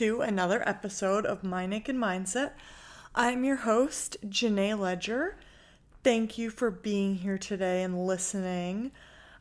to 0.00 0.22
another 0.22 0.66
episode 0.66 1.26
of 1.26 1.44
My 1.44 1.66
Naked 1.66 1.94
Mindset. 1.94 2.52
I'm 3.14 3.44
your 3.44 3.56
host, 3.56 4.16
Jenay 4.26 4.78
Leger. 4.78 5.36
Thank 6.02 6.38
you 6.38 6.48
for 6.48 6.70
being 6.70 7.16
here 7.16 7.36
today 7.36 7.82
and 7.82 8.06
listening. 8.06 8.92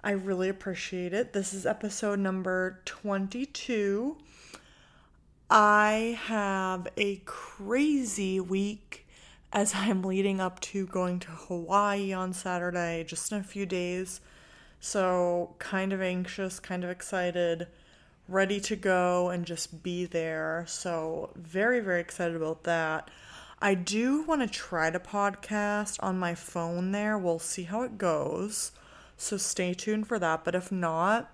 I 0.04 0.12
really 0.12 0.50
appreciate 0.50 1.14
it. 1.14 1.32
This 1.32 1.54
is 1.54 1.66
episode 1.66 2.20
number 2.20 2.82
22. 2.84 4.18
I 5.50 6.20
have 6.24 6.90
a 6.98 7.22
crazy 7.24 8.42
week 8.42 9.08
as 9.54 9.74
I'm 9.78 10.04
leading 10.04 10.42
up 10.42 10.60
to 10.60 10.86
going 10.88 11.20
to 11.22 11.30
Hawaii 11.30 12.12
on 12.12 12.34
Saturday, 12.34 13.06
just 13.08 13.32
in 13.32 13.40
a 13.40 13.44
few 13.44 13.66
days. 13.66 14.20
So, 14.82 15.56
kind 15.58 15.94
of 15.94 16.02
anxious, 16.02 16.60
kind 16.60 16.84
of 16.84 16.90
excited, 16.90 17.68
ready 18.30 18.60
to 18.60 18.76
go 18.76 19.30
and 19.30 19.46
just 19.46 19.82
be 19.82 20.06
there. 20.06 20.64
So, 20.68 21.32
very, 21.36 21.80
very 21.80 22.00
excited 22.00 22.36
about 22.36 22.64
that. 22.64 23.10
I 23.60 23.74
do 23.74 24.24
want 24.24 24.42
to 24.42 24.48
try 24.48 24.92
to 24.92 25.00
podcast 25.00 25.98
on 26.02 26.20
my 26.20 26.36
phone 26.36 26.92
there. 26.92 27.18
We'll 27.18 27.40
see 27.40 27.64
how 27.64 27.82
it 27.82 27.98
goes. 27.98 28.72
So, 29.18 29.38
stay 29.38 29.74
tuned 29.74 30.08
for 30.08 30.20
that. 30.20 30.44
But 30.44 30.56
if 30.56 30.72
not, 30.72 31.32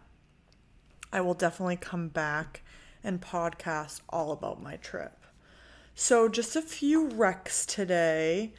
I 1.11 1.21
will 1.21 1.33
definitely 1.33 1.77
come 1.77 2.07
back 2.07 2.61
and 3.03 3.21
podcast 3.21 3.99
all 4.09 4.31
about 4.31 4.63
my 4.63 4.77
trip. 4.77 5.25
So, 5.93 6.29
just 6.29 6.55
a 6.55 6.61
few 6.61 7.09
recs 7.09 7.65
today. 7.65 8.53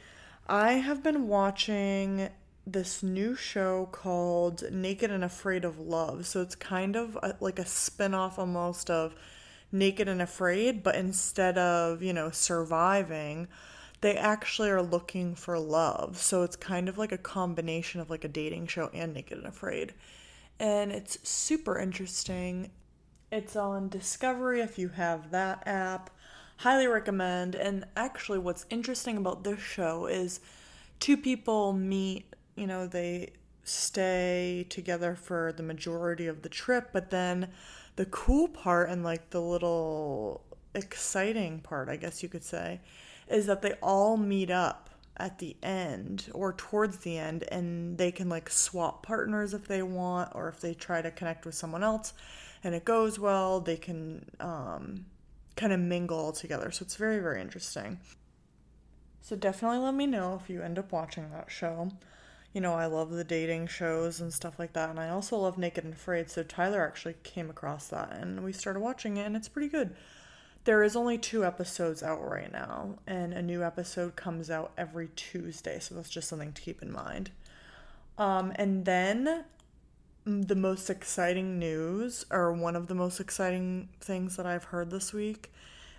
I 0.47 0.73
have 0.73 1.03
been 1.03 1.27
watching 1.27 2.29
this 2.71 3.01
new 3.01 3.35
show 3.35 3.87
called 3.91 4.63
Naked 4.71 5.09
and 5.09 5.23
Afraid 5.23 5.63
of 5.65 5.79
Love. 5.79 6.25
So, 6.25 6.41
it's 6.41 6.55
kind 6.55 6.95
of 6.95 7.17
a, 7.23 7.35
like 7.39 7.59
a 7.59 7.65
spin 7.65 8.13
off 8.13 8.37
almost 8.37 8.89
of 8.89 9.15
Naked 9.71 10.07
and 10.07 10.21
Afraid, 10.21 10.83
but 10.83 10.95
instead 10.95 11.57
of, 11.57 12.01
you 12.01 12.13
know, 12.13 12.29
surviving, 12.29 13.47
they 14.01 14.15
actually 14.15 14.69
are 14.69 14.81
looking 14.81 15.33
for 15.33 15.57
love. 15.57 16.17
So, 16.17 16.43
it's 16.43 16.55
kind 16.55 16.89
of 16.89 16.97
like 16.97 17.11
a 17.11 17.17
combination 17.17 18.01
of 18.01 18.09
like 18.09 18.23
a 18.23 18.29
dating 18.29 18.67
show 18.67 18.89
and 18.93 19.13
Naked 19.13 19.37
and 19.37 19.47
Afraid. 19.47 19.93
And 20.59 20.91
it's 20.91 21.17
super 21.27 21.77
interesting. 21.77 22.71
It's 23.31 23.55
on 23.55 23.89
Discovery 23.89 24.61
if 24.61 24.79
you 24.79 24.89
have 24.89 25.31
that 25.31 25.63
app. 25.67 26.09
Highly 26.57 26.87
recommend. 26.87 27.55
And 27.55 27.85
actually, 27.95 28.39
what's 28.39 28.65
interesting 28.69 29.17
about 29.17 29.43
this 29.43 29.59
show 29.59 30.07
is 30.07 30.39
two 30.99 31.17
people 31.17 31.73
meet, 31.73 32.33
you 32.57 32.67
know, 32.67 32.87
they 32.87 33.31
stay 33.63 34.65
together 34.69 35.15
for 35.15 35.53
the 35.53 35.63
majority 35.63 36.27
of 36.27 36.41
the 36.41 36.49
trip, 36.49 36.89
but 36.93 37.09
then 37.09 37.49
the 37.95 38.05
cool 38.05 38.47
part 38.47 38.89
and 38.89 39.03
like 39.03 39.29
the 39.29 39.41
little 39.41 40.43
exciting 40.73 41.59
part, 41.59 41.89
I 41.89 41.97
guess 41.97 42.23
you 42.23 42.29
could 42.29 42.43
say, 42.43 42.79
is 43.27 43.45
that 43.47 43.61
they 43.61 43.73
all 43.81 44.17
meet 44.17 44.49
up 44.49 44.89
at 45.17 45.39
the 45.39 45.57
end 45.63 46.29
or 46.33 46.53
towards 46.53 46.97
the 46.99 47.17
end 47.17 47.43
and 47.51 47.97
they 47.97 48.11
can 48.11 48.29
like 48.29 48.49
swap 48.49 49.03
partners 49.03 49.53
if 49.53 49.67
they 49.67 49.81
want 49.81 50.31
or 50.35 50.47
if 50.47 50.61
they 50.61 50.73
try 50.73 51.01
to 51.01 51.09
connect 51.09 51.45
with 51.45 51.55
someone 51.55 51.83
else 51.83 52.13
and 52.63 52.73
it 52.75 52.85
goes 52.85 53.19
well, 53.19 53.59
they 53.59 53.77
can 53.77 54.25
um, 54.39 55.05
kind 55.55 55.73
of 55.73 55.79
mingle 55.79 56.17
all 56.17 56.31
together. 56.31 56.71
So 56.71 56.83
it's 56.83 56.95
very, 56.95 57.19
very 57.19 57.41
interesting. 57.41 57.99
So 59.21 59.35
definitely 59.35 59.79
let 59.79 59.93
me 59.93 60.05
know 60.05 60.39
if 60.41 60.49
you 60.49 60.61
end 60.61 60.79
up 60.79 60.91
watching 60.91 61.29
that 61.31 61.51
show. 61.51 61.91
You 62.53 62.61
know, 62.61 62.73
I 62.73 62.87
love 62.87 63.11
the 63.11 63.23
dating 63.23 63.67
shows 63.67 64.19
and 64.19 64.33
stuff 64.33 64.57
like 64.57 64.73
that. 64.73 64.89
And 64.89 64.99
I 64.99 65.09
also 65.09 65.37
love 65.37 65.57
Naked 65.57 65.83
and 65.83 65.93
Afraid. 65.93 66.29
So 66.29 66.43
Tyler 66.43 66.85
actually 66.85 67.15
came 67.23 67.49
across 67.49 67.87
that 67.89 68.11
and 68.13 68.43
we 68.43 68.51
started 68.51 68.79
watching 68.79 69.17
it, 69.17 69.25
and 69.25 69.35
it's 69.35 69.49
pretty 69.49 69.67
good. 69.67 69.95
There 70.63 70.83
is 70.83 70.95
only 70.95 71.17
two 71.17 71.45
episodes 71.45 72.03
out 72.03 72.21
right 72.21 72.51
now, 72.51 72.95
and 73.07 73.33
a 73.33 73.41
new 73.41 73.63
episode 73.63 74.15
comes 74.15 74.49
out 74.49 74.73
every 74.77 75.09
Tuesday. 75.15 75.79
So 75.79 75.95
that's 75.95 76.09
just 76.09 76.27
something 76.27 76.51
to 76.51 76.61
keep 76.61 76.81
in 76.81 76.91
mind. 76.91 77.31
Um, 78.17 78.51
and 78.55 78.83
then 78.83 79.45
the 80.25 80.55
most 80.55 80.89
exciting 80.89 81.57
news, 81.57 82.25
or 82.29 82.51
one 82.51 82.75
of 82.75 82.87
the 82.87 82.95
most 82.95 83.21
exciting 83.21 83.87
things 84.01 84.35
that 84.35 84.45
I've 84.45 84.65
heard 84.65 84.89
this 84.89 85.13
week, 85.13 85.53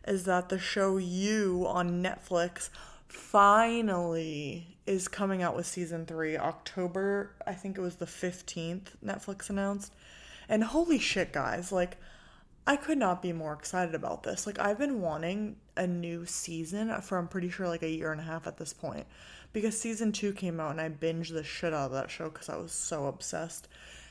is 0.07 0.25
that 0.25 0.51
the 0.51 0.59
show 0.59 0.99
You 0.99 1.65
on 1.67 2.03
Netflix 2.03 2.69
finally 3.09 4.79
is 4.87 5.09
coming 5.09 5.43
out 5.43 5.57
with 5.57 5.67
season 5.67 6.07
three. 6.07 6.37
October, 6.37 7.33
I 7.47 7.53
think 7.53 7.77
it 7.77 7.83
was 7.83 7.97
the 7.97 8.07
15th, 8.07 8.97
Netflix 9.05 9.51
announced. 9.51 9.93
And 10.49 10.65
holy 10.65 10.99
shit, 10.99 11.33
guys, 11.33 11.73
like, 11.73 11.99
I 12.67 12.77
could 12.77 12.99
not 12.99 13.23
be 13.23 13.33
more 13.33 13.55
excited 13.55 13.95
about 13.95 14.23
this. 14.23 14.47
Like, 14.47 14.59
I've 14.59 14.79
been 14.79 15.01
wanting 15.01 15.57
a 15.77 15.87
new 15.87 16.27
season 16.27 17.01
for 17.01 17.17
I'm 17.19 17.29
pretty 17.29 17.49
sure 17.49 17.69
like 17.69 17.83
a 17.83 17.91
year 17.91 18.13
and 18.13 18.21
a 18.21 18.25
half 18.25 18.47
at 18.47 18.59
this 18.59 18.73
point 18.73 19.07
because 19.53 19.81
season 19.81 20.13
two 20.13 20.33
came 20.33 20.61
out 20.61 20.73
and 20.73 20.81
I 20.81 20.89
binged 20.89 21.33
the 21.33 21.45
shit 21.45 21.73
out 21.73 21.87
of 21.87 21.93
that 21.93 22.11
show 22.11 22.29
because 22.29 22.49
I 22.49 22.57
was 22.57 22.73
so 22.73 23.07
obsessed 23.07 23.69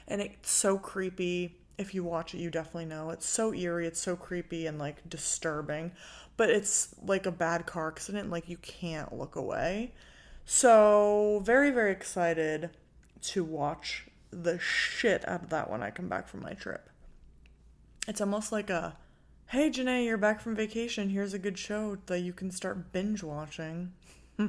and 0.07 0.21
it's 0.21 0.49
so 0.49 0.77
creepy. 0.77 1.57
If 1.77 1.93
you 1.93 2.03
watch 2.03 2.33
it, 2.33 2.39
you 2.39 2.49
definitely 2.49 2.85
know. 2.85 3.11
It's 3.11 3.27
so 3.27 3.53
eerie, 3.53 3.85
it's 3.85 4.01
so 4.01 4.15
creepy 4.15 4.65
and 4.65 4.79
like 4.79 5.07
disturbing, 5.07 5.91
but 6.37 6.49
it's 6.49 6.95
like 7.03 7.25
a 7.25 7.31
bad 7.31 7.65
car 7.65 7.87
accident, 7.87 8.29
like 8.29 8.47
you 8.47 8.57
can't 8.57 9.11
look 9.11 9.35
away. 9.35 9.91
So, 10.45 11.41
very, 11.43 11.71
very 11.71 11.91
excited 11.91 12.69
to 13.23 13.43
watch 13.43 14.07
the 14.31 14.59
shit 14.59 15.27
out 15.27 15.43
of 15.43 15.49
that 15.49 15.69
when 15.69 15.83
I 15.83 15.89
come 15.89 16.07
back 16.07 16.27
from 16.27 16.41
my 16.41 16.53
trip. 16.53 16.89
It's 18.07 18.21
almost 18.21 18.51
like 18.51 18.69
a 18.69 18.95
hey, 19.47 19.69
Jenay, 19.69 20.05
you're 20.05 20.17
back 20.17 20.41
from 20.41 20.55
vacation. 20.55 21.09
Here's 21.09 21.33
a 21.33 21.39
good 21.39 21.57
show 21.57 21.97
that 22.07 22.19
you 22.19 22.33
can 22.33 22.51
start 22.51 22.91
binge 22.91 23.23
watching. 23.23 23.93
Hmm. 24.35 24.47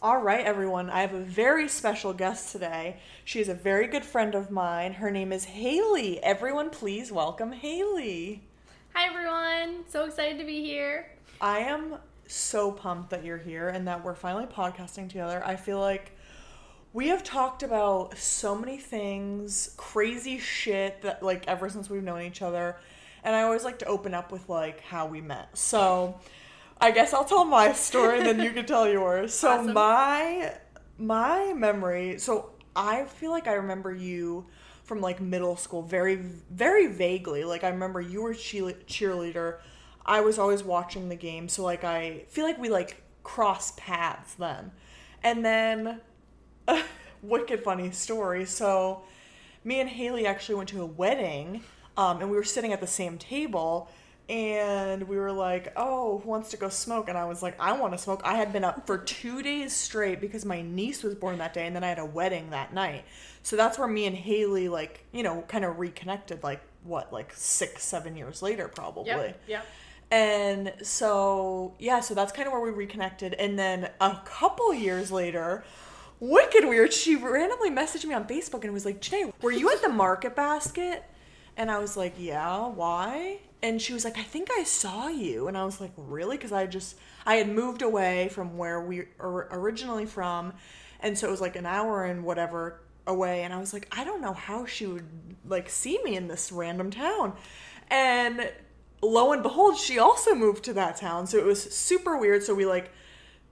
All 0.00 0.18
right, 0.18 0.44
everyone. 0.44 0.88
I 0.88 1.02
have 1.02 1.12
a 1.12 1.20
very 1.20 1.68
special 1.68 2.14
guest 2.14 2.50
today. 2.50 2.96
She 3.24 3.40
is 3.40 3.48
a 3.48 3.54
very 3.54 3.86
good 3.86 4.04
friend 4.04 4.34
of 4.34 4.50
mine. 4.50 4.94
Her 4.94 5.10
name 5.10 5.32
is 5.32 5.44
Haley. 5.44 6.22
Everyone, 6.24 6.70
please 6.70 7.12
welcome 7.12 7.52
Haley. 7.52 8.48
Hi, 8.94 9.06
everyone. 9.08 9.84
So 9.88 10.04
excited 10.04 10.38
to 10.38 10.44
be 10.44 10.62
here. 10.62 11.10
I 11.40 11.60
am 11.60 11.96
so 12.26 12.70
pumped 12.72 13.10
that 13.10 13.24
you're 13.24 13.38
here 13.38 13.68
and 13.68 13.86
that 13.88 14.04
we're 14.04 14.14
finally 14.14 14.46
podcasting 14.46 15.08
together. 15.08 15.42
I 15.44 15.56
feel 15.56 15.80
like 15.80 16.16
we 16.92 17.08
have 17.08 17.24
talked 17.24 17.62
about 17.62 18.16
so 18.18 18.54
many 18.54 18.76
things, 18.76 19.74
crazy 19.76 20.38
shit 20.38 21.02
that, 21.02 21.22
like, 21.22 21.48
ever 21.48 21.68
since 21.70 21.88
we've 21.88 22.02
known 22.02 22.22
each 22.22 22.42
other. 22.42 22.76
And 23.24 23.34
I 23.34 23.42
always 23.42 23.64
like 23.64 23.78
to 23.80 23.86
open 23.86 24.14
up 24.14 24.30
with, 24.30 24.48
like, 24.48 24.80
how 24.82 25.06
we 25.06 25.20
met. 25.20 25.56
So. 25.56 26.18
I 26.80 26.90
guess 26.90 27.14
I'll 27.14 27.24
tell 27.24 27.44
my 27.44 27.72
story 27.74 28.18
and 28.18 28.26
then 28.26 28.40
you 28.40 28.50
can 28.50 28.66
tell 28.66 28.88
yours. 28.88 29.32
So 29.32 29.48
Awesome. 29.52 29.72
my 29.72 30.52
my 30.98 31.52
memory, 31.52 32.18
so 32.18 32.50
I 32.74 33.04
feel 33.04 33.30
like 33.30 33.46
I 33.46 33.52
remember 33.52 33.94
you 33.94 34.46
from 34.92 35.00
like 35.00 35.22
middle 35.22 35.56
school 35.56 35.80
very 35.80 36.16
very 36.16 36.86
vaguely. 36.86 37.44
Like 37.44 37.64
I 37.64 37.70
remember 37.70 37.98
you 37.98 38.20
were 38.20 38.34
cheerleader. 38.34 39.56
I 40.04 40.20
was 40.20 40.38
always 40.38 40.62
watching 40.62 41.08
the 41.08 41.16
game, 41.16 41.48
so 41.48 41.62
like 41.62 41.82
I 41.82 42.24
feel 42.28 42.44
like 42.44 42.58
we 42.58 42.68
like 42.68 43.02
cross 43.22 43.72
paths 43.78 44.34
then. 44.34 44.70
And 45.22 45.42
then 45.42 46.02
wicked 47.22 47.64
funny 47.64 47.90
story. 47.90 48.44
So 48.44 49.04
me 49.64 49.80
and 49.80 49.88
Haley 49.88 50.26
actually 50.26 50.56
went 50.56 50.68
to 50.68 50.82
a 50.82 50.86
wedding, 50.86 51.62
um, 51.96 52.20
and 52.20 52.30
we 52.30 52.36
were 52.36 52.44
sitting 52.44 52.74
at 52.74 52.82
the 52.82 52.86
same 52.86 53.16
table, 53.16 53.88
and 54.28 55.08
we 55.08 55.16
were 55.16 55.32
like, 55.32 55.72
"Oh, 55.76 56.18
who 56.18 56.28
wants 56.28 56.50
to 56.50 56.56
go 56.56 56.68
smoke?" 56.68 57.08
And 57.08 57.18
I 57.18 57.24
was 57.24 57.42
like, 57.42 57.58
"I 57.60 57.72
want 57.72 57.92
to 57.92 57.98
smoke." 57.98 58.20
I 58.24 58.36
had 58.36 58.52
been 58.52 58.64
up 58.64 58.86
for 58.86 58.98
two 58.98 59.42
days 59.42 59.74
straight 59.74 60.20
because 60.20 60.44
my 60.44 60.62
niece 60.62 61.02
was 61.02 61.14
born 61.14 61.38
that 61.38 61.54
day, 61.54 61.66
and 61.66 61.74
then 61.74 61.84
I 61.84 61.88
had 61.88 61.98
a 61.98 62.04
wedding 62.04 62.50
that 62.50 62.72
night. 62.72 63.04
So 63.42 63.56
that's 63.56 63.78
where 63.78 63.88
me 63.88 64.06
and 64.06 64.16
Haley, 64.16 64.68
like, 64.68 65.04
you 65.12 65.22
know, 65.22 65.42
kind 65.48 65.64
of 65.64 65.78
reconnected. 65.78 66.42
Like 66.42 66.60
what, 66.84 67.12
like 67.12 67.32
six, 67.34 67.84
seven 67.84 68.16
years 68.16 68.42
later, 68.42 68.68
probably. 68.68 69.06
Yeah. 69.06 69.32
Yep. 69.46 69.66
And 70.10 70.74
so, 70.82 71.74
yeah, 71.78 72.00
so 72.00 72.14
that's 72.14 72.32
kind 72.32 72.46
of 72.46 72.52
where 72.52 72.60
we 72.60 72.70
reconnected. 72.70 73.32
And 73.34 73.58
then 73.58 73.88
a 73.98 74.20
couple 74.26 74.74
years 74.74 75.10
later, 75.10 75.64
wicked 76.20 76.66
weird, 76.66 76.92
she 76.92 77.16
randomly 77.16 77.70
messaged 77.70 78.04
me 78.04 78.14
on 78.14 78.26
Facebook 78.26 78.64
and 78.64 78.74
was 78.74 78.84
like, 78.84 79.00
Jenay, 79.00 79.32
were 79.40 79.50
you 79.50 79.70
at 79.70 79.80
the 79.80 79.88
market 79.88 80.36
basket? 80.36 81.02
And 81.56 81.70
I 81.70 81.78
was 81.78 81.96
like, 81.96 82.14
yeah, 82.18 82.66
why? 82.68 83.38
And 83.62 83.80
she 83.80 83.92
was 83.92 84.04
like, 84.04 84.18
I 84.18 84.22
think 84.22 84.48
I 84.50 84.64
saw 84.64 85.08
you. 85.08 85.46
And 85.46 85.56
I 85.56 85.64
was 85.64 85.80
like, 85.80 85.92
really? 85.96 86.36
Because 86.36 86.52
I 86.52 86.66
just, 86.66 86.96
I 87.24 87.36
had 87.36 87.48
moved 87.48 87.82
away 87.82 88.28
from 88.28 88.58
where 88.58 88.80
we 88.80 89.04
are 89.20 89.48
originally 89.52 90.06
from. 90.06 90.52
And 91.00 91.16
so 91.16 91.28
it 91.28 91.30
was 91.30 91.40
like 91.40 91.56
an 91.56 91.66
hour 91.66 92.04
and 92.04 92.24
whatever 92.24 92.80
away. 93.06 93.42
And 93.42 93.54
I 93.54 93.58
was 93.58 93.72
like, 93.72 93.86
I 93.92 94.04
don't 94.04 94.20
know 94.20 94.32
how 94.32 94.66
she 94.66 94.86
would 94.86 95.06
like 95.46 95.68
see 95.68 96.02
me 96.02 96.16
in 96.16 96.28
this 96.28 96.50
random 96.50 96.90
town. 96.90 97.34
And 97.88 98.50
lo 99.00 99.32
and 99.32 99.42
behold, 99.42 99.76
she 99.76 99.98
also 99.98 100.34
moved 100.34 100.64
to 100.64 100.72
that 100.74 100.96
town. 100.96 101.26
So 101.26 101.38
it 101.38 101.44
was 101.44 101.62
super 101.62 102.16
weird. 102.16 102.42
So 102.42 102.54
we 102.54 102.66
like 102.66 102.90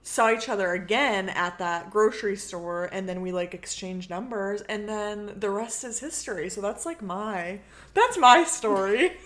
saw 0.03 0.31
each 0.31 0.49
other 0.49 0.71
again 0.71 1.29
at 1.29 1.59
that 1.59 1.91
grocery 1.91 2.35
store 2.35 2.89
and 2.91 3.07
then 3.07 3.21
we 3.21 3.31
like 3.31 3.53
exchanged 3.53 4.09
numbers 4.09 4.61
and 4.61 4.89
then 4.89 5.33
the 5.37 5.49
rest 5.49 5.83
is 5.83 5.99
history. 5.99 6.49
So 6.49 6.59
that's 6.59 6.85
like 6.85 7.01
my 7.01 7.59
that's 7.93 8.17
my 8.17 8.43
story. 8.43 9.13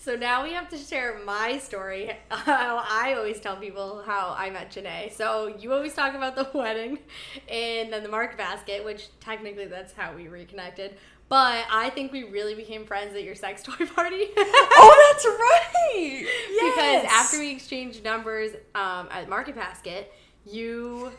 So 0.00 0.14
now 0.14 0.44
we 0.44 0.52
have 0.52 0.68
to 0.68 0.78
share 0.78 1.18
my 1.24 1.58
story. 1.58 2.16
How 2.30 2.84
I 2.88 3.14
always 3.14 3.40
tell 3.40 3.56
people 3.56 4.02
how 4.06 4.34
I 4.38 4.48
met 4.48 4.70
Jenay. 4.70 5.12
So 5.12 5.48
you 5.58 5.72
always 5.72 5.92
talk 5.92 6.14
about 6.14 6.36
the 6.36 6.48
wedding 6.56 7.00
and 7.48 7.92
then 7.92 8.04
the 8.04 8.08
market 8.08 8.38
basket, 8.38 8.84
which 8.84 9.08
technically 9.18 9.66
that's 9.66 9.92
how 9.92 10.14
we 10.14 10.28
reconnected. 10.28 10.96
But 11.28 11.66
I 11.70 11.90
think 11.90 12.12
we 12.12 12.24
really 12.24 12.54
became 12.54 12.86
friends 12.86 13.14
at 13.16 13.24
your 13.24 13.34
sex 13.34 13.62
toy 13.64 13.86
party. 13.86 14.28
oh, 14.36 15.12
that's 15.12 15.26
right. 15.26 16.26
Yes. 16.48 17.02
Because 17.02 17.12
after 17.12 17.40
we 17.40 17.50
exchanged 17.50 18.04
numbers 18.04 18.52
um, 18.76 19.08
at 19.10 19.28
Market 19.28 19.56
Basket, 19.56 20.12
you 20.46 21.10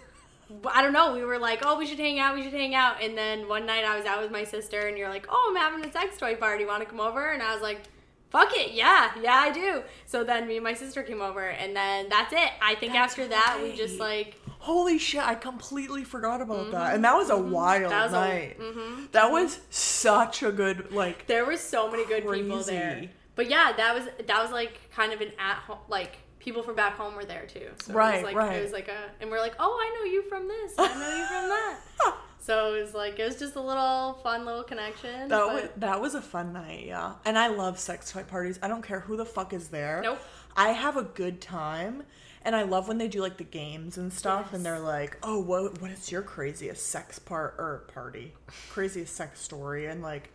I 0.65 0.81
don't 0.81 0.93
know. 0.93 1.13
We 1.13 1.23
were 1.23 1.37
like, 1.37 1.59
oh, 1.63 1.77
we 1.77 1.85
should 1.85 1.99
hang 1.99 2.17
out. 2.17 2.33
We 2.33 2.41
should 2.41 2.53
hang 2.53 2.73
out. 2.73 3.03
And 3.03 3.15
then 3.15 3.47
one 3.47 3.67
night 3.67 3.83
I 3.83 3.95
was 3.97 4.07
out 4.07 4.19
with 4.19 4.31
my 4.31 4.45
sister, 4.45 4.87
and 4.87 4.97
you're 4.97 5.09
like, 5.09 5.27
oh, 5.29 5.47
I'm 5.49 5.55
having 5.55 5.87
a 5.87 5.91
sex 5.91 6.17
toy 6.17 6.35
party. 6.35 6.65
Want 6.65 6.81
to 6.81 6.89
come 6.89 6.99
over? 6.99 7.33
And 7.33 7.43
I 7.43 7.53
was 7.53 7.61
like, 7.61 7.81
fuck 8.29 8.55
it. 8.55 8.71
Yeah, 8.73 9.11
yeah, 9.21 9.33
I 9.35 9.51
do. 9.51 9.83
So 10.05 10.23
then 10.23 10.47
me 10.47 10.55
and 10.57 10.63
my 10.63 10.73
sister 10.73 11.03
came 11.03 11.21
over, 11.21 11.45
and 11.47 11.75
then 11.75 12.09
that's 12.09 12.33
it. 12.33 12.49
I 12.61 12.75
think 12.75 12.93
That's 12.93 13.11
after 13.13 13.27
that, 13.27 13.59
we 13.61 13.75
just 13.75 13.99
like, 13.99 14.35
Holy 14.59 14.97
shit, 14.97 15.21
I 15.25 15.35
completely 15.35 16.03
forgot 16.03 16.41
about 16.41 16.71
that. 16.71 16.93
And 16.93 17.03
that 17.05 17.15
was 17.15 17.29
a 17.29 17.37
wild 17.37 17.83
Mm-hmm. 17.83 17.89
that 17.91 18.03
was 18.03 18.13
a- 18.13 18.15
night. 18.15 18.59
mhm. 18.59 19.11
That 19.13 19.31
was 19.31 19.59
such 19.69 20.43
a 20.43 20.51
good 20.51 20.91
like 20.91 21.27
there 21.27 21.45
were 21.45 21.55
so 21.57 21.89
many 21.89 22.05
good 22.05 22.23
people 22.29 22.61
there. 22.63 23.09
But 23.35 23.49
yeah, 23.49 23.71
that 23.77 23.95
was 23.95 24.03
that 24.27 24.41
was 24.43 24.51
like 24.51 24.79
kind 24.93 25.13
of 25.13 25.21
an 25.21 25.31
at 25.39 25.57
home 25.59 25.79
like. 25.87 26.17
People 26.39 26.63
from 26.63 26.73
back 26.75 26.95
home 26.95 27.15
were 27.15 27.25
there 27.25 27.45
too. 27.47 27.67
So 27.83 27.91
it 27.91 27.95
Right, 27.95 28.13
was 28.15 28.23
like 28.23 28.35
right. 28.37 28.55
it 28.57 28.63
was 28.63 28.71
like 28.71 28.87
a 28.87 28.97
and 29.19 29.29
we're 29.29 29.41
like, 29.41 29.55
Oh, 29.59 29.77
I 29.77 29.93
know 29.99 30.09
you 30.09 30.21
from 30.29 30.47
this, 30.47 30.73
I 30.77 30.87
know 30.87 31.17
you 31.17 31.25
from 31.25 31.49
that. 31.49 31.79
So 32.39 32.73
it 32.73 32.81
was 32.81 32.93
like 32.93 33.19
it 33.19 33.25
was 33.25 33.37
just 33.37 33.55
a 33.55 33.61
little 33.61 34.13
fun 34.23 34.45
little 34.45 34.63
connection. 34.63 35.27
that 35.27 35.29
but- 35.29 35.53
was 35.53 35.69
that 35.77 36.01
was 36.01 36.15
a 36.15 36.21
fun 36.21 36.53
night, 36.53 36.85
yeah. 36.85 37.13
And 37.25 37.37
I 37.37 37.47
love 37.47 37.79
sex 37.79 38.11
toy 38.11 38.23
parties. 38.23 38.59
I 38.61 38.67
don't 38.67 38.81
care 38.81 39.01
who 39.01 39.17
the 39.17 39.25
fuck 39.25 39.53
is 39.53 39.67
there. 39.67 40.01
Nope. 40.03 40.19
I 40.55 40.69
have 40.69 40.97
a 40.97 41.03
good 41.03 41.41
time. 41.41 42.03
And 42.41 42.55
I 42.55 42.63
love 42.63 42.87
when 42.87 42.97
they 42.97 43.09
do 43.09 43.21
like 43.21 43.35
the 43.35 43.43
games 43.43 43.97
and 43.97 44.13
stuff 44.13 44.53
and 44.53 44.65
they're 44.65 44.79
like, 44.79 45.17
"Oh, 45.21 45.39
what 45.39 45.81
what 45.81 45.91
is 45.91 46.09
your 46.09 46.21
craziest 46.21 46.87
sex 46.87 47.19
part 47.19 47.55
or 47.57 47.65
er, 47.65 47.87
party? 47.93 48.33
Craziest 48.69 49.13
sex 49.13 49.41
story?" 49.41 49.87
And 49.87 50.01
like 50.01 50.31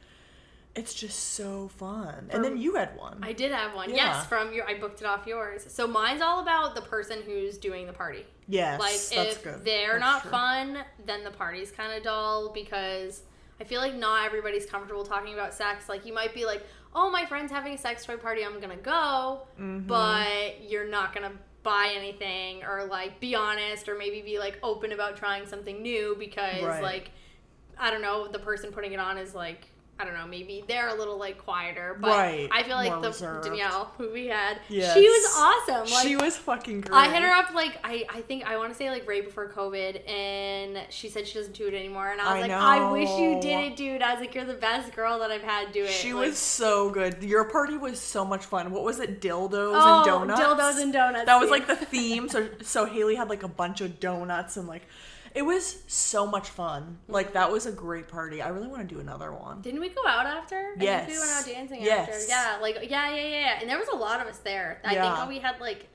it's 0.76 0.92
just 0.94 1.18
so 1.34 1.68
fun. 1.68 2.28
And 2.30 2.42
then 2.44 2.56
you 2.56 2.74
had 2.74 2.96
one. 2.96 3.18
I 3.22 3.32
did 3.32 3.52
have 3.52 3.74
one. 3.74 3.90
Yeah. 3.90 3.96
Yes, 4.16 4.26
from 4.26 4.52
your 4.52 4.66
I 4.68 4.74
booked 4.78 5.00
it 5.00 5.06
off 5.06 5.26
yours. 5.26 5.64
So 5.68 5.86
mine's 5.86 6.20
all 6.22 6.40
about 6.40 6.74
the 6.74 6.82
person 6.82 7.20
who's 7.24 7.58
doing 7.58 7.86
the 7.86 7.92
party. 7.92 8.24
yes, 8.48 8.80
Like 8.80 8.92
that's 8.92 9.36
if 9.36 9.44
good. 9.44 9.64
they're 9.64 9.98
That's 9.98 10.00
not 10.00 10.22
true. 10.22 10.30
fun, 10.32 10.78
then 11.06 11.22
the 11.24 11.30
party's 11.30 11.70
kind 11.70 11.92
of 11.96 12.02
dull 12.02 12.50
because 12.52 13.22
I 13.60 13.64
feel 13.64 13.80
like 13.80 13.94
not 13.94 14.26
everybody's 14.26 14.66
comfortable 14.66 15.04
talking 15.04 15.32
about 15.32 15.54
sex. 15.54 15.88
Like 15.88 16.04
you 16.04 16.12
might 16.12 16.34
be 16.34 16.44
like, 16.44 16.64
"Oh, 16.92 17.08
my 17.08 17.24
friend's 17.24 17.52
having 17.52 17.74
a 17.74 17.78
sex 17.78 18.04
toy 18.04 18.16
party. 18.16 18.44
I'm 18.44 18.58
going 18.60 18.76
to 18.76 18.82
go." 18.82 19.42
Mm-hmm. 19.60 19.86
But 19.86 20.68
you're 20.68 20.88
not 20.88 21.14
going 21.14 21.30
to 21.30 21.36
buy 21.62 21.92
anything 21.96 22.62
or 22.64 22.84
like 22.84 23.20
be 23.20 23.34
honest 23.36 23.88
or 23.88 23.94
maybe 23.96 24.20
be 24.22 24.38
like 24.40 24.58
open 24.62 24.90
about 24.92 25.16
trying 25.16 25.46
something 25.46 25.80
new 25.82 26.14
because 26.18 26.62
Right. 26.62 26.82
like 26.82 27.10
I 27.78 27.90
don't 27.90 28.02
know, 28.02 28.26
the 28.28 28.38
person 28.40 28.70
putting 28.72 28.92
it 28.92 28.98
on 29.00 29.16
is 29.18 29.34
like 29.36 29.68
I 29.96 30.04
don't 30.04 30.14
know, 30.14 30.26
maybe 30.26 30.64
they're 30.66 30.88
a 30.88 30.94
little 30.94 31.16
like 31.18 31.38
quieter, 31.38 31.96
but 32.00 32.08
Right, 32.10 32.48
I 32.50 32.64
feel 32.64 32.74
like 32.74 32.90
more 32.90 33.00
the 33.00 33.08
reserved. 33.08 33.44
Danielle 33.46 33.92
who 33.96 34.12
we 34.12 34.26
had, 34.26 34.58
Yes. 34.68 34.92
she 34.92 35.08
was 35.08 35.34
awesome. 35.36 35.88
Like 35.94 36.06
she 36.06 36.16
was 36.16 36.36
fucking 36.36 36.80
great. 36.80 36.92
I 36.92 37.12
hit 37.12 37.22
her 37.22 37.30
up 37.30 37.54
like 37.54 37.78
I, 37.84 38.04
I 38.12 38.20
think 38.22 38.44
I 38.44 38.56
want 38.56 38.72
to 38.72 38.76
say 38.76 38.90
like 38.90 39.06
right 39.08 39.24
before 39.24 39.48
COVID, 39.48 40.08
and 40.10 40.78
she 40.90 41.08
said 41.08 41.28
she 41.28 41.34
doesn't 41.38 41.54
do 41.54 41.68
it 41.68 41.74
anymore. 41.74 42.10
And 42.10 42.20
I 42.20 42.24
was 42.24 42.44
I 42.44 42.48
like, 42.48 42.50
I 42.50 42.90
wish 42.90 43.08
you 43.10 43.40
did 43.40 43.72
it, 43.72 43.76
dude. 43.76 44.02
I 44.02 44.12
was 44.12 44.20
like, 44.20 44.34
you're 44.34 44.44
the 44.44 44.54
best 44.54 44.92
girl 44.96 45.20
that 45.20 45.30
I've 45.30 45.42
had 45.42 45.70
do 45.70 45.84
it. 45.84 45.90
She 45.90 46.12
Like, 46.12 46.26
was 46.28 46.38
so 46.38 46.90
good. 46.90 47.22
Your 47.22 47.44
party 47.44 47.76
was 47.76 48.00
so 48.00 48.24
much 48.24 48.44
fun. 48.44 48.72
What 48.72 48.82
was 48.82 48.98
it? 48.98 49.20
Dildos 49.20 49.52
oh, 49.76 49.98
and 49.98 50.06
donuts. 50.06 50.40
dildos 50.40 50.82
and 50.82 50.92
donuts. 50.92 51.26
That 51.26 51.40
was 51.40 51.50
like 51.50 51.68
the 51.68 51.76
theme. 51.76 52.28
So 52.28 52.48
so 52.62 52.84
Haley 52.84 53.14
had 53.14 53.28
like 53.28 53.44
a 53.44 53.48
bunch 53.48 53.80
of 53.80 54.00
donuts 54.00 54.56
and 54.56 54.66
like 54.66 54.82
it 55.34 55.42
was 55.42 55.82
so 55.88 56.26
much 56.26 56.48
fun. 56.48 56.98
Like 57.08 57.32
that 57.32 57.50
was 57.50 57.66
a 57.66 57.72
great 57.72 58.06
party. 58.08 58.40
I 58.40 58.48
really 58.48 58.68
want 58.68 58.88
to 58.88 58.94
do 58.94 59.00
another 59.00 59.32
one. 59.32 59.60
Didn't 59.62 59.80
we 59.80 59.88
go 59.88 60.06
out 60.06 60.26
after? 60.26 60.74
I 60.78 60.80
think 60.80 61.08
we 61.08 61.18
went 61.18 61.30
out 61.32 61.44
dancing 61.46 61.82
Yes. 61.82 62.08
after. 62.08 62.26
Yeah, 62.28 62.58
like 62.62 62.90
yeah, 62.90 63.10
yeah, 63.10 63.16
yeah, 63.16 63.28
yeah. 63.40 63.58
And 63.60 63.68
there 63.68 63.78
was 63.78 63.88
a 63.88 63.96
lot 63.96 64.20
of 64.20 64.26
us 64.28 64.38
there. 64.38 64.80
I 64.84 64.94
Yeah. 64.94 65.16
think 65.16 65.28
we 65.28 65.38
had 65.40 65.60
like 65.60 65.88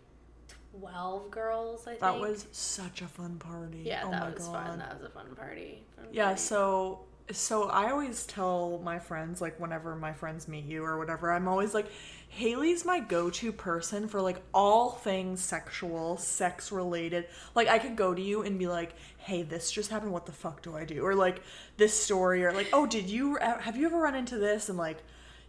twelve 0.71 1.31
girls. 1.31 1.81
I 1.87 1.91
think 1.91 2.01
That 2.01 2.19
was 2.19 2.45
such 2.51 3.01
a 3.01 3.07
fun 3.07 3.37
party. 3.37 3.83
yeah, 3.85 4.03
oh 4.05 4.11
that 4.11 4.19
my 4.21 4.29
was 4.33 4.45
god. 4.47 4.67
fun. 4.67 4.79
That 4.79 4.93
was 4.95 5.03
a 5.03 5.09
fun 5.09 5.35
party. 5.35 5.83
Fun 5.95 6.05
Yeah, 6.11 6.25
party. 6.27 6.39
so 6.41 7.05
so 7.31 7.69
I 7.69 7.91
always 7.91 8.25
tell 8.25 8.79
my 8.83 8.97
friends 8.97 9.39
like 9.39 9.59
whenever 9.59 9.95
my 9.95 10.13
friends 10.13 10.47
meet 10.47 10.65
you 10.65 10.83
or 10.83 10.97
whatever, 10.97 11.31
I'm 11.31 11.47
always 11.47 11.73
like 11.73 11.87
Haley's 12.31 12.85
my 12.85 12.99
go-to 12.99 13.51
person 13.51 14.07
for 14.07 14.21
like 14.21 14.41
all 14.53 14.91
things 14.91 15.41
sexual, 15.41 16.15
sex 16.17 16.71
related. 16.71 17.25
Like 17.55 17.67
I 17.67 17.79
could 17.79 17.95
go 17.95 18.13
to 18.13 18.21
you 18.21 18.43
and 18.43 18.57
be 18.57 18.67
like, 18.67 18.93
"Hey, 19.17 19.41
this 19.41 19.71
just 19.71 19.89
happened. 19.89 20.13
What 20.13 20.25
the 20.25 20.31
fuck 20.31 20.61
do 20.61 20.77
I 20.77 20.85
do?" 20.85 21.03
Or 21.05 21.15
like 21.15 21.41
this 21.77 21.93
story 21.93 22.45
or 22.45 22.53
like, 22.53 22.69
"Oh, 22.71 22.85
did 22.85 23.09
you 23.09 23.37
have 23.37 23.75
you 23.75 23.85
ever 23.87 23.97
run 23.97 24.15
into 24.15 24.37
this?" 24.37 24.69
and 24.69 24.77
like 24.77 24.99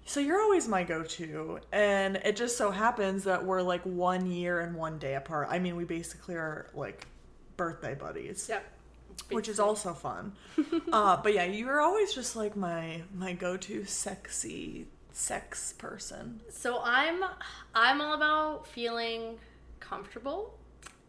so 0.07 0.19
you're 0.19 0.41
always 0.41 0.67
my 0.67 0.83
go-to 0.83 1.61
and 1.71 2.17
it 2.25 2.35
just 2.35 2.57
so 2.57 2.71
happens 2.71 3.25
that 3.25 3.45
we're 3.45 3.61
like 3.63 3.83
1 3.85 4.27
year 4.31 4.61
and 4.61 4.75
1 4.75 4.99
day 4.99 5.15
apart. 5.15 5.49
I 5.51 5.59
mean, 5.59 5.77
we 5.77 5.85
basically 5.85 6.35
are 6.35 6.71
like 6.75 7.07
birthday 7.59 7.95
buddies 7.95 8.47
Yep. 8.49 8.65
which 9.31 9.49
is 9.49 9.61
also 9.61 9.93
fun. 9.93 10.33
uh, 10.93 11.19
but 11.23 11.35
yeah, 11.35 11.45
you 11.45 11.67
were 11.67 11.81
always 11.81 12.15
just 12.15 12.35
like 12.35 12.57
my 12.57 13.03
my 13.15 13.35
go 13.35 13.59
to 13.59 13.85
sexy 13.85 14.89
sex 15.21 15.75
person. 15.75 16.41
So 16.51 16.81
I'm 16.83 17.23
I'm 17.75 18.01
all 18.01 18.15
about 18.15 18.67
feeling 18.67 19.39
comfortable 19.79 20.55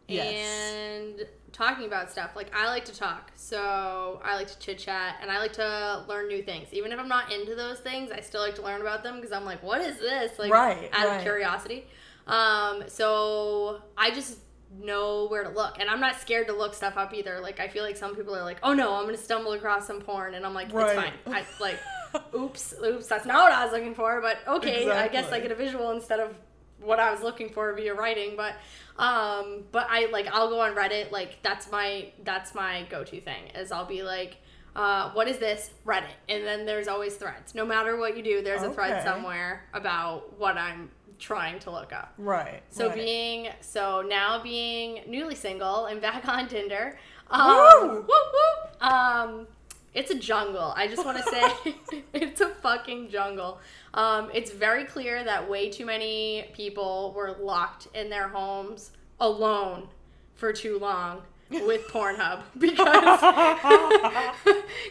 Yes. 0.08 0.74
and 0.74 1.26
talking 1.54 1.86
about 1.86 2.12
stuff. 2.12 2.32
Like 2.36 2.54
I 2.54 2.66
like 2.68 2.84
to 2.86 2.94
talk. 2.96 3.32
So 3.36 4.20
I 4.24 4.36
like 4.36 4.48
to 4.48 4.60
chit 4.60 4.80
chat 4.80 5.16
and 5.22 5.32
I 5.32 5.40
like 5.40 5.54
to 5.54 6.04
learn 6.10 6.28
new 6.28 6.44
things. 6.44 6.68
Even 6.74 6.92
if 6.92 7.00
I'm 7.00 7.08
not 7.08 7.32
into 7.32 7.56
those 7.56 7.80
things, 7.80 8.12
I 8.12 8.20
still 8.20 8.42
like 8.42 8.56
to 8.56 8.62
learn 8.62 8.82
about 8.82 9.04
them 9.04 9.16
because 9.16 9.32
I'm 9.32 9.46
like, 9.46 9.64
what 9.64 9.80
is 9.82 9.98
this? 10.00 10.38
Like 10.38 10.52
Right, 10.52 10.90
out 10.92 11.08
right. 11.08 11.16
of 11.18 11.22
curiosity. 11.22 11.86
Um 12.28 12.84
so 12.88 13.82
I 13.98 14.12
just 14.12 14.40
know 14.82 15.28
where 15.28 15.44
to 15.44 15.50
look 15.50 15.80
and 15.80 15.90
I'm 15.90 16.00
not 16.02 16.20
scared 16.20 16.48
to 16.48 16.54
look 16.54 16.74
stuff 16.74 16.98
up 16.98 17.14
either. 17.14 17.40
Like 17.40 17.62
I 17.62 17.70
feel 17.70 17.84
like 17.84 17.96
some 17.96 18.14
people 18.16 18.36
are 18.36 18.44
like, 18.44 18.58
"Oh 18.64 18.74
no, 18.74 18.94
I'm 18.96 19.04
going 19.04 19.16
to 19.16 19.22
stumble 19.22 19.54
across 19.54 19.88
some 19.88 20.02
porn." 20.02 20.34
And 20.34 20.46
I'm 20.46 20.54
like, 20.54 20.74
Right. 20.74 20.98
"It's 20.98 21.02
fine." 21.26 21.36
I 21.36 21.46
like 21.62 21.78
oops, 22.36 22.74
oops, 22.84 23.08
that's 23.08 23.26
not 23.26 23.44
what 23.44 23.52
I 23.52 23.64
was 23.64 23.74
looking 23.74 23.96
for, 23.96 24.22
but 24.22 24.38
okay, 24.48 24.90
I 24.90 25.08
guess 25.08 25.32
I 25.32 25.40
get 25.40 25.52
a 25.52 25.56
visual 25.56 25.92
instead 25.92 26.20
of 26.20 26.36
what 26.80 27.00
I 27.00 27.12
was 27.12 27.22
looking 27.22 27.50
for 27.50 27.74
via 27.74 27.94
writing, 27.94 28.36
but 28.36 28.56
um 28.98 29.64
but 29.72 29.88
I 29.90 30.08
like 30.12 30.28
I'll 30.32 30.50
go 30.50 30.62
on 30.62 30.76
Reddit, 30.76 31.12
like 31.12 31.42
that's 31.44 31.72
my 31.72 32.12
that's 32.24 32.54
my 32.56 32.86
go-to 32.90 33.22
thing 33.22 33.44
is 33.56 33.72
I'll 33.72 33.86
be 33.86 34.04
like 34.04 34.38
uh, 34.76 35.12
what 35.12 35.28
is 35.28 35.38
this 35.38 35.72
Reddit? 35.86 36.14
And 36.30 36.46
then 36.46 36.66
there's 36.66 36.88
always 36.88 37.16
threads. 37.16 37.54
No 37.54 37.66
matter 37.66 37.98
what 37.98 38.16
you 38.16 38.24
do, 38.24 38.42
there's 38.42 38.64
a 38.64 38.72
thread 38.72 39.04
somewhere 39.04 39.68
about 39.74 40.40
what 40.40 40.58
I'm 40.58 40.90
trying 41.20 41.60
to 41.60 41.72
look 41.72 41.94
up. 41.94 42.14
Right. 42.18 42.64
So 42.70 42.88
right. 42.88 42.96
being 42.96 43.50
so 43.62 44.02
now 44.02 44.42
being 44.42 45.04
newly 45.08 45.36
single 45.36 45.86
and 45.86 46.02
back 46.02 46.28
on 46.28 46.48
Tinder. 46.48 46.98
Woo! 47.32 47.40
Um, 47.40 47.90
whoop, 47.90 48.08
whoop, 48.08 48.84
um, 48.84 49.48
it's 49.94 50.10
a 50.12 50.16
jungle. 50.18 50.74
I 50.76 50.88
just 50.88 51.04
want 51.06 51.18
to 51.18 51.24
say 51.24 51.76
it's 52.14 52.42
a 52.42 52.50
fucking 52.50 53.10
jungle. 53.10 53.60
Um, 53.94 54.30
it's 54.34 54.52
very 54.52 54.86
clear 54.86 55.24
that 55.24 55.50
way 55.50 55.70
too 55.70 55.86
many 55.86 56.50
people 56.54 57.14
were 57.16 57.36
locked 57.40 57.88
in 57.94 58.10
their 58.10 58.28
homes 58.30 58.92
alone 59.20 59.88
for 60.36 60.52
too 60.54 60.80
long 60.80 61.22
with 61.50 61.86
Pornhub 61.90 62.42
because 62.58 63.20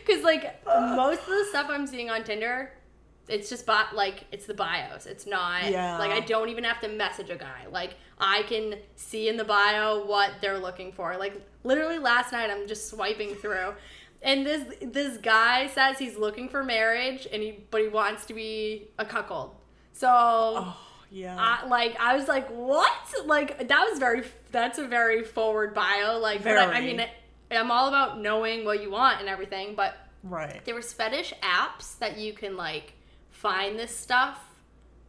because 0.07 0.23
like 0.23 0.65
most 0.67 1.21
of 1.23 1.29
the 1.29 1.47
stuff 1.49 1.67
I'm 1.71 1.87
seeing 1.87 2.11
on 2.11 2.23
Tinder 2.25 2.73
it's 3.29 3.49
just 3.49 3.65
bot 3.65 3.95
like 3.95 4.25
it's 4.33 4.47
the 4.47 4.55
bios. 4.55 5.07
It's 5.07 5.25
not 5.27 5.71
Yeah. 5.71 5.99
like 5.99 6.11
I 6.11 6.21
don't 6.21 6.49
even 6.49 6.65
have 6.65 6.81
to 6.81 6.89
message 6.89 7.31
a 7.31 7.37
guy. 7.37 7.67
Like 7.71 7.95
I 8.19 8.43
can 8.43 8.75
see 8.97 9.29
in 9.29 9.37
the 9.37 9.45
bio 9.45 10.05
what 10.05 10.33
they're 10.41 10.59
looking 10.59 10.91
for. 10.93 11.17
Like 11.17 11.41
literally 11.63 11.99
last 11.99 12.33
night 12.33 12.51
I'm 12.51 12.67
just 12.67 12.89
swiping 12.91 13.37
through 13.37 13.75
and 14.23 14.47
this 14.47 14.65
this 14.83 15.17
guy 15.19 15.67
says 15.69 15.99
he's 15.99 16.17
looking 16.17 16.49
for 16.49 16.63
marriage 16.63 17.27
and 17.33 17.43
he 17.43 17.65
but 17.71 17.81
he 17.81 17.89
wants 17.89 18.27
to 18.27 18.35
be 18.35 18.89
a 18.99 19.05
cuckold. 19.05 19.55
So 19.93 20.09
Oh 20.09 20.77
yeah. 21.11 21.37
I, 21.39 21.67
like 21.67 21.97
I 21.99 22.17
was 22.17 22.29
like, 22.29 22.49
what? 22.49 22.93
Like 23.27 23.69
that 23.69 23.89
was 23.91 23.99
very. 23.99 24.23
That's 24.53 24.79
a 24.79 24.87
very 24.87 25.23
forward 25.25 25.75
bio. 25.75 26.19
Like, 26.19 26.43
but 26.43 26.57
I, 26.57 26.79
I 26.79 26.81
mean, 26.81 27.05
I'm 27.51 27.71
all 27.71 27.89
about 27.89 28.21
knowing 28.21 28.65
what 28.65 28.83
you 28.83 28.91
want 28.91 29.21
and 29.21 29.29
everything. 29.29 29.75
But 29.75 29.97
right. 30.23 30.65
there 30.65 30.75
was 30.75 30.93
fetish 30.93 31.33
apps 31.43 31.99
that 31.99 32.19
you 32.19 32.33
can 32.33 32.57
like 32.57 32.95
find 33.31 33.79
this 33.79 33.95
stuff 33.97 34.39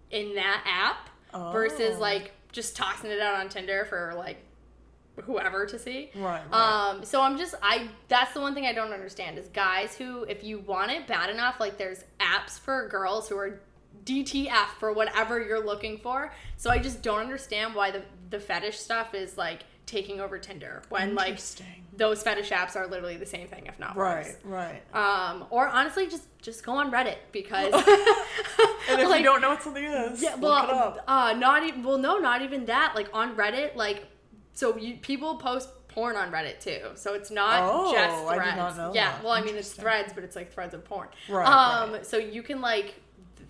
in 0.09 0.35
that 0.35 0.63
app 0.65 1.09
versus 1.53 1.95
Oh. 1.97 2.01
like 2.01 2.31
just 2.51 2.75
tossing 2.75 3.11
it 3.11 3.19
out 3.19 3.39
on 3.39 3.49
Tinder 3.49 3.85
for 3.85 4.13
like 4.17 4.37
whoever 5.25 5.65
to 5.65 5.77
see. 5.79 6.09
Right, 6.15 6.41
right. 6.51 6.89
Um, 6.89 7.03
so 7.05 7.21
I'm 7.21 7.37
just 7.37 7.55
I 7.61 7.87
that's 8.07 8.33
the 8.33 8.41
one 8.41 8.53
thing 8.53 8.65
I 8.65 8.73
don't 8.73 8.91
understand 8.93 9.37
is 9.37 9.47
guys 9.47 9.95
who 9.95 10.23
if 10.23 10.43
you 10.43 10.59
want 10.59 10.91
it 10.91 11.07
bad 11.07 11.29
enough, 11.29 11.59
like 11.59 11.77
there's 11.77 12.03
apps 12.19 12.59
for 12.59 12.87
girls 12.87 13.29
who 13.29 13.37
are 13.37 13.59
DTF 14.05 14.67
for 14.79 14.91
whatever 14.93 15.39
you're 15.41 15.63
looking 15.63 15.97
for. 15.97 16.33
So 16.57 16.69
I 16.69 16.79
just 16.79 17.01
don't 17.01 17.19
understand 17.19 17.75
why 17.75 17.91
the 17.91 18.03
the 18.29 18.39
fetish 18.39 18.79
stuff 18.79 19.13
is 19.13 19.37
like 19.37 19.63
taking 19.85 20.21
over 20.21 20.37
Tinder 20.39 20.83
when 20.89 21.15
like 21.15 21.37
those 21.97 22.23
fetish 22.23 22.49
apps 22.51 22.75
are 22.77 22.87
literally 22.87 23.17
the 23.17 23.25
same 23.25 23.47
thing, 23.47 23.65
if 23.65 23.77
not 23.77 23.95
worse. 23.95 24.35
Right, 24.43 24.81
right. 24.93 25.29
Um, 25.31 25.45
or 25.49 25.67
honestly, 25.67 26.07
just 26.07 26.23
just 26.41 26.65
go 26.65 26.73
on 26.73 26.91
Reddit 26.91 27.17
because 27.31 27.73
And 28.89 28.99
if 29.01 29.09
like- 29.09 29.19
you 29.19 29.25
don't 29.25 29.41
know 29.41 29.49
what 29.49 29.61
something 29.61 29.83
is, 29.83 30.21
yeah, 30.23 30.35
well, 30.35 30.53
up. 30.53 31.03
uh, 31.07 31.33
not 31.33 31.63
even 31.63 31.83
well, 31.83 31.97
no, 31.97 32.17
not 32.17 32.41
even 32.41 32.65
that. 32.65 32.93
Like 32.95 33.09
on 33.13 33.35
Reddit, 33.35 33.75
like 33.75 34.05
so 34.53 34.75
you 34.77 34.95
people 34.97 35.35
post 35.35 35.69
porn 35.87 36.15
on 36.15 36.31
Reddit 36.31 36.59
too, 36.59 36.79
so 36.95 37.13
it's 37.13 37.31
not 37.31 37.59
Oh, 37.63 37.91
just 37.93 38.33
threads. 38.35 38.77
not 38.77 38.95
yeah, 38.95 39.11
that. 39.13 39.23
well, 39.23 39.33
I 39.33 39.41
mean 39.41 39.55
it's 39.55 39.73
threads, 39.73 40.13
but 40.13 40.23
it's 40.23 40.35
like 40.35 40.51
threads 40.53 40.73
of 40.73 40.85
porn. 40.85 41.07
Right, 41.29 41.45
Um, 41.47 41.93
right. 41.93 42.05
so 42.05 42.17
you 42.17 42.43
can 42.43 42.61
like 42.61 42.95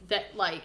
that 0.08 0.36
like. 0.36 0.62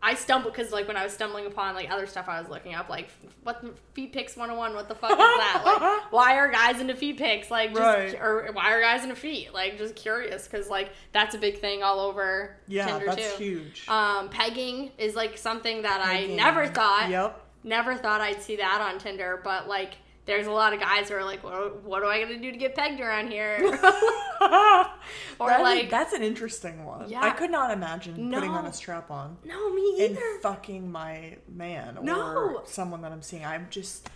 I 0.00 0.14
stumbled 0.14 0.52
because 0.54 0.70
like 0.70 0.86
when 0.86 0.96
I 0.96 1.02
was 1.02 1.12
stumbling 1.12 1.46
upon 1.46 1.74
like 1.74 1.90
other 1.90 2.06
stuff 2.06 2.28
I 2.28 2.40
was 2.40 2.48
looking 2.48 2.72
up 2.72 2.88
like 2.88 3.08
what 3.42 3.60
the 3.60 3.72
feet 3.94 4.12
pics 4.12 4.36
101 4.36 4.72
what 4.76 4.88
the 4.88 4.94
fuck 4.94 5.10
is 5.10 5.16
that 5.16 5.62
like 5.64 6.12
why 6.12 6.36
are 6.36 6.48
guys 6.52 6.80
into 6.80 6.94
feet 6.94 7.16
pics 7.18 7.50
like 7.50 7.70
just 7.74 7.80
Right. 7.82 8.14
or 8.22 8.48
why 8.52 8.72
are 8.74 8.80
guys 8.80 9.02
into 9.02 9.16
feet 9.16 9.52
like 9.52 9.76
just 9.76 9.96
curious 9.96 10.46
because 10.46 10.68
like 10.70 10.90
that's 11.10 11.34
a 11.34 11.38
big 11.38 11.58
thing 11.58 11.82
all 11.82 11.98
over 11.98 12.54
Yeah, 12.68 12.86
Tinder 12.86 13.06
that's 13.06 13.36
too 13.38 13.42
huge. 13.42 13.88
um, 13.88 14.28
pegging 14.28 14.92
is 14.98 15.16
like 15.16 15.36
something 15.36 15.82
that 15.82 16.00
Pegging. 16.04 16.34
I 16.34 16.44
never 16.44 16.68
thought, 16.68 17.10
Yep. 17.10 17.44
Never 17.64 17.94
thought 17.96 18.20
I'd 18.20 18.42
see 18.42 18.56
that 18.56 18.80
on 18.80 18.98
Tinder. 18.98 19.40
But 19.42 19.68
like, 19.68 19.94
there's 20.26 20.46
a 20.46 20.50
lot 20.52 20.72
of 20.74 20.80
guys 20.80 21.08
who 21.08 21.14
are 21.16 21.24
like, 21.24 21.42
"What, 21.42 21.82
what 21.82 22.00
do 22.00 22.06
I 22.06 22.20
gotta 22.22 22.38
do 22.38 22.50
to 22.52 22.56
get 22.58 22.74
pegged 22.74 23.00
around 23.00 23.30
here?" 23.30 23.58
or 24.40 25.48
That 25.48 25.60
is- 25.60 25.62
like, 25.62 25.90
that's 25.90 26.12
an 26.12 26.22
interesting 26.22 26.84
one. 26.84 27.08
Yeah. 27.08 27.22
I 27.22 27.30
could 27.30 27.50
not 27.50 27.70
imagine 27.70 28.30
putting 28.32 28.50
on 28.50 28.66
a 28.66 28.72
strap 28.72 29.10
on 29.10 29.36
no, 29.44 29.70
me 29.74 30.04
and 30.04 30.12
either. 30.12 30.38
fucking 30.42 30.90
my 30.90 31.36
man 31.48 31.98
No. 32.02 32.20
or 32.20 32.62
someone 32.66 33.02
that 33.02 33.12
I'm 33.12 33.22
seeing. 33.22 33.44
I'm 33.44 33.66
just 33.70 34.08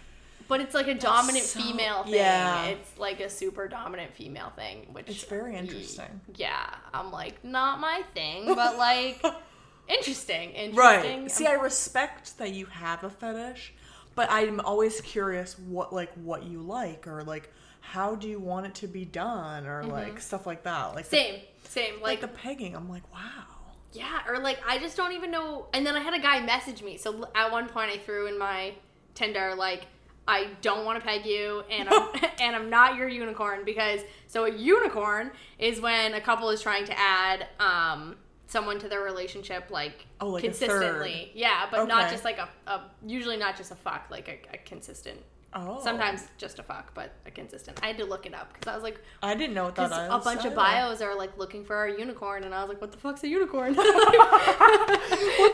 but 0.48 0.60
it's 0.60 0.74
like 0.74 0.88
a 0.88 0.94
dominant 0.94 1.44
so- 1.44 1.60
female 1.60 2.02
thing. 2.04 2.14
yeah. 2.14 2.64
It's 2.66 2.98
like 2.98 3.20
a 3.20 3.28
super 3.30 3.68
dominant 3.68 4.12
female 4.12 4.52
thing, 4.54 4.88
which 4.92 5.08
It's 5.08 5.24
very 5.24 5.56
interesting. 5.56 6.20
Yeah, 6.34 6.66
I'm 6.92 7.10
like 7.10 7.42
not 7.44 7.80
my 7.80 8.02
thing, 8.14 8.46
but 8.54 8.76
like 8.76 9.24
interesting. 9.88 10.50
Interesting. 10.50 11.22
right. 11.22 11.30
See, 11.30 11.46
I 11.46 11.54
respect 11.54 12.38
that 12.38 12.52
you 12.52 12.66
have 12.66 13.04
a 13.04 13.10
fetish, 13.10 13.74
but 14.14 14.30
I'm 14.30 14.60
always 14.60 15.00
curious 15.00 15.58
what 15.58 15.92
like 15.92 16.12
what 16.14 16.44
you 16.44 16.60
like 16.60 17.06
or 17.06 17.22
like 17.22 17.50
how 17.80 18.14
do 18.14 18.28
you 18.28 18.38
want 18.38 18.66
it 18.66 18.74
to 18.76 18.86
be 18.86 19.04
done 19.04 19.66
or 19.66 19.84
like 19.84 20.20
stuff 20.20 20.46
like 20.46 20.62
that. 20.64 20.94
Like 20.94 21.08
the, 21.08 21.16
Mm-hmm. 21.16 21.34
same, 21.34 21.40
same. 21.64 21.94
like 21.94 22.02
Like 22.02 22.20
the 22.20 22.28
pegging. 22.28 22.74
I'm 22.76 22.88
like, 22.88 23.02
wow. 23.12 23.44
Yeah, 23.92 24.20
or 24.26 24.38
like 24.38 24.58
I 24.66 24.78
just 24.78 24.96
don't 24.96 25.12
even 25.12 25.30
know. 25.30 25.66
And 25.74 25.84
then 25.86 25.94
I 25.96 26.00
had 26.00 26.14
a 26.14 26.20
guy 26.20 26.40
message 26.40 26.82
me. 26.82 26.96
So 26.96 27.28
at 27.34 27.50
one 27.52 27.68
point 27.68 27.90
I 27.90 27.98
threw 27.98 28.26
in 28.26 28.38
my 28.38 28.74
Tinder 29.14 29.54
like 29.56 29.86
I 30.26 30.50
don't 30.62 30.84
want 30.86 31.00
to 31.00 31.04
peg 31.06 31.26
you 31.26 31.64
and 31.68 31.88
I'm 31.90 32.08
and 32.40 32.54
I'm 32.56 32.70
not 32.70 32.96
your 32.96 33.08
unicorn 33.08 33.64
because 33.64 34.00
so 34.28 34.44
a 34.44 34.50
unicorn 34.50 35.32
is 35.58 35.80
when 35.80 36.14
a 36.14 36.20
couple 36.20 36.48
is 36.50 36.62
trying 36.62 36.84
to 36.86 36.98
add 36.98 37.48
um 37.58 38.16
someone 38.52 38.78
to 38.78 38.88
their 38.88 39.00
relationship 39.00 39.70
like, 39.70 40.06
Oh, 40.20 40.28
like 40.28 40.44
consistently. 40.44 41.32
Yeah, 41.34 41.66
but 41.70 41.86
not 41.88 42.10
just 42.10 42.24
like 42.24 42.38
a, 42.38 42.48
a 42.66 42.82
usually 43.04 43.38
not 43.38 43.56
just 43.56 43.72
a 43.72 43.74
fuck, 43.74 44.06
like 44.10 44.28
a, 44.28 44.54
a 44.54 44.58
consistent. 44.58 45.18
Oh. 45.54 45.80
Sometimes 45.82 46.26
just 46.38 46.58
a 46.58 46.62
fuck, 46.62 46.94
but 46.94 47.12
a 47.26 47.30
consistent. 47.30 47.78
I 47.82 47.88
had 47.88 47.98
to 47.98 48.06
look 48.06 48.24
it 48.24 48.34
up 48.34 48.54
because 48.54 48.72
I 48.72 48.74
was 48.74 48.82
like, 48.82 48.98
I 49.22 49.34
didn't 49.34 49.54
know 49.54 49.64
what 49.64 49.74
that 49.74 49.90
because 49.90 50.08
a 50.08 50.18
bunch 50.24 50.46
of 50.46 50.54
bios 50.54 51.02
are 51.02 51.14
like 51.14 51.36
looking 51.36 51.64
for 51.64 51.84
a 51.84 51.98
unicorn, 51.98 52.44
and 52.44 52.54
I 52.54 52.60
was 52.60 52.70
like, 52.70 52.80
what 52.80 52.90
the 52.90 52.98
fuck's 52.98 53.22
a 53.22 53.28
unicorn? 53.28 53.74
what 53.74 53.86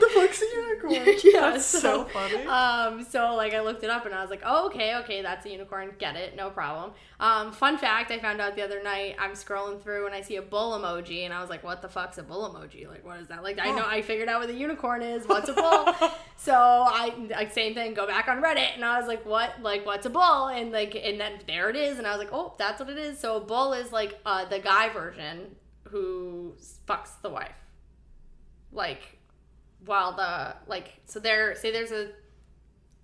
the 0.00 0.10
fuck's 0.14 0.40
a 0.40 0.46
unicorn? 0.54 0.94
yeah, 1.24 1.50
That's 1.50 1.64
so, 1.64 2.04
funny. 2.04 2.46
Um, 2.46 3.04
so 3.04 3.34
like 3.34 3.54
I 3.54 3.60
looked 3.60 3.82
it 3.82 3.90
up 3.90 4.06
and 4.06 4.14
I 4.14 4.20
was 4.20 4.30
like, 4.30 4.42
oh 4.44 4.66
okay, 4.66 4.96
okay, 4.98 5.20
that's 5.22 5.44
a 5.46 5.50
unicorn. 5.50 5.90
Get 5.98 6.14
it, 6.14 6.36
no 6.36 6.50
problem. 6.50 6.92
Um, 7.20 7.50
fun 7.50 7.76
fact, 7.78 8.12
I 8.12 8.20
found 8.20 8.40
out 8.40 8.54
the 8.54 8.62
other 8.62 8.80
night. 8.80 9.16
I'm 9.18 9.32
scrolling 9.32 9.82
through 9.82 10.06
and 10.06 10.14
I 10.14 10.20
see 10.20 10.36
a 10.36 10.42
bull 10.42 10.78
emoji, 10.78 11.24
and 11.24 11.34
I 11.34 11.40
was 11.40 11.50
like, 11.50 11.64
what 11.64 11.82
the 11.82 11.88
fuck's 11.88 12.18
a 12.18 12.22
bull 12.22 12.48
emoji? 12.48 12.86
Like, 12.86 13.04
what 13.04 13.18
is 13.18 13.26
that? 13.28 13.42
Like, 13.42 13.58
I 13.60 13.72
know 13.72 13.84
I 13.84 14.02
figured 14.02 14.28
out 14.28 14.40
what 14.40 14.50
a 14.50 14.54
unicorn 14.54 15.02
is. 15.02 15.26
What's 15.26 15.48
a 15.48 15.54
bull? 15.54 15.92
so 16.36 16.54
I 16.54 17.12
like 17.30 17.52
same 17.52 17.74
thing. 17.74 17.94
Go 17.94 18.06
back 18.06 18.28
on 18.28 18.40
Reddit, 18.40 18.74
and 18.74 18.84
I 18.84 18.98
was 18.98 19.08
like, 19.08 19.26
what? 19.26 19.60
Like, 19.60 19.84
what's 19.88 20.06
a 20.06 20.10
bull? 20.10 20.46
And 20.46 20.70
like, 20.70 20.94
and 20.94 21.18
then 21.20 21.40
there 21.46 21.68
it 21.70 21.76
is, 21.76 21.98
and 21.98 22.06
I 22.06 22.10
was 22.16 22.18
like, 22.24 22.32
oh, 22.32 22.54
that's 22.58 22.78
what 22.80 22.88
it 22.88 22.96
is. 22.98 23.18
So 23.18 23.36
a 23.36 23.40
bull 23.40 23.72
is 23.72 23.90
like 23.92 24.18
uh, 24.24 24.44
the 24.44 24.60
guy 24.60 24.88
version 24.90 25.56
who 25.90 26.54
fucks 26.86 27.20
the 27.22 27.30
wife 27.30 27.50
like 28.72 29.16
while 29.86 30.12
the 30.14 30.54
like 30.66 30.92
so 31.06 31.18
there 31.18 31.54
say 31.54 31.70
there's 31.72 31.92
a 31.92 32.10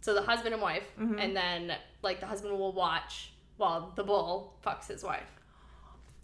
so 0.02 0.12
the 0.12 0.20
husband 0.20 0.52
and 0.52 0.62
wife 0.62 0.84
Mm-hmm. 1.00 1.18
and 1.18 1.34
then 1.34 1.72
like 2.02 2.20
the 2.20 2.26
husband 2.26 2.58
will 2.58 2.72
watch 2.72 3.32
while 3.56 3.92
the 3.96 4.04
bull 4.04 4.58
fucks 4.64 4.88
his 4.88 5.02
wife 5.02 5.30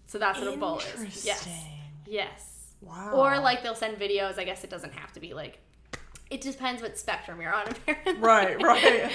so 0.06 0.18
that's 0.18 0.38
what 0.38 0.52
a 0.52 0.56
bull 0.58 0.80
is 0.80 1.24
yes 1.24 1.48
yes 2.06 2.74
Wow. 2.82 3.12
or 3.14 3.38
like 3.38 3.62
they'll 3.62 3.74
send 3.74 3.98
videos 3.98 4.38
i 4.38 4.44
guess 4.44 4.62
it 4.64 4.68
doesn't 4.70 4.92
have 4.92 5.12
to 5.12 5.20
be 5.20 5.32
like 5.32 5.58
it 6.30 6.40
depends 6.40 6.80
what 6.80 6.96
spectrum 6.96 7.40
you're 7.40 7.52
on 7.52 7.66
apparently 7.68 8.14
Right, 8.14 8.60
right. 8.62 9.10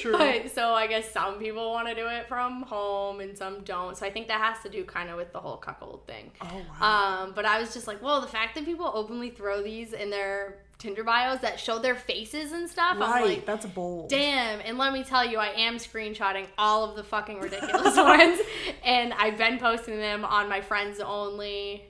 True. 0.00 0.12
but 0.18 0.50
so 0.54 0.72
i 0.74 0.86
guess 0.86 1.10
some 1.10 1.38
people 1.38 1.70
want 1.72 1.88
to 1.88 1.94
do 1.94 2.06
it 2.06 2.28
from 2.28 2.62
home 2.62 3.20
and 3.20 3.36
some 3.36 3.62
don't 3.64 3.96
so 3.96 4.04
i 4.06 4.10
think 4.10 4.28
that 4.28 4.40
has 4.40 4.62
to 4.62 4.68
do 4.68 4.84
kind 4.84 5.08
of 5.10 5.16
with 5.16 5.32
the 5.32 5.40
whole 5.40 5.56
cuckold 5.56 6.06
thing 6.06 6.30
Oh 6.42 6.62
wow. 6.80 7.24
um, 7.24 7.32
but 7.34 7.44
I 7.44 7.58
was 7.60 7.72
just 7.74 7.86
like, 7.86 8.02
well, 8.02 8.20
the 8.20 8.26
fact 8.28 8.54
that 8.54 8.64
people 8.64 8.90
openly 8.94 9.30
throw 9.30 9.62
these 9.62 9.92
in 9.92 10.10
their 10.10 10.58
Tinder 10.78 11.02
bios 11.02 11.40
that 11.40 11.58
show 11.58 11.78
their 11.80 11.96
faces 11.96 12.52
and 12.52 12.68
stuff, 12.68 12.92
I'm 12.94 13.00
right. 13.00 13.24
like, 13.24 13.46
that's 13.46 13.66
bold. 13.66 14.10
damn. 14.10 14.60
And 14.60 14.78
let 14.78 14.92
me 14.92 15.02
tell 15.02 15.24
you, 15.28 15.38
I 15.38 15.48
am 15.48 15.76
screenshotting 15.78 16.46
all 16.56 16.84
of 16.88 16.94
the 16.96 17.02
fucking 17.02 17.40
ridiculous 17.40 17.96
ones, 18.14 18.38
and 18.84 19.12
I've 19.14 19.36
been 19.36 19.58
posting 19.58 19.98
them 19.98 20.24
on 20.24 20.48
my 20.48 20.60
friends 20.60 21.00
only, 21.00 21.84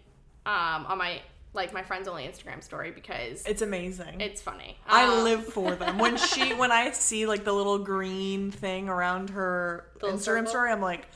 um, 0.46 0.86
on 0.86 0.96
my 0.98 1.20
like 1.58 1.72
my 1.74 1.82
friends 1.82 2.08
only 2.08 2.24
Instagram 2.26 2.62
story 2.62 2.90
because 2.90 3.44
It's 3.44 3.60
amazing. 3.62 4.20
it's 4.20 4.40
funny. 4.40 4.78
I 4.86 5.04
Um, 5.04 5.24
live 5.24 5.44
for 5.44 5.74
them. 5.74 5.98
When 5.98 6.16
she, 6.30 6.54
when 6.54 6.72
I 6.72 6.92
see 6.92 7.26
like 7.26 7.44
the 7.44 7.52
little 7.52 7.78
green 7.78 8.50
thing 8.50 8.88
around 8.88 9.30
her 9.30 9.90
Instagram 10.00 10.18
circle? 10.20 10.46
story, 10.46 10.70
I'm 10.72 10.80
like, 10.80 11.06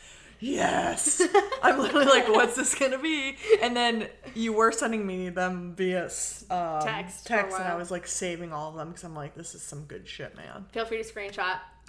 yes. 0.40 1.22
I'm 1.62 1.78
literally 1.78 2.06
like, 2.06 2.28
what's 2.28 2.56
this 2.56 2.74
gonna 2.74 2.98
be? 2.98 3.36
And 3.62 3.76
then 3.76 4.08
you 4.34 4.52
were 4.52 4.72
sending 4.72 5.06
me 5.06 5.28
them 5.30 5.74
via 5.76 6.04
um, 6.50 6.82
Text 6.82 7.26
text, 7.26 7.56
and 7.58 7.68
I 7.68 7.76
was 7.76 7.90
like 7.90 8.06
saving 8.06 8.52
all 8.52 8.70
of 8.70 8.74
them 8.76 8.88
because 8.88 9.04
I'm 9.04 9.14
like, 9.14 9.34
this 9.36 9.54
is 9.54 9.62
some 9.62 9.84
good 9.84 10.06
shit, 10.08 10.36
man. 10.36 10.66
Feel 10.72 10.84
free 10.84 11.02
to 11.02 11.08
screenshot. 11.08 11.58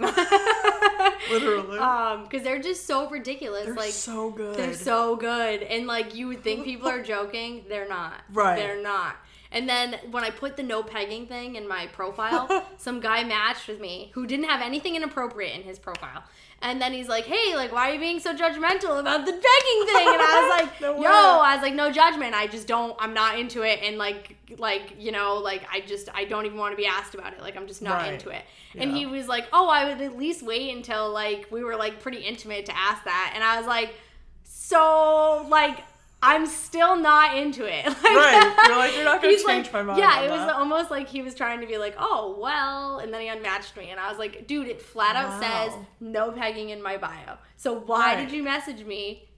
Literally, 1.30 1.78
Um, 1.78 2.24
because 2.24 2.42
they're 2.42 2.60
just 2.62 2.86
so 2.86 3.08
ridiculous. 3.08 3.66
they're 3.66 3.74
like 3.74 3.92
so 3.92 4.30
good. 4.30 4.56
They're 4.56 4.74
so 4.74 5.16
good. 5.16 5.62
And 5.62 5.86
like 5.86 6.14
you 6.14 6.28
would 6.28 6.42
think 6.42 6.64
people 6.64 6.88
are 6.88 7.02
joking, 7.02 7.64
they're 7.68 7.88
not. 7.88 8.14
Right. 8.32 8.56
They're 8.56 8.82
not. 8.82 9.16
And 9.54 9.66
then 9.68 9.98
when 10.10 10.24
I 10.24 10.30
put 10.30 10.56
the 10.58 10.62
no 10.62 10.82
pegging 10.82 11.26
thing 11.26 11.54
in 11.56 11.66
my 11.66 11.86
profile, 11.86 12.44
some 12.76 13.00
guy 13.00 13.24
matched 13.24 13.68
with 13.68 13.80
me 13.80 14.10
who 14.14 14.26
didn't 14.26 14.46
have 14.46 14.60
anything 14.60 14.96
inappropriate 14.96 15.54
in 15.54 15.62
his 15.62 15.78
profile. 15.78 16.24
And 16.60 16.80
then 16.80 16.92
he's 16.92 17.08
like, 17.08 17.24
"Hey, 17.26 17.54
like, 17.54 17.72
why 17.72 17.90
are 17.90 17.94
you 17.94 18.00
being 18.00 18.20
so 18.20 18.34
judgmental 18.34 18.98
about 18.98 19.26
the 19.26 19.32
pegging 19.32 19.86
thing?" 19.86 20.08
And 20.14 20.22
I 20.22 20.40
was 20.40 20.62
like, 20.62 20.80
No 20.86 20.92
"Yo, 20.94 21.00
way. 21.02 21.06
I 21.08 21.54
was 21.56 21.62
like, 21.62 21.74
no 21.74 21.90
judgment. 21.92 22.34
I 22.34 22.46
just 22.46 22.66
don't. 22.66 22.96
I'm 22.98 23.12
not 23.14 23.38
into 23.38 23.62
it. 23.62 23.80
And 23.82 23.98
like, 23.98 24.36
like, 24.58 24.94
you 24.98 25.12
know, 25.12 25.34
like, 25.36 25.62
I 25.70 25.80
just, 25.80 26.08
I 26.14 26.24
don't 26.24 26.46
even 26.46 26.56
want 26.58 26.72
to 26.72 26.76
be 26.76 26.86
asked 26.86 27.14
about 27.14 27.32
it. 27.34 27.40
Like, 27.40 27.56
I'm 27.56 27.66
just 27.66 27.82
not 27.82 28.00
Right. 28.02 28.14
into 28.14 28.30
it." 28.30 28.42
And 28.76 28.90
he 28.96 29.04
was 29.06 29.28
like, 29.28 29.46
"Oh, 29.52 29.68
I 29.68 29.88
would 29.88 30.00
at 30.00 30.16
least 30.16 30.42
wait 30.42 30.74
until 30.74 31.10
like 31.12 31.46
we 31.50 31.62
were 31.62 31.76
like 31.76 32.00
pretty 32.00 32.18
intimate 32.18 32.66
to 32.66 32.76
ask 32.76 33.04
that." 33.04 33.32
And 33.34 33.44
I 33.44 33.58
was 33.58 33.66
like, 33.66 33.94
"So 34.44 35.46
like." 35.48 35.78
I'm 36.26 36.46
still 36.46 36.96
not 36.96 37.36
into 37.36 37.64
it. 37.64 37.84
Like, 37.86 38.02
Right. 38.02 38.64
You're 38.66 38.76
like, 38.76 38.94
"You're 38.94 39.04
not 39.04 39.22
gonna 39.22 39.34
change 39.46 39.46
like- 39.66 39.72
my 39.72 39.82
mind 39.82 39.98
Yeah, 39.98 40.22
it 40.22 40.30
was 40.30 40.40
that." 40.40 40.56
almost 40.56 40.90
like 40.90 41.08
he 41.08 41.22
was 41.22 41.34
trying 41.34 41.60
to 41.60 41.66
be 41.66 41.78
like, 41.78 41.94
oh 41.98 42.36
well, 42.40 42.98
and 42.98 43.12
then 43.12 43.20
he 43.20 43.28
unmatched 43.28 43.76
me, 43.76 43.90
and 43.90 44.00
I 44.00 44.08
was 44.08 44.18
like, 44.18 44.46
dude, 44.46 44.68
it 44.68 44.80
flat 44.80 45.16
out 45.16 45.40
says 45.42 45.72
no 46.00 46.32
pegging 46.32 46.70
in 46.70 46.82
my 46.82 46.96
bio. 46.96 47.36
So 47.56 47.74
why 47.74 48.14
Right. 48.14 48.24
did 48.24 48.32
you 48.34 48.42
message 48.42 48.84
me? 48.84 49.28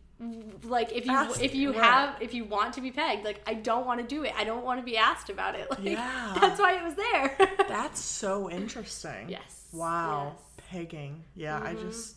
Like 0.65 0.93
if 0.93 1.05
you 1.07 1.33
if 1.43 1.55
you 1.55 1.73
me, 1.73 1.77
have 1.79 2.17
if 2.23 2.33
you 2.33 2.45
want 2.47 2.73
to 2.75 2.81
be 2.81 2.91
pegged, 2.91 3.23
like 3.25 3.43
I 3.47 3.53
don't 3.53 3.85
want 3.87 4.01
to 4.01 4.07
do 4.07 4.25
it. 4.25 4.33
I 4.35 4.45
don't 4.45 4.65
want 4.65 4.81
to 4.81 4.85
be 4.85 4.97
asked 4.97 5.29
about 5.29 5.55
it. 5.57 5.67
Like 5.71 5.85
Yeah. 5.85 6.35
that's 6.41 6.59
why 6.59 6.73
it 6.79 6.83
was 6.85 6.95
there. 6.95 7.37
That's 7.69 8.01
so 8.01 8.49
interesting. 8.51 9.29
Yes. 9.29 9.67
Wow. 9.75 10.33
Yes. 10.37 10.67
Pegging. 10.71 11.25
Yeah, 11.35 11.61
I 11.63 11.75
Mhm. 11.75 11.83
just 11.83 12.17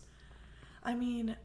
I 0.82 0.94
mean 0.94 1.36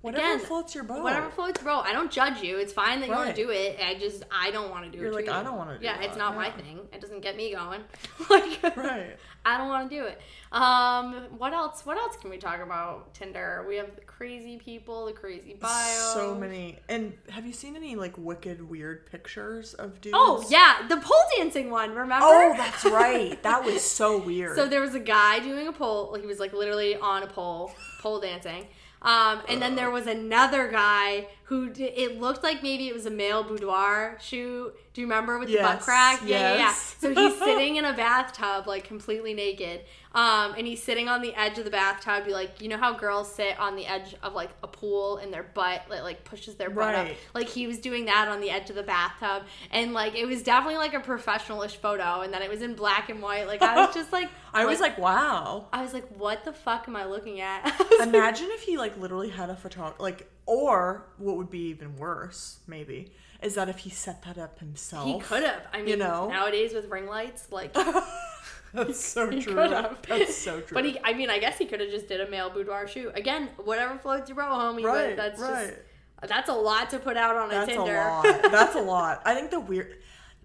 Whatever 0.00 0.34
Again, 0.34 0.46
floats 0.46 0.76
your 0.76 0.84
boat. 0.84 1.02
Whatever 1.02 1.28
floats 1.30 1.60
your 1.60 1.74
boat. 1.74 1.82
I 1.84 1.92
don't 1.92 2.10
judge 2.10 2.40
you. 2.40 2.56
It's 2.58 2.72
fine 2.72 3.00
that 3.00 3.06
you 3.08 3.14
want 3.14 3.26
Right. 3.26 3.34
to 3.36 3.42
do 3.42 3.50
it. 3.50 3.80
I 3.84 3.94
just 3.98 4.22
I 4.30 4.52
don't 4.52 4.70
want 4.70 4.84
to 4.84 4.90
do 4.92 4.98
You're 4.98 5.08
it. 5.10 5.14
like, 5.14 5.24
too. 5.24 5.32
I 5.32 5.42
don't 5.42 5.56
wanna 5.58 5.72
do 5.72 5.80
it. 5.80 5.84
Yeah, 5.84 5.98
it's 6.00 6.12
that, 6.12 6.18
not 6.18 6.36
my 6.36 6.46
yeah. 6.46 6.56
thing. 6.56 6.78
It 6.92 7.00
doesn't 7.00 7.20
get 7.20 7.36
me 7.36 7.52
going. 7.52 7.80
like 8.30 8.76
Right. 8.76 9.16
I 9.44 9.56
don't 9.56 9.68
want 9.68 9.88
to 9.90 9.96
do 9.96 10.04
it. 10.04 10.20
Um, 10.52 11.14
what 11.38 11.52
else? 11.52 11.84
What 11.86 11.96
else 11.96 12.16
can 12.16 12.30
we 12.30 12.36
talk 12.38 12.60
about 12.60 13.14
Tinder? 13.14 13.64
We 13.68 13.76
have 13.76 13.94
the 13.94 14.02
crazy 14.02 14.56
people, 14.58 15.06
the 15.06 15.12
crazy 15.12 15.54
bio. 15.58 16.12
So 16.14 16.34
many. 16.34 16.78
And 16.88 17.14
have 17.30 17.46
you 17.46 17.52
seen 17.52 17.74
any 17.74 17.96
like 17.96 18.16
wicked 18.18 18.68
weird 18.68 19.06
pictures 19.10 19.74
of 19.74 20.00
dudes? 20.00 20.16
Oh 20.18 20.44
yeah, 20.48 20.86
the 20.88 20.98
pole 20.98 21.16
dancing 21.36 21.70
one. 21.70 21.90
Remember? 21.90 22.18
Oh, 22.20 22.54
that's 22.56 22.84
right. 22.84 23.42
That 23.42 23.64
was 23.64 23.82
so 23.82 24.18
weird. 24.18 24.54
So 24.56 24.66
there 24.68 24.80
was 24.80 24.94
a 24.94 25.00
guy 25.00 25.40
doing 25.40 25.66
a 25.66 25.72
pole. 25.72 26.14
He 26.14 26.26
was 26.26 26.38
like 26.38 26.52
literally 26.52 26.94
on 26.96 27.22
a 27.22 27.26
pole, 27.26 27.72
pole 28.00 28.20
dancing. 28.20 28.66
Um, 29.02 29.42
and 29.48 29.62
then 29.62 29.76
there 29.76 29.90
was 29.90 30.06
another 30.06 30.68
guy 30.68 31.28
who 31.48 31.70
d- 31.70 31.84
it 31.84 32.20
looked 32.20 32.42
like 32.42 32.62
maybe 32.62 32.88
it 32.88 32.94
was 32.94 33.06
a 33.06 33.10
male 33.10 33.42
boudoir 33.42 34.18
shoot. 34.20 34.74
Do 34.92 35.00
you 35.00 35.06
remember 35.06 35.38
with 35.38 35.48
the 35.48 35.56
butt 35.56 35.80
crack? 35.80 36.20
Yeah, 36.22 36.40
yeah, 36.40 36.56
yeah. 36.58 36.72
So 36.72 37.14
he's 37.14 37.38
sitting 37.38 37.76
in 37.76 37.86
a 37.86 37.94
bathtub, 37.94 38.66
like 38.66 38.84
completely 38.84 39.32
naked. 39.32 39.80
Um, 40.12 40.54
and 40.58 40.66
he's 40.66 40.82
sitting 40.82 41.08
on 41.08 41.22
the 41.22 41.34
edge 41.34 41.56
of 41.58 41.64
the 41.64 41.70
bathtub. 41.70 42.24
You 42.26 42.34
like, 42.34 42.60
you 42.60 42.68
know 42.68 42.76
how 42.76 42.92
girls 42.92 43.32
sit 43.32 43.58
on 43.58 43.76
the 43.76 43.86
edge 43.86 44.14
of 44.22 44.34
like 44.34 44.50
a 44.62 44.66
pool 44.66 45.18
and 45.18 45.32
their 45.32 45.42
butt 45.42 45.82
like, 45.88 46.02
like 46.02 46.24
pushes 46.24 46.56
their 46.56 46.68
butt 46.68 46.94
up. 46.94 47.06
Like 47.32 47.48
he 47.48 47.66
was 47.66 47.78
doing 47.78 48.04
that 48.06 48.28
on 48.28 48.40
the 48.42 48.50
edge 48.50 48.68
of 48.68 48.76
the 48.76 48.82
bathtub, 48.82 49.44
and 49.70 49.94
like 49.94 50.16
it 50.16 50.26
was 50.26 50.42
definitely 50.42 50.76
like 50.76 50.92
a 50.92 51.00
professionalish 51.00 51.76
photo. 51.76 52.20
And 52.20 52.30
then 52.32 52.42
it 52.42 52.50
was 52.50 52.60
in 52.60 52.74
black 52.74 53.08
and 53.08 53.22
white. 53.22 53.46
Like 53.46 53.62
I 53.62 53.86
was 53.86 53.94
just 53.94 54.12
like, 54.12 54.28
I 54.52 54.66
was 54.66 54.80
like, 54.80 54.98
wow. 54.98 55.68
I 55.72 55.82
was 55.82 55.94
like, 55.94 56.08
what 56.08 56.44
the 56.44 56.52
fuck 56.52 56.88
am 56.88 56.96
I 56.96 57.06
looking 57.06 57.40
at? 57.40 57.64
Like, 57.64 58.00
Imagine 58.08 58.48
if 58.50 58.62
he 58.62 58.76
like 58.76 58.98
literally 58.98 59.30
had 59.30 59.48
a 59.48 59.56
photographer, 59.56 60.02
like, 60.02 60.28
or 60.48 61.04
what 61.18 61.36
would 61.36 61.50
be 61.50 61.68
even 61.68 61.94
worse, 61.96 62.60
maybe, 62.66 63.12
is 63.42 63.54
that 63.56 63.68
if 63.68 63.80
he 63.80 63.90
set 63.90 64.22
that 64.22 64.38
up 64.38 64.58
himself. 64.58 65.04
he 65.06 65.20
could 65.20 65.42
have. 65.42 65.66
I 65.74 65.78
mean, 65.78 65.88
you 65.88 65.96
know? 65.96 66.28
nowadays 66.28 66.72
with 66.72 66.88
ring 66.88 67.06
lights, 67.06 67.52
like, 67.52 67.74
That's 68.72 68.98
so 68.98 69.28
he 69.28 69.42
true. 69.42 69.54
That's 69.54 70.34
so 70.34 70.60
true. 70.60 70.74
But 70.74 70.86
he, 70.86 70.98
I 71.04 71.12
mean, 71.12 71.28
I 71.28 71.38
guess 71.38 71.58
he 71.58 71.66
could 71.66 71.80
have 71.80 71.90
just 71.90 72.08
did 72.08 72.22
a 72.22 72.30
male 72.30 72.48
boudoir 72.48 72.88
shoot. 72.88 73.12
Again, 73.14 73.50
whatever 73.62 73.98
floats 73.98 74.30
your 74.30 74.36
boat, 74.36 74.52
homie. 74.52 74.82
Right, 74.82 75.10
but 75.10 75.16
that's 75.16 75.40
right. 75.40 75.66
just 75.66 75.78
that's 76.26 76.48
a 76.48 76.54
lot 76.54 76.90
to 76.90 76.98
put 76.98 77.18
out 77.18 77.36
on 77.36 77.50
a 77.50 77.66
That's 77.66 77.76
a 77.76 77.80
a 77.80 77.82
lot. 77.82 78.22
That's 78.50 78.74
a 78.74 78.80
lot. 78.80 79.22
I 79.24 79.34
think 79.34 79.50
the 79.50 79.60
weird. 79.60 79.98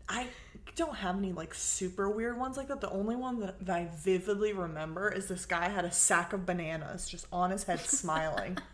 I 0.08 0.28
don't 0.76 0.96
have 0.96 1.18
any 1.18 1.32
like 1.32 1.54
super 1.54 2.10
weird 2.10 2.38
ones 2.38 2.58
like 2.58 2.68
that. 2.68 2.82
The 2.82 2.90
only 2.90 3.16
one 3.16 3.40
that, 3.40 3.66
that 3.66 3.76
I 3.76 3.90
vividly 3.98 4.54
remember 4.54 5.10
is 5.12 5.28
this 5.28 5.46
guy 5.46 5.70
had 5.70 5.86
a 5.86 5.92
sack 5.92 6.34
of 6.34 6.46
bananas 6.46 7.10
just 7.10 7.26
on 7.32 7.52
his 7.52 7.64
head, 7.64 7.80
smiling. 7.80 8.58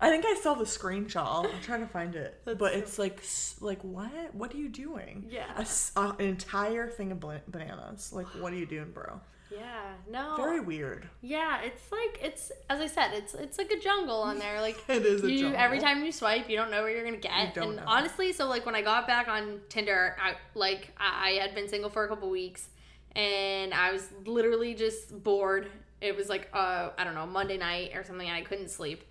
I 0.00 0.10
think 0.10 0.24
I 0.26 0.34
saw 0.34 0.54
the 0.54 0.64
screenshot. 0.64 1.16
I'll, 1.24 1.46
I'll 1.46 1.60
try 1.62 1.78
to 1.78 1.86
find 1.86 2.14
it. 2.16 2.40
That's 2.44 2.58
but 2.58 2.72
so- 2.72 2.78
it's 2.78 2.98
like, 2.98 3.22
like 3.60 3.82
what? 3.82 4.34
What 4.34 4.52
are 4.54 4.58
you 4.58 4.68
doing? 4.68 5.26
Yeah. 5.28 5.46
A 5.56 5.66
uh, 5.98 6.12
an 6.18 6.26
entire 6.26 6.88
thing 6.88 7.12
of 7.12 7.20
bananas. 7.20 8.12
Like, 8.12 8.26
what 8.40 8.52
are 8.52 8.56
you 8.56 8.66
doing, 8.66 8.90
bro? 8.92 9.20
yeah, 9.50 9.92
no, 10.10 10.34
Very 10.36 10.60
weird. 10.60 11.08
Yeah, 11.22 11.60
it's 11.62 11.92
like 11.92 12.18
it's 12.22 12.50
as 12.68 12.80
I 12.80 12.86
said, 12.86 13.12
it's 13.12 13.34
it's 13.34 13.58
like 13.58 13.70
a 13.70 13.78
jungle 13.78 14.20
on 14.20 14.38
there. 14.38 14.60
Like 14.60 14.76
It 14.88 15.04
is 15.04 15.22
a 15.22 15.30
you 15.30 15.40
jungle. 15.42 15.60
every 15.60 15.78
time 15.78 16.04
you 16.04 16.12
swipe, 16.12 16.48
you 16.48 16.56
don't 16.56 16.70
know 16.70 16.82
where 16.82 16.90
you're 16.90 17.04
gonna 17.04 17.16
get. 17.18 17.54
don't 17.54 17.68
and 17.68 17.76
know. 17.76 17.82
honestly, 17.86 18.32
so 18.32 18.48
like 18.48 18.66
when 18.66 18.74
I 18.74 18.82
got 18.82 19.06
back 19.06 19.28
on 19.28 19.60
Tinder, 19.68 20.16
I 20.20 20.34
like 20.54 20.90
I, 20.98 21.28
I 21.28 21.42
had 21.42 21.54
been 21.54 21.68
single 21.68 21.90
for 21.90 22.04
a 22.04 22.08
couple 22.08 22.28
weeks, 22.30 22.68
and 23.14 23.72
I 23.72 23.92
was 23.92 24.08
literally 24.26 24.74
just 24.74 25.22
bored. 25.22 25.70
It 26.00 26.16
was 26.16 26.28
like 26.28 26.48
uh 26.52 26.90
I 26.98 27.04
don't 27.04 27.14
know 27.14 27.26
Monday 27.26 27.56
night 27.58 27.92
or 27.94 28.02
something, 28.02 28.26
and 28.26 28.36
I 28.36 28.42
couldn't 28.42 28.70
sleep. 28.70 29.04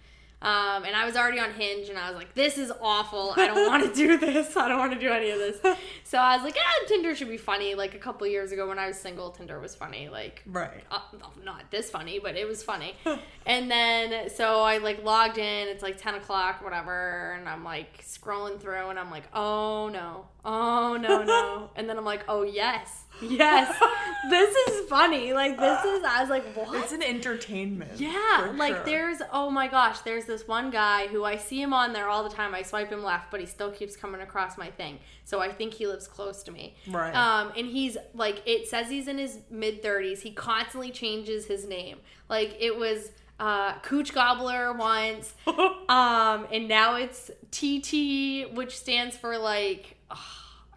Um, 0.43 0.83
and 0.83 0.93
I 0.95 1.05
was 1.05 1.15
already 1.15 1.39
on 1.39 1.51
Hinge, 1.53 1.87
and 1.89 1.97
I 1.97 2.09
was 2.09 2.17
like, 2.17 2.35
"This 2.35 2.57
is 2.57 2.71
awful. 2.81 3.33
I 3.37 3.47
don't 3.47 3.65
want 3.67 3.83
to 3.87 3.93
do 3.95 4.17
this. 4.25 4.55
I 4.57 4.67
don't 4.67 4.77
want 4.77 4.93
to 4.93 4.99
do 4.99 5.09
any 5.09 5.29
of 5.31 5.39
this." 5.39 5.57
So 6.03 6.17
I 6.17 6.35
was 6.35 6.43
like, 6.43 6.57
"Ah, 6.59 6.85
Tinder 6.87 7.15
should 7.15 7.29
be 7.29 7.37
funny." 7.37 7.75
Like 7.75 7.95
a 7.95 7.97
couple 7.97 8.27
years 8.27 8.51
ago, 8.51 8.67
when 8.67 8.77
I 8.77 8.87
was 8.87 8.99
single, 8.99 9.31
Tinder 9.31 9.59
was 9.59 9.73
funny. 9.73 10.09
Like 10.09 10.43
Right. 10.45 10.83
uh, 10.91 10.99
not 11.43 11.71
this 11.71 11.89
funny, 11.89 12.19
but 12.19 12.35
it 12.35 12.45
was 12.47 12.61
funny. 12.61 12.93
and 13.45 13.71
then 13.71 14.29
so 14.29 14.61
I 14.61 14.79
like 14.79 15.03
logged 15.03 15.37
in. 15.37 15.67
It's 15.69 15.81
like 15.81 15.97
ten 15.97 16.15
o'clock, 16.15 16.61
whatever, 16.61 17.37
and 17.39 17.47
I'm 17.47 17.63
like 17.63 18.03
scrolling 18.03 18.59
through, 18.59 18.89
and 18.89 18.99
I'm 18.99 19.09
like, 19.11 19.23
oh 19.33 19.87
no, 19.89 20.25
oh 20.43 20.97
no, 20.97 21.23
no, 21.23 21.69
and 21.77 21.87
then 21.89 21.97
I'm 21.97 22.05
like, 22.05 22.25
oh 22.27 22.43
yes, 22.43 23.02
yes, 23.29 23.81
this 24.29 24.55
is 24.55 24.89
funny. 24.89 25.33
Like 25.33 25.59
this 25.59 25.83
is. 25.83 26.03
I 26.03 26.21
was 26.21 26.29
like, 26.29 26.45
what? 26.55 26.75
It's 26.75 26.91
an 26.91 27.03
entertainment. 27.03 27.99
Yeah, 27.99 28.53
like 28.55 28.75
sure. 28.75 28.85
there's 28.85 29.21
oh 29.31 29.49
my 29.49 29.67
gosh, 29.67 29.99
there's 29.99 30.25
this 30.25 30.47
one 30.47 30.69
guy 30.69 31.07
who 31.07 31.23
I 31.23 31.37
see 31.37 31.61
him 31.61 31.73
on 31.73 31.93
there 31.93 32.07
all 32.07 32.23
the 32.27 32.33
time. 32.33 32.53
I 32.53 32.61
swipe 32.61 32.91
him 32.91 33.03
left, 33.03 33.31
but 33.31 33.39
he 33.39 33.45
still 33.45 33.71
keeps 33.71 33.95
coming 33.95 34.21
across 34.21 34.57
my 34.57 34.69
thing. 34.71 34.99
So 35.25 35.41
I 35.41 35.51
think 35.51 35.73
he 35.73 35.87
lives 35.87 36.07
close 36.07 36.43
to 36.43 36.51
me. 36.51 36.75
Right. 36.87 37.15
Um, 37.15 37.51
and 37.57 37.67
he's 37.67 37.97
like 38.13 38.41
it 38.45 38.67
says 38.67 38.89
he's 38.89 39.07
in 39.07 39.17
his 39.17 39.39
mid 39.49 39.81
thirties. 39.81 40.21
He 40.21 40.31
constantly 40.31 40.91
changes 40.91 41.45
his 41.45 41.65
name. 41.65 41.99
Like 42.29 42.55
it 42.59 42.77
was 42.77 43.11
uh 43.39 43.79
Cooch 43.79 44.13
Gobbler 44.13 44.73
once. 44.73 45.33
um, 45.47 46.47
and 46.51 46.67
now 46.67 46.95
it's 46.95 47.31
TT, 47.51 48.53
which 48.55 48.77
stands 48.77 49.17
for 49.17 49.37
like 49.37 49.97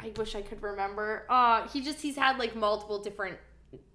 I 0.01 0.13
wish 0.17 0.35
I 0.35 0.43
could 0.43 0.63
remember. 0.63 1.25
Uh 1.29 1.67
he 1.69 1.81
just 1.81 2.01
he's 2.01 2.17
had 2.17 2.39
like 2.39 2.55
multiple 2.55 3.03
different 3.03 3.39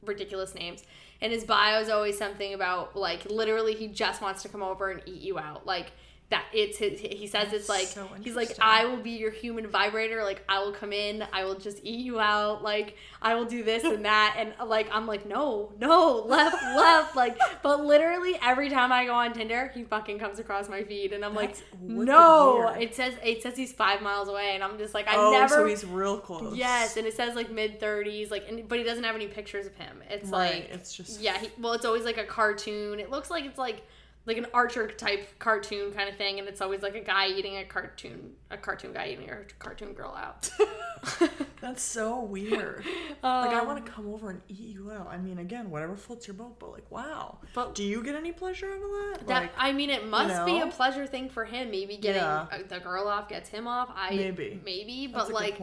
ridiculous 0.03 0.55
names. 0.55 0.83
And 1.21 1.31
his 1.31 1.43
bio 1.43 1.79
is 1.79 1.89
always 1.89 2.17
something 2.17 2.53
about 2.53 2.95
like 2.95 3.25
literally 3.25 3.73
he 3.73 3.87
just 3.87 4.21
wants 4.21 4.41
to 4.43 4.49
come 4.49 4.63
over 4.63 4.89
and 4.89 5.01
eat 5.05 5.21
you 5.21 5.37
out. 5.37 5.65
Like 5.65 5.91
that 6.31 6.45
it's 6.53 6.77
his 6.77 6.99
he 6.99 7.27
says 7.27 7.53
it's 7.53 7.69
like 7.69 7.87
so 7.87 8.09
he's 8.21 8.35
like. 8.35 8.57
I 8.59 8.85
will 8.85 8.97
be 8.97 9.11
your 9.11 9.31
human 9.31 9.67
vibrator, 9.67 10.23
like 10.23 10.43
I 10.49 10.59
will 10.63 10.71
come 10.71 10.91
in, 10.91 11.23
I 11.31 11.45
will 11.45 11.55
just 11.55 11.79
eat 11.83 12.03
you 12.03 12.19
out, 12.19 12.63
like 12.63 12.97
I 13.21 13.35
will 13.35 13.45
do 13.45 13.63
this 13.63 13.83
and 13.83 14.03
that 14.11 14.35
and 14.37 14.53
uh, 14.59 14.65
like 14.65 14.87
I'm 14.91 15.05
like 15.07 15.25
no, 15.25 15.71
no, 15.79 16.23
left, 16.25 16.61
left, 16.75 17.15
like 17.15 17.37
but 17.61 17.85
literally 17.85 18.37
every 18.41 18.69
time 18.69 18.91
I 18.91 19.05
go 19.05 19.13
on 19.13 19.33
Tinder, 19.33 19.71
he 19.73 19.83
fucking 19.83 20.19
comes 20.19 20.39
across 20.39 20.67
my 20.69 20.83
feed 20.83 21.13
and 21.13 21.23
I'm 21.23 21.35
That's 21.35 21.61
like 21.61 21.81
no, 21.81 22.69
it 22.69 22.95
says 22.95 23.13
it 23.23 23.43
says 23.43 23.55
he's 23.55 23.73
5 23.73 24.01
miles 24.01 24.27
away 24.27 24.51
and 24.55 24.63
I'm 24.63 24.77
just 24.77 24.93
like 24.93 25.07
I 25.07 25.15
oh, 25.17 25.31
never 25.31 25.53
so 25.55 25.65
he's 25.65 25.85
real 25.85 26.17
close. 26.17 26.55
Yes, 26.55 26.97
and 26.97 27.05
it 27.05 27.13
says 27.13 27.35
like 27.35 27.51
mid 27.51 27.79
thirties, 27.79 28.31
like, 28.31 28.47
and, 28.49 28.67
but 28.67 28.77
he 28.77 28.83
doesn't 28.83 29.03
have 29.03 29.15
any 29.15 29.27
pictures 29.27 29.65
of 29.65 29.75
him. 29.75 30.01
It's 30.09 30.29
Right, 30.29 30.61
like, 30.61 30.69
it's 30.71 30.93
just- 30.93 31.21
yeah. 31.21 31.37
He, 31.39 31.49
well, 31.59 31.73
it's 31.73 31.85
always 31.85 32.03
like 32.03 32.17
a 32.17 32.23
cartoon. 32.23 32.99
It 32.99 33.09
looks 33.11 33.29
like 33.29 33.45
it's 33.45 33.57
like 33.57 33.85
like 34.25 34.37
an 34.37 34.45
Archer 34.53 34.87
type 34.87 35.39
cartoon 35.39 35.91
kind 35.93 36.07
of 36.09 36.15
thing, 36.15 36.37
and 36.39 36.47
it's 36.47 36.61
always 36.61 36.81
like 36.83 36.95
a 36.95 36.99
guy 37.01 37.27
eating 37.27 37.57
a 37.57 37.63
cartoon, 37.65 38.33
a 38.51 38.57
cartoon 38.57 38.93
guy 38.93 39.07
eating 39.07 39.29
a 39.29 39.37
cartoon 39.57 39.93
girl 39.93 40.13
out. 40.15 40.49
That's 41.61 41.81
so 41.81 42.21
weird. 42.21 42.85
like 43.23 43.49
I 43.51 43.59
Um, 43.59 43.67
want 43.67 43.83
to 43.85 43.91
come 43.91 44.07
over 44.07 44.29
and 44.29 44.41
eat 44.47 44.59
you 44.75 44.91
out. 44.91 45.07
I 45.09 45.17
mean, 45.17 45.39
again, 45.39 45.69
whatever 45.71 45.95
floats 45.95 46.27
your 46.27 46.35
boat. 46.35 46.59
But 46.59 46.71
like, 46.71 46.89
wow. 46.91 47.39
But- 47.53 47.73
do 47.75 47.83
you 47.83 48.03
get 48.03 48.15
any 48.15 48.31
pleasure 48.31 48.67
out 48.69 48.75
of 48.75 48.81
that? 48.81 49.27
That 49.27 49.41
like, 49.43 49.51
I 49.57 49.71
mean, 49.71 49.89
it 49.89 50.07
must 50.07 50.45
be 50.45 50.59
a 50.59 50.67
pleasure 50.67 51.07
thing 51.07 51.29
for 51.29 51.45
him. 51.45 51.71
Maybe 51.71 51.97
getting 51.97 52.21
Yeah. 52.21 52.47
uh, 52.51 52.57
the 52.67 52.79
girl 52.79 53.07
off 53.07 53.27
gets 53.29 53.49
him 53.49 53.67
off. 53.67 53.89
I 53.95 54.15
Maybe. 54.15 54.61
maybe, 54.63 55.07
That's 55.07 55.25
but 55.25 55.33
like. 55.33 55.59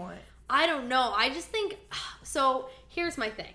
I 0.50 0.66
don't 0.66 0.88
know. 0.88 1.12
I 1.16 1.28
just 1.30 1.48
think 1.48 1.78
so. 2.22 2.68
Here's 2.88 3.16
my 3.18 3.28
thing. 3.30 3.52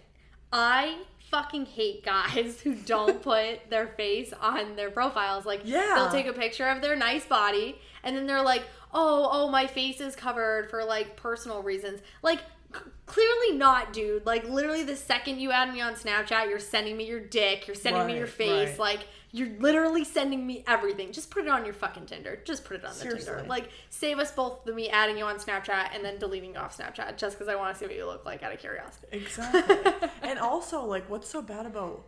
I 0.52 1.00
fucking 1.34 1.66
hate 1.66 2.06
guys 2.06 2.62
who 2.64 2.76
don't 2.76 3.22
put 3.32 3.68
their 3.72 3.88
face 3.88 4.32
on 4.40 4.76
their 4.76 4.92
profiles. 4.92 5.48
Like, 5.48 5.62
Yeah. 5.64 5.94
they'll 5.96 6.12
take 6.12 6.28
a 6.28 6.34
picture 6.34 6.68
of 6.70 6.80
their 6.82 6.96
nice 6.96 7.26
body 7.26 7.80
and 8.04 8.16
then 8.16 8.28
they're 8.28 8.44
like, 8.44 8.62
"Oh, 8.94 9.28
oh, 9.32 9.50
my 9.50 9.66
face 9.66 10.00
is 10.00 10.16
covered 10.16 10.70
for 10.70 10.84
like 10.84 11.16
personal 11.16 11.64
reasons." 11.64 12.02
Like. 12.22 12.40
c- 12.74 12.82
Clearly 13.06 13.58
not, 13.58 13.92
dude. 13.94 14.26
Like 14.26 14.48
literally, 14.48 14.84
the 14.84 14.96
second 14.96 15.38
you 15.40 15.52
add 15.52 15.72
me 15.74 15.82
on 15.82 15.94
Snapchat, 15.96 16.50
you're 16.50 16.58
sending 16.60 16.96
me 16.98 17.06
your 17.06 17.20
dick, 17.20 17.68
you're 17.68 17.76
sending 17.76 18.08
me 18.08 18.16
your 18.18 18.28
face, 18.28 18.70
right. 18.70 18.80
like 18.80 19.02
you're 19.36 19.50
literally 19.60 20.04
sending 20.04 20.46
me 20.46 20.64
everything. 20.68 21.12
Just 21.12 21.32
put 21.32 21.44
it 21.44 21.50
on 21.50 21.66
your 21.66 21.74
fucking 21.74 22.06
Tinder. 22.06 22.40
Just 22.46 22.64
put 22.64 22.78
it 22.78 22.86
on 22.86 22.94
the 23.00 23.04
Tinder. 23.18 23.44
Like 23.50 23.70
save 23.90 24.20
us 24.20 24.32
both 24.32 24.64
the 24.64 24.72
me 24.72 24.90
adding 24.90 25.18
you 25.18 25.26
on 25.26 25.38
Snapchat 25.38 25.90
and 25.94 26.06
then 26.06 26.20
deleting 26.20 26.54
you 26.54 26.60
off 26.60 26.78
Snapchat 26.78 27.18
just 27.18 27.36
because 27.36 27.48
I 27.48 27.56
want 27.56 27.74
to 27.74 27.80
see 27.80 27.88
what 27.88 27.96
you 27.96 28.06
look 28.06 28.26
like 28.26 28.44
out 28.44 28.54
of 28.54 28.60
curiosity. 28.60 29.08
Exactly. 29.12 30.10
and 30.22 30.38
also, 30.38 30.86
like, 30.86 31.10
what's 31.10 31.28
so 31.28 31.42
bad 31.42 31.66
about 31.66 32.06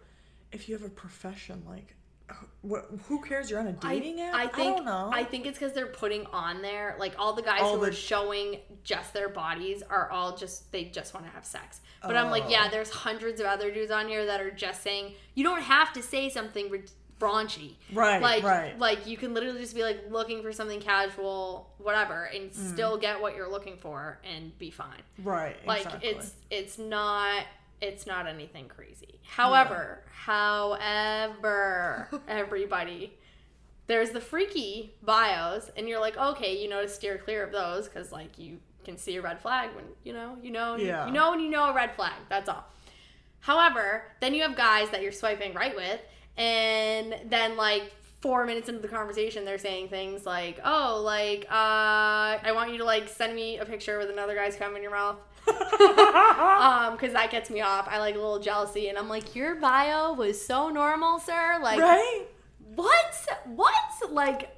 if 0.51 0.69
you 0.69 0.75
have 0.77 0.85
a 0.85 0.89
profession? 0.89 1.63
Like, 1.67 1.95
what? 2.61 2.89
Who 3.07 3.19
cares? 3.23 3.49
You're 3.49 3.59
on 3.59 3.67
a 3.67 3.73
dating 3.73 4.21
app. 4.21 4.35
I 4.35 4.47
think 4.47 4.77
don't 4.77 4.85
know. 4.85 5.09
I 5.11 5.23
think 5.23 5.47
it's 5.47 5.57
because 5.57 5.73
they're 5.73 5.87
putting 5.87 6.27
on 6.27 6.61
there 6.61 6.95
like 6.99 7.13
all 7.17 7.33
the 7.33 7.41
guys 7.41 7.61
All 7.61 7.77
who 7.77 7.83
are 7.85 7.91
showing 7.91 8.57
just 8.83 9.13
their 9.13 9.29
bodies 9.29 9.81
are 9.89 10.11
all 10.11 10.37
just 10.37 10.71
they 10.71 10.85
just 10.85 11.15
want 11.15 11.25
to 11.25 11.31
have 11.31 11.43
sex. 11.45 11.81
But 12.03 12.15
I'm 12.15 12.29
like, 12.29 12.43
yeah, 12.49 12.65
Oh. 12.67 12.69
there's 12.71 12.91
hundreds 12.91 13.39
of 13.41 13.47
other 13.47 13.71
dudes 13.71 13.89
on 13.89 14.07
here 14.07 14.27
that 14.27 14.39
are 14.41 14.51
just 14.51 14.83
saying 14.83 15.13
you 15.33 15.43
don't 15.43 15.63
have 15.63 15.91
to 15.93 16.03
say 16.03 16.29
something 16.29 16.69
raunchy. 17.19 17.75
Right, 17.93 18.21
Like 18.21 18.43
right. 18.43 18.77
like 18.77 19.07
you 19.07 19.15
can 19.17 19.33
literally 19.33 19.59
just 19.59 19.73
be 19.75 19.83
like 19.83 20.11
looking 20.11 20.41
for 20.41 20.51
something 20.51 20.79
casual, 20.81 21.69
whatever, 21.77 22.25
and 22.25 22.51
Mm. 22.51 22.73
still 22.73 22.97
get 22.97 23.21
what 23.21 23.35
you're 23.35 23.49
looking 23.49 23.77
for 23.77 24.19
and 24.23 24.57
be 24.59 24.69
fine. 24.71 25.01
right. 25.23 25.55
like 25.65 25.85
exactly. 25.85 26.09
it's 26.09 26.33
it's 26.49 26.77
not 26.77 27.43
it's 27.81 28.07
not 28.07 28.25
anything 28.25 28.67
crazy 28.69 29.19
however 29.25 30.01
however 31.05 32.07
everybody 32.27 33.13
there's 33.87 34.09
the 34.09 34.19
freaky 34.21 34.95
bios, 35.03 35.69
and 35.77 35.87
you're 35.87 35.99
like, 35.99 36.17
okay, 36.17 36.59
you 36.59 36.67
know 36.67 36.81
to 36.81 36.87
steer 36.89 37.19
clear 37.19 37.43
of 37.43 37.51
those 37.51 37.87
because 37.87 38.11
like 38.11 38.39
you 38.39 38.57
can 38.83 38.97
see 38.97 39.15
a 39.17 39.21
red 39.21 39.39
flag 39.39 39.69
when 39.75 39.85
you 40.03 40.11
know 40.11 40.37
you 40.41 40.49
know 40.51 40.75
Yeah. 40.75 41.05
you 41.05 41.11
know 41.13 41.29
when 41.29 41.39
you 41.39 41.51
know 41.51 41.65
a 41.69 41.73
red 41.73 41.93
flag. 41.95 42.13
That's 42.27 42.49
all. 42.49 42.65
However, 43.41 44.05
then 44.21 44.33
you 44.33 44.41
have 44.41 44.55
guys 44.55 44.89
that 44.89 45.03
you're 45.03 45.11
swiping 45.11 45.53
right 45.53 45.75
with, 45.75 45.99
and 46.37 47.15
then 47.29 47.57
like 47.57 47.91
four 48.21 48.45
minutes 48.45 48.69
into 48.69 48.81
the 48.81 48.87
conversation, 48.87 49.45
they're 49.45 49.57
saying 49.57 49.89
things 49.89 50.25
like, 50.25 50.59
"Oh, 50.65 51.01
like, 51.03 51.45
uh, 51.49 52.41
I 52.41 52.51
want 52.53 52.71
you 52.71 52.79
to 52.79 52.83
like 52.83 53.07
send 53.07 53.35
me 53.35 53.59
a 53.59 53.65
picture 53.65 53.97
with 53.99 54.09
another 54.09 54.35
guy's 54.35 54.55
cum 54.55 54.75
in 54.75 54.81
your 54.81 54.91
mouth." 54.91 55.17
um, 55.47 56.93
because 56.93 57.13
that 57.13 57.27
gets 57.29 57.49
me 57.51 57.61
off. 57.61 57.87
I 57.87 57.99
like 57.99 58.15
a 58.15 58.17
little 58.17 58.39
jealousy, 58.39 58.89
and 58.89 58.97
I'm 58.97 59.07
like, 59.07 59.35
your 59.35 59.55
bio 59.55 60.13
was 60.13 60.43
so 60.43 60.69
normal, 60.69 61.19
sir. 61.19 61.59
Like, 61.61 61.79
right? 61.79 62.23
what? 62.73 63.27
What? 63.45 63.73
Like, 64.11 64.49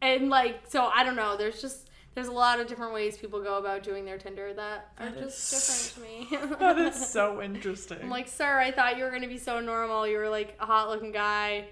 and 0.00 0.30
like, 0.30 0.60
so 0.68 0.86
I 0.86 1.02
don't 1.02 1.16
know. 1.16 1.36
There's 1.36 1.60
just 1.60 1.90
there's 2.16 2.26
a 2.28 2.32
lot 2.32 2.58
of 2.58 2.66
different 2.66 2.92
ways 2.92 3.16
people 3.16 3.40
go 3.40 3.58
about 3.58 3.84
doing 3.84 4.04
their 4.04 4.18
Tinder 4.18 4.52
that 4.54 4.90
are 4.98 5.10
That 5.10 5.18
just 5.20 5.52
is- 5.52 5.92
different 5.94 6.30
to 6.30 6.40
me. 6.50 6.56
That 6.58 6.78
is 6.78 7.08
so 7.08 7.40
interesting. 7.50 7.98
I'm 8.02 8.10
like, 8.10 8.26
sir, 8.26 8.58
I 8.58 8.72
thought 8.72 8.96
you 8.98 9.04
were 9.04 9.10
gonna 9.10 9.28
be 9.28 9.38
so 9.38 9.60
normal. 9.60 10.08
You 10.08 10.16
were 10.18 10.28
like 10.28 10.56
a 10.58 10.66
hot 10.66 10.88
looking 10.88 11.12
guy. 11.12 11.66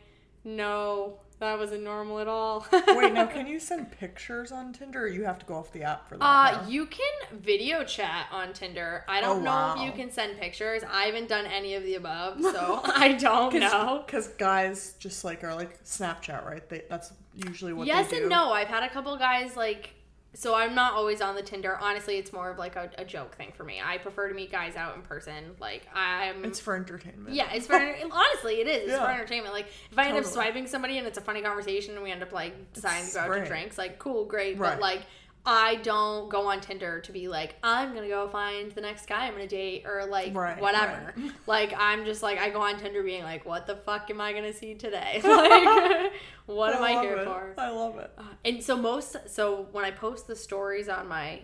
No, 0.44 1.14
that 1.40 1.58
wasn't 1.58 1.82
normal 1.82 2.18
at 2.20 2.28
all. 2.28 2.66
Wait, 2.88 3.12
now 3.14 3.24
can 3.36 3.46
you 3.46 3.58
send 3.58 3.90
pictures 3.90 4.52
on 4.52 4.74
Tinder 4.74 5.04
or 5.04 5.08
you 5.08 5.24
have 5.24 5.38
to 5.38 5.46
go 5.46 5.54
off 5.54 5.72
the 5.72 5.82
app 5.82 6.06
for 6.06 6.18
that? 6.18 6.22
Uh, 6.24 6.50
now? 6.62 6.68
you 6.68 6.84
can 6.84 7.38
video 7.40 7.82
chat 7.84 8.26
on 8.30 8.52
Tinder. 8.52 9.04
I 9.08 9.22
don't 9.22 9.38
Oh, 9.38 9.40
know 9.40 9.74
if 9.82 9.86
you 9.86 9.92
can 9.92 10.10
send 10.12 10.38
pictures. 10.38 10.82
I 10.88 11.04
haven't 11.04 11.28
done 11.30 11.46
any 11.46 11.74
of 11.74 11.82
the 11.82 11.94
above, 11.94 12.42
so 12.42 12.82
I 12.84 13.14
don't 13.14 13.54
know. 13.54 14.02
Because 14.04 14.28
guys 14.28 14.94
just 14.98 15.24
like 15.24 15.42
are 15.42 15.54
like 15.54 15.82
Snapchat, 15.84 16.44
right? 16.44 16.68
They, 16.68 16.82
that's 16.90 17.12
usually 17.34 17.72
what 17.72 17.86
they 17.86 17.92
do. 17.92 17.96
Yes 17.98 18.12
and 18.12 18.28
no. 18.28 18.52
I've 18.52 18.68
had 18.68 18.82
a 18.82 18.90
couple 18.90 19.16
guys 19.16 19.56
like. 19.56 19.93
So 20.34 20.54
I'm 20.54 20.74
not 20.74 20.94
always 20.94 21.20
on 21.20 21.34
the 21.34 21.42
Tinder. 21.42 21.78
Honestly, 21.80 22.16
it's 22.18 22.32
more 22.32 22.50
of 22.50 22.58
like 22.58 22.76
a, 22.76 22.90
a 22.98 23.04
joke 23.04 23.36
thing 23.36 23.52
for 23.56 23.64
me. 23.64 23.80
I 23.84 23.98
prefer 23.98 24.28
to 24.28 24.34
meet 24.34 24.50
guys 24.50 24.76
out 24.76 24.96
in 24.96 25.02
person. 25.02 25.56
Like 25.60 25.86
I'm. 25.94 26.44
It's 26.44 26.60
for 26.60 26.76
entertainment. 26.76 27.34
yeah, 27.34 27.52
it's 27.52 27.66
for 27.66 27.74
honestly, 28.12 28.60
it 28.60 28.66
is. 28.66 28.90
It's 28.90 28.98
for 28.98 29.10
entertainment. 29.10 29.54
Like 29.54 29.66
if 29.90 29.98
I 29.98 30.08
end 30.08 30.18
up 30.18 30.24
swiping 30.24 30.66
somebody 30.66 30.98
and 30.98 31.06
it's 31.06 31.18
a 31.18 31.22
funny 31.22 31.40
conversation 31.42 31.94
and 31.94 32.02
we 32.02 32.10
end 32.10 32.22
up 32.22 32.32
like 32.32 32.72
deciding 32.72 33.08
to 33.08 33.14
go 33.14 33.20
out 33.20 33.34
to 33.34 33.44
drinks, 33.46 33.78
like 33.78 33.98
cool, 33.98 34.24
great. 34.24 34.58
Right. 34.58 34.72
But 34.72 34.80
like 34.80 35.02
I 35.46 35.74
don't 35.76 36.30
go 36.30 36.46
on 36.48 36.60
Tinder 36.62 37.00
to 37.00 37.12
be 37.12 37.28
like 37.28 37.56
I'm 37.62 37.94
gonna 37.94 38.08
go 38.08 38.28
find 38.28 38.72
the 38.72 38.80
next 38.80 39.06
guy 39.06 39.26
I'm 39.26 39.32
gonna 39.34 39.46
date 39.46 39.84
or 39.86 40.06
like 40.06 40.34
Right, 40.34 40.58
whatever. 40.60 41.12
right. 41.16 41.32
Like 41.46 41.74
I'm 41.76 42.04
just 42.06 42.22
like 42.22 42.38
I 42.38 42.48
go 42.50 42.62
on 42.62 42.78
Tinder 42.78 43.02
being 43.02 43.22
like, 43.24 43.44
what 43.44 43.66
the 43.66 43.76
fuck 43.76 44.08
am 44.10 44.20
I 44.22 44.32
gonna 44.32 44.54
see 44.54 44.74
today? 44.74 45.20
Like 46.46 46.56
what 46.56 46.74
am 46.74 46.82
I 46.82 46.92
here 47.02 47.16
it. 47.16 47.24
for? 47.26 47.54
I 47.58 47.70
love 47.70 47.98
it. 47.98 48.10
Uh, 48.18 48.22
and 48.44 48.62
so 48.62 48.76
most 48.76 49.16
so 49.28 49.66
when 49.72 49.84
I 49.84 49.90
post 49.90 50.26
the 50.26 50.36
stories 50.36 50.88
on 50.88 51.08
my 51.08 51.40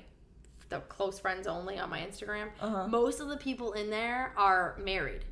the 0.71 0.81
close 0.81 1.19
friends 1.19 1.47
only 1.47 1.79
on 1.79 1.91
my 1.91 2.01
Instagram, 2.01 2.49
Uh-huh. 2.61 2.87
most 2.87 3.19
of 3.21 3.29
the 3.29 3.37
people 3.37 3.73
in 3.73 3.91
there 3.91 4.33
are 4.37 4.79
married. 4.83 5.25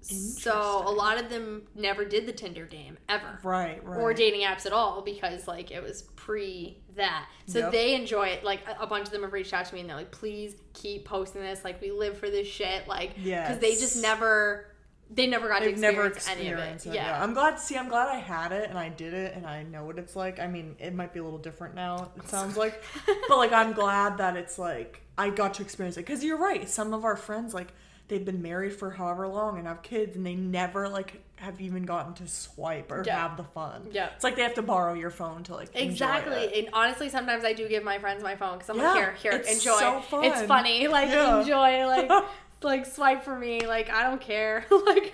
So 0.00 0.82
a 0.84 0.90
lot 0.90 1.18
of 1.22 1.30
them 1.30 1.62
never 1.76 2.04
did 2.04 2.26
the 2.26 2.32
Tinder 2.32 2.66
game 2.66 2.98
ever. 3.08 3.38
Right, 3.44 3.84
right. 3.86 4.00
Or 4.00 4.12
dating 4.12 4.40
apps 4.40 4.66
at 4.66 4.72
all 4.72 5.00
because 5.02 5.46
like 5.46 5.70
it 5.70 5.82
was 5.82 6.02
pre 6.16 6.78
that. 6.96 7.28
So 7.46 7.58
Yep. 7.60 7.72
they 7.72 7.94
enjoy 7.94 8.28
it. 8.28 8.44
Like 8.44 8.60
a- 8.80 8.86
bunch 8.86 9.06
of 9.06 9.12
them 9.12 9.22
have 9.22 9.32
reached 9.32 9.52
out 9.52 9.66
to 9.66 9.74
me 9.74 9.80
and 9.80 9.88
they're 9.88 9.96
like, 9.96 10.10
please 10.10 10.54
keep 10.74 11.04
posting 11.04 11.42
this. 11.42 11.64
Like 11.64 11.80
we 11.80 11.90
live 11.90 12.18
for 12.18 12.28
this 12.30 12.46
shit. 12.46 12.86
Like 12.88 13.12
yeah, 13.22 13.46
because 13.48 13.60
they 13.60 13.72
just 13.72 14.00
never 14.02 14.66
they 15.14 15.26
never 15.26 15.46
got 15.48 15.60
They've 15.62 15.74
to 15.74 15.80
never 15.80 16.06
experience 16.06 16.28
any 16.40 16.48
of 16.48 16.58
it. 16.58 16.60
experienced 16.60 16.86
it. 16.86 16.94
Yeah. 16.94 17.06
Yeah. 17.18 17.22
I'm 17.22 17.34
glad. 17.34 17.58
See, 17.58 17.76
I'm 17.76 17.88
glad 17.90 18.08
I 18.08 18.16
had 18.18 18.50
it 18.52 18.70
and 18.70 18.78
I 18.78 18.88
did 18.88 19.12
it 19.12 19.34
and 19.36 19.46
I 19.46 19.62
know 19.62 19.84
what 19.84 19.98
it's 19.98 20.16
like. 20.16 20.40
I 20.40 20.46
mean, 20.46 20.74
it 20.78 20.94
might 20.94 21.12
be 21.12 21.20
a 21.20 21.22
little 21.24 21.38
different 21.38 21.74
now. 21.74 22.10
It 22.16 22.28
sounds 22.28 22.56
like, 22.56 22.82
but 23.28 23.36
like 23.36 23.52
I'm 23.52 23.72
glad 23.72 24.18
that 24.18 24.36
it's 24.36 24.58
like 24.58 25.02
I 25.18 25.28
got 25.28 25.54
to 25.54 25.62
experience 25.62 25.96
it 25.98 26.06
because 26.06 26.24
you're 26.24 26.38
right. 26.38 26.66
Some 26.68 26.94
of 26.94 27.04
our 27.04 27.16
friends 27.16 27.52
like 27.52 27.72
they've 28.08 28.24
been 28.24 28.40
married 28.42 28.72
for 28.74 28.90
however 28.90 29.28
long 29.28 29.58
and 29.58 29.66
have 29.66 29.82
kids 29.82 30.16
and 30.16 30.24
they 30.24 30.34
never 30.34 30.88
like 30.88 31.22
have 31.42 31.60
even 31.60 31.82
gotten 31.82 32.14
to 32.14 32.28
swipe 32.28 32.92
or 32.92 33.02
Yeah. 33.04 33.16
have 33.28 33.36
the 33.36 33.42
fun. 33.44 33.88
Yeah. 33.90 34.10
It's 34.14 34.22
like 34.22 34.36
they 34.36 34.42
have 34.42 34.54
to 34.54 34.62
borrow 34.62 34.94
your 34.94 35.10
phone 35.10 35.42
to 35.44 35.54
like 35.56 35.70
Exactly. 35.74 36.58
And 36.60 36.68
honestly, 36.72 37.08
sometimes 37.08 37.44
I 37.44 37.52
do 37.52 37.68
give 37.68 37.82
my 37.82 37.98
friends 37.98 38.22
my 38.22 38.36
phone 38.36 38.58
because 38.58 38.70
I'm 38.70 38.76
Yeah, 38.78 38.84
like, 38.92 38.96
here, 38.96 39.12
here, 39.14 39.32
it's 39.32 39.52
enjoy. 39.52 39.78
so 39.78 40.00
fun. 40.02 40.24
It's 40.24 40.42
funny. 40.42 40.86
Like, 40.92 41.08
Yeah. 41.10 41.40
enjoy. 41.40 41.84
Like, 41.86 42.24
like 42.62 42.86
swipe 42.86 43.24
for 43.24 43.36
me. 43.36 43.66
Like, 43.66 43.90
I 43.90 44.04
don't 44.04 44.20
care. 44.20 44.64
like, 44.70 45.12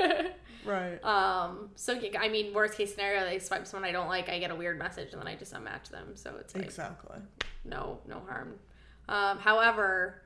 Right. 0.67 1.03
um. 1.03 1.71
So 1.77 1.99
I 2.21 2.29
mean, 2.29 2.53
worst 2.53 2.75
case 2.77 2.93
scenario, 2.93 3.25
they 3.25 3.39
swipe 3.39 3.67
someone 3.67 3.89
I 3.89 3.93
don't 3.93 4.09
like. 4.09 4.29
I 4.29 4.39
get 4.39 4.51
a 4.51 4.55
weird 4.55 4.79
message 4.79 5.13
and 5.13 5.21
then 5.23 5.27
I 5.27 5.35
just 5.35 5.55
unmatch 5.55 5.89
them. 5.89 6.09
So 6.15 6.35
it's 6.39 6.55
like 6.55 6.65
exactly. 6.65 7.17
no, 7.65 8.01
no 8.07 8.21
harm. 8.29 8.55
Um. 9.09 9.39
However. 9.39 10.21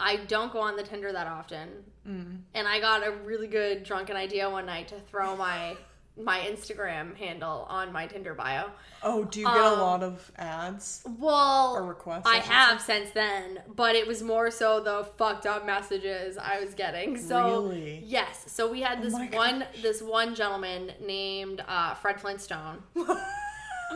I 0.00 0.16
don't 0.16 0.52
go 0.52 0.60
on 0.60 0.76
the 0.76 0.82
Tinder 0.82 1.12
that 1.12 1.26
often, 1.26 1.68
Mm. 2.08 2.40
and 2.54 2.66
I 2.68 2.80
got 2.80 3.06
a 3.06 3.10
really 3.10 3.48
good 3.48 3.82
drunken 3.84 4.16
idea 4.16 4.48
one 4.48 4.64
night 4.66 4.88
to 4.88 5.00
throw 5.00 5.36
my 5.36 5.76
my 6.20 6.40
Instagram 6.40 7.14
handle 7.16 7.64
on 7.68 7.92
my 7.92 8.08
Tinder 8.08 8.34
bio. 8.34 8.70
Oh, 9.04 9.22
do 9.24 9.38
you 9.38 9.46
get 9.46 9.54
Um, 9.56 9.78
a 9.78 9.82
lot 9.82 10.02
of 10.02 10.32
ads 10.36 11.04
Well, 11.16 11.76
or 11.76 11.84
requests? 11.84 12.26
I 12.26 12.40
should 12.40 12.50
have 12.50 12.80
since 12.80 13.10
then, 13.12 13.62
but 13.68 13.94
it 13.94 14.04
was 14.04 14.20
more 14.20 14.50
so 14.50 14.80
the 14.80 15.04
fucked 15.16 15.46
up 15.46 15.64
messages 15.64 16.36
I 16.36 16.58
was 16.58 16.74
getting. 16.74 17.16
So 17.16 17.44
Really? 17.44 18.02
yes, 18.04 18.44
so 18.48 18.68
we 18.68 18.80
had 18.80 19.00
this 19.00 19.12
my 19.12 19.26
one 19.26 19.64
this 19.80 20.02
one 20.02 20.34
gentleman 20.34 20.90
named 21.00 21.62
uh, 21.68 21.94
Fred 21.94 22.20
Flintstone 22.20 22.82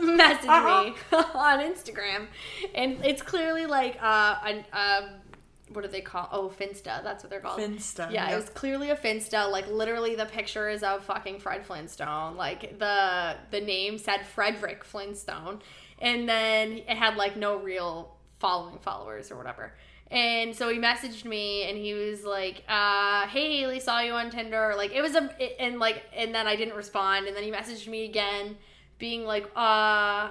message 0.01 0.45
me 0.47 0.93
on 1.11 1.59
Instagram, 1.59 2.27
and 2.73 3.03
it's 3.05 3.21
clearly 3.21 3.65
like 3.65 3.97
uh, 4.01 4.37
an 4.45 4.65
uh, 4.71 5.01
what 5.73 5.83
do 5.83 5.89
they 5.89 6.01
call? 6.01 6.29
Oh, 6.31 6.49
Finsta. 6.49 7.03
That's 7.03 7.23
what 7.23 7.29
they're 7.29 7.39
called. 7.39 7.59
Finsta. 7.59 8.11
Yeah, 8.11 8.31
it 8.31 8.35
was 8.35 8.49
clearly 8.49 8.89
a 8.89 8.95
Finsta. 8.95 9.51
Like 9.51 9.67
literally, 9.67 10.15
the 10.15 10.25
picture 10.25 10.69
is 10.69 10.83
of 10.83 11.03
fucking 11.03 11.39
Fred 11.39 11.65
Flintstone. 11.65 12.35
Like 12.35 12.79
the 12.79 13.35
the 13.51 13.61
name 13.61 13.97
said 13.97 14.25
Frederick 14.25 14.83
Flintstone, 14.83 15.59
and 15.99 16.27
then 16.27 16.73
it 16.73 16.97
had 16.97 17.15
like 17.15 17.35
no 17.35 17.57
real 17.57 18.15
following 18.39 18.79
followers 18.79 19.31
or 19.31 19.37
whatever. 19.37 19.73
And 20.11 20.55
so 20.55 20.69
he 20.69 20.77
messaged 20.77 21.25
me, 21.25 21.63
and 21.63 21.77
he 21.77 21.93
was 21.93 22.23
like, 22.23 22.63
uh, 22.69 23.25
"Hey 23.27 23.59
Haley, 23.59 23.79
saw 23.79 23.99
you 23.99 24.13
on 24.13 24.29
Tinder." 24.29 24.73
Like 24.77 24.91
it 24.91 25.01
was 25.01 25.15
a, 25.15 25.61
and 25.61 25.79
like, 25.79 26.03
and 26.15 26.35
then 26.35 26.45
I 26.45 26.55
didn't 26.55 26.75
respond, 26.75 27.27
and 27.27 27.35
then 27.35 27.43
he 27.43 27.51
messaged 27.51 27.87
me 27.87 28.05
again, 28.05 28.57
being 28.99 29.25
like, 29.25 29.49
"Uh." 29.55 30.29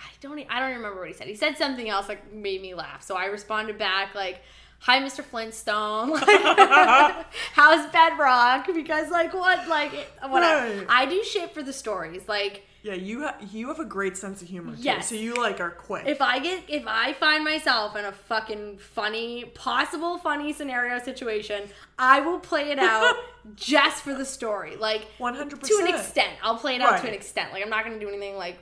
I 0.00 0.10
don't 0.20 0.38
I 0.48 0.60
don't 0.60 0.76
remember 0.76 0.98
what 1.00 1.08
he 1.08 1.14
said. 1.14 1.26
He 1.26 1.34
said 1.36 1.56
something 1.56 1.88
else 1.88 2.06
that 2.08 2.32
made 2.34 2.62
me 2.62 2.74
laugh. 2.74 3.02
So 3.02 3.16
I 3.16 3.26
responded 3.26 3.78
back 3.78 4.14
like, 4.14 4.42
"Hi, 4.80 5.00
Mr. 5.00 5.22
Flintstone. 5.22 6.10
Like, 6.20 6.26
how's 7.54 7.90
Bedrock? 7.92 8.66
Because 8.72 9.10
like 9.10 9.32
what 9.34 9.68
like 9.68 9.92
whatever. 10.26 10.78
Right. 10.78 10.86
I 10.88 11.06
do 11.06 11.22
shit 11.24 11.52
for 11.52 11.62
the 11.62 11.72
stories. 11.72 12.22
Like 12.28 12.64
Yeah, 12.82 12.94
you 12.94 13.22
ha- 13.24 13.36
you 13.52 13.68
have 13.68 13.78
a 13.78 13.84
great 13.84 14.16
sense 14.16 14.40
of 14.42 14.48
humor 14.48 14.74
too. 14.74 14.82
Yes. 14.82 15.08
So 15.08 15.14
you 15.14 15.34
like 15.34 15.60
are 15.60 15.70
quick. 15.70 16.06
if 16.06 16.20
I 16.22 16.38
get 16.38 16.64
if 16.68 16.84
I 16.86 17.12
find 17.14 17.44
myself 17.44 17.94
in 17.96 18.04
a 18.06 18.12
fucking 18.12 18.78
funny 18.78 19.44
possible 19.54 20.16
funny 20.18 20.52
scenario 20.52 20.98
situation, 20.98 21.64
I 21.98 22.20
will 22.20 22.38
play 22.40 22.70
it 22.70 22.78
out 22.78 23.16
just 23.54 24.02
for 24.02 24.14
the 24.14 24.24
story. 24.24 24.76
Like 24.76 25.06
100%. 25.18 25.60
to 25.60 25.78
an 25.82 25.94
extent. 25.94 26.32
I'll 26.42 26.56
play 26.56 26.76
it 26.76 26.80
out 26.80 27.00
to 27.02 27.08
an 27.08 27.14
extent. 27.14 27.52
Like 27.52 27.62
I'm 27.62 27.70
not 27.70 27.84
gonna 27.84 27.98
do 28.00 28.08
anything 28.08 28.36
like 28.36 28.58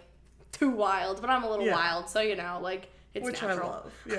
too 0.59 0.71
wild, 0.71 1.21
but 1.21 1.31
I'm 1.31 1.45
a 1.45 1.51
little 1.51 1.67
Yeah. 1.67 1.75
wild, 1.75 2.09
so 2.09 2.21
you 2.21 2.37
know, 2.37 2.59
like 2.63 2.89
it's 3.15 3.25
which 3.25 3.41
natural. 3.43 3.71
I 3.71 3.73
love. 3.73 3.93
Yeah, 4.07 4.19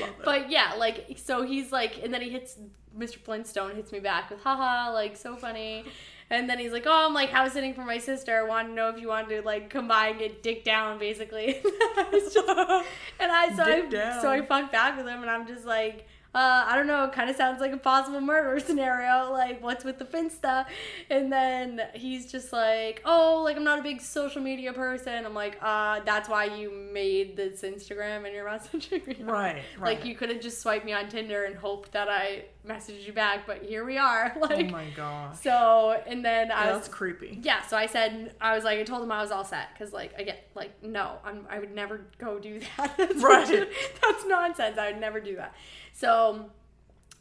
love. 0.00 0.14
But 0.24 0.50
yeah, 0.50 0.74
like 0.78 1.18
so 1.22 1.42
he's 1.42 1.70
like, 1.72 2.02
and 2.02 2.12
then 2.12 2.20
he 2.22 2.30
hits 2.30 2.56
Mr. 2.98 3.16
Flintstone 3.18 3.74
hits 3.74 3.90
me 3.92 3.98
back 4.00 4.30
with 4.30 4.40
haha, 4.42 4.92
like 4.92 5.16
so 5.16 5.34
funny. 5.36 5.84
And 6.30 6.48
then 6.48 6.58
he's 6.58 6.72
like, 6.72 6.84
"Oh, 6.86 7.06
I'm 7.06 7.12
like 7.12 7.28
house 7.28 7.52
sitting 7.52 7.74
for 7.74 7.84
my 7.84 7.98
sister. 7.98 8.36
I 8.38 8.42
wanted 8.48 8.68
to 8.68 8.74
know 8.74 8.88
if 8.88 8.98
you 8.98 9.08
wanted 9.08 9.36
to 9.40 9.42
like 9.46 9.68
come 9.68 9.86
by 9.88 10.08
and 10.08 10.18
get 10.18 10.42
dick 10.42 10.64
down, 10.64 10.98
basically." 10.98 11.60
And 13.20 13.30
I 13.32 13.52
so 13.56 13.64
Dick 13.64 13.84
I 13.84 13.88
down. 13.88 14.20
so 14.20 14.30
I 14.30 14.40
fucked 14.44 14.72
back 14.72 14.96
with 14.96 15.06
him, 15.06 15.20
and 15.22 15.30
I'm 15.30 15.46
just 15.46 15.64
like, 15.64 16.06
uh, 16.34 16.64
I 16.66 16.74
don't 16.74 16.86
know. 16.86 17.04
It 17.04 17.12
kind 17.12 17.30
of 17.30 17.36
sounds 17.36 17.60
like 17.60 17.72
a 17.72 17.76
possible 17.76 18.20
murder 18.20 18.58
scenario. 18.66 19.30
Like, 19.30 19.62
what's 19.62 19.84
with 19.84 19.98
the 19.98 20.04
Finsta? 20.04 20.66
And 21.10 21.32
then 21.32 21.80
he's 21.94 22.30
just 22.30 22.52
like, 22.52 23.02
oh, 23.04 23.42
like 23.44 23.56
I'm 23.56 23.64
not 23.64 23.78
a 23.78 23.82
big 23.82 24.00
social 24.00 24.42
media 24.42 24.72
person. 24.72 25.24
I'm 25.24 25.34
like, 25.34 25.58
uh, 25.62 26.00
that's 26.04 26.28
why 26.28 26.46
you 26.46 26.70
made 26.72 27.36
this 27.36 27.62
Instagram 27.62 28.24
and 28.24 28.34
you're 28.34 28.46
messaging 28.48 29.06
me. 29.06 29.16
Right, 29.20 29.62
right. 29.78 29.96
Like 29.96 30.04
you 30.04 30.14
could 30.14 30.30
have 30.30 30.40
just 30.40 30.60
swiped 30.60 30.84
me 30.84 30.92
on 30.92 31.08
Tinder 31.08 31.44
and 31.44 31.54
hoped 31.54 31.92
that 31.92 32.08
I 32.08 32.44
messaged 32.66 33.06
you 33.06 33.12
back, 33.12 33.46
but 33.46 33.62
here 33.62 33.84
we 33.84 33.98
are. 33.98 34.32
Like, 34.44 34.66
oh 34.66 34.70
my 34.72 34.90
God. 34.96 35.36
so 35.36 36.02
and 36.06 36.24
then 36.24 36.50
I 36.50 36.66
was 36.66 36.82
that's 36.82 36.88
creepy. 36.88 37.38
yeah, 37.42 37.62
so 37.66 37.76
I 37.76 37.86
said 37.86 38.34
I 38.40 38.54
was 38.54 38.64
like 38.64 38.78
I 38.78 38.82
told 38.82 39.02
him 39.02 39.10
I 39.12 39.22
was 39.22 39.30
all 39.30 39.44
set 39.44 39.68
because 39.72 39.92
like 39.92 40.12
I 40.18 40.22
get 40.22 40.48
like 40.54 40.82
no 40.82 41.18
I'm 41.24 41.46
I 41.48 41.58
would 41.58 41.74
never 41.74 42.06
go 42.18 42.38
do 42.38 42.60
that. 42.76 42.94
That's 42.98 43.22
Right. 43.22 43.68
That's 44.02 44.26
nonsense. 44.26 44.76
I 44.76 44.90
would 44.90 45.00
never 45.00 45.20
do 45.20 45.36
that. 45.36 45.54
So 45.94 46.50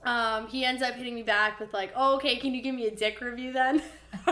um, 0.04 0.48
he 0.48 0.66
ends 0.66 0.82
up 0.82 0.96
hitting 0.96 1.16
me 1.16 1.24
back 1.24 1.60
with 1.60 1.74
like, 1.74 1.94
oh, 1.96 2.16
okay, 2.16 2.36
can 2.36 2.54
you 2.54 2.62
give 2.62 2.76
me 2.76 2.88
a 2.88 2.96
dick 2.96 3.22
review 3.22 3.54
then? 3.54 3.82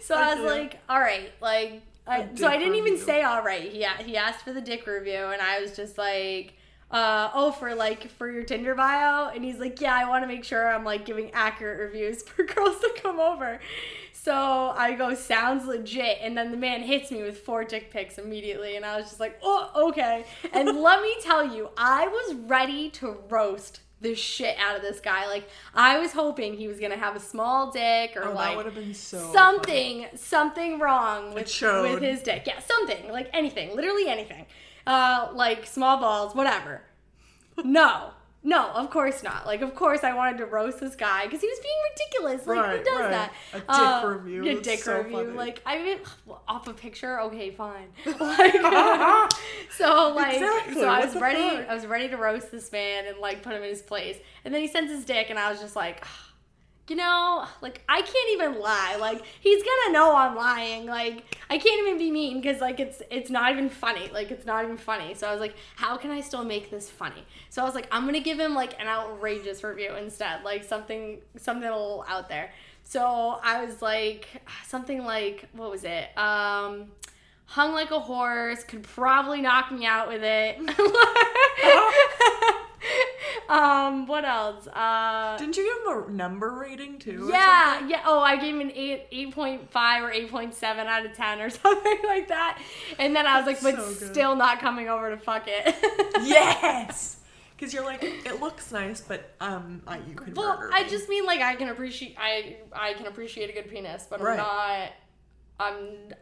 so 0.00 0.14
I 0.14 0.34
was 0.36 0.44
like, 0.44 0.78
all 0.88 1.00
right, 1.00 1.32
like, 1.40 1.82
I, 2.06 2.28
so 2.34 2.46
I 2.46 2.58
didn't 2.58 2.74
even 2.74 2.92
review. 2.92 3.06
say 3.06 3.22
all 3.22 3.42
right. 3.42 3.72
He 3.72 3.86
he 4.04 4.16
asked 4.16 4.44
for 4.44 4.52
the 4.52 4.60
dick 4.60 4.86
review, 4.86 5.30
and 5.32 5.40
I 5.40 5.60
was 5.60 5.74
just 5.74 5.96
like, 5.96 6.52
uh, 6.90 7.30
oh, 7.32 7.50
for 7.50 7.74
like 7.74 8.10
for 8.10 8.30
your 8.30 8.44
Tinder 8.44 8.74
bio, 8.74 9.30
and 9.34 9.42
he's 9.42 9.58
like, 9.58 9.80
yeah, 9.80 9.94
I 9.94 10.08
want 10.08 10.22
to 10.22 10.28
make 10.28 10.44
sure 10.44 10.68
I'm 10.68 10.84
like 10.84 11.06
giving 11.06 11.30
accurate 11.32 11.80
reviews 11.80 12.22
for 12.22 12.42
girls 12.44 12.78
to 12.80 12.92
come 13.02 13.18
over. 13.18 13.58
So 14.24 14.72
I 14.74 14.94
go, 14.94 15.12
sounds 15.14 15.66
legit, 15.66 16.16
and 16.22 16.34
then 16.34 16.50
the 16.50 16.56
man 16.56 16.80
hits 16.82 17.10
me 17.10 17.22
with 17.22 17.40
four 17.40 17.62
dick 17.62 17.90
pics 17.90 18.16
immediately, 18.16 18.76
and 18.76 18.84
I 18.86 18.96
was 18.96 19.04
just 19.08 19.20
like, 19.20 19.38
oh, 19.42 19.88
okay. 19.90 20.24
And 20.50 20.80
let 20.80 21.02
me 21.02 21.14
tell 21.20 21.44
you, 21.54 21.68
I 21.76 22.08
was 22.08 22.34
ready 22.34 22.88
to 22.90 23.18
roast 23.28 23.80
the 24.00 24.14
shit 24.14 24.56
out 24.58 24.76
of 24.76 24.82
this 24.82 24.98
guy. 25.00 25.26
Like 25.26 25.46
I 25.74 25.98
was 25.98 26.12
hoping 26.12 26.54
he 26.54 26.68
was 26.68 26.80
gonna 26.80 26.96
have 26.96 27.16
a 27.16 27.20
small 27.20 27.70
dick 27.70 28.16
or 28.16 28.24
Oh, 28.28 28.32
like 28.32 28.56
would 28.56 28.64
have 28.66 28.74
been 28.74 28.94
so 28.94 29.18
funny. 29.18 29.32
something 29.34 30.06
something 30.14 30.78
wrong 30.78 31.34
with 31.34 31.46
with 31.62 32.02
his 32.02 32.22
dick. 32.22 32.44
Yeah, 32.46 32.60
something 32.60 33.10
like 33.12 33.28
anything, 33.34 33.74
literally 33.76 34.08
anything. 34.08 34.46
Uh, 34.86 35.28
like 35.34 35.66
small 35.66 35.98
balls, 35.98 36.34
whatever. 36.34 36.82
No, 37.62 38.10
no, 38.44 38.68
of 38.70 38.90
course 38.90 39.22
not. 39.22 39.46
Like, 39.46 39.62
of 39.62 39.74
course, 39.74 40.04
I 40.04 40.12
wanted 40.14 40.38
to 40.38 40.46
roast 40.46 40.78
this 40.80 40.94
guy 40.94 41.24
because 41.24 41.40
he 41.40 41.46
was 41.48 41.58
being 41.60 41.74
ridiculous. 41.90 42.46
Like, 42.46 42.58
Right, 42.58 42.78
who 42.78 42.84
does 42.84 43.00
right. 43.00 43.10
that? 43.10 43.32
A 43.54 43.58
dick 43.58 43.64
Uh, 43.68 44.06
review, 44.18 44.44
that's 44.44 44.60
dick 44.68 44.78
so 44.80 44.98
review. 44.98 45.16
funny. 45.16 45.30
Like, 45.30 45.62
I 45.64 45.82
mean, 45.82 45.98
off 46.48 46.68
a 46.68 46.74
picture. 46.74 47.20
Okay, 47.22 47.50
fine. 47.50 47.88
Like, 48.06 49.32
so 49.70 50.12
like, 50.14 50.34
Exactly, 50.36 50.74
so 50.74 50.88
I 50.88 51.04
was 51.04 51.14
ready. 51.16 51.40
fuck? 51.56 51.68
I 51.68 51.74
was 51.74 51.86
ready 51.86 52.08
to 52.08 52.16
roast 52.16 52.50
this 52.52 52.70
man 52.70 53.06
and 53.06 53.18
like 53.18 53.42
put 53.42 53.52
him 53.54 53.62
in 53.62 53.68
his 53.70 53.82
place. 53.82 54.16
And 54.44 54.52
then 54.54 54.60
he 54.60 54.68
sends 54.68 54.92
his 54.92 55.04
dick, 55.04 55.30
and 55.30 55.38
I 55.38 55.50
was 55.50 55.60
just 55.60 55.76
like. 55.76 56.04
you 56.88 56.96
know, 56.96 57.46
like 57.62 57.82
I 57.88 58.02
can't 58.02 58.30
even 58.32 58.60
lie. 58.60 58.96
Like 59.00 59.22
he's 59.40 59.62
gonna 59.62 59.92
know 59.92 60.14
I'm 60.14 60.36
lying. 60.36 60.86
Like 60.86 61.36
I 61.48 61.56
can't 61.56 61.86
even 61.86 61.98
be 61.98 62.10
mean 62.10 62.40
because 62.40 62.60
like 62.60 62.78
it's 62.78 63.02
it's 63.10 63.30
not 63.30 63.52
even 63.52 63.70
funny. 63.70 64.10
Like 64.12 64.30
it's 64.30 64.44
not 64.44 64.64
even 64.64 64.76
funny. 64.76 65.14
So 65.14 65.26
I 65.26 65.32
was 65.32 65.40
like, 65.40 65.54
how 65.76 65.96
can 65.96 66.10
I 66.10 66.20
still 66.20 66.44
make 66.44 66.70
this 66.70 66.90
funny? 66.90 67.24
So 67.48 67.62
I 67.62 67.64
was 67.64 67.74
like, 67.74 67.88
I'm 67.90 68.04
gonna 68.04 68.20
give 68.20 68.38
him 68.38 68.54
like 68.54 68.78
an 68.80 68.86
outrageous 68.86 69.64
review 69.64 69.94
instead, 69.94 70.44
like 70.44 70.62
something 70.62 71.18
something 71.38 71.68
a 71.68 71.72
little 71.72 72.04
out 72.06 72.28
there. 72.28 72.52
So 72.82 73.40
I 73.42 73.64
was 73.64 73.80
like 73.80 74.28
something 74.66 75.04
like 75.04 75.48
what 75.52 75.70
was 75.70 75.84
it? 75.84 76.16
Um 76.18 76.92
hung 77.46 77.72
like 77.72 77.92
a 77.92 78.00
horse, 78.00 78.62
could 78.64 78.82
probably 78.82 79.40
knock 79.40 79.72
me 79.72 79.86
out 79.86 80.08
with 80.08 80.22
it. 80.22 80.58
um, 83.48 84.06
what 84.06 84.24
else? 84.24 84.66
Uh 84.68 85.36
Didn't 85.38 85.56
you 85.56 85.64
give 85.64 85.96
him 85.96 86.08
a 86.08 86.12
number 86.12 86.50
rating 86.52 86.98
too? 86.98 87.28
yeah, 87.30 87.86
yeah. 87.86 88.02
Oh, 88.06 88.20
I 88.20 88.36
gave 88.36 88.54
him 88.54 88.60
an 88.60 88.72
eight, 88.74 89.06
eight 89.12 89.34
point 89.34 89.70
five 89.70 90.02
or 90.02 90.10
eight 90.10 90.30
point 90.30 90.54
seven 90.54 90.86
out 90.86 91.04
of 91.06 91.12
ten 91.14 91.40
or 91.40 91.50
something 91.62 91.98
like 92.04 92.28
that. 92.28 92.60
And 92.98 93.14
then 93.14 93.26
I 93.26 93.38
was 93.38 93.46
like, 93.46 93.62
but 93.62 93.76
so 93.76 94.06
still 94.12 94.36
not 94.36 94.60
coming 94.60 94.88
over 94.88 95.10
to 95.10 95.16
fuck 95.16 95.44
it. 95.46 95.74
Yes. 96.24 97.18
Because 97.56 97.72
you're 97.72 97.84
like, 97.84 98.02
it 98.02 98.40
looks 98.40 98.72
nice, 98.72 99.00
but 99.00 99.32
um, 99.40 99.80
I, 99.86 99.98
you 99.98 100.14
could 100.16 100.36
well, 100.36 100.58
I 100.72 100.82
me. 100.82 100.88
just 100.90 101.08
mean 101.08 101.24
like 101.24 101.40
I 101.40 101.54
can 101.54 101.68
appreciate 101.68 102.16
I 102.18 102.56
I 102.72 102.94
can 102.94 103.06
appreciate 103.06 103.48
a 103.48 103.52
good 103.52 103.70
penis, 103.70 104.06
but 104.10 104.20
I'm 104.20 104.36
not. 104.36 104.90
I'm 105.60 105.74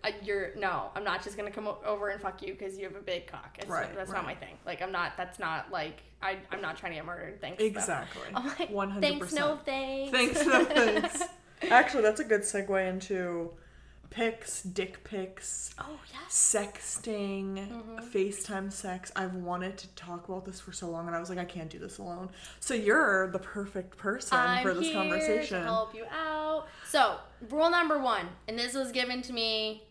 I, 0.05 0.15
you're 0.23 0.55
no. 0.57 0.91
I'm 0.95 1.05
not 1.05 1.23
just 1.25 1.37
gonna 1.39 1.51
come 1.51 1.67
o- 1.67 1.79
over 1.87 2.09
and 2.09 2.21
fuck 2.21 2.43
you 2.43 2.53
because 2.53 2.77
you 2.77 2.85
have 2.85 2.97
a 2.97 3.01
big 3.01 3.27
cock. 3.27 3.57
It's, 3.59 3.67
Right, 3.67 3.95
that's 3.97 4.11
right. 4.11 4.17
not 4.19 4.27
my 4.27 4.35
thing. 4.35 4.57
Like 4.67 4.83
I'm 4.83 4.93
not. 4.93 5.17
That's 5.17 5.39
not 5.39 5.71
like 5.73 6.03
I. 6.23 6.37
I'm 6.51 6.61
not 6.61 6.77
trying 6.77 6.93
to 6.93 6.97
get 6.97 7.07
murdered. 7.07 7.41
Thanks. 7.41 7.63
exactly. 7.63 8.23
I'm 8.35 8.47
like, 8.47 8.71
One 8.71 8.91
hundred 8.91 9.09
thanks, 9.09 9.33
no 9.33 9.57
percent. 9.57 9.65
thanks. 9.67 10.11
Thanks, 10.13 10.47
no 10.47 10.65
thanks. 10.67 11.23
Actually, 11.71 12.03
that's 12.03 12.21
a 12.21 12.25
good 12.25 12.43
segue 12.43 12.89
into 12.89 13.51
pics, 14.13 14.63
dick 14.63 15.03
pics, 15.05 15.75
Oh 15.79 15.99
yes. 16.13 16.31
sexting, 16.31 17.55
Mm-hmm. 17.69 17.99
FaceTime 18.17 18.73
sex. 18.73 19.11
I've 19.17 19.35
wanted 19.35 19.79
to 19.79 19.89
talk 19.95 20.29
about 20.29 20.45
this 20.45 20.61
for 20.61 20.73
so 20.73 20.89
long, 20.91 21.07
and 21.07 21.17
I 21.17 21.21
was 21.21 21.31
like, 21.31 21.39
I 21.39 21.45
can't 21.45 21.71
do 21.71 21.79
this 21.79 21.99
alone. 21.99 22.29
So 22.61 22.75
you're 22.75 23.31
the 23.31 23.39
perfect 23.39 23.97
person 23.97 24.39
I'm 24.39 24.63
for 24.63 24.75
this 24.75 24.85
here 24.89 24.95
conversation. 24.95 25.59
to 25.61 25.65
help 25.65 25.95
you 25.95 26.05
out. 26.13 26.67
So, 26.89 27.17
rule 27.51 27.71
number 27.71 27.99
one, 27.99 28.27
and 28.49 28.59
this 28.59 28.75
was 28.75 28.93
given 28.93 29.23
to 29.23 29.33
me 29.33 29.83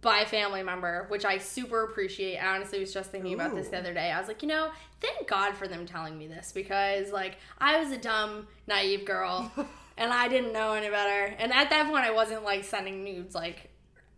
by 0.00 0.18
a 0.20 0.26
family 0.26 0.62
member, 0.62 1.06
which 1.08 1.24
I 1.24 1.38
super 1.38 1.82
appreciate. 1.84 2.36
I 2.38 2.54
honestly 2.54 2.78
was 2.78 2.92
just 2.92 3.10
thinking 3.10 3.34
about 3.34 3.54
this 3.54 3.68
the 3.68 3.78
other 3.78 3.94
day. 3.94 4.12
I 4.12 4.18
was 4.18 4.28
like, 4.28 4.42
you 4.42 4.48
know, 4.48 4.70
thank 5.00 5.26
God 5.26 5.54
for 5.54 5.66
them 5.66 5.86
telling 5.86 6.16
me 6.18 6.26
this 6.28 6.52
because, 6.52 7.10
like, 7.10 7.38
I 7.58 7.78
was 7.82 7.90
a 7.90 7.98
dumb, 7.98 8.46
naive 8.66 9.04
girl 9.06 9.50
and 9.96 10.12
I 10.12 10.28
didn't 10.28 10.52
know 10.52 10.72
any 10.74 10.88
better. 10.90 11.34
And 11.38 11.52
at 11.52 11.70
that 11.70 11.86
point, 11.88 12.04
I 12.04 12.10
wasn't 12.10 12.44
like 12.44 12.64
sending 12.64 13.04
nudes 13.04 13.34
like 13.34 13.70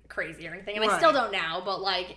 crazy 0.09 0.47
or 0.49 0.53
anything. 0.55 0.77
And 0.77 0.89
I 0.91 0.97
still 0.99 1.13
don't 1.13 1.33
now, 1.33 1.63
but 1.65 1.81
like, 1.81 2.17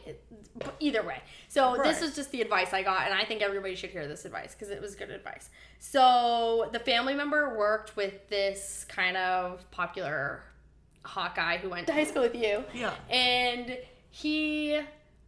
either 0.79 1.03
way. 1.03 1.21
So, 1.47 1.79
this 1.83 2.01
is 2.01 2.15
just 2.15 2.31
the 2.31 2.41
advice 2.41 2.73
I 2.73 2.83
got, 2.83 3.05
and 3.05 3.13
I 3.13 3.25
think 3.25 3.41
everybody 3.41 3.75
should 3.75 3.89
hear 3.89 4.07
this 4.07 4.25
advice 4.25 4.53
because 4.55 4.69
it 4.69 4.81
was 4.81 4.95
good 4.95 5.09
advice. 5.09 5.49
So 5.79 6.69
the 6.71 6.79
family 6.79 7.13
member 7.15 7.57
worked 7.57 7.95
with 7.95 8.27
this 8.29 8.85
kind 8.87 9.17
of 9.17 9.69
popular 9.71 10.43
hot 11.03 11.35
guy 11.35 11.57
who 11.57 11.69
went 11.69 11.87
to 11.87 11.93
high 11.93 12.03
school 12.03 12.21
with 12.23 12.35
you, 12.35 12.63
Yeah. 12.73 12.93
and 13.09 13.77
he 14.11 14.79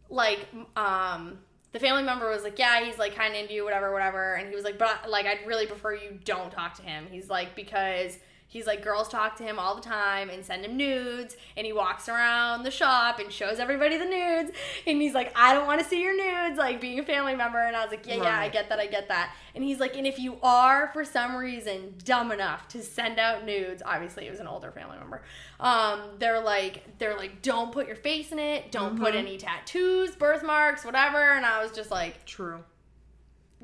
like 0.08 0.46
um 0.76 1.38
the 1.72 1.78
family 1.78 2.02
member 2.02 2.28
was 2.28 2.42
like, 2.42 2.58
yeah, 2.58 2.84
he's 2.84 2.98
like 2.98 3.14
kind 3.14 3.34
of 3.34 3.40
into 3.40 3.54
you, 3.54 3.64
whatever, 3.64 3.92
whatever, 3.92 4.34
and 4.34 4.48
he 4.48 4.54
was 4.54 4.64
like, 4.64 4.78
but 4.78 5.08
like 5.08 5.26
I'd 5.26 5.46
really 5.46 5.66
prefer 5.66 5.94
you 5.94 6.18
don't 6.24 6.50
talk 6.50 6.74
to 6.74 6.82
him. 6.82 7.06
He's 7.10 7.28
like 7.28 7.54
because. 7.54 8.18
He's 8.52 8.66
like, 8.66 8.82
girls 8.82 9.08
talk 9.08 9.36
to 9.36 9.42
him 9.44 9.58
all 9.58 9.74
the 9.74 9.80
time 9.80 10.28
and 10.28 10.44
send 10.44 10.62
him 10.66 10.76
nudes, 10.76 11.38
and 11.56 11.64
he 11.66 11.72
walks 11.72 12.06
around 12.06 12.64
the 12.64 12.70
shop 12.70 13.18
and 13.18 13.32
shows 13.32 13.58
everybody 13.58 13.96
the 13.96 14.04
nudes. 14.04 14.50
And 14.86 15.00
he's 15.00 15.14
like, 15.14 15.32
I 15.34 15.54
don't 15.54 15.66
want 15.66 15.80
to 15.80 15.86
see 15.86 16.02
your 16.02 16.14
nudes, 16.14 16.58
like 16.58 16.78
being 16.78 16.98
a 16.98 17.02
family 17.02 17.34
member. 17.34 17.58
And 17.58 17.74
I 17.74 17.82
was 17.82 17.90
like, 17.90 18.06
yeah, 18.06 18.16
yeah, 18.16 18.38
I 18.38 18.50
get 18.50 18.68
that, 18.68 18.78
I 18.78 18.86
get 18.88 19.08
that. 19.08 19.34
And 19.54 19.64
he's 19.64 19.80
like, 19.80 19.96
and 19.96 20.06
if 20.06 20.18
you 20.18 20.36
are 20.42 20.90
for 20.92 21.02
some 21.02 21.34
reason 21.34 21.94
dumb 22.04 22.30
enough 22.30 22.68
to 22.68 22.82
send 22.82 23.18
out 23.18 23.46
nudes, 23.46 23.82
obviously 23.86 24.26
it 24.26 24.30
was 24.30 24.40
an 24.40 24.46
older 24.46 24.70
family 24.70 24.98
member. 24.98 25.22
Um, 25.58 26.00
they're 26.18 26.40
like, 26.42 26.98
they're 26.98 27.16
like, 27.16 27.40
don't 27.40 27.72
put 27.72 27.86
your 27.86 27.96
face 27.96 28.32
in 28.32 28.38
it, 28.38 28.70
don't 28.70 28.98
put 28.98 29.14
Mhm. 29.14 29.18
any 29.18 29.38
tattoos, 29.38 30.14
birthmarks, 30.16 30.84
whatever. 30.84 31.18
And 31.32 31.46
I 31.46 31.62
was 31.62 31.72
just 31.72 31.90
like, 31.90 32.24
True. 32.26 32.64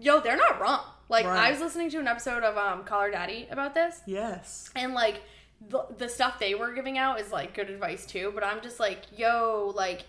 Yo, 0.00 0.20
they're 0.20 0.36
not 0.36 0.60
wrong. 0.60 0.80
Like 1.08 1.26
I 1.26 1.50
was 1.50 1.60
listening 1.60 1.90
to 1.90 1.98
an 1.98 2.06
episode 2.08 2.42
of 2.42 2.56
um 2.56 2.84
Call 2.84 3.02
Her 3.02 3.10
Daddy 3.10 3.48
about 3.50 3.74
this, 3.74 4.00
Yes. 4.06 4.70
and 4.76 4.94
like 4.94 5.22
the, 5.68 5.86
the 5.96 6.08
stuff 6.08 6.38
they 6.38 6.54
were 6.54 6.72
giving 6.72 6.98
out 6.98 7.20
is 7.20 7.32
like 7.32 7.54
good 7.54 7.70
advice 7.70 8.06
too. 8.06 8.30
But 8.34 8.44
I'm 8.44 8.60
just 8.62 8.78
like, 8.80 9.02
yo, 9.16 9.72
like. 9.74 10.04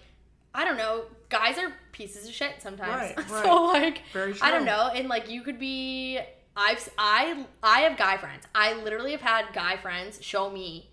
I 0.52 0.66
don't 0.66 0.78
know. 0.78 1.04
Guys 1.30 1.60
are 1.60 1.72
pieces 1.92 2.28
of 2.28 2.34
shit 2.34 2.54
sometimes. 2.60 3.16
Right, 3.16 3.30
so 3.44 3.66
like, 3.66 4.02
I 4.42 4.50
don't 4.50 4.66
know, 4.66 4.90
and 4.94 5.08
like 5.08 5.30
you 5.30 5.44
could 5.44 5.60
be. 5.60 6.20
I've 6.58 6.90
I 6.98 7.46
I 7.62 7.82
have 7.82 7.98
guy 8.00 8.18
friends. 8.18 8.46
I 8.56 8.74
literally 8.74 9.12
have 9.12 9.22
had 9.22 9.46
guy 9.54 9.78
friends 9.78 10.18
show 10.24 10.50
me 10.50 10.89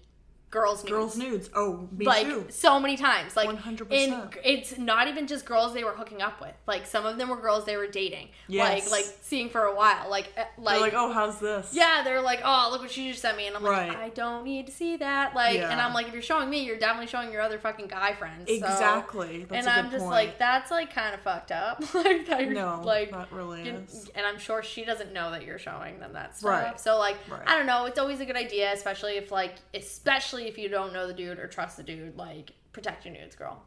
girls 0.61 0.83
nudes. 0.85 0.91
Girls' 0.91 1.17
nudes. 1.19 1.51
Oh, 1.55 1.89
me 1.97 2.07
like 2.07 2.27
too. 2.27 2.47
so 2.49 2.81
many 2.81 2.97
times, 2.97 3.37
like 3.37 3.49
100%. 3.49 3.93
and 3.93 4.35
it's 4.45 4.79
not 4.79 5.09
even 5.09 5.27
just 5.27 5.45
girls 5.45 5.75
they 5.75 5.85
were 5.85 5.93
hooking 5.93 6.23
up 6.23 6.41
with. 6.41 6.55
Like 6.67 6.87
some 6.87 7.05
of 7.07 7.19
them 7.19 7.29
were 7.29 7.37
girls 7.41 7.65
they 7.67 7.77
were 7.77 7.87
dating, 7.87 8.29
Yes. 8.49 8.91
like 8.91 8.91
like 8.91 9.17
seeing 9.23 9.49
for 9.51 9.65
a 9.65 9.75
while. 9.75 10.09
Like 10.09 10.33
eh, 10.37 10.45
They're 10.57 10.65
like, 10.65 10.81
like, 10.81 10.95
oh, 10.95 11.13
how's 11.13 11.39
this? 11.41 11.71
yeah, 11.73 12.03
they're 12.05 12.21
like, 12.23 12.41
oh, 12.45 12.69
look 12.73 12.81
what 12.81 12.91
she 12.91 13.11
just 13.11 13.23
sent 13.23 13.37
me, 13.37 13.47
and 13.47 13.57
I'm 13.57 13.63
like, 13.63 13.95
I 13.97 14.09
don't 14.11 14.45
need 14.45 14.67
to 14.67 14.73
see 14.73 14.97
that. 14.97 15.35
Like, 15.35 15.59
and 15.61 15.81
I'm 15.81 15.93
like, 15.93 16.09
if 16.09 16.13
you're 16.13 16.23
showing 16.23 16.49
me, 16.51 16.65
you're 16.65 16.79
definitely 16.79 17.09
showing 17.09 17.33
your 17.33 17.43
other 17.43 17.59
fucking 17.59 17.87
guy 17.89 18.15
friends. 18.15 18.49
so- 18.49 18.55
Exactly. 18.55 19.45
That's 19.49 19.67
and 19.67 19.69
I'm 19.69 19.91
just 19.91 20.03
point. 20.03 20.11
like, 20.13 20.39
that's 20.39 20.71
like 20.71 20.93
kind 20.95 21.15
of 21.15 21.21
fucked 21.21 21.53
up. 21.53 21.81
like 21.95 22.27
that 22.27 22.43
you're 22.45 22.53
no, 22.55 22.81
like 22.85 23.11
not 23.11 23.33
really. 23.33 23.65
you- 23.67 23.87
and 24.15 24.27
I'm 24.27 24.39
sure 24.39 24.63
she 24.63 24.85
doesn't 24.85 25.13
know 25.13 25.31
that 25.33 25.45
you're 25.45 25.59
showing 25.59 25.99
them 25.99 26.13
that 26.15 26.37
stuff. 26.39 26.51
Right. 26.51 26.81
So 26.81 26.99
like, 26.99 27.17
Right. 27.31 27.43
I 27.47 27.57
don't 27.57 27.67
know. 27.67 27.87
It's 27.87 27.99
always 27.99 28.21
a 28.21 28.25
good 28.25 28.37
idea, 28.37 28.73
especially 28.73 29.17
if 29.17 29.31
like, 29.33 29.55
especially 29.75 30.46
if 30.47 30.59
you 30.59 30.69
don't 30.69 30.93
know 30.93 31.07
the 31.07 31.15
dude 31.15 31.39
or 31.39 31.47
trust 31.47 31.77
the 31.77 31.83
dude. 31.83 32.17
Like, 32.17 32.53
protect 32.73 33.05
your 33.05 33.15
nudes, 33.15 33.35
girl. 33.35 33.63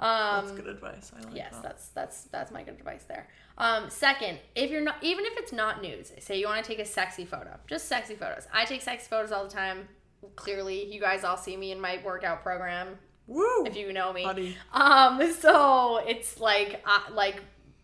Um, 0.00 0.46
That's 0.46 0.52
good 0.52 0.66
advice. 0.66 1.12
I 1.14 1.22
like 1.24 1.36
yes, 1.36 1.52
that. 1.52 1.62
that's 1.62 1.88
that's 1.88 2.24
that's 2.24 2.50
my 2.50 2.62
good 2.62 2.74
advice 2.74 3.04
there. 3.04 3.28
Um, 3.58 3.90
second, 3.90 4.38
if 4.54 4.70
you're 4.70 4.80
not, 4.80 4.96
even 5.02 5.26
if 5.26 5.34
it's 5.36 5.52
not 5.52 5.82
nudes, 5.82 6.10
say 6.20 6.40
you 6.40 6.46
want 6.46 6.64
to 6.64 6.66
take 6.66 6.78
a 6.78 6.86
sexy 6.86 7.26
photo, 7.26 7.50
just 7.66 7.86
sexy 7.86 8.14
photos. 8.14 8.48
I 8.52 8.64
take 8.64 8.80
sexy 8.80 9.08
photos 9.08 9.30
all 9.30 9.44
the 9.44 9.50
time. 9.50 9.88
Clearly, 10.36 10.90
you 10.90 11.00
guys 11.00 11.22
all 11.22 11.36
see 11.36 11.56
me 11.56 11.70
in 11.70 11.80
my 11.80 12.00
workout 12.02 12.42
program 12.42 12.98
Woo! 13.26 13.66
if 13.66 13.76
you 13.76 13.92
know 13.92 14.10
me. 14.12 14.24
Buddy. 14.24 14.56
Um, 14.72 15.32
so 15.38 15.98
it's 15.98 16.40
like 16.40 16.82
uh, 16.86 17.12
like 17.12 17.42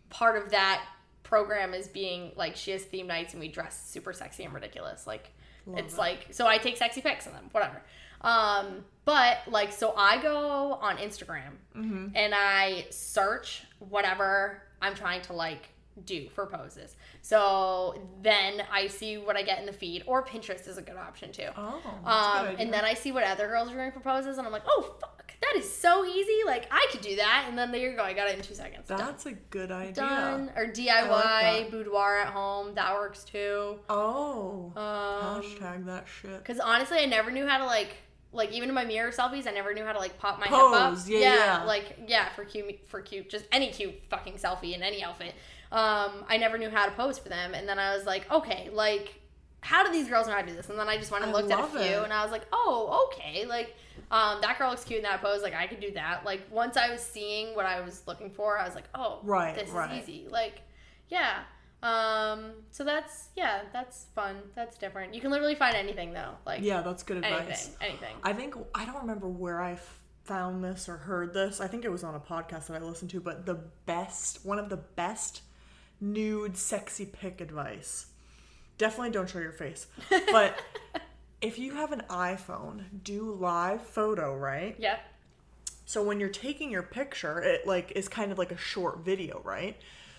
part 0.08 0.42
of 0.42 0.50
that 0.52 0.86
program 1.22 1.74
is 1.74 1.86
being 1.86 2.32
like 2.36 2.56
she 2.56 2.70
has 2.70 2.82
theme 2.82 3.06
nights 3.06 3.34
and 3.34 3.40
we 3.40 3.48
dress 3.48 3.90
super 3.90 4.14
sexy 4.14 4.44
and 4.44 4.54
ridiculous. 4.54 5.06
Like 5.06 5.32
Love 5.66 5.80
it's 5.80 5.94
it. 5.94 5.98
like 5.98 6.28
so 6.30 6.46
I 6.46 6.56
take 6.56 6.78
sexy 6.78 7.02
pics 7.02 7.26
of 7.26 7.32
them, 7.32 7.50
whatever. 7.52 7.82
Um, 8.20 8.84
but 9.04 9.38
like 9.48 9.72
so 9.72 9.94
I 9.96 10.20
go 10.20 10.74
on 10.74 10.96
Instagram 10.98 11.52
Mm-hmm. 11.76 12.08
and 12.16 12.34
I 12.34 12.86
search 12.90 13.62
whatever 13.78 14.62
I'm 14.80 14.94
trying 14.94 15.22
to 15.22 15.32
like 15.34 15.68
do 16.04 16.28
for 16.34 16.46
poses. 16.46 16.96
So 17.22 18.00
then 18.22 18.62
I 18.72 18.86
see 18.88 19.16
what 19.18 19.36
I 19.36 19.42
get 19.42 19.58
in 19.60 19.66
the 19.66 19.72
feed, 19.72 20.02
or 20.06 20.22
Pinterest 20.24 20.66
is 20.68 20.76
a 20.78 20.82
good 20.82 20.96
option 20.96 21.32
too. 21.32 21.48
Oh, 21.56 21.80
that's 21.82 21.86
a 21.86 22.42
good 22.42 22.50
Um, 22.50 22.56
and 22.60 22.72
then 22.72 22.84
I 22.84 22.94
see 22.94 23.12
what 23.12 23.24
other 23.24 23.46
girls 23.46 23.70
are 23.70 23.74
doing 23.74 23.92
for 23.92 24.00
poses, 24.00 24.38
and 24.38 24.46
I'm 24.46 24.52
like, 24.52 24.64
oh 24.66 24.94
fuck, 25.00 25.32
that 25.40 25.54
is 25.56 25.70
so 25.70 26.04
easy. 26.04 26.38
Like 26.46 26.66
I 26.70 26.86
could 26.92 27.00
do 27.00 27.16
that, 27.16 27.46
and 27.48 27.56
then 27.58 27.72
there 27.72 27.90
you 27.90 27.96
go. 27.96 28.02
I 28.02 28.12
got 28.12 28.28
it 28.28 28.36
in 28.36 28.42
two 28.42 28.54
seconds. 28.54 28.88
Done. 28.88 28.98
That's 28.98 29.24
a 29.26 29.32
good 29.32 29.70
idea. 29.70 29.92
Done. 29.94 30.50
Or 30.56 30.66
DIY 30.66 31.08
that. 31.08 31.70
boudoir 31.70 32.18
at 32.18 32.28
home. 32.28 32.74
That 32.74 32.94
works 32.94 33.24
too. 33.24 33.78
Oh. 33.88 34.72
Um, 34.76 35.42
Hashtag 35.42 35.86
that 35.86 36.06
shit. 36.08 36.38
Because 36.38 36.58
honestly, 36.60 36.98
I 36.98 37.06
never 37.06 37.30
knew 37.30 37.46
how 37.46 37.56
to 37.58 37.64
like, 37.64 37.96
like 38.36 38.52
even 38.52 38.68
in 38.68 38.74
my 38.74 38.84
mirror 38.84 39.10
selfies, 39.10 39.46
I 39.46 39.50
never 39.52 39.72
knew 39.74 39.84
how 39.84 39.92
to 39.92 39.98
like 39.98 40.18
pop 40.18 40.38
my 40.38 40.46
Pose, 40.46 41.06
hip 41.06 41.16
up. 41.16 41.22
yeah, 41.22 41.34
yeah. 41.34 41.64
like 41.64 41.98
yeah, 42.06 42.28
for 42.30 42.44
cute, 42.44 42.86
for 42.86 43.00
cute, 43.00 43.28
just 43.30 43.46
any 43.50 43.70
cute 43.70 43.94
fucking 44.10 44.34
selfie 44.34 44.74
in 44.74 44.82
any 44.82 45.02
outfit. 45.02 45.34
Um, 45.72 46.24
I 46.28 46.36
never 46.38 46.58
knew 46.58 46.70
how 46.70 46.86
to 46.86 46.92
pose 46.92 47.18
for 47.18 47.28
them, 47.28 47.54
and 47.54 47.68
then 47.68 47.78
I 47.78 47.96
was 47.96 48.06
like, 48.06 48.30
okay, 48.30 48.70
like, 48.72 49.20
how 49.60 49.84
do 49.84 49.90
these 49.90 50.08
girls 50.08 50.28
know 50.28 50.34
how 50.34 50.40
to 50.42 50.46
do 50.46 50.54
this? 50.54 50.68
And 50.70 50.78
then 50.78 50.88
I 50.88 50.96
just 50.96 51.10
went 51.10 51.24
and 51.24 51.32
looked 51.32 51.50
at 51.50 51.58
a 51.58 51.66
few, 51.66 51.80
it. 51.80 52.04
and 52.04 52.12
I 52.12 52.22
was 52.22 52.30
like, 52.30 52.46
oh, 52.52 53.08
okay, 53.12 53.46
like. 53.46 53.74
Um, 54.08 54.40
that 54.40 54.56
girl 54.56 54.70
looks 54.70 54.84
cute 54.84 54.98
in 54.98 55.02
that 55.02 55.20
pose. 55.20 55.42
Like 55.42 55.54
I 55.54 55.66
could 55.66 55.80
do 55.80 55.90
that. 55.92 56.24
Like 56.24 56.42
once 56.52 56.76
I 56.76 56.90
was 56.92 57.00
seeing 57.00 57.56
what 57.56 57.66
I 57.66 57.80
was 57.80 58.02
looking 58.06 58.30
for, 58.30 58.56
I 58.56 58.64
was 58.64 58.74
like, 58.76 58.84
oh, 58.94 59.18
Right, 59.24 59.52
this 59.56 59.68
right. 59.70 60.00
is 60.00 60.08
easy. 60.08 60.28
Like, 60.28 60.60
yeah. 61.08 61.40
Um, 61.82 62.52
so 62.70 62.84
that's 62.84 63.28
yeah, 63.36 63.62
that's 63.72 64.06
fun. 64.14 64.36
That's 64.54 64.76
different. 64.78 65.14
You 65.14 65.20
can 65.20 65.30
literally 65.30 65.54
find 65.54 65.76
anything 65.76 66.12
though. 66.12 66.32
Like 66.44 66.62
Yeah, 66.62 66.80
that's 66.82 67.02
good 67.02 67.18
advice. 67.18 67.70
anything. 67.80 68.16
I 68.22 68.32
think 68.32 68.54
I 68.74 68.84
don't 68.84 69.00
remember 69.02 69.28
where 69.28 69.60
I 69.60 69.78
found 70.24 70.64
this 70.64 70.88
or 70.88 70.96
heard 70.96 71.32
this. 71.32 71.60
I 71.60 71.68
think 71.68 71.84
it 71.84 71.90
was 71.90 72.02
on 72.02 72.14
a 72.14 72.20
podcast 72.20 72.66
that 72.66 72.82
I 72.82 72.84
listened 72.84 73.10
to, 73.12 73.20
but 73.20 73.46
the 73.46 73.60
best, 73.86 74.44
one 74.44 74.58
of 74.58 74.68
the 74.68 74.76
best 74.76 75.42
nude 76.00 76.56
sexy 76.56 77.06
pic 77.06 77.40
advice. 77.40 78.06
Definitely 78.78 79.10
don't 79.10 79.28
show 79.28 79.38
your 79.38 79.52
face. 79.52 79.86
But 80.32 80.58
if 81.40 81.58
you 81.58 81.74
have 81.74 81.92
an 81.92 82.02
iPhone, 82.10 82.84
do 83.04 83.32
live 83.32 83.82
photo, 83.82 84.34
right? 84.34 84.74
Yeah. 84.78 84.98
So 85.84 86.02
when 86.02 86.18
you're 86.18 86.28
taking 86.28 86.70
your 86.70 86.82
picture, 86.82 87.40
it 87.40 87.66
like 87.66 87.92
is 87.94 88.08
kind 88.08 88.32
of 88.32 88.38
like 88.38 88.50
a 88.50 88.56
short 88.56 89.04
video, 89.04 89.40
right? 89.44 89.76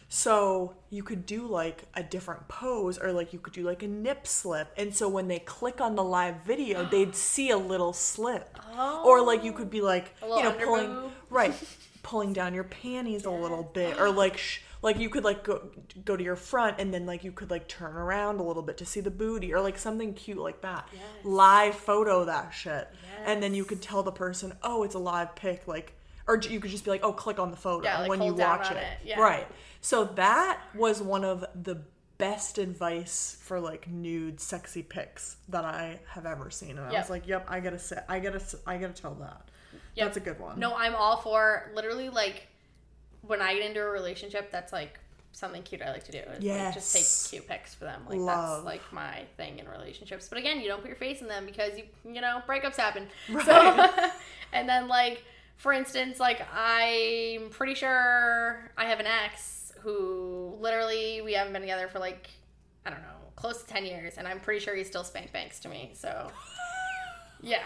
So 0.09 0.73
you 0.89 1.03
could 1.03 1.25
do 1.25 1.47
like 1.47 1.83
a 1.93 2.01
different 2.01 2.47
pose 2.47 2.97
or 2.97 3.11
like 3.11 3.33
you 3.33 3.39
could 3.39 3.53
do 3.53 3.63
like 3.63 3.83
a 3.83 3.87
nip 3.87 4.25
slip. 4.25 4.71
And 4.77 4.95
so 4.95 5.09
when 5.09 5.27
they 5.27 5.39
click 5.39 5.81
on 5.81 5.95
the 5.95 6.03
live 6.03 6.37
video, 6.45 6.85
they'd 6.91 7.15
see 7.15 7.49
a 7.49 7.57
little 7.57 7.93
slip. 7.93 8.57
Or 9.03 9.21
like 9.21 9.43
you 9.43 9.51
could 9.51 9.69
be 9.69 9.81
like, 9.81 10.15
you 10.21 10.43
know, 10.43 10.51
pulling 10.53 11.11
right, 11.29 11.53
pulling 12.03 12.31
down 12.31 12.53
your 12.53 12.63
panties 12.63 13.25
a 13.25 13.31
little 13.31 13.63
bit 13.63 13.99
or 13.99 14.09
like 14.09 14.37
sh- 14.37 14.61
like 14.81 14.97
you 14.97 15.09
could 15.09 15.25
like 15.25 15.43
go 15.43 15.67
go 16.05 16.15
to 16.15 16.23
your 16.23 16.37
front 16.37 16.79
and 16.79 16.93
then 16.93 17.05
like 17.05 17.23
you 17.23 17.31
could 17.33 17.49
like 17.49 17.67
turn 17.67 17.95
around 17.97 18.39
a 18.39 18.43
little 18.43 18.61
bit 18.61 18.77
to 18.77 18.85
see 18.85 19.01
the 19.01 19.11
booty 19.11 19.53
or 19.53 19.59
like 19.59 19.77
something 19.77 20.13
cute 20.13 20.37
like 20.37 20.61
that. 20.61 20.87
Yes. 20.93 21.01
Live 21.25 21.75
photo 21.75 22.23
that 22.25 22.51
shit. 22.51 22.87
And 23.25 23.43
then 23.43 23.53
you 23.53 23.65
could 23.65 23.81
tell 23.81 24.03
the 24.03 24.11
person, 24.11 24.53
"Oh, 24.63 24.83
it's 24.83 24.95
a 24.95 24.99
live 24.99 25.35
pic," 25.35 25.67
like 25.67 25.93
or 26.27 26.37
you 26.37 26.59
could 26.59 26.71
just 26.71 26.85
be 26.85 26.91
like, 26.91 27.03
"Oh, 27.03 27.11
click 27.11 27.39
on 27.39 27.51
the 27.51 27.57
photo 27.57 27.83
Yeah, 27.83 27.99
like, 28.01 28.09
when 28.09 28.21
you 28.21 28.33
watch 28.33 28.69
it." 28.71 28.77
it. 28.77 28.83
Yeah. 29.03 29.19
Right. 29.19 29.47
So 29.81 30.05
that 30.15 30.61
was 30.75 31.01
one 31.01 31.23
of 31.23 31.45
the 31.55 31.81
best 32.17 32.57
advice 32.57 33.37
for 33.41 33.59
like 33.59 33.87
nude 33.87 34.39
sexy 34.39 34.83
pics 34.83 35.37
that 35.49 35.65
I 35.65 35.99
have 36.09 36.25
ever 36.25 36.49
seen. 36.49 36.71
And 36.71 36.81
I 36.81 36.99
was 36.99 37.09
like, 37.09 37.27
"Yep, 37.27 37.45
I 37.47 37.59
got 37.59 37.71
to 37.71 37.79
sit. 37.79 37.99
I 38.09 38.19
got 38.19 38.39
to 38.39 38.59
I 38.65 38.77
got 38.77 38.95
to 38.95 39.01
tell 39.01 39.15
that." 39.15 39.49
Yep. 39.95 40.07
That's 40.07 40.17
a 40.17 40.21
good 40.21 40.39
one. 40.39 40.59
No, 40.59 40.75
I'm 40.75 40.95
all 40.95 41.17
for 41.17 41.71
literally 41.75 42.09
like 42.09 42.47
when 43.21 43.41
I 43.41 43.53
get 43.55 43.65
into 43.65 43.81
a 43.81 43.89
relationship 43.89 44.51
that's 44.51 44.71
like 44.71 44.99
something 45.31 45.61
cute 45.61 45.81
I 45.81 45.91
like 45.91 46.03
to 46.05 46.11
do. 46.11 46.17
Is, 46.17 46.43
like, 46.43 46.73
just 46.73 47.29
take 47.29 47.39
cute 47.39 47.47
pics 47.47 47.75
for 47.75 47.85
them. 47.85 48.01
Like 48.07 48.19
Love. 48.19 48.55
that's 48.57 48.65
like 48.65 48.93
my 48.93 49.23
thing 49.37 49.59
in 49.59 49.67
relationships. 49.67 50.27
But 50.27 50.39
again, 50.39 50.59
you 50.61 50.67
don't 50.67 50.81
put 50.81 50.87
your 50.87 50.97
face 50.97 51.21
in 51.21 51.27
them 51.27 51.45
because 51.45 51.77
you 51.77 51.83
you 52.05 52.21
know, 52.21 52.41
breakups 52.47 52.75
happen. 52.75 53.07
Right. 53.29 53.45
So 53.45 54.09
and 54.53 54.67
then 54.67 54.87
like 54.87 55.23
for 55.57 55.73
instance, 55.73 56.19
like 56.19 56.41
I'm 56.53 57.49
pretty 57.49 57.75
sure 57.75 58.71
I 58.77 58.85
have 58.85 58.99
an 58.99 59.07
ex 59.07 59.66
who 59.87 60.57
literally 60.59 61.21
we 61.21 61.31
haven't 61.33 61.53
been 61.53 61.61
together 61.61 61.87
for 61.87 61.99
like 61.99 62.29
I 62.85 62.89
don't 62.89 62.99
know, 62.99 63.19
close 63.37 63.61
to 63.63 63.67
ten 63.67 63.85
years, 63.85 64.17
and 64.17 64.27
I'm 64.27 64.39
pretty 64.41 64.59
sure 64.59 64.75
he 64.75 64.83
still 64.83 65.03
spank 65.05 65.31
banks 65.31 65.59
to 65.61 65.69
me. 65.69 65.91
So 65.93 66.29
yeah, 67.41 67.59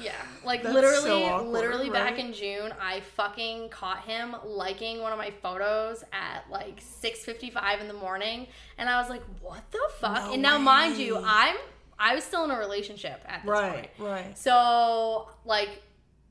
yeah. 0.00 0.12
Like 0.44 0.62
That's 0.62 0.74
literally, 0.74 1.02
so 1.02 1.24
awkward, 1.24 1.50
literally 1.50 1.90
back 1.90 2.18
in 2.18 2.32
June, 2.32 2.72
I 2.80 3.00
fucking 3.00 3.68
caught 3.68 4.04
him 4.06 4.36
liking 4.44 5.02
one 5.02 5.12
of 5.12 5.18
my 5.18 5.30
photos 5.42 6.02
at 6.12 6.44
like 6.50 6.80
6:55 6.80 7.80
in 7.82 7.88
the 7.88 7.94
morning, 7.94 8.46
and 8.78 8.88
I 8.88 8.98
was 9.00 9.10
like, 9.10 9.22
"What 9.40 9.70
the 9.70 9.80
fuck?" 9.98 10.28
No 10.28 10.32
and 10.32 10.42
now, 10.42 10.56
mind 10.58 10.96
you. 10.96 11.20
I'm 11.22 11.56
I 11.98 12.14
was 12.14 12.24
still 12.24 12.44
in 12.44 12.50
a 12.50 12.58
relationship 12.58 13.20
at 13.26 13.42
this 13.42 13.50
Right, 13.50 13.72
point. 13.98 14.10
right. 14.10 14.38
So 14.38 15.28
like 15.44 15.82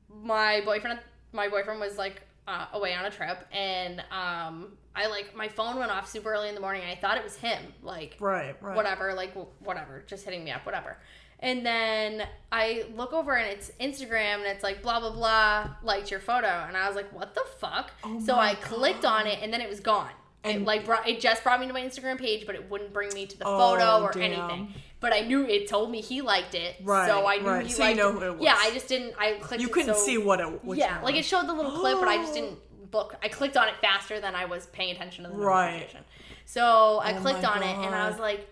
my 0.08 0.62
boyfriend 0.64 0.98
my 1.32 1.48
boyfriend 1.48 1.78
was 1.80 1.98
like 1.98 2.22
uh, 2.46 2.66
away 2.74 2.94
on 2.94 3.04
a 3.04 3.10
trip 3.10 3.38
and 3.52 4.00
um 4.12 4.68
I 4.94 5.08
like 5.08 5.34
my 5.36 5.48
phone 5.48 5.76
went 5.78 5.90
off 5.90 6.08
super 6.08 6.32
early 6.32 6.48
in 6.48 6.54
the 6.54 6.60
morning 6.60 6.82
and 6.82 6.90
I 6.90 6.94
thought 6.94 7.16
it 7.18 7.24
was 7.24 7.36
him 7.36 7.60
like 7.82 8.16
Right, 8.20 8.56
right. 8.62 8.76
whatever 8.76 9.12
like 9.14 9.34
whatever 9.60 10.04
just 10.06 10.24
hitting 10.24 10.44
me 10.44 10.50
up 10.52 10.64
whatever 10.64 10.96
and 11.40 11.66
then 11.66 12.26
I 12.50 12.86
look 12.94 13.12
over 13.12 13.36
and 13.36 13.46
it's 13.50 13.70
Instagram 13.80 14.36
and 14.36 14.44
it's 14.46 14.62
like 14.62 14.80
blah 14.82 15.00
blah 15.00 15.12
blah 15.12 15.70
liked 15.82 16.10
your 16.10 16.20
photo 16.20 16.46
and 16.68 16.76
I 16.76 16.86
was 16.86 16.96
like 16.96 17.12
what 17.12 17.34
the 17.34 17.44
fuck 17.58 17.90
Oh 18.04 18.20
so 18.20 18.36
I 18.36 18.54
clicked 18.54 19.04
on 19.04 19.26
it 19.26 19.40
and 19.42 19.52
then 19.52 19.60
it 19.60 19.68
was 19.68 19.80
gone 19.80 20.10
it 20.44 20.56
And- 20.56 20.64
like 20.64 20.84
brought 20.86 21.08
it 21.08 21.20
just 21.20 21.42
brought 21.42 21.60
me 21.60 21.66
to 21.66 21.72
my 21.72 21.82
Instagram 21.82 22.18
page 22.18 22.46
but 22.46 22.54
it 22.54 22.70
wouldn't 22.70 22.92
bring 22.92 23.12
me 23.12 23.26
to 23.26 23.36
the 23.38 23.44
Oh, 23.44 23.58
photo 23.58 24.02
or 24.04 24.12
damn. 24.12 24.22
anything 24.22 24.74
but 25.00 25.12
I 25.12 25.20
knew 25.20 25.44
it 25.46 25.68
told 25.68 25.90
me 25.90 26.00
he 26.00 26.20
liked 26.22 26.54
it 26.54 26.76
Right, 26.82 27.06
so 27.08 27.26
I 27.26 27.36
knew 27.38 27.48
right. 27.48 27.66
he 27.66 27.72
So 27.72 27.82
you 27.82 27.88
liked 27.90 27.98
know 27.98 28.08
it. 28.10 28.22
who 28.34 28.34
it 28.38 28.42
yeah. 28.42 28.56
I 28.58 28.70
just 28.72 28.88
didn't 28.88 29.14
I 29.18 29.32
clicked 29.34 29.62
You 29.62 29.68
couldn't 29.68 29.94
so- 29.94 30.00
see 30.00 30.18
what 30.18 30.40
it 30.40 30.64
which 30.64 30.78
yeah 30.78 31.00
like 31.02 31.14
it 31.16 31.24
showed 31.24 31.46
the 31.46 31.52
little 31.54 31.72
clip 31.72 31.98
but 32.00 32.08
I 32.08 32.16
just 32.16 32.34
didn't 32.34 32.58
look 32.92 33.14
I 33.22 33.28
clicked 33.28 33.56
on 33.56 33.68
it 33.68 33.74
faster 33.80 34.20
than 34.20 34.34
I 34.34 34.44
was 34.46 34.66
paying 34.66 34.90
attention 34.94 35.24
to 35.24 35.30
the 35.30 35.36
Right. 35.36 35.72
notification 35.72 36.04
so 36.46 36.98
I 37.02 37.16
Oh 37.16 37.20
clicked 37.20 37.44
on 37.44 37.62
it 37.62 37.76
and 37.84 37.94
I 37.94 38.08
was 38.08 38.18
like 38.18 38.48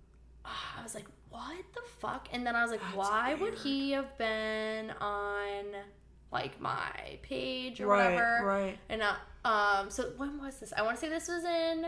I 0.44 0.82
was 0.82 0.94
like 0.94 1.06
what 1.30 1.56
the 1.74 1.82
fuck 1.98 2.28
and 2.32 2.46
then 2.46 2.54
I 2.56 2.62
was 2.62 2.70
like 2.70 2.80
That's 2.80 2.96
why 2.96 3.34
would 3.34 3.54
he 3.58 3.92
have 3.92 4.16
been 4.18 4.90
on 5.00 5.64
like 6.32 6.60
my 6.60 7.18
page 7.22 7.80
or 7.80 7.86
Right, 7.86 8.12
whatever 8.14 8.44
right. 8.44 8.78
and 8.88 9.02
uh, 9.02 9.14
um 9.48 9.90
so 9.90 10.12
when 10.16 10.38
was 10.38 10.58
this 10.58 10.72
I 10.76 10.82
want 10.82 10.96
to 10.96 11.00
say 11.00 11.08
this 11.08 11.28
was 11.28 11.44
in 11.44 11.86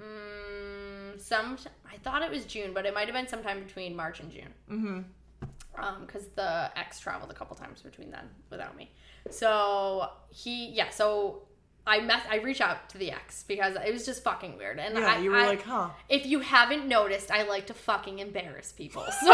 mm, 0.00 1.20
some 1.20 1.56
I 1.92 1.96
thought 1.98 2.22
it 2.22 2.30
was 2.30 2.44
June 2.44 2.72
but 2.72 2.86
it 2.86 2.94
might 2.94 3.06
have 3.06 3.14
been 3.14 3.28
sometime 3.28 3.62
between 3.64 3.94
March 3.96 4.20
and 4.20 4.30
June. 4.30 4.52
Mm-hmm. 4.70 5.82
um 5.84 5.96
because 6.06 6.26
the 6.36 6.70
ex 6.78 7.00
traveled 7.00 7.30
a 7.30 7.34
couple 7.34 7.56
times 7.56 7.82
between 7.82 8.10
then 8.10 8.28
without 8.50 8.76
me. 8.76 8.90
So 9.30 10.08
he 10.30 10.68
yeah 10.70 10.90
so 10.90 11.42
i 11.86 11.98
mess 11.98 12.22
i 12.30 12.36
reach 12.36 12.60
out 12.60 12.88
to 12.90 12.98
the 12.98 13.10
ex 13.10 13.42
because 13.48 13.74
it 13.74 13.90
was 13.92 14.04
just 14.04 14.22
fucking 14.22 14.56
weird. 14.58 14.78
And 14.78 14.96
Yeah, 14.98 15.14
I, 15.14 15.18
you 15.18 15.30
were 15.30 15.38
I- 15.38 15.46
like, 15.46 15.62
huh? 15.62 15.88
if 16.08 16.26
you 16.26 16.40
haven't 16.40 16.86
noticed 16.86 17.30
i 17.30 17.42
like 17.44 17.66
to 17.68 17.74
fucking 17.74 18.18
embarrass 18.18 18.72
people. 18.72 19.04
So 19.24 19.32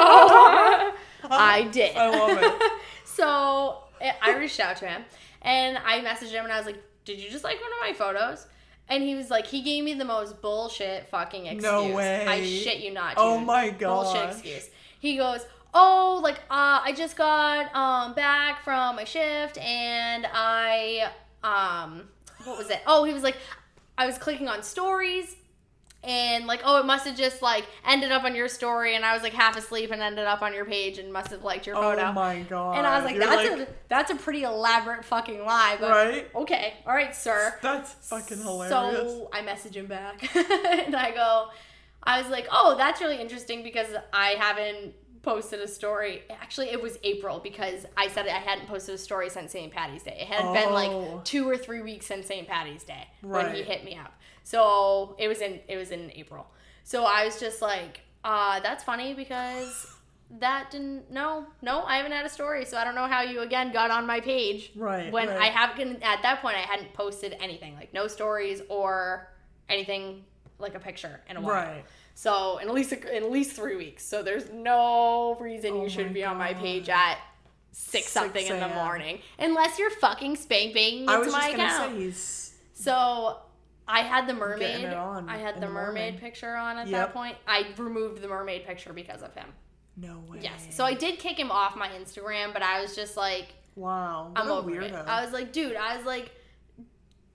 i 1.30 1.68
did. 1.72 1.96
I 1.96 2.08
love 2.08 2.38
it. 2.40 2.72
so 3.04 3.82
i 4.22 4.36
reached 4.36 4.60
out 4.60 4.76
to 4.76 4.86
him 4.86 5.02
and 5.42 5.78
i 5.78 6.00
messaged 6.00 6.30
him 6.30 6.44
and 6.44 6.52
i 6.52 6.56
was 6.58 6.66
like 6.66 6.80
did 7.04 7.18
you 7.18 7.30
just 7.30 7.44
like 7.44 7.56
one 7.60 7.70
of 7.72 7.78
my 7.88 7.92
photos 7.92 8.46
and 8.88 9.02
he 9.02 9.14
was 9.14 9.30
like, 9.30 9.46
he 9.46 9.62
gave 9.62 9.84
me 9.84 9.94
the 9.94 10.04
most 10.04 10.40
bullshit 10.40 11.08
fucking 11.08 11.46
excuse. 11.46 11.62
No 11.62 11.94
way. 11.94 12.26
I 12.26 12.44
shit 12.44 12.78
you 12.78 12.92
not. 12.92 13.14
Oh 13.16 13.38
dude. 13.38 13.46
my 13.46 13.70
Bullshit 13.70 14.30
excuse. 14.30 14.70
He 15.00 15.16
goes, 15.16 15.40
oh, 15.74 16.20
like 16.22 16.36
uh, 16.50 16.80
I 16.82 16.92
just 16.96 17.16
got 17.16 17.74
um 17.74 18.14
back 18.14 18.62
from 18.62 18.96
my 18.96 19.04
shift 19.04 19.58
and 19.58 20.26
I 20.32 21.10
um 21.42 22.08
what 22.44 22.58
was 22.58 22.70
it? 22.70 22.80
Oh, 22.86 23.04
he 23.04 23.12
was 23.12 23.22
like, 23.22 23.36
I 23.98 24.06
was 24.06 24.18
clicking 24.18 24.48
on 24.48 24.62
stories. 24.62 25.36
And 26.06 26.46
like, 26.46 26.60
oh, 26.64 26.78
it 26.78 26.86
must 26.86 27.04
have 27.06 27.16
just 27.16 27.42
like 27.42 27.66
ended 27.84 28.12
up 28.12 28.22
on 28.24 28.34
your 28.36 28.48
story, 28.48 28.94
and 28.94 29.04
I 29.04 29.12
was 29.12 29.22
like 29.22 29.32
half 29.32 29.56
asleep 29.56 29.90
and 29.90 30.00
ended 30.00 30.26
up 30.26 30.40
on 30.40 30.54
your 30.54 30.64
page 30.64 30.98
and 30.98 31.12
must 31.12 31.30
have 31.32 31.42
liked 31.42 31.66
your 31.66 31.74
photo. 31.76 32.00
Oh 32.02 32.12
my 32.12 32.40
god. 32.42 32.78
and 32.78 32.86
I 32.86 32.96
was 32.96 33.04
like, 33.04 33.16
You're 33.16 33.26
that's 33.26 33.48
a 33.48 33.68
that's 33.88 34.10
a 34.12 34.14
pretty 34.16 34.44
elaborate 34.44 35.04
fucking 35.04 35.44
lie, 35.44 35.76
but 35.80 35.90
Right? 35.90 36.30
okay, 36.34 36.74
all 36.86 36.94
right, 36.94 37.14
sir. 37.14 37.54
That's 37.60 37.92
fucking 38.08 38.38
hilarious. 38.38 38.70
So 38.70 39.28
I 39.32 39.42
message 39.42 39.76
him 39.76 39.86
back 39.86 40.22
and 40.36 40.94
I 40.94 41.10
go, 41.12 41.48
I 42.02 42.20
was 42.22 42.30
like, 42.30 42.46
oh, 42.52 42.76
that's 42.78 43.00
really 43.00 43.20
interesting 43.20 43.64
because 43.64 43.88
I 44.12 44.36
haven't 44.38 44.94
posted 45.26 45.60
a 45.60 45.66
story. 45.68 46.22
Actually, 46.30 46.70
it 46.70 46.80
was 46.80 46.98
April 47.02 47.40
because 47.40 47.84
I 47.96 48.06
said 48.08 48.26
I 48.26 48.38
hadn't 48.38 48.68
posted 48.68 48.94
a 48.94 48.98
story 48.98 49.28
since 49.28 49.50
St. 49.52 49.72
Patty's 49.72 50.04
Day. 50.04 50.18
It 50.20 50.28
had 50.28 50.52
been 50.54 50.68
Oh. 50.70 50.72
like 51.14 51.24
two 51.24 51.46
or 51.50 51.56
three 51.58 51.82
weeks 51.82 52.06
since 52.06 52.26
St. 52.28 52.46
Patty's 52.48 52.84
Day 52.84 53.08
when 53.22 53.52
he 53.54 53.62
hit 53.62 53.84
me 53.84 53.96
up. 53.96 54.14
So 54.44 55.16
it 55.18 55.26
was 55.28 55.40
in 55.40 55.60
it 55.68 55.76
was 55.76 55.90
in 55.90 56.10
April. 56.14 56.46
So 56.84 57.04
I 57.04 57.24
was 57.24 57.40
just 57.40 57.60
like, 57.60 58.00
uh, 58.24 58.60
that's 58.60 58.84
funny 58.84 59.12
because 59.14 59.92
that 60.38 60.70
didn't 60.70 61.10
no 61.10 61.46
no 61.60 61.82
I 61.84 61.96
haven't 61.98 62.12
had 62.12 62.26
a 62.26 62.28
story 62.28 62.64
so 62.64 62.76
I 62.76 62.82
don't 62.84 62.96
know 62.96 63.06
how 63.06 63.22
you 63.22 63.40
again 63.42 63.72
got 63.72 63.92
on 63.92 64.06
my 64.08 64.18
page 64.20 64.72
Right, 64.74 65.12
when 65.12 65.28
right. 65.28 65.38
I 65.40 65.46
haven't 65.46 66.02
at 66.02 66.20
that 66.22 66.42
point 66.42 66.56
I 66.56 66.62
hadn't 66.62 66.92
posted 66.94 67.36
anything 67.40 67.76
like 67.76 67.94
no 67.94 68.08
stories 68.08 68.60
or 68.68 69.28
anything 69.68 70.24
like 70.58 70.74
a 70.74 70.80
picture 70.80 71.20
in 71.30 71.36
a 71.36 71.40
while. 71.40 71.52
Right. 71.54 71.84
So 72.18 72.56
in 72.58 72.68
at 72.68 72.74
least 72.74 72.92
in 72.94 73.04
at 73.24 73.30
least 73.30 73.52
three 73.54 73.76
weeks. 73.76 74.02
So 74.02 74.22
there's 74.22 74.50
no 74.50 75.36
reason 75.38 75.72
Oh 75.74 75.82
you 75.82 75.90
should 75.90 76.14
be 76.14 76.24
on 76.24 76.38
my 76.38 76.54
page 76.54 76.88
at 76.88 77.18
six 77.72 78.06
6 78.06 78.10
something 78.10 78.46
in 78.46 78.58
the 78.58 78.68
morning, 78.68 79.20
unless 79.38 79.78
you're 79.78 79.90
fucking 79.90 80.36
spank 80.36 80.72
banging 80.72 81.08
I 81.10 81.18
was 81.18 81.30
my 81.30 81.40
just 81.52 81.54
account. 81.54 81.92
say 81.92 81.98
he's 82.00 82.54
So 82.72 83.36
I 83.86 84.00
had 84.00 84.26
the 84.26 84.32
mermaid. 84.32 84.86
on 84.86 85.28
I 85.28 85.36
had 85.36 85.56
the 85.56 85.60
the 85.60 85.66
mermaid 85.68 86.14
morning. 86.14 86.18
picture 86.20 86.56
on 86.56 86.78
at 86.78 86.88
Yep. 86.88 87.06
that 87.08 87.12
point. 87.12 87.36
I 87.46 87.66
removed 87.76 88.22
the 88.22 88.28
mermaid 88.28 88.64
picture 88.66 88.94
because 88.94 89.22
of 89.22 89.34
him. 89.34 89.46
no 89.98 90.22
way. 90.30 90.38
Yes. 90.40 90.68
So 90.70 90.84
I 90.84 90.94
did 90.94 91.18
kick 91.18 91.38
him 91.38 91.50
off 91.50 91.76
my 91.76 91.88
Instagram, 91.88 92.54
but 92.54 92.62
I 92.62 92.80
was 92.80 92.96
just 92.96 93.16
like, 93.18 93.48
wow. 93.74 94.32
I'm 94.34 94.48
a 94.48 94.54
over 94.54 94.70
weirdo. 94.70 94.84
it. 95.02 95.06
I 95.06 95.22
was 95.22 95.34
like, 95.34 95.52
dude, 95.52 95.76
I 95.76 95.96
was 95.98 96.06
like, 96.06 96.30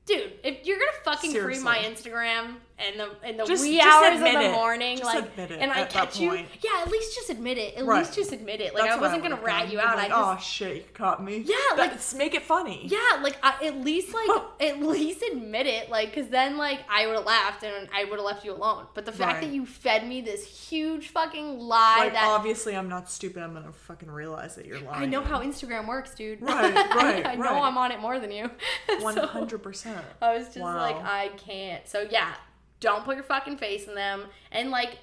dude, 0.08 0.34
if 0.44 0.66
you're 0.66 0.80
gonna 0.80 0.92
fucking 1.06 1.34
cream 1.40 1.64
my 1.64 1.78
Instagram 1.78 2.56
in 2.92 2.98
the 2.98 3.30
in 3.30 3.38
the 3.38 3.46
Just- 3.46 3.64
wee 3.64 3.78
just 3.78 3.88
hours 3.88 4.16
of 4.16 4.20
the 4.22 4.42
it. 4.42 4.52
morning, 4.52 4.98
Just 4.98 5.14
like, 5.16 5.38
and 5.38 5.72
I 5.72 5.82
at 5.82 5.90
catch 5.90 6.20
you, 6.20 6.34
yeah, 6.34 6.82
at 6.82 6.90
least 6.90 7.16
just 7.16 7.30
admit 7.30 7.58
it. 7.58 7.76
At 7.76 7.86
Right. 7.86 8.00
least 8.00 8.16
just 8.16 8.32
admit 8.32 8.62
it. 8.62 8.74
Like 8.74 8.84
That's 8.86 8.98
I 8.98 9.00
wasn't 9.02 9.24
gonna 9.24 9.36
rat 9.38 9.64
done. 9.64 9.72
you 9.72 9.80
out. 9.80 9.98
Like, 9.98 10.12
I 10.12 10.34
just 10.36 10.42
oh 10.42 10.44
shit, 10.44 10.76
you 10.78 10.84
caught 10.94 11.24
me. 11.24 11.38
Yeah, 11.38 11.56
like- 11.78 11.92
make 12.16 12.34
it 12.36 12.44
funny. 12.44 12.88
Yeah, 12.88 13.20
like 13.22 13.38
I, 13.44 13.66
at 13.68 13.82
least 13.82 14.14
like 14.14 14.30
at 14.62 14.80
least 14.82 15.24
admit 15.32 15.68
it, 15.68 15.90
like 15.90 16.14
because 16.14 16.30
then 16.30 16.58
like 16.58 16.80
I 16.90 17.08
would 17.08 17.16
have 17.16 17.26
laughed 17.26 17.64
and 17.64 17.88
I 17.96 18.04
would 18.06 18.14
have 18.18 18.26
left 18.26 18.44
you 18.46 18.54
alone. 18.54 18.88
But 18.94 19.06
the 19.06 19.12
fact 19.12 19.36
Right. 19.36 19.42
that 19.48 19.54
you 19.54 19.66
fed 19.66 20.08
me 20.08 20.22
this 20.22 20.46
huge 20.70 21.10
fucking 21.10 21.60
lie 21.60 21.98
Like 22.00 22.14
that 22.14 22.26
obviously 22.28 22.76
I'm 22.76 22.90
not 22.90 23.10
stupid. 23.10 23.44
I'm 23.44 23.54
gonna 23.54 23.72
fucking 23.72 24.10
realize 24.10 24.56
that 24.56 24.66
you're 24.66 24.80
lying. 24.80 25.04
I 25.04 25.06
know 25.06 25.22
how 25.22 25.42
Instagram 25.42 25.88
works, 25.88 26.14
dude. 26.16 26.42
Right, 26.42 26.74
right, 26.76 27.26
I, 27.26 27.36
know 27.36 27.42
right. 27.44 27.62
I'm 27.64 27.78
on 27.78 27.92
it 27.92 28.00
more 28.00 28.20
than 28.20 28.32
you. 28.32 28.50
Hundred 28.90 29.60
percent. 29.60 30.04
I 30.22 30.34
was 30.38 30.46
just 30.48 30.60
Wow. 30.60 30.78
like, 30.78 30.96
I 30.98 31.30
can't. 31.38 31.88
So 31.88 32.08
yeah, 32.10 32.34
don't 32.82 33.06
put 33.06 33.16
your 33.16 33.24
fucking 33.24 33.58
face 33.58 33.88
in 33.88 33.96
them. 33.96 34.26
And 34.52 34.70
like, 34.70 35.00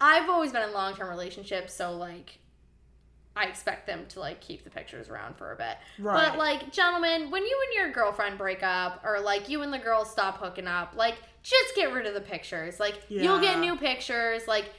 I've 0.00 0.28
always 0.28 0.50
been 0.50 0.62
in 0.62 0.74
long 0.74 0.96
term 0.96 1.08
relationships, 1.08 1.72
so 1.72 1.92
like. 1.92 2.40
I 3.36 3.46
expect 3.46 3.88
them 3.88 4.06
to 4.10 4.20
like 4.20 4.40
keep 4.40 4.62
the 4.62 4.70
pictures 4.70 5.08
around 5.08 5.36
for 5.36 5.50
a 5.50 5.56
bit. 5.56 5.76
Right. 5.98 6.28
But 6.28 6.38
like, 6.38 6.72
gentlemen, 6.72 7.32
when 7.32 7.44
you 7.44 7.60
and 7.66 7.74
your 7.74 7.92
girlfriend 7.92 8.38
break 8.38 8.62
up 8.62 9.02
or 9.04 9.18
like 9.18 9.48
you 9.48 9.62
and 9.62 9.72
the 9.72 9.78
girl 9.80 10.04
stop 10.04 10.38
hooking 10.38 10.68
up, 10.68 10.92
like 10.94 11.16
just 11.42 11.74
get 11.74 11.92
rid 11.92 12.06
of 12.06 12.14
the 12.14 12.20
pictures. 12.20 12.78
Like 12.78 13.02
you'll 13.08 13.40
get 13.40 13.58
new 13.58 13.76
pictures. 13.76 14.46
Like 14.46 14.70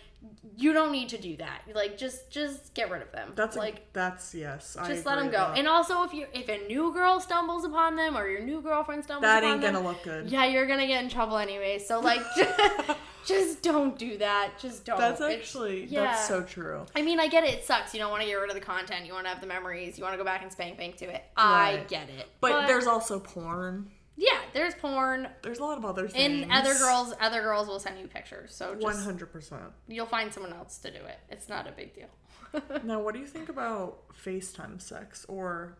you 0.58 0.74
don't 0.74 0.92
need 0.92 1.10
to 1.10 1.18
do 1.18 1.36
that. 1.38 1.62
Like 1.74 1.98
just 1.98 2.30
just 2.30 2.74
get 2.74 2.90
rid 2.90 3.02
of 3.02 3.12
them. 3.12 3.34
That's 3.36 3.56
like 3.56 3.74
like 3.76 3.94
that's 3.94 4.34
yes. 4.34 4.78
I 4.80 4.88
just 4.88 5.06
let 5.06 5.18
them 5.18 5.30
go. 5.32 5.54
And 5.56 5.68
also, 5.68 6.04
if 6.04 6.14
you 6.14 6.28
if 6.34 6.50
a 6.50 6.66
new 6.68 6.94
girl 6.94 7.20
stumbles 7.20 7.66
upon 7.66 7.96
them 7.96 8.18
or 8.18 8.28
your 8.28 8.42
new 8.42 8.62
girlfriend 8.62 9.04
stumbles 9.04 9.24
that, 9.24 9.42
that 9.42 9.48
ain't 9.48 9.62
them, 9.62 9.74
gonna 9.74 9.86
look 9.88 10.04
good. 10.04 10.30
yeah, 10.30 10.46
you're 10.46 10.68
gonna 10.68 10.88
get 10.88 11.04
in 11.04 11.10
trouble 11.10 11.38
anyway. 11.38 11.80
So 11.80 12.00
like, 12.12 12.22
just 13.26 13.62
don't 13.62 13.98
do 13.98 14.18
that. 14.20 14.54
Just 14.60 14.86
don't. 14.86 14.98
That's 14.98 15.20
It's- 15.20 15.40
actually 15.40 15.86
yeah. 15.86 16.04
that's 16.06 16.28
so 16.28 16.42
true. 16.44 16.86
I 16.96 17.02
mean, 17.02 17.20
I 17.20 17.28
get 17.28 17.44
it. 17.44 17.54
It 17.56 17.66
sucks. 17.66 17.94
You 17.94 18.00
don't 18.00 18.12
want 18.12 18.22
to 18.24 18.28
get 18.28 18.36
rid 18.36 18.50
of 18.50 18.56
the 18.56 18.62
content. 18.62 19.06
You 19.06 19.14
want 19.14 19.26
to 19.26 19.30
have 19.30 19.42
the 19.42 19.48
memories. 19.48 19.98
You 19.98 20.04
want 20.04 20.14
to 20.14 20.18
go 20.18 20.24
back 20.24 20.42
and 20.44 20.52
spank 20.52 20.78
bank 20.78 20.98
to 20.98 21.06
it. 21.06 21.24
I 21.36 21.84
get 21.88 22.10
it. 22.10 22.28
But, 22.40 22.68
there's 22.68 22.88
also 22.88 23.20
porn. 23.20 23.90
Yeah, 24.18 24.40
there's 24.54 24.74
porn, 24.76 25.28
There's 25.42 25.60
a 25.60 25.64
lot 25.64 25.78
of 25.78 25.86
other 25.86 26.08
things. 26.08 26.44
and 26.44 26.52
other 26.52 26.74
girls, 26.76 27.14
other 27.20 27.42
girls 27.42 27.68
will 27.68 27.80
send 27.80 28.00
you 28.00 28.08
pictures. 28.08 28.54
So 28.56 28.78
hundred 28.84 29.28
percent. 29.32 29.64
you'll 29.88 30.06
find 30.06 30.34
someone 30.34 30.54
else 30.54 30.78
to 30.80 30.92
do 30.92 31.00
it. 31.06 31.20
It's 31.30 31.50
not 31.50 31.68
a 31.68 31.72
big 31.72 31.94
deal. 31.96 32.08
Now, 32.86 33.02
what 33.02 33.14
do 33.14 33.20
you 33.20 33.28
think 33.28 33.50
about 33.50 34.08
FaceTime 34.24 34.82
sex 34.82 35.26
or 35.28 35.78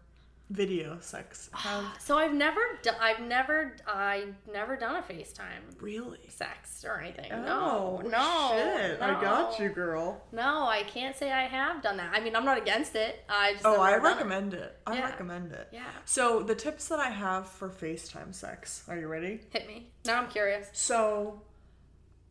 video 0.52 0.98
sex? 1.02 1.50
Ah, 1.56 1.92
have 1.94 2.02
so 2.02 2.18
I've 2.18 2.34
never, 2.34 2.60
do- 2.84 2.92
I've 3.02 3.20
never, 3.20 3.76
I 3.88 4.26
never 4.52 4.76
done 4.76 4.96
a 4.96 5.02
FaceTime 5.02 5.82
really? 5.82 6.20
sex 6.28 6.86
or 6.86 7.00
anything. 7.02 7.32
Oh, 7.34 8.02
no, 8.04 8.10
no, 8.10 8.52
shit! 8.54 9.02
I 9.02 9.20
got 9.22 9.60
you, 9.60 9.70
girl. 9.70 10.22
No, 10.32 10.68
I 10.68 10.84
can't 10.84 11.16
say 11.16 11.32
I 11.32 11.44
have 11.48 11.82
done 11.82 11.98
that. 11.98 12.12
I 12.14 12.20
mean, 12.20 12.36
I'm 12.36 12.46
not 12.46 12.58
against 12.60 12.96
it. 12.96 13.24
I 13.28 13.54
just 13.54 13.66
Oh, 13.66 13.82
I 13.82 13.92
done 13.92 14.00
it. 14.00 14.04
recommend 14.04 14.54
it. 14.54 14.78
I 14.86 14.98
Yeah. 14.98 15.06
recommend 15.06 15.52
it. 15.52 15.68
Yeah, 15.72 15.90
So 16.06 16.44
the 16.44 16.56
tips 16.56 16.88
that 16.90 17.00
I 17.00 17.10
have 17.10 17.48
for 17.48 17.70
FaceTime 17.70 18.34
sex. 18.36 18.84
Are 18.88 18.98
you 18.98 19.08
ready? 19.08 19.42
hit 19.50 19.68
me. 19.68 19.90
Now 20.06 20.22
I'm 20.22 20.30
curious. 20.30 20.70
So 20.74 21.42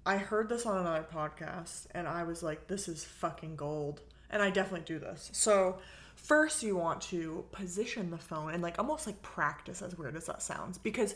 I 0.07 0.19
heard 0.19 0.49
this 0.49 0.67
on 0.67 0.79
another 0.79 1.05
podcast 1.13 1.87
and 1.93 2.07
I 2.07 2.23
was 2.25 2.43
like, 2.43 2.69
this 2.69 2.87
is 2.89 3.05
fucking 3.05 3.57
gold. 3.57 4.03
And 4.31 4.43
I 4.43 4.51
definitely 4.51 4.85
do 4.87 4.99
this. 4.99 5.31
So 5.33 5.79
first 6.25 6.63
you 6.63 6.75
want 6.75 7.03
to 7.03 7.45
position 7.53 8.11
the 8.11 8.17
phone 8.19 8.55
and 8.55 8.63
like 8.63 8.79
almost 8.79 9.07
like 9.07 9.21
practice 9.21 9.83
as 9.83 9.97
weird 9.99 10.17
as 10.17 10.25
that 10.25 10.43
sounds 10.43 10.79
because 10.79 11.15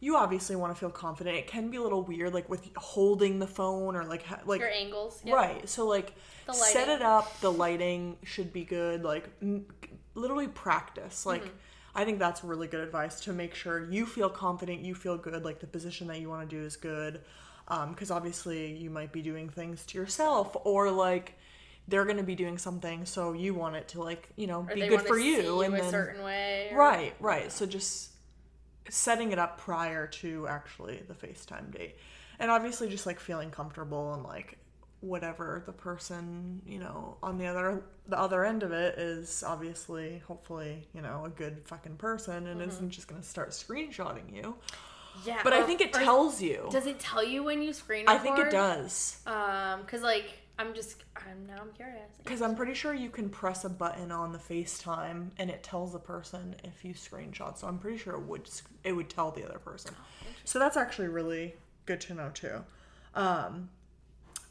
you 0.00 0.16
obviously 0.16 0.54
want 0.54 0.70
to 0.74 0.78
feel 0.78 0.90
confident. 0.90 1.34
It 1.34 1.46
can 1.46 1.70
be 1.70 1.78
a 1.78 1.82
little 1.82 2.02
weird 2.02 2.34
like 2.34 2.48
with 2.50 2.68
holding 2.76 3.38
the 3.38 3.46
phone 3.46 3.96
or 3.96 4.04
like 4.04 4.22
ha- 4.24 4.40
like 4.44 4.60
Your 4.60 4.68
angles. 4.70 5.22
Yep. 5.24 5.34
Right. 5.34 5.68
So 5.68 5.86
like 5.86 6.12
set 6.52 6.90
it 6.90 7.00
up. 7.00 7.40
The 7.40 7.50
lighting 7.50 8.18
should 8.22 8.52
be 8.52 8.64
good. 8.64 9.02
Like 9.02 9.30
m- 9.40 9.64
literally 10.14 10.48
practice. 10.48 11.24
Like 11.24 11.42
Mm-hmm. 11.44 11.56
I 11.96 12.04
think 12.04 12.18
that's 12.18 12.42
really 12.42 12.66
good 12.66 12.80
advice 12.80 13.20
to 13.20 13.32
make 13.32 13.54
sure 13.54 13.88
you 13.88 14.04
feel 14.04 14.28
confident, 14.28 14.80
you 14.80 14.96
feel 14.96 15.16
good, 15.16 15.44
like 15.44 15.60
the 15.60 15.68
position 15.68 16.08
that 16.08 16.18
you 16.20 16.28
want 16.28 16.50
to 16.50 16.56
do 16.56 16.60
is 16.60 16.74
good. 16.76 17.20
Because 17.88 18.10
obviously 18.10 18.76
you 18.76 18.90
might 18.90 19.12
be 19.12 19.22
doing 19.22 19.48
things 19.48 19.86
to 19.86 19.98
yourself 19.98 20.56
or 20.64 20.90
like 20.90 21.38
they're 21.88 22.04
going 22.04 22.16
to 22.16 22.22
be 22.22 22.34
doing 22.34 22.56
something, 22.58 23.04
so 23.04 23.32
you 23.32 23.54
want 23.54 23.76
it 23.76 23.88
to 23.88 24.02
like 24.02 24.28
you 24.36 24.46
know 24.46 24.66
Or 24.68 24.74
be 24.74 24.86
good 24.88 25.02
for 25.02 25.18
you, 25.18 25.60
and 25.62 25.74
a 25.74 25.80
then 25.80 25.90
certain 25.90 26.22
way. 26.22 26.68
or- 26.72 26.78
Right, 26.78 27.14
right. 27.20 27.52
So 27.52 27.66
just 27.66 28.10
setting 28.88 29.32
it 29.32 29.38
up 29.38 29.58
prior 29.58 30.06
to 30.06 30.46
actually 30.48 31.02
the 31.08 31.14
FaceTime 31.14 31.72
date. 31.76 31.96
And 32.38 32.50
obviously 32.50 32.88
just 32.88 33.06
like 33.06 33.18
feeling 33.20 33.50
comfortable 33.50 34.12
and 34.14 34.22
like 34.24 34.58
whatever 35.00 35.62
the 35.66 35.72
person, 35.72 36.60
you 36.66 36.78
know, 36.78 37.16
on 37.22 37.38
the 37.38 37.46
other 37.46 37.82
the 38.08 38.18
other 38.18 38.44
end 38.44 38.62
of 38.62 38.72
it 38.72 38.98
is 38.98 39.42
obviously 39.46 40.22
hopefully, 40.26 40.86
you 40.94 41.00
know, 41.00 41.24
a 41.24 41.30
good 41.30 41.62
fucking 41.64 41.96
person 41.96 42.46
and 42.46 42.60
isn't 42.60 42.90
just 42.90 43.08
going 43.08 43.20
to 43.20 43.26
start 43.26 43.50
screenshotting 43.50 44.34
you. 44.34 44.54
Yeah. 45.24 45.40
But 45.44 45.52
I 45.52 45.62
think 45.62 45.80
it 45.80 45.92
tells 45.92 46.42
you. 46.42 46.68
Does 46.70 46.86
it 46.86 46.98
tell 46.98 47.22
you 47.24 47.42
when 47.44 47.62
you 47.62 47.72
screen 47.72 48.04
I 48.08 48.18
think 48.18 48.38
it 48.38 48.50
does. 48.50 49.18
Um, 49.26 49.84
cause 49.86 50.02
like 50.02 50.30
I'm 50.58 50.72
just, 50.72 51.02
I'm 51.16 51.46
now 51.46 51.58
I'm 51.60 51.72
curious. 51.72 52.10
Because 52.22 52.40
I'm 52.40 52.54
pretty 52.54 52.74
sure 52.74 52.94
you 52.94 53.10
can 53.10 53.28
press 53.28 53.64
a 53.64 53.68
button 53.68 54.12
on 54.12 54.32
the 54.32 54.38
FaceTime 54.38 55.30
and 55.36 55.50
it 55.50 55.62
tells 55.62 55.92
the 55.92 55.98
person 55.98 56.54
if 56.62 56.84
you 56.84 56.94
screenshot. 56.94 57.58
So 57.58 57.66
I'm 57.66 57.78
pretty 57.78 57.98
sure 57.98 58.14
it 58.14 58.22
would 58.22 58.46
sc- 58.46 58.70
it 58.84 58.92
would 58.92 59.10
tell 59.10 59.30
the 59.30 59.44
other 59.44 59.58
person. 59.58 59.94
so 60.44 60.58
that's 60.58 60.76
actually 60.76 61.08
really 61.08 61.54
good 61.86 62.00
to 62.02 62.14
know 62.14 62.30
too. 62.32 62.64
Um, 63.14 63.70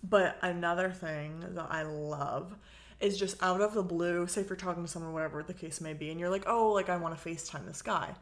but 0.04 0.38
another 0.42 0.92
thing 0.92 1.44
that 1.52 1.68
I 1.70 1.84
love 1.84 2.56
is 3.00 3.18
just 3.18 3.42
out 3.42 3.62
of 3.62 3.74
the 3.74 3.84
blue. 3.84 4.28
Say 4.28 4.42
if 4.42 4.50
you're 4.50 4.58
talking 4.58 4.84
to 4.84 4.90
someone, 4.90 5.14
whatever 5.14 5.42
the 5.42 5.54
case 5.54 5.80
may 5.80 5.94
be, 5.94 6.10
and 6.10 6.20
you're 6.20 6.30
like, 6.30 6.44
oh, 6.48 6.72
like 6.72 6.90
I 6.90 6.98
want 6.98 7.18
to 7.18 7.30
FaceTime 7.30 7.66
this 7.66 7.82
guy. 7.82 8.14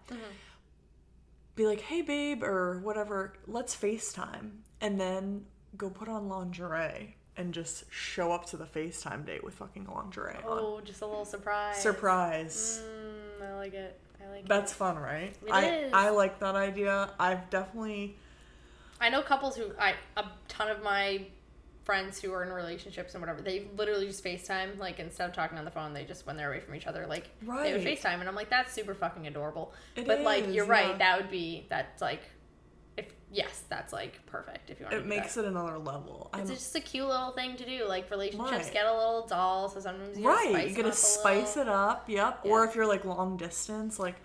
Be 1.55 1.65
like, 1.65 1.81
hey 1.81 2.01
babe, 2.01 2.43
or 2.43 2.79
whatever. 2.79 3.33
Let's 3.47 3.75
FaceTime, 3.75 4.51
and 4.79 4.99
then 4.99 5.45
go 5.77 5.89
put 5.89 6.07
on 6.07 6.29
lingerie 6.29 7.15
and 7.37 7.53
just 7.53 7.85
show 7.91 8.31
up 8.31 8.45
to 8.47 8.57
the 8.57 8.65
FaceTime 8.65 9.25
date 9.25 9.43
with 9.43 9.55
fucking 9.55 9.87
lingerie 9.93 10.35
on. 10.35 10.43
Oh, 10.45 10.81
just 10.83 11.01
a 11.01 11.05
little 11.05 11.25
surprise. 11.25 11.81
Surprise. 11.81 12.81
Mm, 13.41 13.47
I 13.49 13.55
like 13.55 13.73
it. 13.73 13.99
I 14.23 14.29
like 14.29 14.41
it. 14.41 14.47
That's 14.47 14.71
it. 14.71 14.75
fun, 14.75 14.97
right? 14.97 15.35
It 15.45 15.51
I 15.51 15.65
is. 15.69 15.93
I 15.93 16.09
like 16.09 16.39
that 16.39 16.55
idea. 16.55 17.11
I've 17.19 17.49
definitely 17.49 18.17
I 18.99 19.09
know 19.09 19.21
couples 19.21 19.55
who 19.55 19.71
I 19.79 19.95
a 20.15 20.25
ton 20.47 20.69
of 20.69 20.83
my 20.83 21.25
friends 21.83 22.21
who 22.21 22.31
are 22.31 22.43
in 22.43 22.53
relationships 22.53 23.15
and 23.15 23.21
whatever 23.21 23.41
they 23.41 23.67
literally 23.75 24.05
just 24.05 24.23
FaceTime 24.23 24.77
like 24.77 24.99
instead 24.99 25.27
of 25.27 25.35
talking 25.35 25.57
on 25.57 25.65
the 25.65 25.71
phone 25.71 25.93
they 25.93 26.05
just 26.05 26.27
when 26.27 26.37
they're 26.37 26.51
away 26.51 26.59
from 26.59 26.75
each 26.75 26.85
other 26.85 27.07
like 27.07 27.27
they 27.41 27.73
would 27.73 27.81
FaceTime 27.81 28.19
and 28.19 28.29
I'm 28.29 28.35
like 28.35 28.51
that's 28.51 28.71
super 28.71 28.93
fucking 28.93 29.25
adorable. 29.25 29.73
It 29.95 30.05
but 30.05 30.21
like 30.21 30.53
you're 30.53 30.67
right 30.67 30.97
that 30.99 31.19
would 31.19 31.31
be 31.31 31.65
that's 31.69 32.01
like 32.01 32.21
yes 33.31 33.63
that's 33.69 33.93
like 33.93 34.25
perfect 34.25 34.69
if 34.69 34.79
you 34.79 34.85
want 34.85 34.93
to 34.93 34.99
it 34.99 35.05
makes 35.07 35.37
it 35.37 35.45
another 35.45 35.77
level. 35.77 36.29
I'm, 36.33 36.41
It's 36.41 36.49
just 36.51 36.75
a 36.75 36.81
cute 36.81 37.07
little 37.07 37.31
thing 37.31 37.55
to 37.57 37.65
do. 37.65 37.85
Like 37.87 38.09
relationships 38.11 38.51
Right. 38.51 38.73
get 38.73 38.85
a 38.85 38.93
little 38.93 39.25
dull, 39.27 39.69
so 39.69 39.79
sometimes 39.79 40.17
you 40.19 40.27
right, 40.27 40.49
spice 40.49 40.69
you 40.69 40.75
gotta 40.75 40.93
spice 40.93 41.55
little. 41.55 41.73
it 41.73 41.77
up. 41.77 42.09
Yep. 42.09 42.39
Or 42.43 42.65
if 42.65 42.75
you're 42.75 42.87
like 42.87 43.05
long 43.05 43.37
distance, 43.37 43.97
like 43.99 44.15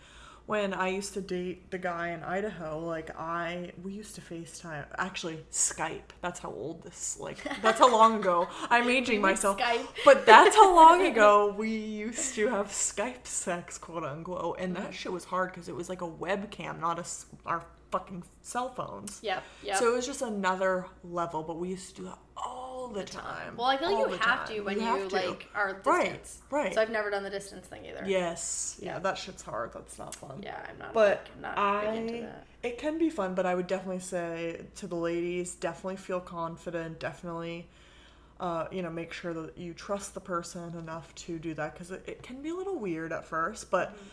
when 0.46 0.72
I 0.74 0.88
used 0.90 1.12
to 1.14 1.20
date 1.20 1.72
the 1.72 1.78
guy 1.78 2.10
in 2.10 2.22
Idaho, 2.22 2.78
like 2.78 3.10
I 3.18 3.72
we 3.82 3.92
used 3.92 4.14
to 4.14 4.20
FaceTime. 4.20 4.84
Actually, 4.96 5.38
Skype. 5.50 6.10
That's 6.20 6.38
how 6.38 6.50
old 6.50 6.82
this 6.84 7.18
like. 7.18 7.38
That's 7.62 7.80
how 7.80 7.90
long 7.90 8.20
ago. 8.20 8.46
I'm 8.70 8.88
aging 8.98 9.20
myself. 9.20 9.58
Skype. 9.58 9.86
But 10.04 10.24
that's 10.24 10.54
how 10.54 10.72
long 10.74 11.04
ago 11.12 11.52
we 11.58 11.70
used 11.70 12.34
to 12.36 12.46
have 12.48 12.68
Skype 12.68 13.26
sex, 13.26 13.76
quote 13.78 14.04
unquote, 14.04 14.58
and 14.60 14.74
Mm-hmm. 14.76 14.84
that 14.84 14.94
shit 14.94 15.10
was 15.12 15.24
hard 15.24 15.50
because 15.52 15.68
it 15.68 15.74
was 15.74 15.88
like 15.88 16.00
a 16.02 16.08
webcam, 16.08 16.80
not 16.80 16.98
a 17.00 17.04
our 17.44 17.64
fucking 17.98 18.22
cell 18.42 18.68
phones. 18.70 19.20
Yep, 19.22 19.42
yep. 19.64 19.76
So 19.76 19.92
it 19.92 19.96
was 19.96 20.06
just 20.06 20.22
another 20.22 20.86
level, 21.04 21.42
but 21.42 21.58
we 21.58 21.68
used 21.70 21.90
to 21.96 22.02
do 22.02 22.04
that 22.08 22.18
all 22.36 22.66
all 22.76 22.88
the 22.88 23.02
time. 23.04 23.56
Well, 23.56 23.66
I 23.66 23.78
feel 23.78 23.90
like 23.90 23.98
you 24.12 24.16
have 24.18 24.46
time. 24.46 24.48
to 24.56 24.60
when 24.60 24.80
you, 24.80 25.08
to. 25.08 25.14
like 25.16 25.48
are 25.54 25.80
Right, 25.84 26.02
distance. 26.22 26.42
right. 26.50 26.72
So 26.74 26.80
I've 26.82 26.90
never 26.90 27.10
done 27.10 27.24
the 27.24 27.30
distance 27.30 27.66
thing 27.66 27.84
either. 27.86 28.04
Yes. 28.06 28.78
Yeah, 28.82 28.98
that 29.00 29.16
shit's 29.18 29.42
hard. 29.42 29.72
That's 29.72 29.98
not 29.98 30.14
fun. 30.14 30.40
Yeah, 30.42 30.60
I'm 30.68 30.78
not. 30.78 30.92
But 30.92 31.26
like, 31.34 31.40
not 31.40 31.58
I, 31.58 31.84
that. 32.20 32.46
it 32.62 32.78
can 32.78 32.98
be 32.98 33.08
fun, 33.10 33.34
but 33.34 33.44
I 33.46 33.54
would 33.54 33.66
definitely 33.66 34.00
say 34.00 34.60
to 34.76 34.86
the 34.86 34.94
ladies, 34.94 35.54
definitely 35.54 35.96
feel 35.96 36.20
confident. 36.20 37.00
Definitely, 37.00 37.66
uh, 38.38 38.66
you 38.70 38.82
know, 38.82 38.90
make 38.90 39.12
sure 39.12 39.32
that 39.34 39.56
you 39.58 39.72
trust 39.72 40.14
the 40.14 40.20
person 40.20 40.76
enough 40.78 41.12
to 41.16 41.38
do 41.38 41.54
that 41.54 41.72
because 41.72 41.90
it, 41.90 42.04
it 42.06 42.22
can 42.22 42.42
be 42.42 42.50
a 42.50 42.54
little 42.54 42.78
weird 42.78 43.12
at 43.12 43.24
first. 43.24 43.70
But 43.70 43.94
Mm-hmm. 43.94 44.06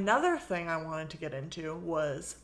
another 0.00 0.38
thing 0.38 0.68
I 0.68 0.76
wanted 0.82 1.10
to 1.10 1.16
get 1.18 1.34
into 1.34 1.74
was 1.76 2.36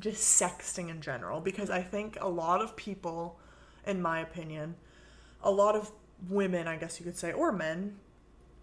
just 0.00 0.40
sexting 0.40 0.88
in 0.90 1.00
general 1.00 1.40
because 1.40 1.70
I 1.70 1.82
think 1.82 2.16
a 2.20 2.28
lot 2.28 2.60
of 2.60 2.74
people, 2.76 3.38
in 3.86 4.00
my 4.02 4.20
opinion, 4.20 4.74
a 5.42 5.50
lot 5.50 5.76
of 5.76 5.92
women, 6.28 6.66
I 6.68 6.76
guess 6.76 6.98
you 6.98 7.04
could 7.04 7.16
say, 7.16 7.32
or 7.32 7.52
men, 7.52 7.96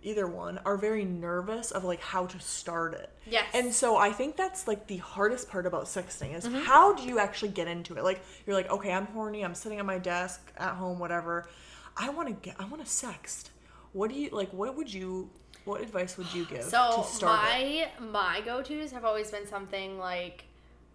either 0.04 0.28
one, 0.28 0.60
are 0.66 0.78
very 0.78 1.04
nervous 1.06 1.72
of 1.72 1.84
like 1.84 2.00
how 2.00 2.26
to 2.28 2.40
start 2.40 2.94
it. 2.94 3.10
Yes. 3.26 3.46
And 3.54 3.74
so 3.74 3.98
I 3.98 4.12
think 4.12 4.36
that's 4.36 4.68
like 4.68 4.88
the 4.88 4.98
hardest 4.98 5.50
part 5.50 5.66
about 5.66 5.86
sexting 5.86 6.36
is 6.36 6.46
Mm-hmm. 6.46 6.60
how 6.66 6.94
do 6.94 7.04
you 7.04 7.20
actually 7.20 7.50
get 7.50 7.68
into 7.68 7.96
it? 7.98 8.04
Like 8.04 8.22
you're 8.46 8.56
like, 8.56 8.70
okay, 8.70 8.92
I'm 8.92 9.08
horny, 9.08 9.44
I'm 9.44 9.56
sitting 9.56 9.80
at 9.80 9.86
my 9.86 9.98
desk 9.98 10.52
at 10.58 10.76
home, 10.76 11.00
whatever. 11.00 11.48
I 11.96 12.10
want 12.10 12.28
to 12.30 12.34
get, 12.36 12.56
I 12.60 12.66
want 12.66 12.84
to 12.86 12.90
sext. 12.90 13.50
What 13.94 14.12
do 14.12 14.16
you 14.16 14.30
like? 14.32 14.52
What 14.54 14.76
would 14.78 14.94
you? 14.94 15.30
What 15.66 15.82
advice 15.82 16.18
would 16.18 16.32
you 16.34 16.46
give 16.46 16.64
So 16.64 17.04
to 17.04 17.10
start 17.10 17.42
it? 17.60 17.90
my 18.00 18.08
my 18.10 18.42
go 18.42 18.62
tos 18.62 18.92
have 18.92 19.04
always 19.04 19.32
been 19.32 19.46
something 19.48 19.98
like 19.98 20.46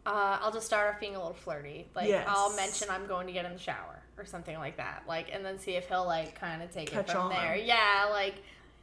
uh, 0.07 0.39
I'll 0.41 0.53
just 0.53 0.67
start 0.67 0.93
off 0.95 1.01
being 1.01 1.15
a 1.15 1.19
little 1.19 1.35
flirty. 1.35 1.87
Like 1.95 2.09
Yes. 2.09 2.27
I'll 2.29 2.55
mention 2.57 2.89
I'm 2.91 3.07
going 3.07 3.27
to 3.29 3.33
get 3.33 3.45
in 3.45 3.53
the 3.53 3.59
shower 3.59 4.03
or 4.19 4.25
something 4.25 4.57
like 4.59 4.77
that. 4.77 5.05
Like 5.09 5.31
and 5.33 5.45
then 5.45 5.59
see 5.59 5.73
if 5.73 5.89
he'll 5.89 6.07
like 6.07 6.39
kind 6.39 6.63
of 6.63 6.71
take 6.73 6.91
Catch 6.91 7.09
it 7.11 7.13
from 7.13 7.27
on. 7.27 7.31
there. 7.31 7.57
Yeah, 7.57 8.09
like 8.11 8.35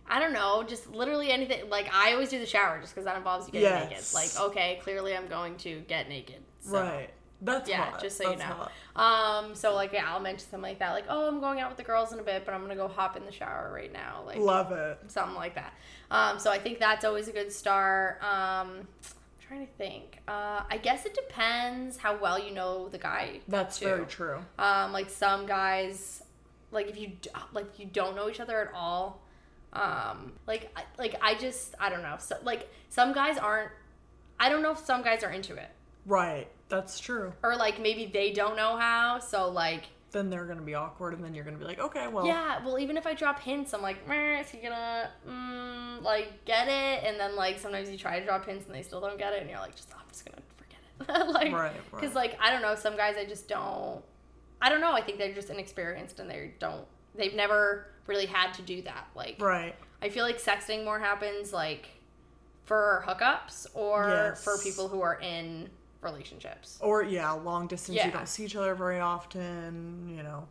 I 0.10 0.20
don't 0.20 0.34
know, 0.34 0.64
just 0.68 0.90
literally 0.92 1.30
anything. 1.32 1.70
Like 1.70 1.94
I 1.94 2.14
always 2.14 2.30
do 2.30 2.40
the 2.40 2.46
shower 2.46 2.80
just 2.82 2.94
because 2.96 3.06
that 3.06 3.18
involves 3.18 3.48
you 3.48 3.52
getting 3.54 3.80
naked. 3.80 3.92
Yes. 3.92 4.14
Like 4.14 4.40
okay, 4.50 4.80
clearly 4.84 5.16
I'm 5.16 5.28
going 5.28 5.56
to 5.58 5.82
get 5.88 6.10
naked. 6.10 6.42
So. 6.62 6.82
Right. 6.82 7.10
That's 7.42 7.70
Yeah, 7.70 7.92
hot. 7.92 8.02
just 8.02 8.18
so 8.18 8.32
you 8.32 8.36
know. 8.38 8.44
hot. 8.44 9.44
Um, 9.46 9.56
so 9.56 9.74
like 9.74 9.94
yeah, 9.94 10.04
I'll 10.14 10.20
mention 10.20 10.50
something 10.50 10.62
like 10.72 10.80
that, 10.80 10.92
like 10.92 11.06
oh 11.08 11.26
I'm 11.28 11.40
going 11.40 11.62
out 11.62 11.70
with 11.70 11.78
the 11.78 11.84
girls 11.86 12.12
in 12.12 12.20
a 12.20 12.24
bit, 12.24 12.44
but 12.46 12.54
I'm 12.54 12.60
gonna 12.62 12.76
go 12.76 12.90
hop 12.90 13.16
in 13.16 13.26
the 13.26 13.32
shower 13.32 13.72
right 13.74 13.94
now. 13.94 14.24
Like 14.26 14.40
Love 14.40 14.74
it. 14.74 15.00
something 15.08 15.36
like 15.36 15.56
that. 15.56 15.74
Um, 16.12 16.38
so 16.38 16.52
I 16.52 16.60
think 16.60 16.80
that's 16.80 17.06
always 17.06 17.30
a 17.30 17.32
good 17.32 17.52
start. 17.54 18.22
Um, 18.22 18.88
trying 19.50 19.66
to 19.66 19.74
think. 19.74 20.20
Uh, 20.28 20.62
I 20.70 20.78
guess 20.78 21.06
it 21.06 21.16
depends 21.16 21.98
how 21.98 22.16
well 22.18 22.38
you 22.40 22.52
know 22.54 22.88
the 22.88 23.00
guy. 23.00 23.40
That's 23.48 23.80
too. 23.80 23.86
very 23.86 24.06
true. 24.06 24.38
Um, 24.60 24.94
like 24.94 25.10
some 25.10 25.46
guys, 25.48 26.24
like 26.72 26.88
if 26.88 26.98
you 26.98 27.14
like 27.52 27.80
you 27.80 27.88
don't 27.88 28.16
know 28.16 28.30
each 28.30 28.40
other 28.40 28.62
at 28.62 28.72
all. 28.74 29.22
Um, 29.74 30.34
like 30.48 30.72
like 30.98 31.16
I 31.22 31.34
just 31.36 31.76
I 31.80 31.90
don't 31.90 32.04
know. 32.04 32.16
So 32.20 32.36
like 32.44 32.70
some 32.90 33.12
guys 33.12 33.38
aren't. 33.38 33.72
I 34.40 34.50
don't 34.50 34.62
know 34.62 34.72
if 34.72 34.80
some 34.80 35.02
guys 35.02 35.24
are 35.24 35.32
into 35.32 35.56
it 35.56 35.70
Right. 36.06 36.48
That's 36.70 36.98
true. 37.00 37.34
or 37.44 37.56
like 37.58 37.82
maybe 37.82 38.06
they 38.06 38.32
don't 38.32 38.56
know 38.56 38.78
how. 38.78 39.20
So 39.20 39.50
like 39.50 39.86
Then 40.12 40.30
they're 40.30 40.46
gonna 40.46 40.62
be 40.62 40.74
awkward, 40.76 41.14
and 41.14 41.24
then 41.24 41.34
you're 41.36 41.44
gonna 41.44 41.58
be 41.58 41.66
like, 41.66 41.80
okay, 41.80 42.08
well, 42.08 42.26
Yeah, 42.26 42.64
well, 42.66 42.80
even 42.80 42.98
if 42.98 43.06
I 43.06 43.14
drop 43.14 43.40
hints, 43.40 43.74
I'm 43.74 43.82
like, 43.82 44.08
"Meh, 44.08 44.40
is 44.40 44.50
he 44.50 44.58
gonna 44.58 45.12
mm, 45.28 46.02
like 46.02 46.46
get 46.46 46.68
it? 46.68 47.04
And 47.08 47.20
then 47.20 47.36
like 47.36 47.60
sometimes 47.60 47.90
you 47.90 47.98
try 47.98 48.20
to 48.20 48.26
drop 48.26 48.46
hints 48.46 48.66
and 48.66 48.74
they 48.74 48.82
still 48.82 49.02
don't 49.02 49.18
get 49.20 49.34
it, 49.34 49.42
and 49.42 49.50
you're 49.50 49.60
like, 49.60 49.76
just 49.76 49.94
I'm 49.94 50.02
just 50.12 50.26
gonna 50.26 50.42
forget 50.58 51.20
it, 51.22 51.28
like, 51.34 51.54
Right, 51.54 51.74
because 51.92 52.16
right. 52.16 52.32
like 52.32 52.40
I 52.42 52.50
don't 52.52 52.62
know, 52.62 52.76
some 52.76 52.96
guys 52.98 53.16
I 53.18 53.26
just 53.26 53.48
don't, 53.48 54.02
I 54.62 54.70
don't 54.70 54.82
know. 54.82 54.94
I 54.94 55.02
think 55.02 55.18
they're 55.20 55.34
just 55.34 55.50
inexperienced 55.50 56.20
and 56.20 56.30
they 56.30 56.54
don't, 56.60 56.86
they've 57.16 57.36
never 57.36 57.88
really 58.08 58.26
had 58.26 58.54
to 58.56 58.62
do 58.64 58.82
that. 58.84 59.08
Like, 59.16 59.38
right. 59.40 59.76
I 60.02 60.10
feel 60.10 60.26
like 60.26 60.42
sexting 60.42 60.84
more 60.84 61.00
happens 61.00 61.54
like 61.54 61.88
for 62.66 63.04
hookups 63.08 63.68
or 63.74 64.36
for 64.44 64.58
people 64.64 64.88
who 64.88 65.02
are 65.02 65.20
in 65.22 65.70
relationships. 66.02 66.78
Or 66.82 67.04
yeah, 67.04 67.32
long 67.32 67.68
distance. 67.68 67.96
Yeah. 67.98 68.08
You 68.08 68.12
don't 68.14 68.28
see 68.28 68.46
each 68.46 68.56
other 68.56 68.76
very 68.76 69.00
often. 69.00 70.08
You 70.16 70.24
know, 70.24 70.48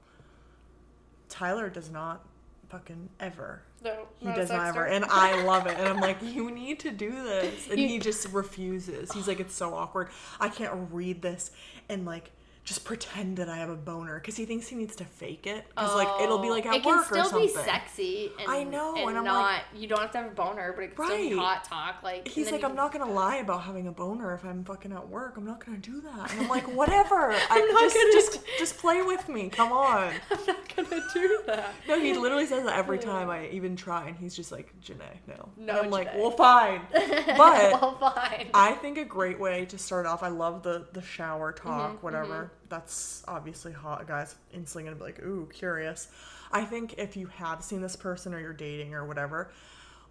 Tyler 1.29 1.69
does 1.69 1.91
not 1.91 2.25
fucking 2.69 3.09
ever. 3.21 3.63
No, 3.83 4.09
He 4.19 4.27
does 4.27 4.51
not 4.51 4.67
ever, 4.67 4.87
and 4.87 5.05
I 5.09 5.43
love 5.45 5.67
it. 5.67 5.79
And 5.79 5.87
I'm 5.87 6.01
like, 6.01 6.19
you 6.23 6.51
need 6.51 6.81
to 6.81 6.91
do 6.91 7.11
this, 7.11 7.69
and 7.71 7.79
You- 7.79 7.89
he 7.89 7.99
just 7.99 8.29
refuses. 8.33 9.13
He's 9.13 9.29
like, 9.29 9.41
it's 9.41 9.55
so 9.55 9.75
awkward. 9.75 10.09
I 10.41 10.49
can't 10.49 10.73
read 10.93 11.23
this 11.23 11.51
and 11.89 12.05
like 12.05 12.31
just 12.69 12.85
pretend 12.85 13.39
that 13.39 13.49
I 13.49 13.57
have 13.57 13.71
a 13.71 13.75
boner 13.77 14.21
because 14.21 14.37
he 14.37 14.45
thinks 14.45 14.69
he 14.69 14.77
needs 14.77 14.95
to 14.97 15.05
fake 15.05 15.47
it. 15.47 15.65
Because 15.71 15.95
like 15.95 16.21
it'll 16.23 16.39
be 16.39 16.51
like 16.51 16.67
at 16.67 16.75
Oh, 16.75 16.77
it 16.77 16.83
can 16.83 16.97
work 16.97 17.07
still 17.07 17.21
or 17.21 17.25
something. 17.25 17.47
be 17.49 17.53
sexy. 17.55 18.31
And, 18.39 18.51
I 18.51 18.63
know, 18.63 18.95
and, 18.97 19.09
and 19.09 19.19
I'm 19.19 19.25
not. 19.25 19.41
like- 19.43 19.63
you 19.75 19.89
don't 19.89 20.01
have 20.01 20.11
to 20.13 20.19
have 20.19 20.27
a 20.33 20.35
boner, 20.35 20.73
but 20.75 20.85
it 20.85 20.95
can 20.95 21.07
still 21.07 21.17
be 21.17 21.35
hot 21.37 21.65
talk. 21.65 22.03
Like 22.03 22.29
He's 22.29 22.53
like, 22.53 22.63
I'm 22.63 22.71
can- 22.71 22.77
not 22.77 22.93
gonna 22.93 23.11
lie 23.11 23.37
about 23.37 23.63
having 23.63 23.87
a 23.87 23.93
boner 23.93 24.35
if 24.35 24.45
I'm 24.45 24.65
fucking 24.65 24.93
at 24.93 25.09
work. 25.09 25.37
I'm 25.39 25.47
not 25.47 25.65
gonna 25.65 25.79
do 25.79 26.01
that. 26.03 26.31
And 26.31 26.43
I'm 26.43 26.49
like, 26.49 26.65
whatever. 26.77 27.33
I'm 27.51 27.69
not 27.73 27.81
just 27.81 27.95
gonna 27.97 28.13
just 28.13 28.33
do- 28.35 28.41
just 28.59 28.77
play 28.79 29.03
with 29.03 29.29
me. 29.31 29.49
Come 29.49 29.73
on. 29.73 30.13
I'm 30.31 30.47
not 30.47 30.77
gonna 30.77 31.03
do 31.15 31.41
that. 31.47 31.73
No, 31.89 31.99
he 31.99 32.13
literally 32.19 32.45
says 32.47 32.65
that 32.65 32.77
every 32.77 32.99
time 32.99 33.31
I 33.31 33.49
even 33.49 33.77
try, 33.77 34.09
and 34.09 34.17
he's 34.17 34.37
just 34.37 34.53
like, 34.53 34.75
Jenay, 34.83 35.17
no. 35.27 35.49
No, 35.57 35.77
and 35.79 35.87
I'm 35.87 35.91
like, 35.91 36.15
well, 36.15 36.33
fine. 36.33 36.83
But 36.93 37.73
well, 37.81 37.97
fine. 37.99 38.49
I 38.53 38.73
think 38.73 38.99
a 38.99 39.05
great 39.05 39.39
way 39.41 39.65
to 39.67 39.79
start 39.79 40.05
off. 40.07 40.23
I 40.23 40.29
love 40.29 40.63
the 40.63 40.87
the 40.93 41.03
shower 41.03 41.39
Mm-hmm, 41.53 41.69
talk, 41.69 42.03
whatever. 42.03 42.53
That's 42.69 43.23
obviously 43.27 43.73
hot. 43.73 44.07
Guys 44.07 44.35
instantly 44.53 44.85
gonna 44.85 44.97
be 44.97 45.03
like, 45.03 45.23
ooh, 45.23 45.49
curious. 45.53 46.09
I 46.53 46.65
think 46.65 46.95
if 46.99 47.17
you 47.17 47.27
have 47.27 47.63
seen 47.63 47.81
this 47.81 47.97
person 47.97 48.35
or 48.35 48.41
you're 48.41 48.53
dating 48.53 48.95
or 48.95 49.05
whatever, 49.05 49.51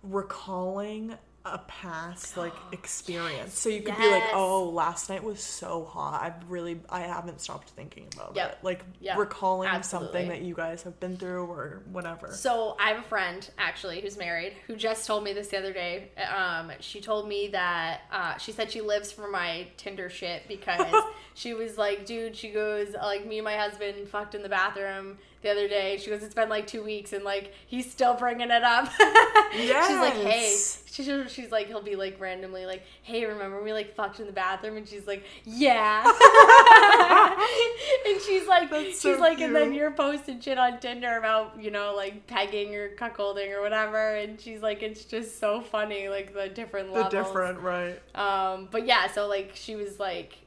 recalling 0.03 1.15
a 1.53 1.59
past 1.67 2.37
like 2.37 2.53
experience. 2.71 3.57
So 3.57 3.69
you 3.69 3.81
could 3.81 3.97
be 3.97 4.09
like, 4.09 4.23
oh, 4.33 4.69
last 4.69 5.09
night 5.09 5.23
was 5.23 5.41
so 5.41 5.85
hot. 5.85 6.21
I've 6.21 6.49
really 6.49 6.79
I 6.89 7.01
haven't 7.01 7.41
stopped 7.41 7.69
thinking 7.69 8.07
about 8.15 8.35
Yep. 8.35 8.51
it. 8.51 8.57
Like 8.63 8.83
Yep. 8.99 9.17
recalling 9.17 9.69
Absolutely. 9.69 10.07
something 10.07 10.29
that 10.29 10.41
you 10.41 10.53
guys 10.55 10.83
have 10.83 10.99
been 10.99 11.17
through 11.17 11.45
or 11.45 11.83
whatever. 11.91 12.31
So 12.31 12.75
I 12.79 12.89
have 12.89 12.99
a 12.99 13.07
friend 13.07 13.49
actually 13.57 14.01
who's 14.01 14.17
married 14.17 14.53
who 14.67 14.75
just 14.75 15.05
told 15.07 15.23
me 15.23 15.33
this 15.33 15.47
the 15.49 15.57
other 15.57 15.73
day. 15.73 16.11
Um, 16.35 16.71
she 16.79 17.01
told 17.01 17.27
me 17.27 17.49
that 17.49 18.01
uh, 18.11 18.37
she 18.37 18.51
said 18.51 18.71
she 18.71 18.81
lives 18.81 19.11
for 19.11 19.29
my 19.29 19.67
Tinder 19.77 20.09
shit 20.09 20.47
because 20.47 20.95
she 21.33 21.53
was 21.53 21.77
like, 21.77 22.05
dude, 22.05 22.35
she 22.35 22.49
goes 22.51 22.93
like 22.93 23.25
me 23.25 23.37
and 23.39 23.45
my 23.45 23.55
husband 23.55 24.07
fucked 24.07 24.35
in 24.35 24.41
the 24.43 24.49
bathroom 24.49 25.17
the 25.41 25.49
other 25.49 25.67
day. 25.67 25.97
She 25.97 26.09
goes, 26.09 26.23
it's 26.23 26.35
been 26.35 26.49
like 26.49 26.67
two 26.67 26.83
weeks 26.83 27.13
and 27.13 27.23
like 27.23 27.53
he's 27.67 27.89
still 27.91 28.15
bringing 28.15 28.51
it 28.51 28.63
up. 28.63 28.91
Yeah 28.99 29.53
She's 29.87 29.97
like, 29.97 30.13
hey, 30.13 30.57
she, 30.91 31.27
she's 31.29 31.51
like, 31.51 31.67
he'll 31.67 31.81
be 31.81 31.95
like 31.95 32.19
randomly 32.19 32.65
like, 32.65 32.83
hey, 33.03 33.25
remember 33.25 33.61
we 33.63 33.73
like 33.73 33.95
fucked 33.95 34.19
in 34.19 34.25
the 34.25 34.31
bathroom? 34.31 34.77
And 34.77 34.87
she's 34.87 35.07
like, 35.07 35.23
yeah. 35.45 36.03
and 38.07 38.21
she's 38.21 38.47
like, 38.47 38.73
she's 38.73 39.19
like, 39.19 39.39
and 39.41 39.55
then 39.55 39.73
you're 39.73 39.91
posting 39.91 40.39
shit 40.41 40.57
on 40.57 40.79
Tinder 40.79 41.17
about, 41.17 41.61
you 41.61 41.71
know, 41.71 41.93
like 41.95 42.27
pegging 42.27 42.75
or 42.75 42.89
cuckolding 42.95 43.55
or 43.55 43.61
whatever. 43.61 44.15
And 44.15 44.39
she's 44.39 44.61
like, 44.61 44.81
it's 44.83 45.05
just 45.05 45.39
so 45.39 45.61
funny, 45.61 46.09
like 46.09 46.33
the 46.33 46.49
different 46.49 46.89
The 46.93 47.01
levels. 47.01 47.13
different, 47.13 47.59
right. 47.59 47.99
Um, 48.15 48.67
but 48.71 48.85
yeah, 48.85 49.07
so 49.11 49.27
like 49.27 49.51
she 49.53 49.75
was 49.75 49.99
like, 49.99 50.37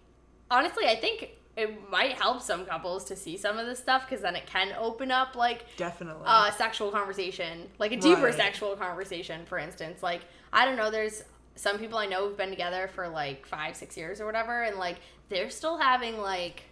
honestly, 0.50 0.86
I 0.86 0.96
think 0.96 1.30
it 1.60 1.90
might 1.90 2.12
help 2.12 2.40
some 2.42 2.64
couples 2.64 3.04
to 3.06 3.16
see 3.16 3.36
some 3.36 3.58
of 3.58 3.66
this 3.66 3.78
stuff 3.78 4.06
because 4.08 4.22
then 4.22 4.34
it 4.36 4.46
can 4.46 4.72
open 4.78 5.10
up 5.10 5.34
like 5.36 5.64
Definitely. 5.76 6.24
uh, 6.26 6.50
sexual 6.52 6.90
conversation, 6.90 7.68
like 7.78 7.92
a 7.92 7.96
deeper 7.96 8.22
Right. 8.24 8.34
sexual 8.34 8.76
conversation, 8.76 9.44
for 9.46 9.58
instance. 9.58 10.02
Like, 10.02 10.22
I 10.52 10.64
don't 10.64 10.76
know, 10.76 10.90
there's 10.90 11.22
some 11.56 11.78
people 11.78 11.98
I 11.98 12.06
know 12.06 12.26
who've 12.28 12.36
been 12.36 12.50
together 12.50 12.88
for 12.94 13.08
like 13.08 13.46
five, 13.46 13.76
six 13.76 13.96
years 13.96 14.20
or 14.20 14.26
whatever, 14.26 14.62
and 14.62 14.76
like 14.78 14.96
they're 15.28 15.50
still 15.50 15.76
having 15.78 16.18
like 16.18 16.62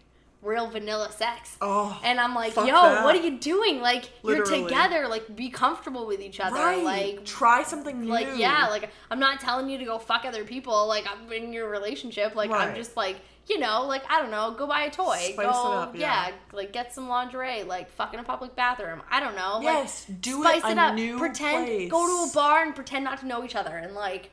real 0.40 0.68
vanilla 0.70 1.10
sex. 1.10 1.56
oh. 1.60 2.00
And 2.04 2.20
I'm 2.20 2.32
like, 2.32 2.54
yo, 2.54 2.66
that. 2.66 3.02
what 3.02 3.16
are 3.16 3.20
you 3.20 3.38
doing? 3.38 3.80
Like, 3.80 4.08
Literally. 4.22 4.60
you're 4.60 4.68
together. 4.68 5.08
Like, 5.08 5.34
be 5.34 5.50
comfortable 5.50 6.06
with 6.06 6.20
each 6.20 6.38
other. 6.38 6.54
right. 6.54 6.82
Like, 6.84 7.24
try 7.24 7.64
something 7.64 8.02
new. 8.02 8.08
like 8.08 8.28
yeah 8.36 8.68
like 8.68 8.88
i'm 9.10 9.18
not 9.18 9.40
telling 9.40 9.68
you 9.68 9.78
to 9.78 9.84
go 9.84 9.98
fuck 9.98 10.24
other 10.24 10.44
people 10.44 10.86
like 10.86 11.06
i'm 11.10 11.30
in 11.32 11.52
your 11.52 11.68
relationship 11.68 12.34
like 12.36 12.50
i'm 12.52 12.74
just 12.76 12.96
like 12.96 13.16
you 13.48 13.58
know 13.58 13.84
like 13.86 14.02
i 14.10 14.20
don't 14.20 14.30
know 14.30 14.50
go 14.56 14.66
buy 14.66 14.82
a 14.82 14.90
toy 14.90 15.16
Spice 15.16 15.36
go 15.36 15.42
it 15.72 15.76
up, 15.76 15.96
yeah. 15.96 16.30
like 16.52 16.72
get 16.72 16.92
some 16.92 17.08
lingerie 17.08 17.62
like 17.64 17.90
fuck 17.90 18.12
in 18.14 18.20
a 18.20 18.24
public 18.24 18.54
bathroom 18.54 19.00
i 19.10 19.20
don't 19.20 19.34
know 19.36 19.60
Yes, 19.62 20.06
like 20.08 20.20
do 20.20 20.40
spice 20.42 20.64
it 20.64 20.70
it, 20.72 20.78
a 20.78 20.80
up 20.82 20.94
new 20.94 21.18
pretend 21.18 21.66
place. 21.66 21.90
go 21.90 22.06
to 22.06 22.30
a 22.30 22.34
bar 22.34 22.62
and 22.62 22.74
pretend 22.74 23.04
not 23.04 23.18
to 23.20 23.26
know 23.26 23.44
each 23.44 23.56
other 23.56 23.76
and 23.76 23.94
like 23.94 24.30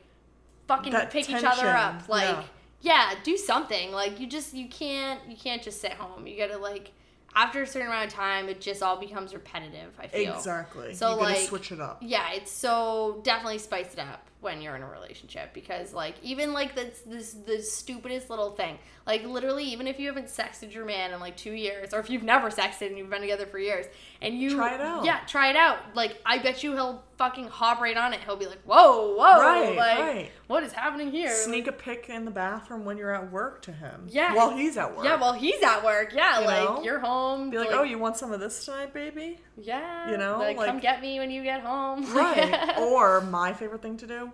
fucking 0.68 0.92
That 0.92 1.10
pick 1.10 1.28
each 1.30 1.44
other 1.44 1.68
up 1.68 2.08
like 2.08 2.36
yeah. 2.82 3.10
yeah 3.12 3.14
do 3.22 3.36
something 3.36 3.92
like 3.92 4.18
you 4.20 4.26
just 4.26 4.52
you 4.54 4.68
can't 4.68 5.20
you 5.28 5.36
can't 5.36 5.62
just 5.62 5.80
sit 5.80 5.92
home 5.92 6.26
you 6.26 6.36
gotta 6.36 6.58
like 6.58 6.92
after 7.34 7.62
a 7.62 7.66
certain 7.66 7.88
amount 7.88 8.06
of 8.06 8.12
time 8.12 8.48
it 8.48 8.60
just 8.60 8.82
all 8.82 8.98
becomes 8.98 9.32
repetitive 9.34 9.92
i 10.00 10.06
feel 10.06 10.34
Exactly. 10.34 10.94
So, 10.94 11.14
you 11.16 11.20
like, 11.20 11.36
switch 11.38 11.70
it 11.70 11.80
up. 11.80 11.98
yeah, 12.00 12.32
it's 12.32 12.50
so 12.50 13.20
definitely 13.24 13.58
spice 13.58 13.92
it 13.92 13.98
up. 14.00 14.26
When 14.46 14.62
you're 14.62 14.76
in 14.76 14.82
a 14.82 14.88
relationship 14.88 15.52
because 15.52 15.92
like 15.92 16.14
even 16.22 16.52
like 16.52 16.74
that's 16.76 17.00
this 17.00 17.32
the 17.32 17.60
stupidest 17.60 18.30
little 18.30 18.52
thing 18.52 18.78
like 19.06 19.24
literally 19.24 19.64
even 19.64 19.88
if 19.88 19.98
you 19.98 20.06
haven't 20.06 20.26
sexted 20.28 20.72
your 20.72 20.84
man 20.84 21.12
in 21.12 21.18
like 21.18 21.36
two 21.36 21.50
years 21.52 21.92
or 21.92 21.98
if 21.98 22.08
you've 22.08 22.22
never 22.22 22.48
sexted 22.48 22.86
and 22.86 22.96
you've 22.96 23.10
been 23.10 23.20
together 23.20 23.44
for 23.46 23.58
years 23.58 23.86
and 24.22 24.38
you 24.40 24.54
Try 24.54 24.74
it 24.76 24.80
out. 24.80 25.04
yeah 25.04 25.18
try 25.26 25.50
it 25.50 25.56
out 25.56 25.78
like 25.94 26.16
i 26.24 26.38
bet 26.38 26.62
you 26.62 26.72
he'll 26.74 27.02
fucking 27.18 27.48
hop 27.48 27.80
right 27.80 27.96
on 27.96 28.12
it 28.14 28.20
he'll 28.24 28.36
be 28.36 28.46
like 28.46 28.62
whoa 28.64 29.14
whoa 29.16 29.40
Right, 29.40 29.76
like 29.76 29.98
right. 29.98 30.30
what 30.46 30.62
is 30.62 30.72
happening 30.72 31.10
here 31.10 31.34
Sneak 31.34 31.66
a 31.66 31.72
pic 31.72 32.08
in 32.08 32.24
the 32.24 32.30
bathroom 32.30 32.84
when 32.84 32.96
you're 32.98 33.12
at 33.14 33.32
work 33.32 33.62
to 33.62 33.72
him. 33.72 34.06
Yeah. 34.08 34.32
While 34.34 34.56
he's 34.56 34.76
at 34.76 34.94
work. 34.96 35.04
yeah 35.04 35.16
while 35.20 35.32
he's 35.32 35.60
at 35.62 35.84
work 35.84 36.12
yeah 36.14 36.40
You 36.40 36.46
like 36.46 36.64
know? 36.68 36.82
you're 36.84 37.00
home 37.00 37.50
Be 37.50 37.58
like, 37.58 37.70
oh, 37.72 37.82
you 37.82 37.98
want 37.98 38.16
some 38.16 38.32
of 38.32 38.38
this 38.40 38.64
tonight, 38.64 38.92
baby? 38.94 39.38
Yeah 39.58 40.10
you 40.10 40.16
know, 40.18 40.38
like, 40.38 40.56
come 40.58 40.78
get 40.80 41.00
me 41.00 41.18
when 41.18 41.30
you 41.30 41.42
get 41.42 41.60
home 41.62 42.12
Right. 42.14 42.76
or 42.78 43.20
my 43.22 43.52
favorite 43.52 43.82
thing 43.82 43.96
to 43.98 44.06
do 44.06 44.30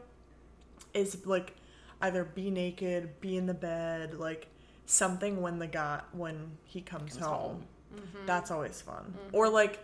is 0.95 1.25
like 1.27 1.55
either 2.01 2.25
be 2.25 2.51
naked, 2.51 3.20
be 3.20 3.37
in 3.37 3.47
the 3.47 3.55
bed, 3.55 4.14
like 4.14 4.49
something 4.87 5.41
when 5.41 5.59
the 5.59 5.66
guy 5.68 6.01
when 6.12 6.51
he 6.64 6.81
comes, 6.81 7.12
Comes 7.14 7.25
home. 7.25 7.31
home. 7.41 7.64
Mm-hmm. 7.95 8.27
That's 8.27 8.51
always 8.51 8.81
fun. 8.81 9.14
Or 9.33 9.49
like 9.49 9.79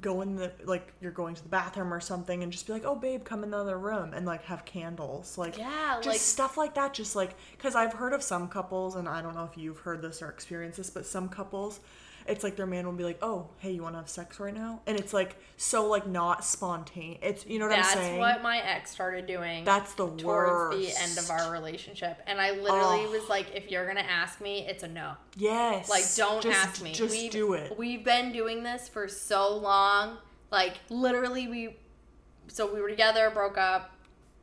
go 0.00 0.22
in 0.22 0.36
the 0.36 0.50
like 0.64 0.94
you're 1.02 1.12
going 1.12 1.34
to 1.34 1.42
the 1.42 1.50
bathroom 1.50 1.92
or 1.92 2.00
something 2.00 2.42
and 2.42 2.50
just 2.50 2.66
be 2.66 2.72
like, 2.72 2.84
"Oh 2.86 2.94
babe, 2.94 3.24
come 3.24 3.44
in 3.44 3.50
the 3.50 3.58
other 3.58 3.78
room." 3.78 4.14
And 4.14 4.24
like 4.24 4.42
have 4.44 4.64
candles. 4.64 5.36
Like 5.36 5.58
Yeah, 5.58 5.96
just 5.96 6.06
like- 6.08 6.16
stuff 6.20 6.56
like 6.56 6.74
that 6.76 6.94
just 6.94 7.14
like 7.14 7.34
cuz 7.58 7.74
I've 7.74 7.92
heard 7.92 8.14
of 8.14 8.22
some 8.22 8.48
couples 8.48 8.96
and 8.96 9.06
I 9.08 9.20
don't 9.20 9.34
know 9.34 9.44
if 9.44 9.58
you've 9.58 9.80
heard 9.80 10.00
this 10.00 10.22
or 10.22 10.30
experienced 10.30 10.78
this, 10.78 10.88
but 10.90 11.04
some 11.04 11.28
couples 11.28 11.80
it's 12.26 12.42
like 12.44 12.56
their 12.56 12.66
man 12.66 12.86
will 12.86 12.92
be 12.92 13.04
like, 13.04 13.18
"Oh, 13.22 13.48
hey, 13.58 13.72
you 13.72 13.82
want 13.82 13.94
to 13.94 13.98
have 13.98 14.08
sex 14.08 14.38
right 14.40 14.54
now?" 14.54 14.80
And 14.86 14.98
it's 14.98 15.12
like 15.12 15.36
so 15.56 15.86
like 15.88 16.06
not 16.06 16.44
spontaneous. 16.44 17.18
It's 17.22 17.46
you 17.46 17.58
know 17.58 17.66
what 17.68 17.76
That's 17.76 17.88
I'm 17.92 17.98
saying? 17.98 18.20
That's 18.20 18.36
what 18.36 18.42
my 18.42 18.58
ex 18.58 18.90
started 18.90 19.26
doing. 19.26 19.64
That's 19.64 19.94
the 19.94 20.08
towards 20.08 20.76
the 20.76 21.02
end 21.02 21.18
of 21.18 21.30
our 21.30 21.52
relationship, 21.52 22.20
and 22.26 22.40
I 22.40 22.50
literally 22.52 23.06
Oh. 23.06 23.10
was 23.10 23.28
like, 23.28 23.46
"If 23.54 23.70
you're 23.70 23.86
gonna 23.86 24.00
ask 24.00 24.40
me, 24.40 24.66
it's 24.66 24.82
a 24.82 24.88
no. 24.88 25.14
Yes. 25.36 25.88
Like, 25.88 26.04
don't 26.16 26.42
Just- 26.42 26.58
ask 26.58 26.82
me. 26.82 26.92
Just 26.92 27.10
we've, 27.14 27.30
do 27.30 27.52
it. 27.54 27.76
We've 27.78 28.04
been 28.04 28.32
doing 28.32 28.62
this 28.62 28.88
for 28.88 29.08
so 29.08 29.56
long. 29.56 30.18
Like, 30.50 30.74
literally, 30.90 31.48
we. 31.48 31.76
So 32.48 32.72
we 32.72 32.80
were 32.80 32.88
together, 32.90 33.30
broke 33.30 33.56
up, 33.56 33.92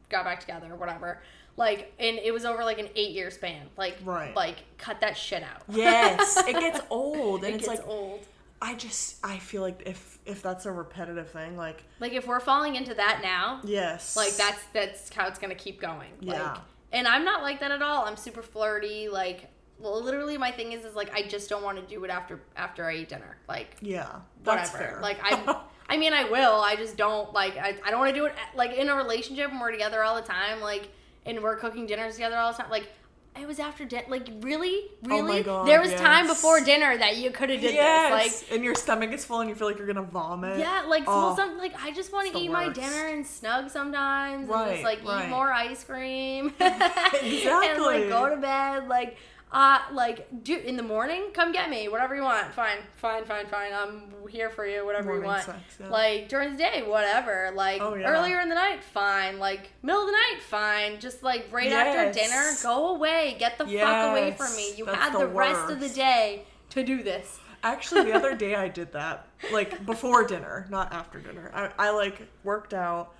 got 0.09 0.25
back 0.25 0.39
together, 0.39 0.73
whatever. 0.75 1.21
Like, 1.59 1.93
and 1.99 2.17
it 2.17 2.33
was 2.33 2.45
over 2.45 2.63
like 2.63 2.79
an 2.79 2.89
eight 2.95 3.11
year 3.11 3.29
span. 3.29 3.67
Like, 3.77 3.97
Right. 4.03 4.35
Like, 4.35 4.57
cut 4.77 5.01
that 5.01 5.15
shit 5.17 5.43
out. 5.43 5.63
yes, 5.67 6.37
it 6.47 6.53
gets 6.59 6.79
old, 6.89 7.43
and 7.43 7.53
it 7.53 7.57
it's 7.59 7.67
gets 7.67 7.79
like 7.81 7.87
old. 7.87 8.21
I 8.61 8.73
just 8.75 9.17
I 9.23 9.37
feel 9.37 9.61
like 9.61 9.83
if 9.85 10.17
if 10.25 10.41
that's 10.41 10.65
a 10.65 10.71
repetitive 10.71 11.29
thing, 11.31 11.55
like 11.55 11.83
Like, 11.99 12.13
if 12.13 12.27
we're 12.27 12.39
falling 12.41 12.75
into 12.75 12.93
that 12.93 13.19
now, 13.23 13.61
yes, 13.63 14.15
like 14.17 14.35
that's 14.35 14.63
that's 14.73 15.13
how 15.13 15.27
it's 15.27 15.39
gonna 15.39 15.55
keep 15.55 15.79
going 15.79 16.09
Yeah. 16.19 16.43
like 16.53 16.57
and 16.91 17.07
i'm 17.07 17.23
not 17.23 17.43
like 17.43 17.59
that 17.59 17.69
at 17.71 17.83
all 17.83 18.05
i'm 18.05 18.17
super 18.17 18.41
flirty 18.41 19.09
like 19.09 19.47
well, 19.77 20.01
literally 20.03 20.37
my 20.39 20.49
thing 20.51 20.71
is 20.71 20.83
is 20.85 20.95
like 20.95 21.13
i 21.13 21.21
just 21.21 21.47
don't 21.47 21.61
want 21.63 21.77
to 21.79 21.83
do 21.85 22.03
it 22.03 22.09
after 22.09 22.41
after 22.57 22.83
i 22.83 22.95
eat 22.95 23.09
dinner 23.09 23.37
like 23.47 23.77
yeah, 23.79 24.07
that's 24.43 24.73
whatever 24.73 24.93
fair. 24.93 25.01
like 25.01 25.19
i 25.23 25.61
i 25.87 25.97
mean 25.97 26.13
i 26.13 26.23
will 26.23 26.59
i 26.61 26.75
just 26.75 26.97
don't 26.97 27.31
like 27.31 27.55
i, 27.57 27.75
I 27.85 27.91
don't 27.91 27.99
want 27.99 28.11
to 28.13 28.19
do 28.19 28.25
it 28.25 28.33
like 28.55 28.73
in 28.73 28.89
a 28.89 28.95
relationship 28.95 29.51
when 29.51 29.59
we're 29.59 29.71
together 29.71 30.03
all 30.03 30.15
the 30.15 30.27
time 30.27 30.61
like 30.61 30.89
and 31.25 31.41
we're 31.41 31.55
cooking 31.55 31.85
dinners 31.85 32.15
together 32.15 32.37
all 32.37 32.51
the 32.51 32.57
time. 32.57 32.69
Like 32.69 32.87
it 33.39 33.47
was 33.47 33.59
after 33.59 33.85
dinner 33.85 34.05
like 34.09 34.27
really 34.41 34.85
Oh 35.05 35.07
my 35.07 35.15
really? 35.17 35.43
God, 35.43 35.67
there 35.67 35.79
was 35.79 35.93
time 35.93 36.27
before 36.27 36.59
dinner 36.61 36.97
that 36.97 37.17
you 37.17 37.31
could 37.31 37.49
have 37.49 37.61
did 37.61 37.73
yes, 37.73 38.41
this 38.41 38.41
like 38.49 38.55
and 38.55 38.63
your 38.65 38.75
stomach 38.75 39.11
is 39.11 39.23
full 39.23 39.39
and 39.39 39.49
you 39.49 39.55
feel 39.55 39.67
like 39.67 39.77
you're 39.77 39.87
gonna 39.87 40.01
vomit. 40.01 40.59
yeah, 40.59 40.83
like 40.87 41.03
Oh, 41.07 41.27
well, 41.27 41.35
some, 41.35 41.57
like 41.57 41.73
I 41.81 41.91
just 41.91 42.11
want 42.11 42.31
to 42.33 42.39
eat 42.39 42.49
my 42.51 42.69
dinner 42.69 43.07
and 43.07 43.25
snug 43.25 43.69
sometimes, 43.69 44.49
and 44.49 44.71
just 44.71 44.83
like 44.83 45.05
right. 45.05 45.25
eat 45.25 45.29
more 45.29 45.53
ice 45.53 45.83
cream, 45.83 46.47
exactly, 46.59 47.23
and 47.69 47.81
like 47.81 48.09
go 48.09 48.29
to 48.29 48.37
bed, 48.37 48.87
like 48.87 49.17
uh, 49.51 49.79
like 49.91 50.43
do 50.43 50.55
in 50.57 50.77
the 50.77 50.83
morning, 50.83 51.31
come 51.33 51.51
get 51.51 51.69
me, 51.69 51.87
whatever 51.87 52.15
you 52.15 52.21
want, 52.21 52.53
fine, 52.53 52.77
fine, 52.95 53.25
fine, 53.25 53.47
fine, 53.47 53.71
I'm 53.73 54.13
here 54.29 54.49
for 54.51 54.65
you, 54.65 54.85
whatever 54.85 55.15
you 55.15 55.23
want. 55.23 55.47
yeah. 55.79 55.87
Like 55.89 56.29
during 56.29 56.51
the 56.51 56.57
day, 56.57 56.83
whatever, 56.85 57.51
like 57.55 57.81
Oh, 57.81 57.95
yeah. 57.95 58.07
earlier 58.07 58.39
in 58.41 58.49
the 58.49 58.55
night, 58.55 58.83
fine, 58.83 59.39
like 59.39 59.71
middle 59.81 60.01
of 60.01 60.07
the 60.07 60.11
night, 60.13 60.41
fine, 60.43 60.99
just 60.99 61.23
like 61.23 61.47
right 61.51 61.71
after 61.71 62.11
dinner, 62.11 62.51
go 62.61 62.89
away, 62.95 63.35
get 63.39 63.57
the 63.57 63.65
fuck 63.65 64.11
away 64.11 64.31
from 64.37 64.55
me. 64.55 64.75
You 64.77 64.85
that's 64.85 64.97
had 64.97 65.13
the 65.13 65.19
the 65.19 65.27
rest 65.27 65.71
of 65.71 65.79
the 65.79 65.89
day 65.89 66.43
to 66.69 66.83
do 66.83 67.01
this. 67.01 67.39
Actually, 67.63 68.03
the 68.03 68.13
other 68.13 68.35
day 68.45 68.55
I 68.55 68.67
did 68.69 68.93
that, 68.93 69.27
like 69.51 69.85
before 69.85 70.23
dinner, 70.25 70.67
not 70.69 70.93
after 70.93 71.19
dinner. 71.19 71.51
I, 71.53 71.71
I 71.87 71.89
like 71.89 72.21
worked 72.43 72.73
out, 72.73 73.15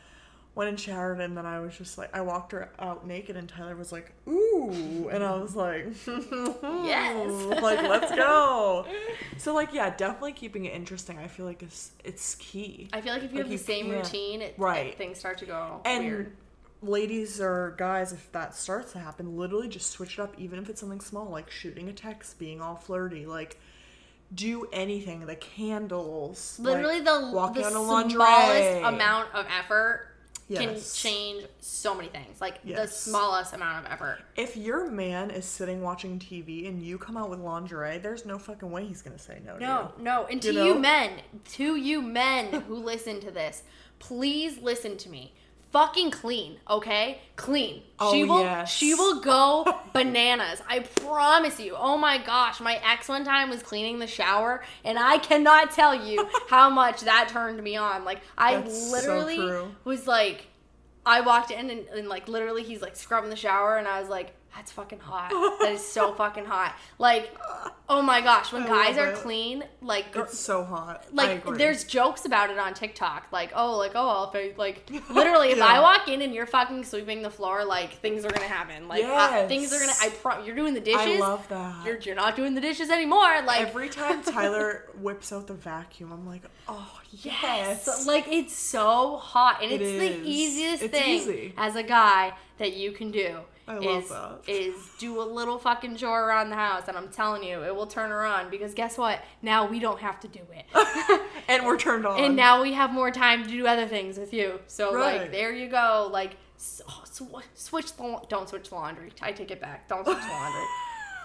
went 0.59 0.67
and 0.67 0.77
showered, 0.79 1.21
and 1.21 1.37
then 1.37 1.45
I 1.45 1.61
was 1.61 1.77
just 1.77 1.97
like, 1.97 2.13
I 2.13 2.19
walked 2.19 2.51
her 2.51 2.69
out 2.79 3.07
naked, 3.07 3.37
and 3.37 3.47
Tyler 3.47 3.77
was 3.77 3.93
like, 3.93 4.11
"Ooh," 4.27 5.07
and 5.09 5.23
I 5.23 5.37
was 5.37 5.55
like, 5.55 5.85
Yes. 6.05 7.31
like 7.61 7.81
let's 7.81 8.13
go." 8.13 8.85
So 9.37 9.53
like, 9.53 9.73
yeah, 9.73 9.95
definitely 9.95 10.33
keeping 10.33 10.65
it 10.65 10.73
interesting. 10.73 11.17
I 11.17 11.27
feel 11.27 11.45
like 11.45 11.63
it's 11.63 11.91
it's 12.03 12.35
key. 12.35 12.89
I 12.91 12.99
feel 12.99 13.13
like 13.13 13.23
if 13.23 13.31
you 13.31 13.37
Like, 13.37 13.45
have 13.45 13.51
you 13.53 13.57
the 13.57 13.63
same 13.63 13.89
routine, 13.89 14.41
it, 14.41 14.55
Right. 14.57 14.97
things 14.97 15.17
start 15.17 15.37
to 15.37 15.45
go 15.45 15.79
and 15.85 16.03
weird. 16.03 16.35
ladies 16.81 17.39
or 17.39 17.73
guys, 17.77 18.11
if 18.11 18.29
that 18.33 18.53
starts 18.53 18.91
to 18.91 18.99
happen, 18.99 19.37
literally 19.37 19.69
just 19.69 19.91
switch 19.91 20.19
it 20.19 20.21
up, 20.21 20.33
even 20.37 20.59
if 20.59 20.69
it's 20.69 20.81
something 20.81 20.99
small, 20.99 21.29
like 21.29 21.49
shooting 21.49 21.87
a 21.87 21.93
text, 21.93 22.37
being 22.37 22.59
all 22.61 22.75
flirty, 22.75 23.25
like. 23.25 23.57
Do 24.31 24.67
anything. 24.71 25.25
The 25.25 25.35
candles. 25.35 26.59
like, 26.59 26.75
Literally, 26.75 26.99
the, 27.01 27.31
walking 27.33 27.63
the 27.63 27.69
on 27.69 28.05
a 28.07 28.09
smallest 28.11 28.83
amount 28.83 29.33
of 29.33 29.47
effort 29.59 30.08
can 30.57 30.81
change 30.93 31.45
so 31.59 31.93
many 31.93 32.09
things. 32.09 32.41
Like 32.41 32.63
the 32.65 32.87
smallest 32.87 33.53
amount 33.53 33.85
of 33.85 33.91
effort. 33.91 34.19
If 34.35 34.57
your 34.57 34.89
man 34.89 35.29
is 35.31 35.45
sitting 35.45 35.81
watching 35.81 36.19
TV 36.19 36.67
and 36.67 36.81
you 36.81 36.97
come 36.97 37.17
out 37.17 37.29
with 37.29 37.39
lingerie, 37.39 37.99
there's 37.99 38.25
no 38.25 38.39
fucking 38.39 38.69
way 38.71 38.85
he's 38.85 39.01
gonna 39.01 39.19
say 39.19 39.39
no. 39.45 39.57
No, 39.57 39.91
To 39.97 40.03
no. 40.03 40.25
And 40.25 40.41
to 40.41 40.53
You 40.53 40.63
you, 40.63 40.75
men, 40.75 41.11
to 41.53 41.75
you 41.75 42.01
men 42.01 42.61
who 42.61 42.75
listen 42.83 43.19
to 43.21 43.31
this, 43.31 43.63
please 43.99 44.57
listen 44.59 44.97
to 44.97 45.09
me. 45.09 45.33
Fucking 45.71 46.09
clean, 46.09 46.57
okay? 46.67 47.19
Clean. 47.35 47.83
Oh, 47.99 48.11
she 48.11 48.23
Oh, 48.23 48.27
will 48.27 48.41
yes. 48.41 48.71
she 48.73 48.95
will 48.95 49.21
go 49.21 49.65
bananas. 49.93 50.63
I 50.67 50.79
promise 50.79 51.59
you. 51.59 51.75
Oh 51.77 51.95
my 51.95 52.17
gosh, 52.17 52.59
my 52.59 52.79
ex 52.83 53.07
one 53.07 53.23
time 53.23 53.49
was 53.51 53.61
cleaning 53.61 53.99
the 53.99 54.07
shower 54.07 54.63
and 54.83 54.97
I 54.97 55.19
cannot 55.19 55.71
tell 55.71 55.93
you 55.93 56.27
how 56.49 56.71
much 56.71 57.01
that 57.01 57.29
turned 57.29 57.61
me 57.61 57.75
on. 57.77 58.03
Like 58.03 58.21
I 58.37 58.55
That's 58.55 58.89
literally 58.91 59.35
true. 59.35 59.71
was 59.83 60.07
like 60.07 60.47
I 61.05 61.21
walked 61.21 61.51
in 61.51 61.69
and, 61.69 61.87
and 61.89 62.07
like 62.07 62.27
literally 62.27 62.63
he's 62.63 62.81
like 62.81 62.95
scrubbing 62.95 63.29
the 63.29 63.35
shower 63.35 63.77
and 63.77 63.87
I 63.87 63.99
was 63.99 64.09
like 64.09 64.33
that's 64.55 64.71
fucking 64.71 64.99
hot. 64.99 65.29
That 65.61 65.71
is 65.73 65.85
so 65.85 66.13
fucking 66.13 66.45
hot. 66.45 66.75
Like, 66.97 67.33
oh 67.87 68.01
my 68.01 68.19
gosh, 68.21 68.51
when 68.51 68.63
I 68.63 68.67
guys 68.67 68.97
are 68.97 69.11
it. 69.11 69.15
clean, 69.17 69.63
like 69.81 70.11
gr- 70.11 70.21
It's 70.21 70.39
so 70.39 70.63
hot. 70.63 71.05
Like 71.13 71.45
there's 71.57 71.83
jokes 71.83 72.25
about 72.25 72.49
it 72.49 72.57
on 72.57 72.73
TikTok. 72.73 73.27
Like, 73.31 73.51
oh, 73.55 73.77
like 73.77 73.91
oh, 73.95 74.29
if 74.33 74.35
I, 74.35 74.57
like 74.57 74.89
literally, 75.09 75.51
if 75.51 75.61
I 75.61 75.79
walk 75.79 76.07
in 76.07 76.21
and 76.21 76.33
you're 76.33 76.45
fucking 76.47 76.83
sweeping 76.83 77.21
the 77.21 77.29
floor, 77.29 77.63
like 77.63 77.93
things 77.99 78.25
are 78.25 78.29
gonna 78.29 78.47
happen. 78.47 78.87
Like 78.87 79.03
uh, 79.05 79.47
things 79.47 79.71
are 79.71 79.79
gonna. 79.79 79.93
I 80.01 80.09
pro- 80.09 80.43
you're 80.43 80.55
doing 80.55 80.73
the 80.73 80.81
dishes. 80.81 80.99
I 80.99 81.19
love 81.19 81.47
that. 81.49 81.85
You're 81.85 81.99
you're 81.99 82.15
not 82.15 82.35
doing 82.35 82.55
the 82.55 82.61
dishes 82.61 82.89
anymore. 82.89 83.41
Like 83.45 83.61
Every 83.61 83.87
time 83.89 84.23
Tyler 84.23 84.85
whips 84.99 85.31
out 85.31 85.47
the 85.47 85.53
vacuum, 85.53 86.11
I'm 86.11 86.25
like, 86.27 86.43
oh 86.67 86.99
yes. 87.11 87.33
yes, 87.85 88.07
like 88.07 88.27
it's 88.27 88.55
so 88.55 89.17
hot, 89.17 89.61
and 89.61 89.71
It 89.71 89.81
it's 89.81 89.99
the 89.99 90.27
easiest 90.27 90.83
It's 90.83 90.91
thing 90.91 91.19
easy. 91.19 91.53
as 91.55 91.75
a 91.75 91.83
guy 91.83 92.33
that 92.57 92.73
you 92.73 92.91
can 92.91 93.11
do. 93.11 93.37
I 93.69 93.77
love 93.77 94.03
is, 94.03 94.09
that. 94.09 94.39
is 94.47 94.73
do 94.97 95.21
a 95.21 95.23
little 95.23 95.59
fucking 95.59 95.95
chore 95.97 96.27
around 96.27 96.49
the 96.49 96.55
house, 96.55 96.87
and 96.87 96.97
I'm 96.97 97.09
telling 97.09 97.43
you, 97.43 97.63
it 97.63 97.75
will 97.75 97.85
turn 97.87 98.09
her 98.09 98.25
on 98.25 98.49
because 98.49 98.73
guess 98.73 98.97
what? 98.97 99.23
Now 99.41 99.67
we 99.67 99.79
don't 99.79 99.99
have 99.99 100.19
to 100.21 100.27
do 100.27 100.39
it. 100.51 101.21
and 101.47 101.65
we're 101.65 101.77
turned 101.77 102.05
on. 102.07 102.19
and 102.19 102.35
now 102.35 102.61
we 102.63 102.73
have 102.73 102.91
more 102.91 103.11
time 103.11 103.43
to 103.43 103.49
do 103.49 103.67
other 103.67 103.87
things 103.87 104.17
with 104.17 104.33
you. 104.33 104.59
So 104.67 104.93
Right. 104.95 105.21
like 105.21 105.31
there 105.31 105.53
you 105.53 105.69
go. 105.69 106.09
Like 106.11 106.35
s- 106.57 106.81
sw- 107.05 107.23
switch 107.53 107.95
the 107.95 108.19
don't 108.27 108.49
switch 108.49 108.69
the 108.69 108.75
laundry. 108.75 109.11
I 109.21 109.31
take 109.31 109.51
it 109.51 109.61
back. 109.61 109.87
Don't 109.87 110.03
switch 110.05 110.17
the 110.17 110.27
laundry. 110.27 110.65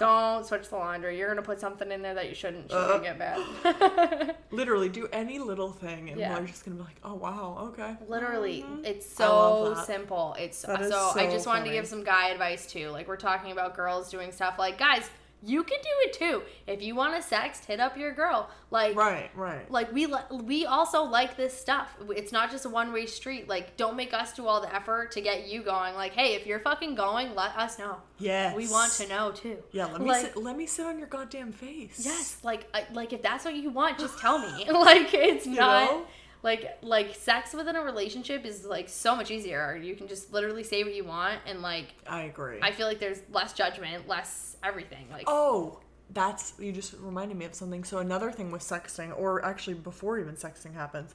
Don't 0.00 0.44
switch 0.44 0.68
the 0.68 0.76
laundry. 0.76 1.16
You're 1.18 1.28
gonna 1.28 1.42
put 1.42 1.60
something 1.60 1.90
in 1.92 2.02
there 2.02 2.14
that 2.14 2.28
you 2.28 2.34
shouldn't. 2.34 2.64
She's 2.70 2.74
Uh. 2.74 2.88
gonna 2.98 3.02
get 3.02 3.18
bad. 3.18 4.36
literally 4.50 4.88
do 4.88 5.08
any 5.12 5.38
little 5.38 5.70
thing, 5.70 6.10
and 6.10 6.18
Yeah. 6.18 6.38
we're 6.38 6.46
just 6.46 6.64
gonna 6.64 6.76
be 6.76 6.82
like, 6.82 6.96
oh 7.04 7.14
wow, 7.14 7.70
okay. 7.72 7.96
Literally, 8.08 8.64
it's 8.82 9.06
Mm-hmm. 9.14 9.22
I 9.22 9.26
love 9.26 9.76
so 9.78 9.84
simple. 9.84 10.34
It's 10.38 10.58
is 10.58 10.64
so, 10.64 11.12
I 11.14 11.26
so 11.26 11.30
just 11.30 11.46
wanted 11.46 11.64
to 11.66 11.70
give 11.72 11.86
some 11.86 12.02
guy 12.04 12.28
advice 12.30 12.66
too. 12.66 12.88
Like 12.90 13.06
we're 13.08 13.16
talking 13.16 13.52
about 13.52 13.74
girls 13.76 14.10
doing 14.10 14.32
stuff. 14.32 14.56
Like 14.58 14.78
guys, 14.78 15.08
you 15.46 15.62
can 15.62 15.78
do 15.82 15.88
it 16.08 16.12
too. 16.14 16.42
If 16.66 16.82
you 16.82 16.94
want 16.94 17.20
to 17.20 17.28
sext, 17.34 17.66
hit 17.66 17.80
up 17.80 17.96
your 17.96 18.12
girl. 18.12 18.48
Like 18.70 18.96
Right, 18.96 19.30
right. 19.36 19.70
like 19.70 19.92
we 19.92 20.06
li- 20.06 20.18
we 20.32 20.66
also 20.66 21.02
like 21.04 21.36
this 21.36 21.52
stuff. 21.58 21.94
It's 22.16 22.32
not 22.32 22.50
just 22.50 22.64
a 22.64 22.68
one 22.68 22.92
way 22.92 23.06
street. 23.06 23.48
Like 23.48 23.76
don't 23.76 23.96
make 23.96 24.12
us 24.14 24.32
do 24.32 24.46
all 24.46 24.60
the 24.60 24.74
effort 24.74 25.12
to 25.12 25.20
get 25.20 25.46
you 25.46 25.62
going. 25.62 25.94
Like 25.94 26.12
hey, 26.12 26.34
if 26.34 26.46
you're 26.46 26.60
fucking 26.60 26.94
going, 26.94 27.34
let 27.34 27.56
us 27.56 27.78
know. 27.78 27.98
Yes. 28.18 28.56
We 28.56 28.68
want 28.68 28.92
to 28.94 29.08
know 29.08 29.30
too. 29.32 29.58
Yeah, 29.72 29.86
let 29.86 30.00
me 30.00 30.08
Like, 30.08 30.20
sit, 30.22 30.36
let 30.36 30.56
me 30.56 30.66
sit 30.66 30.86
on 30.86 30.98
your 30.98 31.08
goddamn 31.08 31.52
face. 31.52 32.02
Yes, 32.04 32.38
like 32.42 32.66
I, 32.74 32.84
like 32.92 33.12
if 33.12 33.22
that's 33.22 33.44
what 33.44 33.54
you 33.54 33.70
want, 33.70 33.98
just 33.98 34.18
tell 34.18 34.38
me. 34.38 34.66
like 34.70 35.12
it's 35.14 35.46
You 35.46 35.56
not 35.56 35.84
know? 35.90 36.06
Like 36.44 36.76
like 36.82 37.14
sex 37.14 37.54
within 37.54 37.74
a 37.74 37.82
relationship 37.82 38.44
is 38.44 38.66
like 38.66 38.88
so 38.90 39.16
much 39.16 39.30
easier. 39.30 39.80
You 39.82 39.96
can 39.96 40.06
just 40.06 40.32
literally 40.32 40.62
say 40.62 40.84
what 40.84 40.94
you 40.94 41.02
want 41.02 41.40
and 41.46 41.62
like 41.62 41.94
I 42.06 42.22
agree. 42.22 42.58
I 42.60 42.70
feel 42.70 42.86
like 42.86 43.00
there's 43.00 43.22
less 43.32 43.54
judgment, 43.54 44.06
less 44.06 44.58
everything. 44.62 45.06
Like 45.10 45.24
Oh, 45.26 45.80
that's 46.10 46.52
you 46.58 46.70
just 46.70 46.92
reminded 47.00 47.38
me 47.38 47.46
of 47.46 47.54
something. 47.54 47.82
So 47.82 47.98
another 47.98 48.30
thing 48.30 48.50
with 48.52 48.60
sexting, 48.60 49.18
or 49.18 49.42
actually 49.42 49.74
before 49.74 50.18
even 50.20 50.34
sexting 50.34 50.74
happens, 50.74 51.14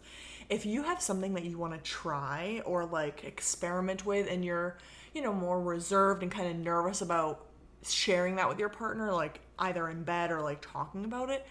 if 0.50 0.66
you 0.66 0.82
have 0.82 1.00
something 1.00 1.36
that 1.36 1.46
you 1.46 1.60
want 1.60 1.74
to 1.76 1.80
try 1.80 2.64
or 2.66 2.86
like 2.86 3.24
experiment 3.24 4.08
with, 4.08 4.28
and 4.28 4.44
you're 4.44 4.80
you 5.14 5.22
know 5.22 5.32
more 5.32 5.62
reserved 5.62 6.24
and 6.24 6.32
kind 6.32 6.50
of 6.50 6.58
nervous 6.58 7.02
about 7.02 7.46
sharing 7.88 8.36
that 8.38 8.50
with 8.50 8.58
your 8.58 8.70
partner, 8.70 9.14
like 9.14 9.42
either 9.60 9.90
in 9.90 10.02
bed 10.02 10.32
or 10.32 10.42
like 10.42 10.60
talking 10.60 11.06
about 11.06 11.30
it. 11.30 11.46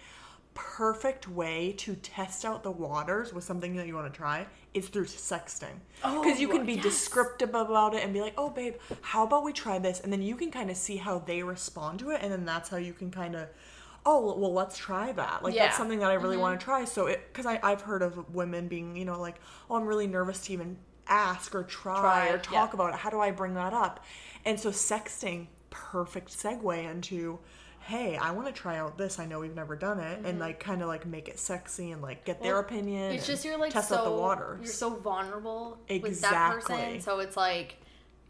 Perfect 0.53 1.27
way 1.27 1.73
to 1.77 1.95
test 1.95 2.43
out 2.43 2.63
the 2.63 2.71
waters 2.71 3.33
with 3.33 3.43
something 3.43 3.75
that 3.77 3.87
you 3.87 3.95
want 3.95 4.11
to 4.11 4.17
try 4.17 4.45
is 4.73 4.87
through 4.89 5.05
sexting. 5.05 5.79
Because 6.01 6.39
you 6.39 6.49
Oh, 6.49 6.51
can 6.57 6.65
be 6.65 6.73
yes. 6.73 6.83
descriptive 6.83 7.55
about 7.55 7.93
it 7.93 8.03
and 8.03 8.13
be 8.13 8.21
like, 8.21 8.33
oh, 8.37 8.49
babe, 8.49 8.75
how 9.01 9.23
about 9.23 9.43
we 9.43 9.53
try 9.53 9.79
this? 9.79 9.99
And 10.01 10.11
then 10.11 10.21
you 10.21 10.35
can 10.35 10.51
kind 10.51 10.69
of 10.69 10.77
see 10.77 10.97
how 10.97 11.19
they 11.19 11.43
respond 11.43 11.99
to 11.99 12.11
it. 12.11 12.21
And 12.21 12.31
then 12.31 12.45
that's 12.45 12.69
how 12.69 12.77
you 12.77 12.93
can 12.93 13.09
kind 13.09 13.35
of, 13.35 13.47
oh, 14.05 14.35
well, 14.37 14.53
let's 14.53 14.77
try 14.77 15.11
that. 15.13 15.43
Like, 15.43 15.53
Yeah. 15.53 15.61
Mm-hmm. 15.61 15.67
that's 15.67 15.77
something 15.77 15.99
that 15.99 16.11
I 16.11 16.15
really 16.15 16.37
want 16.37 16.59
to 16.59 16.63
try. 16.63 16.83
So, 16.85 17.07
it, 17.07 17.21
because 17.31 17.45
I've 17.45 17.81
heard 17.81 18.01
of 18.01 18.33
women 18.33 18.67
being, 18.67 18.95
you 18.95 19.05
know, 19.05 19.19
like, 19.19 19.39
oh, 19.69 19.75
I'm 19.75 19.85
really 19.85 20.07
nervous 20.07 20.41
to 20.47 20.53
even 20.53 20.77
ask 21.07 21.55
or 21.55 21.63
try, 21.63 21.99
Try, 22.01 22.27
or 22.29 22.31
yeah. 22.33 22.37
talk 22.37 22.73
about 22.73 22.93
it. 22.93 22.95
How 22.99 23.09
do 23.09 23.19
I 23.19 23.31
bring 23.31 23.53
that 23.55 23.73
up? 23.73 24.03
And 24.45 24.59
so, 24.59 24.71
sexting, 24.71 25.47
perfect 25.69 26.29
segue 26.37 26.89
into, 26.91 27.39
hey, 27.89 28.17
I 28.17 28.31
want 28.31 28.47
to 28.47 28.53
try 28.53 28.77
out 28.77 28.99
this. 28.99 29.17
I 29.17 29.25
know 29.25 29.39
we've 29.39 29.55
never 29.55 29.75
done 29.75 29.99
it. 29.99 30.23
And, 30.23 30.37
like, 30.37 30.59
kind 30.59 30.83
of 30.83 30.87
like 30.87 31.07
make 31.07 31.27
it 31.27 31.39
sexy 31.39 31.89
and, 31.89 32.03
like, 32.03 32.23
get 32.23 32.41
their 32.41 32.59
opinion. 32.59 33.11
It's 33.11 33.25
just 33.25 33.43
you're 33.43 33.57
like 33.57 33.73
test 33.73 33.89
so 33.89 33.97
out 33.97 34.03
the 34.03 34.11
water. 34.11 34.59
you're 34.61 34.71
so 34.71 34.91
vulnerable 34.91 35.79
with 35.89 36.21
that 36.21 36.53
person. 36.53 37.01
So 37.01 37.19
it's 37.19 37.35
like 37.35 37.77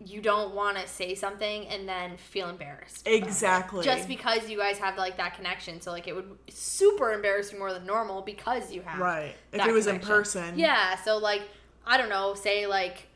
you 0.03 0.22
don't 0.22 0.55
want 0.55 0.78
to 0.78 0.88
say 0.88 1.14
something 1.14 1.68
and 1.68 1.88
then 1.88 2.16
feel 2.16 2.47
embarrassed. 2.47 3.05
Exactly. 3.05 3.84
Just 3.84 4.07
because 4.07 4.49
you 4.49 4.57
guys 4.57 4.78
have 4.78 4.97
like 4.97 5.18
that 5.18 5.36
connection. 5.36 5.82
So 5.82 5.91
like 5.91 6.07
it 6.07 6.16
would 6.16 6.38
super 6.49 7.12
embarrass 7.12 7.51
you 7.51 7.60
more 7.60 7.74
than 7.74 7.86
normal 7.86 8.22
because 8.22 8.72
you 8.72 8.82
have 8.84 8.99
Right. 8.99 9.36
If 9.51 9.66
it 9.66 9.72
was 9.74 9.88
in 9.88 9.99
person. 9.99 10.57
Yeah. 10.57 10.95
So 11.03 11.18
like 11.18 11.41
I 11.86 11.97
don't 11.97 12.10
know. 12.10 12.34
Say 12.34 12.66
like. 12.66 13.07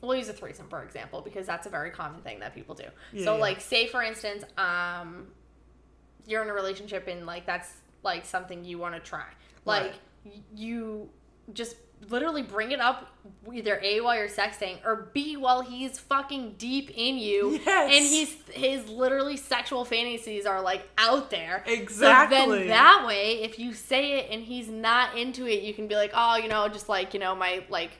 We'll 0.00 0.16
use 0.16 0.28
a 0.28 0.34
threesome 0.34 0.68
for 0.68 0.82
example 0.82 1.22
because 1.22 1.46
that's 1.46 1.66
a 1.66 1.70
very 1.70 1.90
common 1.90 2.20
thing 2.20 2.40
that 2.40 2.54
people 2.54 2.74
do. 2.74 2.84
Yeah, 3.12 3.24
so 3.24 3.34
yeah. 3.34 3.40
like 3.40 3.60
say 3.60 3.86
for 3.86 4.02
instance, 4.02 4.44
um 4.58 5.28
you're 6.26 6.42
in 6.42 6.48
a 6.48 6.54
relationship 6.54 7.06
and 7.08 7.26
like 7.26 7.46
that's 7.46 7.72
like 8.02 8.24
something 8.24 8.64
you 8.64 8.78
want 8.78 8.94
to 8.94 9.00
try. 9.00 9.26
Like 9.64 9.92
Right. 10.26 10.42
you 10.54 11.08
just 11.52 11.76
literally 12.10 12.42
bring 12.42 12.72
it 12.72 12.80
up 12.80 13.08
either 13.52 13.80
A 13.82 14.00
while 14.02 14.14
you're 14.16 14.28
sexting 14.28 14.76
or 14.84 15.10
B 15.14 15.36
while 15.38 15.62
he's 15.62 15.98
fucking 15.98 16.56
deep 16.58 16.90
in 16.94 17.16
you. 17.16 17.58
Yes. 17.64 17.92
And 17.94 18.04
he's 18.04 18.36
his 18.50 18.88
literally 18.90 19.36
sexual 19.38 19.84
fantasies 19.86 20.44
are 20.44 20.60
like 20.60 20.86
out 20.98 21.30
there. 21.30 21.62
So 21.66 21.72
Exactly. 21.72 22.58
then 22.58 22.68
that 22.68 23.04
way, 23.06 23.42
if 23.42 23.58
you 23.58 23.72
say 23.72 24.18
it 24.18 24.30
and 24.30 24.42
he's 24.42 24.68
not 24.68 25.16
into 25.16 25.46
it, 25.46 25.62
you 25.62 25.72
can 25.72 25.86
be 25.88 25.94
like, 25.94 26.10
oh, 26.14 26.36
you 26.36 26.48
know, 26.48 26.68
just 26.68 26.88
like, 26.88 27.14
you 27.14 27.20
know, 27.20 27.34
my 27.34 27.64
like 27.70 27.90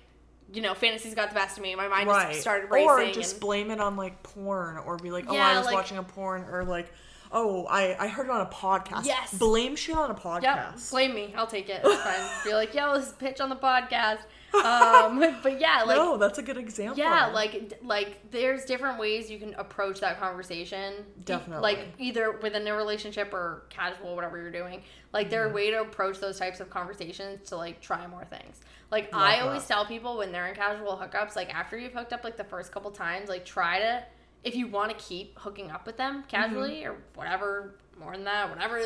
you 0.53 0.61
know, 0.63 0.75
fantasies 0.75 1.15
got 1.15 1.31
the 1.31 1.35
best 1.35 1.57
of 1.57 1.63
me. 1.63 1.75
My 1.75 1.89
mind 1.89 2.07
right. 2.09 2.29
just 2.29 2.43
started 2.43 2.71
racing. 2.71 2.89
Or 2.89 3.13
just 3.13 3.33
and, 3.33 3.41
blame 3.41 3.71
it 3.71 3.81
on 3.81 3.97
like 3.97 4.23
porn, 4.23 4.77
or 4.77 4.97
be 4.99 5.11
like, 5.11 5.25
oh, 5.29 5.35
Yeah, 5.35 5.49
I 5.49 5.57
was 5.57 5.67
like- 5.67 5.75
watching 5.75 5.97
a 5.99 6.03
porn, 6.03 6.45
or 6.45 6.63
like, 6.65 6.93
oh, 7.35 7.67
I 7.67 7.95
I 7.99 8.09
heard 8.09 8.27
it 8.27 8.31
on 8.31 8.41
a 8.41 8.47
podcast. 8.47 9.05
Yes. 9.05 9.35
Blame 9.35 9.77
shit 9.77 9.95
on 9.97 10.11
a 10.11 10.15
podcast. 10.15 10.43
Yep, 10.43 10.75
blame 10.91 11.15
me. 11.15 11.35
I'll 11.37 11.47
take 11.47 11.69
it. 11.69 11.83
It's 11.85 12.03
fine. 12.03 12.31
Be 12.45 12.55
like, 12.55 12.75
yo, 12.75 12.95
this 12.97 13.09
is 13.09 13.13
pitch 13.13 13.41
on 13.41 13.51
the 13.51 13.57
podcast. 13.57 14.21
Um, 14.55 15.19
but 15.43 15.61
yeah, 15.61 15.83
like 15.85 15.97
no, 15.97 16.17
that's 16.17 16.39
a 16.39 16.43
good 16.43 16.57
example. 16.57 16.97
yeah, 16.97 17.27
like 17.27 17.79
like 17.83 18.31
there's 18.31 18.65
different 18.65 18.99
ways 19.01 19.29
you 19.31 19.39
can 19.39 19.53
approach 19.55 20.01
that 20.01 20.19
conversation. 20.21 20.95
Definitely. 21.25 21.63
Like 21.63 21.89
either 21.99 22.39
within 22.41 22.67
a 22.69 22.75
relationship 22.75 23.35
or 23.35 23.65
casual, 23.69 24.15
whatever 24.15 24.39
you're 24.41 24.53
doing. 24.53 24.83
Like 25.13 25.29
there 25.31 25.43
are 25.43 25.47
Mm-hmm. 25.47 25.55
way 25.57 25.71
to 25.73 25.81
approach 25.81 26.19
those 26.21 26.39
types 26.39 26.61
of 26.61 26.71
conversations 26.71 27.49
to 27.51 27.57
like 27.57 27.81
try 27.81 28.07
more 28.07 28.25
things. 28.25 28.61
Like 28.93 29.13
Love 29.13 29.23
I 29.23 29.37
that. 29.37 29.43
always 29.47 29.67
tell 29.67 29.87
people 29.87 30.19
when 30.19 30.31
they're 30.33 30.47
in 30.47 30.55
casual 30.55 30.97
hookups, 30.97 31.35
like 31.37 31.53
after 31.55 31.77
you've 31.77 31.93
hooked 31.93 32.13
up 32.13 32.23
like 32.25 32.37
the 32.37 32.45
first 32.45 32.71
couple 32.73 32.91
times, 32.93 33.29
like 33.29 33.45
try 33.45 33.81
to 33.81 34.05
if 34.45 34.55
you 34.55 34.67
want 34.67 34.91
to 34.97 35.05
keep 35.05 35.39
hooking 35.39 35.71
up 35.71 35.87
with 35.87 35.97
them 35.97 36.25
casually 36.29 36.83
Mm-hmm. 36.83 36.91
or 36.93 36.97
whatever, 37.15 37.75
more 37.99 38.13
than 38.13 38.25
that, 38.25 38.51
whatever 38.51 38.81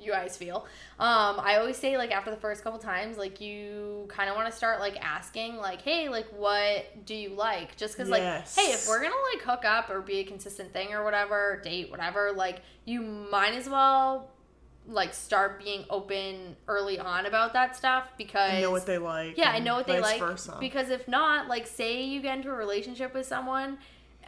you 0.00 0.10
guys 0.10 0.36
feel. 0.36 0.66
Um, 0.98 1.38
I 1.40 1.56
always 1.58 1.76
say 1.76 1.96
like 1.96 2.10
after 2.10 2.30
the 2.30 2.36
first 2.36 2.64
couple 2.64 2.78
times, 2.78 3.16
like 3.18 3.40
you 3.40 4.06
kind 4.08 4.28
of 4.30 4.34
want 4.36 4.50
to 4.50 4.56
start 4.56 4.80
like 4.80 4.96
asking 5.00 5.56
like, 5.58 5.82
hey, 5.82 6.08
like 6.08 6.26
what 6.36 7.04
do 7.06 7.14
you 7.14 7.30
like? 7.30 7.76
Just 7.76 7.96
because 7.96 8.08
Yes. 8.08 8.56
like, 8.56 8.66
hey, 8.66 8.72
if 8.72 8.86
we're 8.88 9.00
gonna 9.02 9.14
like 9.32 9.42
hook 9.42 9.64
up 9.64 9.90
or 9.90 10.00
be 10.00 10.18
a 10.18 10.24
consistent 10.24 10.72
thing 10.72 10.92
or 10.92 11.04
whatever, 11.04 11.60
date, 11.62 11.90
whatever, 11.90 12.32
like 12.32 12.62
you 12.84 13.00
might 13.02 13.54
as 13.54 13.68
well 13.68 14.30
like 14.88 15.14
start 15.14 15.62
being 15.62 15.84
open 15.90 16.56
early 16.66 16.98
on 16.98 17.26
about 17.26 17.52
that 17.52 17.76
stuff 17.76 18.08
because 18.18 18.52
I 18.54 18.60
know 18.60 18.72
what 18.72 18.84
they 18.86 18.98
like. 18.98 19.38
yeah, 19.38 19.50
I 19.50 19.60
know 19.60 19.76
what 19.76 19.86
they 19.86 20.00
like. 20.00 20.18
Versa. 20.18 20.56
Because 20.58 20.90
if 20.90 21.06
not, 21.06 21.46
like, 21.46 21.68
say 21.68 22.02
you 22.02 22.20
get 22.20 22.36
into 22.38 22.50
a 22.50 22.54
relationship 22.54 23.14
with 23.14 23.24
someone, 23.24 23.78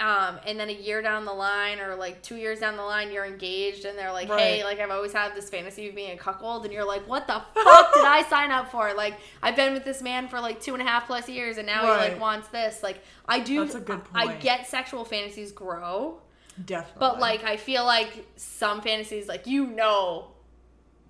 um, 0.00 0.38
and 0.46 0.58
then 0.58 0.68
a 0.68 0.72
year 0.72 1.02
down 1.02 1.24
the 1.24 1.32
line, 1.32 1.78
or 1.78 1.94
like 1.94 2.20
two 2.22 2.36
years 2.36 2.58
down 2.60 2.76
the 2.76 2.82
line, 2.82 3.12
you're 3.12 3.24
engaged, 3.24 3.84
and 3.84 3.96
they're 3.96 4.12
like, 4.12 4.28
"Hey, 4.28 4.64
like 4.64 4.80
I've 4.80 4.90
always 4.90 5.12
had 5.12 5.34
this 5.34 5.48
fantasy 5.48 5.88
of 5.88 5.94
being 5.94 6.10
a 6.10 6.16
cuckold," 6.16 6.64
and 6.64 6.72
you're 6.74 6.84
like, 6.86 7.06
"What 7.08 7.26
the 7.26 7.42
fuck 7.54 7.94
did 7.94 8.04
I 8.04 8.24
sign 8.28 8.50
up 8.50 8.70
for?" 8.70 8.92
Like, 8.94 9.14
I've 9.42 9.56
been 9.56 9.72
with 9.72 9.84
this 9.84 10.02
man 10.02 10.28
for 10.28 10.40
like 10.40 10.60
two 10.60 10.72
and 10.74 10.82
a 10.82 10.84
half 10.84 11.06
plus 11.06 11.28
years, 11.28 11.58
and 11.58 11.66
now 11.66 11.82
he 11.82 11.90
like 12.10 12.20
wants 12.20 12.48
this. 12.48 12.82
Like, 12.82 13.02
I 13.28 13.40
do. 13.40 13.60
That's 13.64 13.76
a 13.76 13.80
good 13.80 14.02
I 14.14 14.26
point. 14.26 14.40
get 14.40 14.66
sexual 14.66 15.04
fantasies 15.04 15.52
grow, 15.52 16.20
Definitely. 16.64 16.98
but 16.98 17.20
like 17.20 17.44
I 17.44 17.56
feel 17.56 17.84
like 17.84 18.26
some 18.36 18.80
fantasies, 18.80 19.28
like 19.28 19.46
you 19.46 19.66
know 19.66 20.28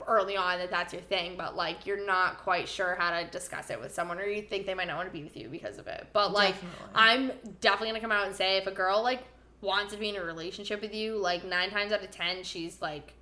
early 0.07 0.36
on 0.36 0.59
that 0.59 0.70
that's 0.70 0.92
your 0.92 1.03
thing, 1.03 1.34
but 1.36 1.57
like 1.57 1.86
you're 1.86 2.05
not 2.05 2.38
quite 2.38 2.68
sure 2.68 2.97
how 2.99 3.18
to 3.18 3.26
discuss 3.30 3.70
it 3.70 3.80
with 3.80 3.95
someone, 3.95 4.18
or 4.18 4.24
you 4.24 4.42
think 4.42 4.66
they 4.66 4.74
might 4.74 4.88
not 4.88 4.97
want 4.97 5.09
to 5.09 5.12
be 5.12 5.22
with 5.22 5.36
you 5.36 5.49
because 5.49 5.78
of 5.78 5.86
it. 5.86 6.07
But 6.12 6.32
like 6.32 6.55
Definitely. 6.55 6.88
I'm 6.95 7.32
definitely 7.61 7.88
gonna 7.88 8.01
come 8.01 8.12
out 8.12 8.26
and 8.26 8.34
say 8.34 8.57
if 8.59 8.66
a 8.66 8.72
girl 8.72 9.03
like 9.03 9.22
wants 9.61 9.92
to 9.92 9.99
be 9.99 10.11
in 10.11 10.16
a 10.16 10.24
relationship 10.24 10.80
with 10.80 10.95
you, 10.95 11.16
like 11.16 11.45
nine 11.45 11.70
times 11.70 11.92
out 11.92 12.03
of 12.03 12.11
ten, 12.11 12.42
she's 12.42 12.80
like 12.82 13.14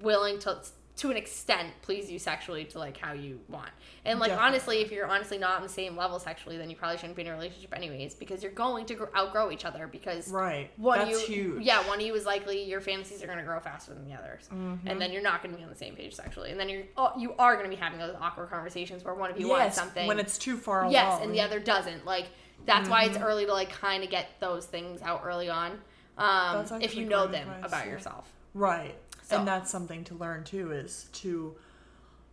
willing 0.00 0.38
to 0.40 0.58
to 1.00 1.10
an 1.10 1.16
extent 1.16 1.68
please 1.82 2.10
you 2.10 2.18
sexually 2.18 2.64
to 2.64 2.78
like 2.78 2.96
how 2.96 3.12
you 3.12 3.40
want. 3.48 3.70
And 4.04 4.18
like 4.20 4.28
Definitely. 4.30 4.48
honestly, 4.48 4.76
if 4.82 4.92
you're 4.92 5.06
honestly 5.06 5.38
not 5.38 5.56
on 5.56 5.62
the 5.62 5.68
same 5.68 5.96
level 5.96 6.18
sexually, 6.18 6.58
then 6.58 6.68
you 6.68 6.76
probably 6.76 6.98
shouldn't 6.98 7.16
be 7.16 7.22
in 7.22 7.28
a 7.28 7.32
relationship 7.32 7.74
anyways 7.74 8.14
because 8.14 8.42
you're 8.42 8.52
going 8.52 8.84
to 8.86 9.08
outgrow 9.16 9.50
each 9.50 9.64
other 9.64 9.86
because 9.86 10.28
right. 10.28 10.70
one 10.76 10.98
That's 10.98 11.26
you, 11.28 11.34
huge. 11.34 11.62
Yeah, 11.64 11.86
one 11.88 12.00
of 12.00 12.06
you 12.06 12.14
is 12.14 12.26
likely 12.26 12.62
your 12.64 12.80
fantasies 12.82 13.22
are 13.22 13.26
going 13.26 13.38
to 13.38 13.44
grow 13.44 13.60
faster 13.60 13.94
than 13.94 14.04
the 14.06 14.14
others, 14.14 14.48
Mm-hmm. 14.52 14.86
and 14.88 15.00
then 15.00 15.10
you're 15.12 15.22
not 15.22 15.42
going 15.42 15.52
to 15.54 15.58
be 15.58 15.64
on 15.64 15.70
the 15.70 15.76
same 15.76 15.94
page 15.96 16.14
sexually, 16.14 16.50
and 16.50 16.60
then 16.60 16.68
you're 16.68 16.84
oh, 16.98 17.12
you 17.18 17.34
are 17.38 17.54
going 17.56 17.70
to 17.70 17.74
be 17.74 17.80
having 17.80 17.98
those 17.98 18.14
awkward 18.20 18.50
conversations 18.50 19.02
where 19.04 19.14
one 19.14 19.30
of 19.30 19.40
you 19.40 19.48
wants 19.48 19.76
something, 19.76 20.06
when 20.06 20.18
it's 20.18 20.36
too 20.36 20.56
far 20.58 20.82
along. 20.82 20.92
yes, 20.92 21.20
and 21.22 21.32
the 21.34 21.40
other 21.40 21.60
doesn't. 21.60 22.04
Like 22.04 22.26
that's 22.66 22.88
why 22.90 23.04
Mm-hmm. 23.04 23.14
it's 23.16 23.24
early 23.24 23.46
to 23.46 23.52
like 23.52 23.70
kind 23.70 24.04
of 24.04 24.10
get 24.10 24.38
those 24.40 24.66
things 24.66 25.00
out 25.02 25.22
early 25.24 25.48
on, 25.48 25.78
um, 26.18 26.66
if 26.82 26.94
you 26.94 27.06
know 27.06 27.26
them 27.26 27.48
advice, 27.48 27.64
about 27.68 27.86
yeah. 27.86 27.92
yourself. 27.92 28.30
Right. 28.52 28.94
So- 29.30 29.38
And 29.38 29.48
that's 29.48 29.70
something 29.70 30.04
to 30.04 30.14
learn 30.14 30.44
too 30.44 30.72
is 30.72 31.08
to 31.14 31.56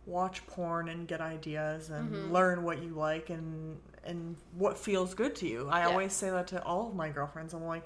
watch 0.06 0.46
porn 0.46 0.88
and 0.88 1.06
get 1.06 1.20
ideas 1.20 1.90
and 1.90 2.10
Mm-hmm. 2.10 2.32
learn 2.32 2.62
what 2.62 2.82
you 2.82 2.90
like 2.90 3.30
and 3.30 3.78
and 4.04 4.36
what 4.54 4.78
feels 4.78 5.12
good 5.12 5.34
to 5.36 5.46
you. 5.46 5.68
I 5.68 5.80
Yeah. 5.80 5.88
always 5.88 6.12
say 6.14 6.30
that 6.30 6.46
to 6.48 6.62
all 6.64 6.88
of 6.88 6.94
my 6.94 7.10
girlfriends. 7.10 7.52
I'm 7.52 7.64
like, 7.66 7.84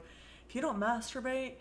if 0.48 0.54
you 0.54 0.60
don't 0.60 0.78
masturbate, 0.78 1.54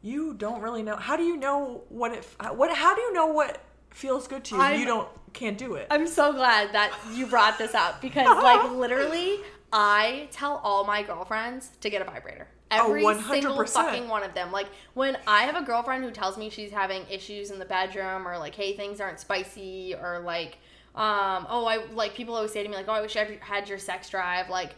you 0.00 0.32
don't 0.34 0.62
really 0.62 0.82
know. 0.82 0.96
How 0.96 1.16
do 1.16 1.22
you 1.24 1.36
know 1.36 1.82
what 1.90 2.12
it 2.12 2.24
what 2.52 2.74
how 2.74 2.94
do 2.94 3.02
you 3.02 3.12
know 3.12 3.26
what 3.26 3.60
feels 3.90 4.26
good 4.26 4.44
to 4.44 4.56
you? 4.56 4.60
I'm- 4.62 4.80
you 4.80 4.86
don't 4.86 5.08
can't 5.34 5.58
do 5.58 5.74
it. 5.74 5.86
I'm 5.90 6.06
so 6.06 6.32
glad 6.32 6.72
that 6.72 6.92
you 7.12 7.26
brought 7.26 7.58
this 7.58 7.74
up 7.74 8.00
because, 8.00 8.26
like, 8.42 8.70
literally, 8.84 9.40
I 9.70 10.28
tell 10.32 10.62
all 10.64 10.84
my 10.84 11.02
girlfriends 11.02 11.68
to 11.82 11.90
get 11.90 12.00
a 12.00 12.06
vibrator. 12.06 12.48
Every 12.70 13.02
single 13.02 13.56
100%. 13.56 13.68
fucking 13.68 14.08
one 14.08 14.22
of 14.22 14.34
them. 14.34 14.50
Like, 14.50 14.66
when 14.94 15.16
I 15.26 15.42
have 15.42 15.56
a 15.56 15.64
girlfriend 15.64 16.04
who 16.04 16.10
tells 16.10 16.36
me 16.36 16.50
she's 16.50 16.70
having 16.70 17.02
issues 17.08 17.50
in 17.50 17.58
the 17.58 17.64
bedroom, 17.64 18.26
or 18.26 18.38
like, 18.38 18.54
hey, 18.54 18.76
things 18.76 19.00
aren't 19.00 19.20
spicy, 19.20 19.94
or 19.94 20.20
like, 20.20 20.58
um, 20.94 21.46
oh, 21.48 21.66
I 21.66 21.84
like 21.92 22.14
people 22.14 22.34
always 22.34 22.52
say 22.52 22.62
to 22.62 22.68
me 22.68 22.74
like, 22.74 22.88
oh, 22.88 22.92
I 22.92 23.00
wish 23.00 23.16
I 23.16 23.38
had 23.40 23.68
your 23.68 23.78
sex 23.78 24.10
drive. 24.10 24.48
Like, 24.48 24.74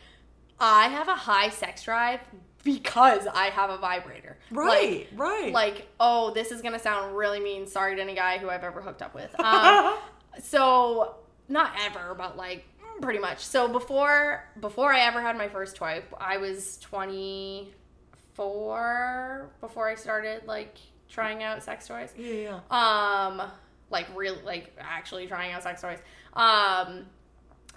I 0.60 0.88
have 0.88 1.08
a 1.08 1.14
high 1.14 1.50
sex 1.50 1.84
drive 1.84 2.20
because 2.64 3.26
I 3.26 3.46
have 3.46 3.70
a 3.70 3.78
vibrator. 3.78 4.36
Like, 4.50 4.58
right, 4.58 5.08
right. 5.14 5.52
like 5.52 5.88
oh 6.00 6.32
this 6.32 6.50
is 6.50 6.60
gonna 6.60 6.78
sound 6.78 7.16
really 7.16 7.40
mean 7.40 7.66
sorry 7.66 7.96
to 7.96 8.02
any 8.02 8.14
guy 8.14 8.38
who 8.38 8.50
i've 8.50 8.64
ever 8.64 8.80
hooked 8.80 9.02
up 9.02 9.14
with 9.14 9.38
um, 9.40 9.96
so 10.42 11.16
not 11.48 11.72
ever 11.80 12.14
but 12.14 12.36
like 12.36 12.64
pretty 13.00 13.18
much 13.18 13.44
so 13.44 13.68
before 13.68 14.44
before 14.60 14.92
i 14.92 15.00
ever 15.00 15.20
had 15.20 15.36
my 15.38 15.48
first 15.48 15.76
toy 15.76 16.02
i 16.20 16.36
was 16.36 16.78
24 18.42 19.50
before 19.60 19.88
i 19.88 19.94
started 19.94 20.46
like 20.46 20.76
trying 21.08 21.42
out 21.42 21.62
sex 21.62 21.86
toys 21.86 22.12
yeah, 22.16 22.60
yeah. 22.70 23.28
um 23.30 23.42
like 23.90 24.06
real 24.16 24.36
like 24.44 24.74
actually 24.78 25.26
trying 25.26 25.52
out 25.52 25.62
sex 25.62 25.80
toys 25.80 25.98
um 26.34 27.04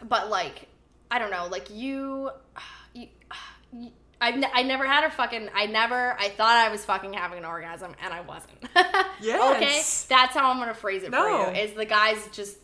but 0.04 0.30
like 0.30 0.68
I 1.14 1.20
don't 1.20 1.30
know, 1.30 1.48
like 1.52 1.70
you, 1.70 2.30
you, 2.94 3.08
you 3.74 3.92
I, 4.22 4.32
ne- 4.32 4.52
I 4.54 4.64
never 4.64 4.86
had 4.88 5.04
a 5.04 5.12
fucking 5.12 5.50
I 5.54 5.66
never 5.66 6.16
I 6.18 6.30
thought 6.30 6.56
I 6.56 6.70
was 6.70 6.86
fucking 6.86 7.12
having 7.14 7.40
an 7.40 7.46
orgasm 7.46 7.94
and 8.02 8.14
I 8.14 8.22
wasn't. 8.22 8.54
Yes. 9.22 9.56
Okay? 10.08 10.16
That's 10.16 10.34
how 10.36 10.50
I'm 10.50 10.58
gonna 10.58 10.74
phrase 10.74 11.04
it 11.04 11.12
No. 11.12 11.22
for 11.46 11.54
you. 11.54 11.62
Is 11.62 11.74
the 11.74 11.86
guys 11.86 12.18
just 12.32 12.58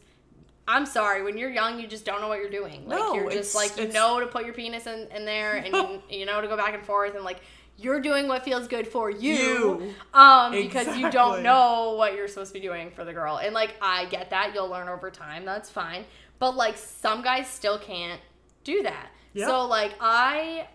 I'm 0.67 0.85
sorry, 0.85 1.23
when 1.23 1.37
you're 1.37 1.51
young 1.51 1.79
you 1.79 1.87
just 1.87 2.05
don't 2.05 2.21
know 2.21 2.27
what 2.29 2.39
you're 2.39 2.49
doing. 2.49 2.87
Like 2.87 2.99
No, 2.99 3.13
you're 3.13 3.29
just 3.31 3.53
it's- 3.53 3.77
like 3.77 3.77
you 3.87 3.93
know 3.93 4.19
to 4.21 4.27
put 4.27 4.45
your 4.45 4.53
penis 4.53 4.87
in, 4.87 5.07
in 5.13 5.25
there 5.25 5.57
and 5.57 5.75
you, 5.75 6.01
you 6.19 6.25
know 6.25 6.39
to 6.41 6.47
go 6.47 6.55
back 6.57 6.73
and 6.73 6.83
forth 6.85 7.15
and 7.15 7.23
like 7.25 7.41
you're 7.77 7.99
doing 8.01 8.27
what 8.27 8.43
feels 8.43 8.67
good 8.67 8.87
for 8.87 9.09
you, 9.09 9.33
You. 9.33 9.93
um 10.13 10.51
because 10.51 10.97
you 10.97 11.09
don't 11.11 11.43
know 11.43 11.93
what 11.97 12.15
you're 12.15 12.27
supposed 12.27 12.53
to 12.53 12.59
be 12.59 12.65
doing 12.65 12.89
for 12.91 13.03
the 13.05 13.13
girl. 13.13 13.37
And 13.37 13.53
like 13.53 13.75
I 13.81 14.05
get 14.05 14.29
that, 14.31 14.51
you'll 14.53 14.69
learn 14.69 14.87
over 14.89 15.11
time, 15.11 15.45
that's 15.45 15.69
fine. 15.69 16.05
But 16.39 16.55
like 16.55 16.77
some 16.77 17.21
guys 17.21 17.47
still 17.47 17.77
can't 17.79 18.21
do 18.63 18.83
that. 18.83 19.09
Yep. 19.33 19.47
So 19.47 19.65
like 19.67 19.93
I 19.99 20.67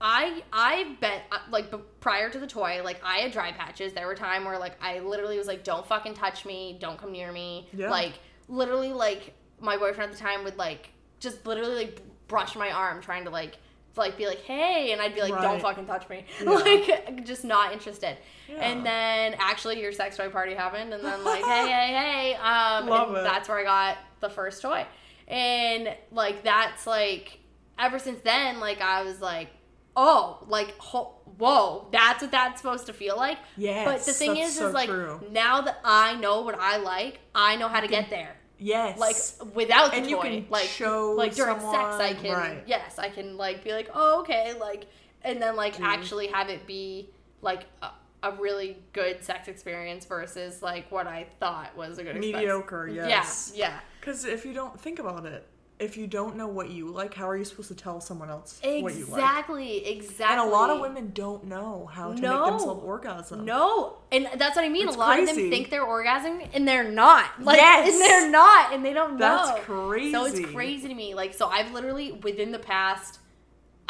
I 0.00 0.42
I 0.52 0.96
bet 1.00 1.22
uh, 1.30 1.38
like 1.50 1.70
b- 1.70 1.78
prior 2.00 2.30
to 2.30 2.38
the 2.38 2.46
toy, 2.46 2.80
like 2.82 3.00
I 3.04 3.18
had 3.18 3.32
dry 3.32 3.52
patches. 3.52 3.92
There 3.92 4.06
were 4.06 4.14
time 4.14 4.44
where 4.44 4.58
like 4.58 4.82
I 4.82 5.00
literally 5.00 5.36
was 5.36 5.46
like, 5.46 5.62
"Don't 5.62 5.86
fucking 5.86 6.14
touch 6.14 6.46
me, 6.46 6.76
don't 6.80 6.98
come 6.98 7.12
near 7.12 7.30
me." 7.32 7.68
Yeah. 7.72 7.90
Like 7.90 8.14
literally, 8.48 8.92
like 8.94 9.34
my 9.60 9.76
boyfriend 9.76 10.10
at 10.10 10.16
the 10.16 10.22
time 10.22 10.44
would 10.44 10.56
like 10.56 10.88
just 11.18 11.46
literally 11.46 11.74
like 11.76 12.02
brush 12.28 12.56
my 12.56 12.70
arm, 12.70 13.02
trying 13.02 13.24
to 13.24 13.30
like 13.30 13.58
like 13.96 14.16
be 14.16 14.26
like, 14.26 14.42
"Hey," 14.42 14.92
and 14.92 15.00
I'd 15.00 15.14
be 15.14 15.20
like, 15.22 15.40
"Don't 15.40 15.60
fucking 15.60 15.86
touch 15.86 16.08
me," 16.08 16.24
Yeah. 16.42 16.50
like 16.50 17.24
just 17.24 17.44
not 17.44 17.72
interested. 17.72 18.16
Yeah. 18.48 18.56
And 18.56 18.84
then 18.86 19.34
actually, 19.38 19.80
your 19.80 19.92
sex 19.92 20.16
toy 20.16 20.28
party 20.30 20.54
happened, 20.54 20.92
and 20.94 21.04
then 21.04 21.24
like, 21.24 21.42
"Hey, 21.44 21.68
hey, 21.68 22.32
hey," 22.32 22.34
um, 22.34 22.86
Love 22.88 23.14
it. 23.16 23.24
that's 23.24 23.48
where 23.48 23.58
I 23.58 23.64
got 23.64 23.98
the 24.20 24.30
first 24.30 24.62
toy, 24.62 24.86
and 25.28 25.94
like 26.12 26.42
that's 26.44 26.86
like 26.86 27.38
ever 27.78 27.98
since 27.98 28.20
then, 28.22 28.60
like 28.60 28.80
I 28.80 29.02
was 29.02 29.20
like, 29.20 29.48
oh, 29.96 30.44
like 30.48 30.76
ho- 30.78 31.16
whoa, 31.38 31.88
that's 31.92 32.22
what 32.22 32.30
that's 32.30 32.60
supposed 32.60 32.86
to 32.86 32.92
feel 32.92 33.16
like. 33.16 33.38
Yeah. 33.56 33.84
but 33.86 34.04
the 34.04 34.12
thing 34.12 34.36
is, 34.36 34.56
so 34.56 34.68
is 34.68 34.74
like 34.74 34.88
true. 34.88 35.20
now 35.30 35.62
that 35.62 35.78
I 35.84 36.14
know 36.16 36.42
what 36.42 36.56
I 36.58 36.76
like, 36.76 37.20
I 37.34 37.56
know 37.56 37.68
how 37.68 37.80
to 37.80 37.88
get 37.88 38.10
there. 38.10 38.36
Yes. 38.60 38.98
Like 38.98 39.54
without 39.54 39.90
the 39.90 39.96
And 39.96 40.06
you 40.06 40.16
toy, 40.16 40.22
can 40.22 40.46
like 40.50 40.66
show 40.68 41.14
like 41.16 41.34
during 41.34 41.58
sex, 41.58 41.96
I 41.96 42.14
can 42.14 42.32
right. 42.32 42.62
yes, 42.66 42.98
I 42.98 43.08
can 43.08 43.36
like 43.36 43.64
be 43.64 43.72
like, 43.72 43.90
oh 43.94 44.20
okay, 44.20 44.54
like, 44.60 44.86
and 45.22 45.40
then 45.40 45.56
like 45.56 45.76
Dude. 45.76 45.86
actually 45.86 46.26
have 46.28 46.48
it 46.50 46.66
be 46.66 47.08
like 47.42 47.64
a, 47.82 47.88
a 48.22 48.32
really 48.32 48.76
good 48.92 49.24
sex 49.24 49.48
experience 49.48 50.04
versus 50.04 50.62
like 50.62 50.90
what 50.92 51.06
I 51.06 51.26
thought 51.40 51.74
was 51.76 51.98
a 51.98 52.04
good 52.04 52.16
experience. 52.16 52.40
Mediocre, 52.42 52.88
yes. 52.88 53.52
Yeah, 53.54 53.68
yeah. 53.68 53.80
Because 53.98 54.24
if 54.24 54.44
you 54.44 54.52
don't 54.52 54.78
think 54.78 54.98
about 54.98 55.24
it, 55.26 55.46
if 55.80 55.96
you 55.96 56.06
don't 56.06 56.36
know 56.36 56.46
what 56.46 56.70
you 56.70 56.90
like, 56.90 57.14
how 57.14 57.28
are 57.28 57.36
you 57.36 57.44
supposed 57.44 57.68
to 57.68 57.74
tell 57.74 58.00
someone 58.00 58.28
else 58.28 58.60
what 58.62 58.72
you 58.72 58.82
like? 58.82 58.94
Exactly, 58.96 59.86
exactly. 59.86 60.38
And 60.38 60.40
a 60.40 60.52
lot 60.52 60.68
of 60.68 60.80
women 60.80 61.10
don't 61.14 61.44
know 61.44 61.86
how 61.92 62.12
to 62.12 62.20
No. 62.20 62.40
make 62.44 62.50
themselves 62.50 62.82
orgasm. 62.84 63.44
No, 63.44 63.96
and 64.12 64.28
that's 64.36 64.56
what 64.56 64.64
I 64.64 64.68
mean. 64.68 64.86
It's 64.86 64.96
a 64.96 64.98
lot 64.98 65.18
of 65.18 65.26
them 65.26 65.36
think 65.36 65.70
they're 65.70 65.86
orgasming, 65.86 66.48
and 66.52 66.68
they're 66.68 66.90
not. 66.90 67.42
Like, 67.42 67.56
Yes. 67.56 67.92
and 67.92 68.00
they're 68.00 68.30
not, 68.30 68.74
and 68.74 68.84
they 68.84 68.92
don't 68.92 69.12
know. 69.12 69.18
That's 69.46 69.64
crazy. 69.64 70.12
So 70.12 70.24
it's 70.26 70.40
crazy 70.52 70.88
to 70.88 70.94
me. 70.94 71.14
Like, 71.14 71.32
so 71.32 71.46
I've 71.48 71.72
literally 71.72 72.12
within 72.12 72.52
the 72.52 72.58
past, 72.58 73.19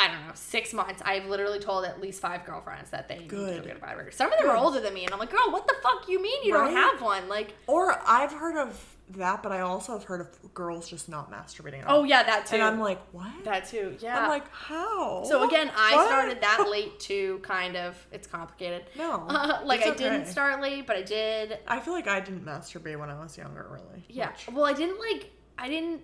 I 0.00 0.08
don't 0.08 0.26
know, 0.26 0.32
six 0.34 0.72
months, 0.72 1.02
I've 1.04 1.26
literally 1.26 1.58
told 1.58 1.84
at 1.84 2.00
least 2.00 2.22
five 2.22 2.46
girlfriends 2.46 2.88
that 2.88 3.06
they 3.06 3.18
need 3.18 3.28
to 3.28 3.36
Good. 3.36 3.64
get 3.64 3.76
a 3.76 3.78
vibrator. 3.78 4.10
Some 4.10 4.32
of 4.32 4.38
them 4.38 4.48
are 4.48 4.56
older 4.56 4.80
than 4.80 4.94
me, 4.94 5.04
and 5.04 5.12
I'm 5.12 5.20
like, 5.20 5.30
girl, 5.30 5.50
what 5.50 5.66
the 5.66 5.74
fuck 5.82 6.08
you 6.08 6.22
mean 6.22 6.42
you 6.42 6.54
don't 6.54 6.72
have 6.72 7.02
one? 7.02 7.28
Like, 7.28 7.52
Or 7.66 8.00
I've 8.06 8.32
heard 8.32 8.56
of 8.56 8.96
that, 9.10 9.42
but 9.42 9.52
I 9.52 9.60
also 9.60 9.92
have 9.92 10.04
heard 10.04 10.22
of 10.22 10.54
girls 10.54 10.88
just 10.88 11.10
not 11.10 11.30
masturbating. 11.30 11.80
At 11.80 11.86
oh, 11.88 11.96
all. 11.96 12.00
oh 12.00 12.04
yeah, 12.04 12.22
that 12.22 12.46
too. 12.46 12.54
And 12.54 12.62
I'm 12.62 12.80
like, 12.80 12.98
what? 13.12 13.44
that 13.44 13.68
too. 13.68 13.94
Yeah. 14.00 14.20
I'm 14.22 14.28
like, 14.28 14.50
how? 14.50 15.24
So 15.24 15.46
again, 15.46 15.70
I 15.76 15.96
What? 15.96 16.06
started 16.06 16.40
that 16.40 16.66
late 16.70 16.98
too. 16.98 17.40
Kind 17.42 17.76
of, 17.76 17.94
it's 18.10 18.26
complicated. 18.26 18.84
No, 18.96 19.26
like 19.64 19.80
it's 19.82 20.00
I 20.00 20.04
didn't 20.04 20.26
start 20.26 20.62
late, 20.62 20.86
but 20.86 20.96
I 20.96 21.02
did. 21.02 21.58
I 21.68 21.80
feel 21.80 21.92
like 21.92 22.08
I 22.08 22.20
didn't 22.20 22.46
masturbate 22.46 22.98
when 22.98 23.10
I 23.10 23.20
was 23.20 23.36
younger, 23.36 23.66
really. 23.70 24.04
Yeah. 24.08 24.26
much. 24.26 24.48
Well, 24.50 24.64
I 24.64 24.72
didn't 24.72 24.98
like. 24.98 25.30
I 25.58 25.68
didn't 25.68 26.00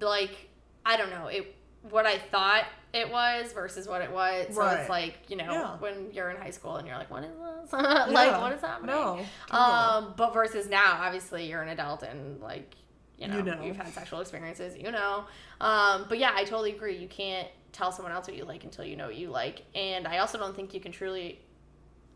like. 0.00 0.50
I 0.84 0.96
don't 0.96 1.10
know 1.10 1.28
it. 1.28 1.54
What 1.88 2.04
I 2.04 2.18
thought 2.18 2.64
it 2.92 3.10
was 3.10 3.52
versus 3.52 3.86
what 3.86 4.02
it 4.02 4.10
was. 4.10 4.46
So 4.54 4.60
Right. 4.60 4.80
it's 4.80 4.90
like 4.90 5.18
you 5.28 5.36
know 5.36 5.50
Yeah. 5.52 5.76
when 5.78 6.10
you're 6.12 6.30
in 6.30 6.36
high 6.36 6.50
school 6.50 6.76
and 6.76 6.86
you're 6.86 6.96
like, 6.96 7.10
what 7.10 7.22
is 7.24 7.30
this? 7.30 7.72
like 7.72 8.10
Yeah. 8.10 8.40
what 8.40 8.52
is 8.52 8.60
happening? 8.60 8.94
No, 8.94 9.24
totally. 9.48 9.60
Um, 9.60 10.14
but 10.16 10.32
versus 10.34 10.68
now, 10.68 10.98
obviously 11.00 11.46
you're 11.48 11.62
an 11.62 11.68
adult 11.68 12.02
and 12.02 12.40
like 12.40 12.74
you 13.16 13.28
know, 13.28 13.36
You 13.36 13.42
know. 13.42 13.62
you've 13.62 13.76
had 13.76 13.88
sexual 13.92 14.20
experiences. 14.20 14.76
You 14.78 14.90
know. 14.90 15.24
Um, 15.60 16.06
but 16.08 16.18
yeah, 16.18 16.32
I 16.34 16.44
totally 16.44 16.72
agree. 16.72 16.96
You 16.96 17.06
can't 17.08 17.48
tell 17.72 17.92
someone 17.92 18.12
else 18.12 18.26
what 18.26 18.34
you 18.36 18.44
like 18.44 18.64
until 18.64 18.84
you 18.84 18.96
know 18.96 19.06
what 19.06 19.16
you 19.16 19.28
like, 19.28 19.62
and 19.74 20.08
I 20.08 20.18
also 20.18 20.38
don't 20.38 20.56
think 20.56 20.72
you 20.74 20.80
can 20.80 20.90
truly 20.90 21.38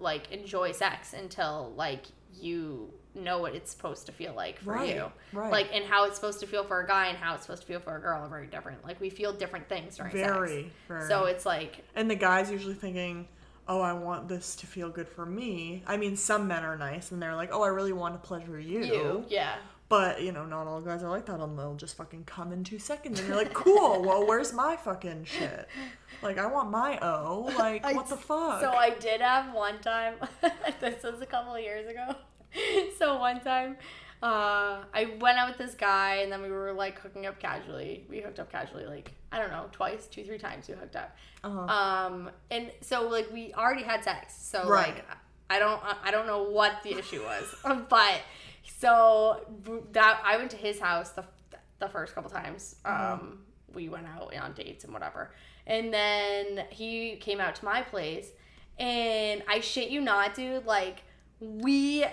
like 0.00 0.32
enjoy 0.32 0.72
sex 0.72 1.12
until 1.12 1.72
like 1.76 2.06
you 2.34 2.92
know 3.14 3.38
what 3.38 3.54
it's 3.54 3.70
supposed 3.70 4.06
to 4.06 4.12
feel 4.12 4.32
like 4.34 4.58
for 4.60 4.72
Right, 4.74 4.94
you 4.96 5.12
right. 5.32 5.52
like 5.52 5.68
and 5.72 5.84
how 5.84 6.04
it's 6.04 6.16
supposed 6.16 6.40
to 6.40 6.46
feel 6.46 6.64
for 6.64 6.80
a 6.80 6.86
guy 6.86 7.06
and 7.06 7.16
how 7.18 7.34
it's 7.34 7.42
supposed 7.44 7.62
to 7.62 7.68
feel 7.68 7.80
for 7.80 7.96
a 7.96 8.00
girl 8.00 8.22
are 8.22 8.28
very 8.28 8.46
different 8.46 8.84
like 8.84 9.00
we 9.00 9.10
feel 9.10 9.32
different 9.32 9.68
things 9.68 9.96
during 9.96 10.12
Very, 10.12 10.62
sex 10.62 10.74
very. 10.88 11.08
so 11.08 11.24
it's 11.24 11.46
like 11.46 11.84
And 11.94 12.10
the 12.10 12.16
guy's 12.16 12.50
usually 12.50 12.74
thinking, 12.74 13.28
oh, 13.68 13.80
I 13.80 13.92
want 13.94 14.28
this 14.28 14.56
to 14.56 14.66
feel 14.66 14.90
good 14.90 15.08
for 15.08 15.24
me. 15.24 15.82
I 15.86 15.96
mean, 15.96 16.16
some 16.16 16.46
men 16.48 16.64
are 16.64 16.76
nice 16.76 17.12
and 17.12 17.22
they're 17.22 17.34
like, 17.34 17.50
oh, 17.52 17.62
I 17.62 17.68
really 17.68 17.92
want 17.94 18.14
to 18.20 18.26
pleasure 18.26 18.58
you. 18.60 18.84
you 18.84 19.24
yeah 19.28 19.54
But, 19.88 20.20
you 20.22 20.32
know, 20.32 20.44
not 20.44 20.66
all 20.66 20.80
guys 20.80 21.02
are 21.02 21.08
like 21.08 21.26
that 21.26 21.40
and 21.40 21.58
they'll 21.58 21.74
just 21.76 21.96
fucking 21.96 22.24
come 22.24 22.52
in 22.52 22.64
two 22.64 22.78
seconds 22.78 23.20
and 23.20 23.28
you're 23.28 23.36
like, 23.38 23.54
cool, 23.54 24.02
well, 24.06 24.26
where's 24.26 24.52
my 24.52 24.76
fucking 24.76 25.24
shit? 25.24 25.68
Like, 26.22 26.38
I 26.38 26.46
want 26.46 26.70
my 26.70 26.98
O. 27.00 27.50
Like, 27.56 27.84
I- 27.86 27.92
what 27.94 28.08
the 28.08 28.16
fuck? 28.16 28.60
So 28.60 28.70
I 28.72 28.90
did 28.90 29.20
have 29.20 29.54
one 29.54 29.78
time. 29.80 30.14
this 30.80 31.02
was 31.02 31.20
a 31.22 31.26
couple 31.26 31.54
of 31.54 31.60
years 31.62 31.88
ago. 31.88 32.14
so 32.98 33.18
one 33.18 33.40
time, 33.40 33.76
uh, 34.22 34.84
I 34.94 35.16
went 35.20 35.38
out 35.38 35.48
with 35.50 35.58
this 35.58 35.74
guy, 35.74 36.16
and 36.16 36.32
then 36.32 36.42
we 36.42 36.50
were 36.50 36.72
like 36.72 36.98
hooking 36.98 37.26
up 37.26 37.38
casually. 37.38 38.06
We 38.08 38.20
hooked 38.20 38.38
up 38.40 38.50
casually, 38.50 38.86
like 38.86 39.12
I 39.32 39.38
don't 39.38 39.50
know, 39.50 39.66
twice, 39.72 40.06
two, 40.06 40.24
three 40.24 40.38
times. 40.38 40.68
We 40.68 40.74
hooked 40.74 40.96
up. 40.96 41.16
Uh-huh. 41.42 41.60
Um, 41.60 42.30
and 42.50 42.70
so 42.80 43.08
like 43.08 43.30
we 43.32 43.52
already 43.54 43.82
had 43.82 44.02
sex. 44.04 44.34
So 44.40 44.68
Right. 44.68 44.94
like 44.94 45.04
I 45.50 45.58
don't, 45.58 45.80
I 46.02 46.10
don't 46.10 46.26
know 46.26 46.44
what 46.44 46.82
the 46.82 46.98
issue 46.98 47.22
was, 47.22 47.54
but 47.88 48.20
so 48.78 49.40
that 49.92 50.20
I 50.24 50.36
went 50.36 50.50
to 50.52 50.56
his 50.56 50.78
house 50.80 51.10
the 51.10 51.24
the 51.80 51.88
first 51.88 52.14
couple 52.14 52.30
times. 52.30 52.76
Um, 52.84 53.40
we 53.74 53.88
went 53.88 54.06
out 54.06 54.34
on 54.36 54.52
dates 54.54 54.84
and 54.84 54.92
whatever. 54.92 55.32
And 55.66 55.92
then 55.92 56.64
he 56.70 57.16
came 57.16 57.40
out 57.40 57.56
to 57.56 57.64
my 57.64 57.82
place 57.82 58.28
and 58.78 59.42
I 59.48 59.60
shit 59.60 59.90
you 59.90 60.00
not, 60.00 60.34
dude, 60.34 60.64
like 60.66 61.02
we 61.40 62.04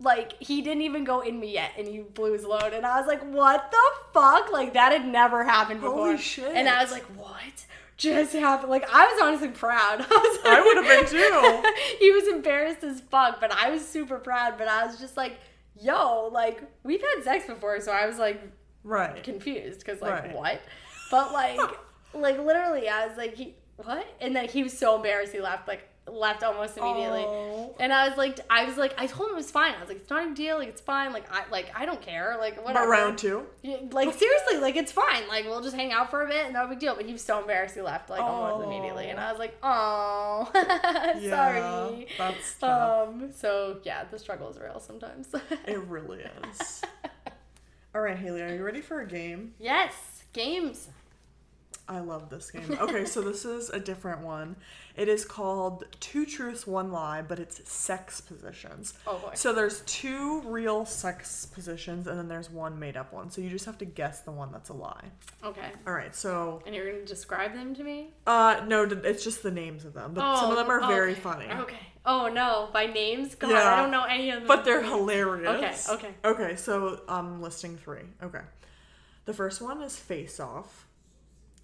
like 0.00 0.34
he 0.42 0.60
didn't 0.60 0.82
even 0.82 1.04
go 1.04 1.20
in 1.20 1.38
me 1.38 1.52
yet 1.54 1.72
and 1.78 1.86
he 1.86 2.00
blew 2.00 2.32
his 2.32 2.44
load 2.44 2.72
and 2.72 2.84
I 2.84 2.98
was 2.98 3.06
like, 3.06 3.22
What 3.22 3.70
the 3.70 3.90
fuck? 4.12 4.52
Like 4.52 4.72
that 4.74 4.92
had 4.92 5.06
never 5.06 5.44
happened 5.44 5.80
before. 5.80 6.06
Holy 6.06 6.18
shit. 6.18 6.52
And 6.54 6.68
I 6.68 6.82
was 6.82 6.90
like, 6.92 7.04
What? 7.16 7.66
Just 7.96 8.32
happened. 8.32 8.70
Like 8.70 8.84
I 8.92 9.06
was 9.06 9.20
honestly 9.22 9.48
proud. 9.48 10.00
I, 10.00 10.04
was 10.04 10.38
I 10.44 10.60
would 10.60 10.76
have 10.84 10.86
been 10.86 11.06
too. 11.06 11.72
he 12.00 12.10
was 12.10 12.26
embarrassed 12.28 12.82
as 12.82 13.00
fuck, 13.00 13.40
but 13.40 13.52
I 13.52 13.70
was 13.70 13.86
super 13.86 14.18
proud. 14.18 14.58
But 14.58 14.66
I 14.68 14.84
was 14.84 14.98
just 14.98 15.16
like, 15.16 15.38
yo, 15.80 16.28
like 16.32 16.60
we've 16.82 17.00
had 17.00 17.22
sex 17.22 17.46
before, 17.46 17.80
so 17.80 17.92
I 17.92 18.06
was 18.06 18.18
like 18.18 18.42
Right. 18.82 19.22
confused 19.22 19.78
because 19.78 20.02
like 20.02 20.24
Right. 20.24 20.34
what? 20.34 20.60
But 21.10 21.32
like, 21.32 21.60
like 22.14 22.38
literally, 22.38 22.88
I 22.88 23.06
was 23.06 23.16
like, 23.16 23.34
he 23.36 23.54
what? 23.76 24.06
And 24.20 24.34
then 24.34 24.48
he 24.48 24.64
was 24.64 24.76
so 24.76 24.96
embarrassed, 24.96 25.32
he 25.32 25.40
left 25.40 25.68
like 25.68 25.88
left 26.06 26.42
almost 26.42 26.76
immediately. 26.76 27.24
Oh. 27.26 27.74
And 27.80 27.92
I 27.92 28.08
was 28.08 28.18
like, 28.18 28.38
I 28.50 28.64
was 28.66 28.76
like, 28.76 28.94
I 28.98 29.06
told 29.06 29.30
him 29.30 29.34
it 29.34 29.38
was 29.38 29.50
fine. 29.50 29.74
I 29.74 29.80
was 29.80 29.88
like, 29.88 29.98
it's 29.98 30.10
not 30.10 30.22
a 30.22 30.26
big 30.26 30.34
deal. 30.36 30.58
Like 30.58 30.68
it's 30.68 30.80
fine. 30.80 31.12
Like 31.12 31.24
I 31.32 31.44
like 31.50 31.72
I 31.74 31.86
don't 31.86 32.00
care. 32.02 32.36
Like 32.38 32.56
whatever. 32.64 32.86
But 32.86 32.88
round 32.90 33.18
two? 33.18 33.46
Like 33.90 34.12
seriously, 34.12 34.58
like 34.60 34.76
it's 34.76 34.92
fine. 34.92 35.26
Like 35.28 35.44
we'll 35.46 35.62
just 35.62 35.74
hang 35.76 35.92
out 35.92 36.10
for 36.10 36.22
a 36.22 36.28
bit, 36.28 36.44
and 36.44 36.52
no 36.54 36.66
big 36.66 36.78
deal. 36.78 36.94
But 36.94 37.06
he 37.06 37.12
was 37.12 37.22
so 37.22 37.40
embarrassed, 37.40 37.74
he 37.74 37.80
left 37.80 38.10
like 38.10 38.20
almost 38.20 38.66
immediately, 38.66 39.08
and 39.08 39.18
I 39.18 39.30
was 39.32 39.38
like, 39.38 39.56
oh, 39.62 40.50
Yeah, 40.54 41.30
sorry. 41.30 42.06
that's 42.18 42.54
tough. 42.58 43.08
Um. 43.08 43.30
So 43.34 43.78
yeah, 43.84 44.04
the 44.10 44.18
struggle 44.18 44.50
is 44.50 44.58
real 44.58 44.80
sometimes. 44.80 45.28
It 45.66 45.78
really 45.88 46.22
is. 46.52 46.82
All 47.94 48.00
right, 48.00 48.16
Haley, 48.18 48.42
are 48.42 48.54
you 48.54 48.62
ready 48.64 48.80
for 48.80 49.00
a 49.00 49.06
game? 49.06 49.54
yes, 49.58 50.24
games. 50.32 50.88
I 51.86 52.00
love 52.00 52.30
this 52.30 52.50
game. 52.50 52.78
Okay, 52.80 53.04
so 53.04 53.20
this 53.20 53.44
is 53.44 53.68
a 53.68 53.78
different 53.78 54.22
one. 54.22 54.56
It 54.96 55.08
is 55.08 55.24
called 55.24 55.84
Two 56.00 56.24
Truths, 56.24 56.66
One 56.66 56.90
Lie, 56.90 57.22
but 57.22 57.38
it's 57.38 57.68
sex 57.70 58.20
positions. 58.22 58.94
Oh 59.06 59.18
boy. 59.18 59.32
So 59.34 59.52
there's 59.52 59.80
two 59.80 60.40
real 60.42 60.86
sex 60.86 61.44
positions 61.46 62.06
and 62.06 62.18
then 62.18 62.28
there's 62.28 62.48
one 62.50 62.78
made 62.78 62.96
up 62.96 63.12
one. 63.12 63.30
So 63.30 63.42
you 63.42 63.50
just 63.50 63.66
have 63.66 63.76
to 63.78 63.84
guess 63.84 64.20
the 64.20 64.30
one 64.30 64.50
that's 64.50 64.70
a 64.70 64.72
lie. 64.72 65.04
Okay. 65.44 65.72
All 65.86 65.92
right, 65.92 66.14
so 66.14 66.62
And 66.64 66.74
you're 66.74 66.90
gonna 66.90 67.04
describe 67.04 67.52
them 67.52 67.74
to 67.74 67.84
me? 67.84 68.14
uh 68.26 68.62
no, 68.66 68.84
it's 68.84 69.22
just 69.24 69.42
the 69.42 69.50
names 69.50 69.84
of 69.84 69.92
them, 69.92 70.14
but 70.14 70.38
some 70.38 70.50
of 70.50 70.56
them 70.56 70.70
are 70.70 70.82
oh, 70.82 70.88
very 70.88 71.12
okay. 71.12 71.20
funny. 71.20 71.46
Okay. 71.50 71.76
Oh 72.06 72.28
no, 72.28 72.70
by 72.72 72.86
names? 72.86 73.34
God, 73.34 73.50
Yeah. 73.50 73.74
I 73.74 73.76
don't 73.82 73.90
know 73.90 74.04
any 74.04 74.30
of 74.30 74.40
them. 74.40 74.46
But 74.48 74.64
they're 74.64 74.82
hilarious. 74.82 75.88
Okay, 75.90 76.08
okay. 76.24 76.44
Okay, 76.44 76.56
so 76.56 77.00
I'm 77.08 77.42
listing 77.42 77.76
three. 77.76 78.02
Okay. 78.22 78.40
The 79.26 79.32
first 79.34 79.60
one 79.60 79.82
is 79.82 79.96
Face 79.96 80.38
Off. 80.38 80.83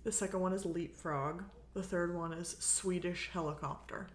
The 0.04 0.12
second 0.12 0.40
one 0.40 0.52
is 0.52 0.64
Leapfrog. 0.64 1.42
The 1.74 1.82
third 1.82 2.14
one 2.14 2.32
is 2.32 2.56
Swedish 2.58 3.30
Helicopter. 3.32 4.08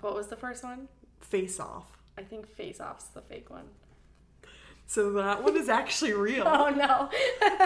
What 0.00 0.14
was 0.14 0.28
the 0.28 0.36
first 0.36 0.64
one? 0.64 0.88
Face 1.20 1.60
Off. 1.60 1.98
I 2.18 2.22
think 2.22 2.46
Face 2.48 2.80
Off's 2.80 3.06
the 3.06 3.20
fake 3.20 3.50
one. 3.50 3.64
So 4.86 5.12
that 5.12 5.42
one 5.42 5.56
is 5.56 5.68
actually 5.68 6.12
real. 6.12 6.44
Oh 6.46 6.68
no. 6.70 7.08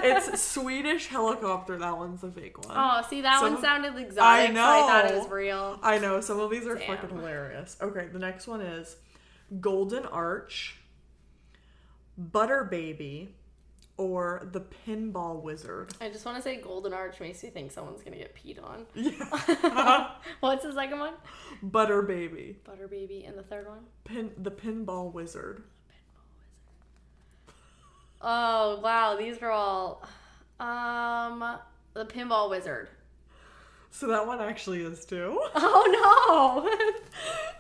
It's 0.03 0.41
Swedish 0.43 1.07
Helicopter. 1.07 1.79
That 1.79 1.97
one's 1.97 2.21
the 2.21 2.31
fake 2.31 2.59
one. 2.67 2.77
oh, 2.79 3.03
see 3.09 3.23
that 3.23 3.41
Some 3.41 3.55
one 3.55 3.63
sounded 3.63 3.97
exotic, 3.97 4.51
I 4.51 4.55
so 4.55 4.61
I 4.61 4.81
thought 4.81 5.05
it 5.07 5.13
know. 5.15 5.19
was 5.21 5.29
real. 5.31 5.79
I 5.83 5.99
know 5.99 6.21
some 6.21 6.39
of 6.41 6.51
these 6.51 6.67
are 6.67 6.75
Damn. 6.77 6.97
fucking 6.97 7.17
hilarious. 7.17 7.77
Okay, 7.81 8.09
the 8.13 8.19
next 8.19 8.47
one 8.47 8.61
is 8.61 8.97
Golden 9.61 10.05
Arch, 10.07 10.77
Butter 12.19 12.65
Baby, 12.65 13.35
or 13.99 14.49
the 14.53 14.61
Pinball 14.61 15.43
Wizard. 15.43 15.95
I 16.01 16.09
just 16.11 16.25
want 16.25 16.37
to 16.37 16.43
say 16.43 16.57
Golden 16.61 16.93
Arch 16.93 17.19
makes 17.21 17.43
me 17.43 17.51
think 17.51 17.73
someone's 17.73 18.03
gonna 18.03 18.17
get 18.17 18.35
peed 18.37 18.63
on. 18.63 18.87
Yeah. 18.95 20.11
What's 20.41 20.65
the 20.65 20.73
second 20.73 20.99
one? 20.99 21.15
Butter 21.63 22.03
Baby, 22.03 22.57
Butter 22.65 22.89
Baby, 22.89 23.25
and 23.25 23.39
the 23.39 23.43
third 23.43 23.67
one? 23.67 23.81
Pin 24.05 24.33
the 24.37 24.51
Pinball 24.51 25.13
Wizard. 25.13 25.63
Oh 28.21 28.81
wow, 28.83 29.17
these 29.17 29.39
are 29.43 29.51
all. 29.51 30.03
Um, 30.59 31.59
the 31.95 32.07
Pinball 32.07 32.51
Wizard. 32.51 32.89
So 33.91 34.09
that 34.09 34.27
one 34.27 34.41
actually 34.41 34.83
is 34.83 35.05
too. 35.05 35.41
Oh 35.55 36.69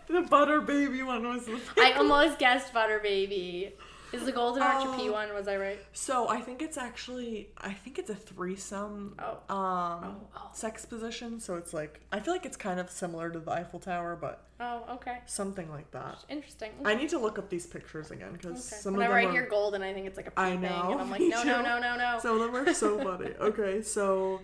no. 0.08 0.14
the 0.20 0.26
Butter 0.28 0.60
Baby 0.60 1.02
one 1.02 1.26
was 1.26 1.46
the 1.46 1.58
I 1.78 1.92
almost 1.92 2.38
guessed 2.38 2.74
Butter 2.74 3.00
Baby. 3.02 3.74
Is 4.16 4.24
the 4.24 4.32
Golden 4.32 4.62
Arch 4.62 4.84
a 4.84 4.96
P 4.96 5.10
one? 5.10 5.32
Was 5.34 5.46
I 5.48 5.56
right? 5.56 5.78
So 5.92 6.28
I 6.28 6.40
think 6.40 6.62
it's 6.62 6.76
actually 6.76 7.50
I 7.58 7.72
think 7.72 7.98
it's 7.98 8.10
a 8.10 8.14
threesome 8.14 9.14
Oh. 9.18 9.54
um 9.54 10.04
Oh, 10.04 10.16
oh. 10.36 10.50
sex 10.54 10.84
position. 10.84 11.38
So 11.40 11.56
it's 11.56 11.72
like 11.74 12.00
I 12.12 12.20
feel 12.20 12.32
like 12.34 12.46
it's 12.46 12.56
kind 12.56 12.80
of 12.80 12.90
similar 12.90 13.30
to 13.30 13.38
the 13.38 13.50
Eiffel 13.50 13.78
Tower, 13.80 14.16
but 14.20 14.42
Oh, 14.58 14.82
okay. 14.94 15.18
something 15.26 15.70
like 15.70 15.90
that. 15.90 16.24
Interesting. 16.28 16.70
I 16.84 16.94
need 16.94 17.10
to 17.10 17.18
look 17.18 17.38
up 17.38 17.50
these 17.50 17.66
pictures 17.66 18.10
again 18.10 18.32
because 18.32 18.52
Okay. 18.72 18.80
some 18.80 18.94
Whenever 18.94 19.16
of 19.18 19.22
them 19.22 19.26
I 19.28 19.30
are, 19.30 19.40
hear 19.42 19.50
golden, 19.50 19.82
I 19.82 19.92
think 19.92 20.06
it's 20.06 20.16
like 20.16 20.28
a 20.28 20.32
I 20.36 20.50
thing, 20.52 20.62
know, 20.62 20.92
and 20.92 21.00
I'm 21.00 21.10
like, 21.10 21.20
no, 21.36 21.42
no, 21.42 21.60
no, 21.62 21.78
no, 21.78 21.96
no. 21.96 22.18
some 22.20 22.40
of 22.40 22.52
them 22.52 22.56
are 22.68 22.72
so 22.74 22.98
funny. 23.04 23.32
Okay, 23.38 23.82
so 23.82 24.40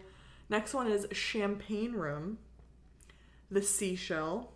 next 0.51 0.75
one 0.75 0.87
is 0.87 1.07
Champagne 1.13 1.93
Room, 1.93 2.37
the 3.51 3.63
Seashell, 3.63 4.53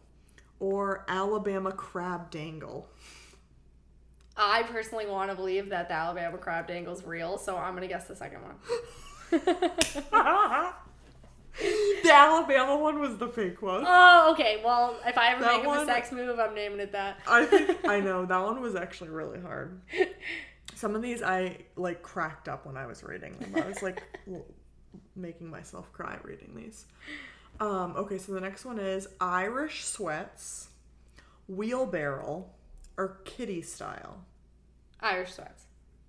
or 0.61 1.05
Alabama 1.09 1.73
Crab 1.73 2.31
Dangle. 2.31 2.89
I 4.37 4.63
personally 4.65 5.07
want 5.07 5.31
to 5.31 5.37
believe 5.37 5.71
that 5.71 5.89
the 5.89 5.95
Alabama 5.95 6.37
crab 6.39 6.67
dangle 6.69 6.93
is 6.95 7.05
real, 7.05 7.39
so 7.39 7.57
I'm 7.57 7.75
gonna 7.75 7.87
guess 7.89 8.05
the 8.05 8.17
second 8.17 8.41
one. 8.43 8.55
the 12.03 12.13
Alabama 12.13 12.77
one 12.77 13.01
was 13.01 13.17
the 13.17 13.29
fake 13.29 13.63
one. 13.63 13.85
oh, 13.87 14.33
okay. 14.33 14.61
Well, 14.65 14.97
if 15.07 15.17
I 15.17 15.33
ever 15.33 15.43
That 15.43 15.59
make 15.59 15.67
one- 15.67 15.81
a 15.81 15.87
sex 15.87 16.13
move, 16.13 16.39
I'm 16.39 16.55
naming 16.55 16.81
it 16.81 16.93
that. 16.93 17.19
I 17.27 17.45
think 17.47 17.85
I 17.89 18.01
know 18.01 18.27
that 18.27 18.39
one 18.43 18.61
was 18.61 18.75
actually 18.75 19.11
really 19.11 19.41
hard. 19.41 19.81
Some 20.75 20.95
of 20.95 21.01
these 21.03 21.23
I 21.23 21.59
like 21.77 22.03
cracked 22.03 22.49
up 22.49 22.67
when 22.67 22.77
I 22.77 22.85
was 22.87 23.03
reading 23.03 23.33
them. 23.39 23.53
I 23.57 23.67
was 23.67 23.83
like 23.83 24.03
making 25.17 25.49
myself 25.49 25.91
cry 25.93 26.19
reading 26.23 26.53
these. 26.55 26.85
Um, 27.59 27.95
okay, 27.97 28.19
so 28.19 28.33
the 28.33 28.41
next 28.43 28.67
one 28.67 28.79
is 28.79 29.09
Irish 29.19 29.85
sweats, 29.85 30.69
wheelbarrow, 31.49 32.45
or 32.97 33.21
kitty 33.25 33.63
style. 33.63 34.25
Irish 35.01 35.35
sweats. 35.35 35.65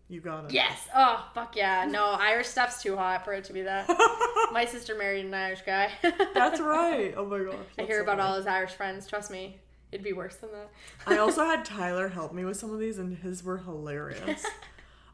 You 0.09 0.21
got 0.21 0.45
it. 0.45 0.51
Yes. 0.53 0.87
Oh, 0.95 1.27
fuck 1.33 1.55
yeah. 1.57 1.85
No, 1.85 2.05
Irish 2.11 2.47
stuff's 2.47 2.81
too 2.81 2.95
hot 2.95 3.25
for 3.25 3.33
it 3.33 3.43
to 3.45 3.53
be 3.53 3.61
that. 3.63 3.87
My 4.53 4.63
sister 4.65 4.95
married 4.95 5.25
an 5.25 5.33
Irish 5.33 5.61
guy. 5.65 5.89
That's 6.33 6.61
right. 6.61 7.13
Oh 7.17 7.25
my 7.25 7.39
gosh. 7.39 7.55
I 7.77 7.81
hear 7.83 7.97
so 7.97 8.03
about 8.03 8.17
funny. 8.19 8.29
all 8.29 8.37
his 8.37 8.47
Irish 8.47 8.71
friends. 8.71 9.05
Trust 9.05 9.29
me, 9.31 9.59
it'd 9.91 10.05
be 10.05 10.13
worse 10.13 10.37
than 10.37 10.51
that. 10.53 10.69
I 11.05 11.17
also 11.19 11.43
had 11.43 11.65
Tyler 11.65 12.07
help 12.07 12.31
me 12.33 12.45
with 12.45 12.55
some 12.55 12.71
of 12.73 12.79
these, 12.79 12.97
and 12.99 13.17
his 13.17 13.43
were 13.43 13.57
hilarious. 13.57 14.45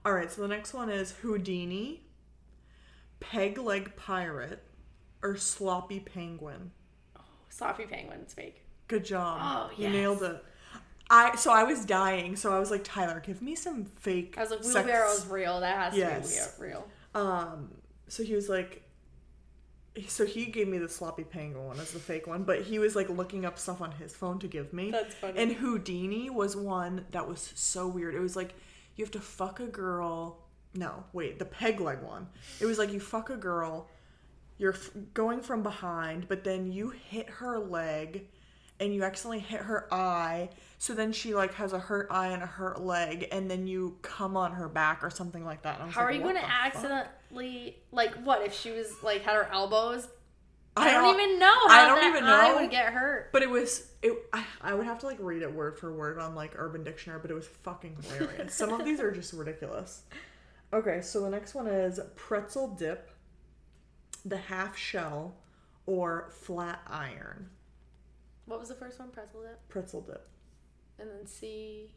All 0.05 0.13
right, 0.13 0.31
so 0.31 0.43
the 0.43 0.47
next 0.47 0.73
one 0.75 0.89
is 0.91 1.13
Houdini, 1.23 2.03
Peg 3.19 3.57
Leg 3.57 3.95
Pirate, 3.95 4.61
or 5.23 5.35
Sloppy 5.37 6.01
Penguin. 6.01 6.69
Oh, 7.17 7.21
Sloppy 7.49 7.85
penguin's 7.85 8.33
fake. 8.33 8.61
Good 8.87 9.05
job. 9.05 9.39
Oh, 9.41 9.71
You 9.75 9.89
nailed 9.89 10.21
it. 10.21 10.43
I 11.13 11.35
so 11.35 11.51
I 11.53 11.63
was 11.63 11.85
dying, 11.85 12.35
so 12.35 12.51
I 12.55 12.59
was 12.59 12.71
like, 12.71 12.83
Tyler, 12.83 13.21
give 13.25 13.41
me 13.41 13.55
some 13.55 13.85
fake. 13.85 14.35
I 14.37 14.41
was 14.41 14.49
like, 14.51 14.63
sex- 14.63 14.75
wheelbarrow's 14.75 15.27
real. 15.27 15.59
That 15.59 15.77
has 15.77 15.95
Yes. 15.97 16.55
to 16.55 16.59
be 16.61 16.67
real. 16.69 16.87
Um, 17.13 17.69
so 18.07 18.23
he 18.23 18.33
was 18.33 18.49
like, 18.49 18.81
so 20.07 20.25
he 20.25 20.45
gave 20.47 20.67
me 20.67 20.79
the 20.79 20.89
sloppy 20.89 21.23
penguin 21.23 21.65
one 21.67 21.79
as 21.79 21.91
the 21.91 21.99
fake 21.99 22.25
one, 22.25 22.43
but 22.43 22.61
he 22.63 22.79
was 22.79 22.95
like 22.95 23.09
looking 23.09 23.45
up 23.45 23.59
stuff 23.59 23.79
on 23.79 23.91
his 23.91 24.15
phone 24.15 24.39
to 24.39 24.47
give 24.47 24.73
me. 24.73 24.89
That's 24.89 25.13
funny. 25.13 25.39
And 25.39 25.51
Houdini 25.51 26.31
was 26.31 26.55
one 26.55 27.05
that 27.11 27.27
was 27.27 27.51
so 27.55 27.87
weird. 27.87 28.15
It 28.15 28.19
was 28.19 28.35
like 28.35 28.55
you 28.95 29.05
have 29.05 29.11
to 29.11 29.19
fuck 29.19 29.59
a 29.59 29.67
girl. 29.67 30.39
No, 30.73 31.03
wait, 31.13 31.37
the 31.37 31.45
peg 31.45 31.79
leg 31.79 32.01
one. 32.01 32.27
It 32.59 32.65
was 32.65 32.79
like 32.79 32.91
you 32.91 32.99
fuck 32.99 33.29
a 33.29 33.37
girl, 33.37 33.87
you're 34.57 34.73
f- 34.73 34.89
going 35.13 35.41
from 35.41 35.61
behind, 35.61 36.27
but 36.27 36.43
then 36.43 36.71
you 36.71 36.89
hit 36.89 37.29
her 37.29 37.59
leg 37.59 38.27
and 38.79 38.93
you 38.93 39.03
accidentally 39.03 39.39
hit 39.39 39.61
her 39.61 39.91
eye. 39.93 40.49
So 40.77 40.93
then 40.93 41.13
she 41.13 41.33
like 41.33 41.53
has 41.55 41.73
a 41.73 41.79
hurt 41.79 42.07
eye 42.11 42.27
and 42.27 42.43
a 42.43 42.47
hurt 42.47 42.81
leg, 42.81 43.27
and 43.31 43.49
then 43.49 43.67
you 43.67 43.97
come 44.01 44.35
on 44.35 44.51
her 44.53 44.67
back 44.67 45.03
or 45.03 45.09
something 45.09 45.45
like 45.45 45.61
that. 45.63 45.79
I 45.79 45.87
How 45.87 46.01
like, 46.01 46.09
are 46.09 46.11
you 46.11 46.21
going 46.21 46.35
to 46.35 46.41
the 46.41 46.47
fuck?" 46.47 46.65
accidentally 46.65 47.77
like 47.91 48.13
what 48.23 48.45
if 48.45 48.53
she 48.53 48.71
was 48.71 48.91
like 49.01 49.21
had 49.21 49.35
her 49.35 49.49
elbows? 49.51 50.07
I, 50.75 50.89
I 50.89 50.93
don't 50.93 51.19
even 51.19 51.39
know. 51.39 51.53
How 51.67 51.67
I 51.69 51.85
don't 51.85 52.09
even 52.09 52.25
know. 52.25 52.55
would 52.59 52.71
get 52.71 52.91
hurt. 52.93 53.31
But 53.31 53.43
it 53.43 53.49
was 53.49 53.87
it. 54.01 54.17
I, 54.33 54.43
I 54.59 54.73
would 54.73 54.85
have 54.85 54.99
to 54.99 55.05
like 55.05 55.17
read 55.19 55.43
it 55.43 55.53
word 55.53 55.77
for 55.77 55.93
word 55.93 56.17
on 56.17 56.33
like 56.35 56.53
Urban 56.55 56.83
Dictionary, 56.83 57.19
but 57.21 57.29
it 57.29 57.35
was 57.35 57.47
fucking 57.47 57.97
hilarious. 58.01 58.55
Some 58.55 58.71
of 58.73 58.83
these 58.83 58.99
are 58.99 59.11
just 59.11 59.33
ridiculous. 59.33 60.01
Okay, 60.73 61.01
so 61.01 61.21
the 61.21 61.29
next 61.29 61.53
one 61.53 61.67
is 61.67 61.99
pretzel 62.15 62.69
dip, 62.69 63.11
the 64.25 64.37
half 64.37 64.75
shell, 64.75 65.35
or 65.85 66.29
flat 66.31 66.81
iron. 66.87 67.49
What 68.45 68.59
was 68.59 68.69
the 68.69 68.75
first 68.75 68.99
one? 68.99 69.09
Pretzel 69.09 69.41
dip, 69.41 69.69
Pretzel 69.69 70.01
dip. 70.01 70.27
and 70.99 71.09
then 71.09 71.25
C. 71.25 71.91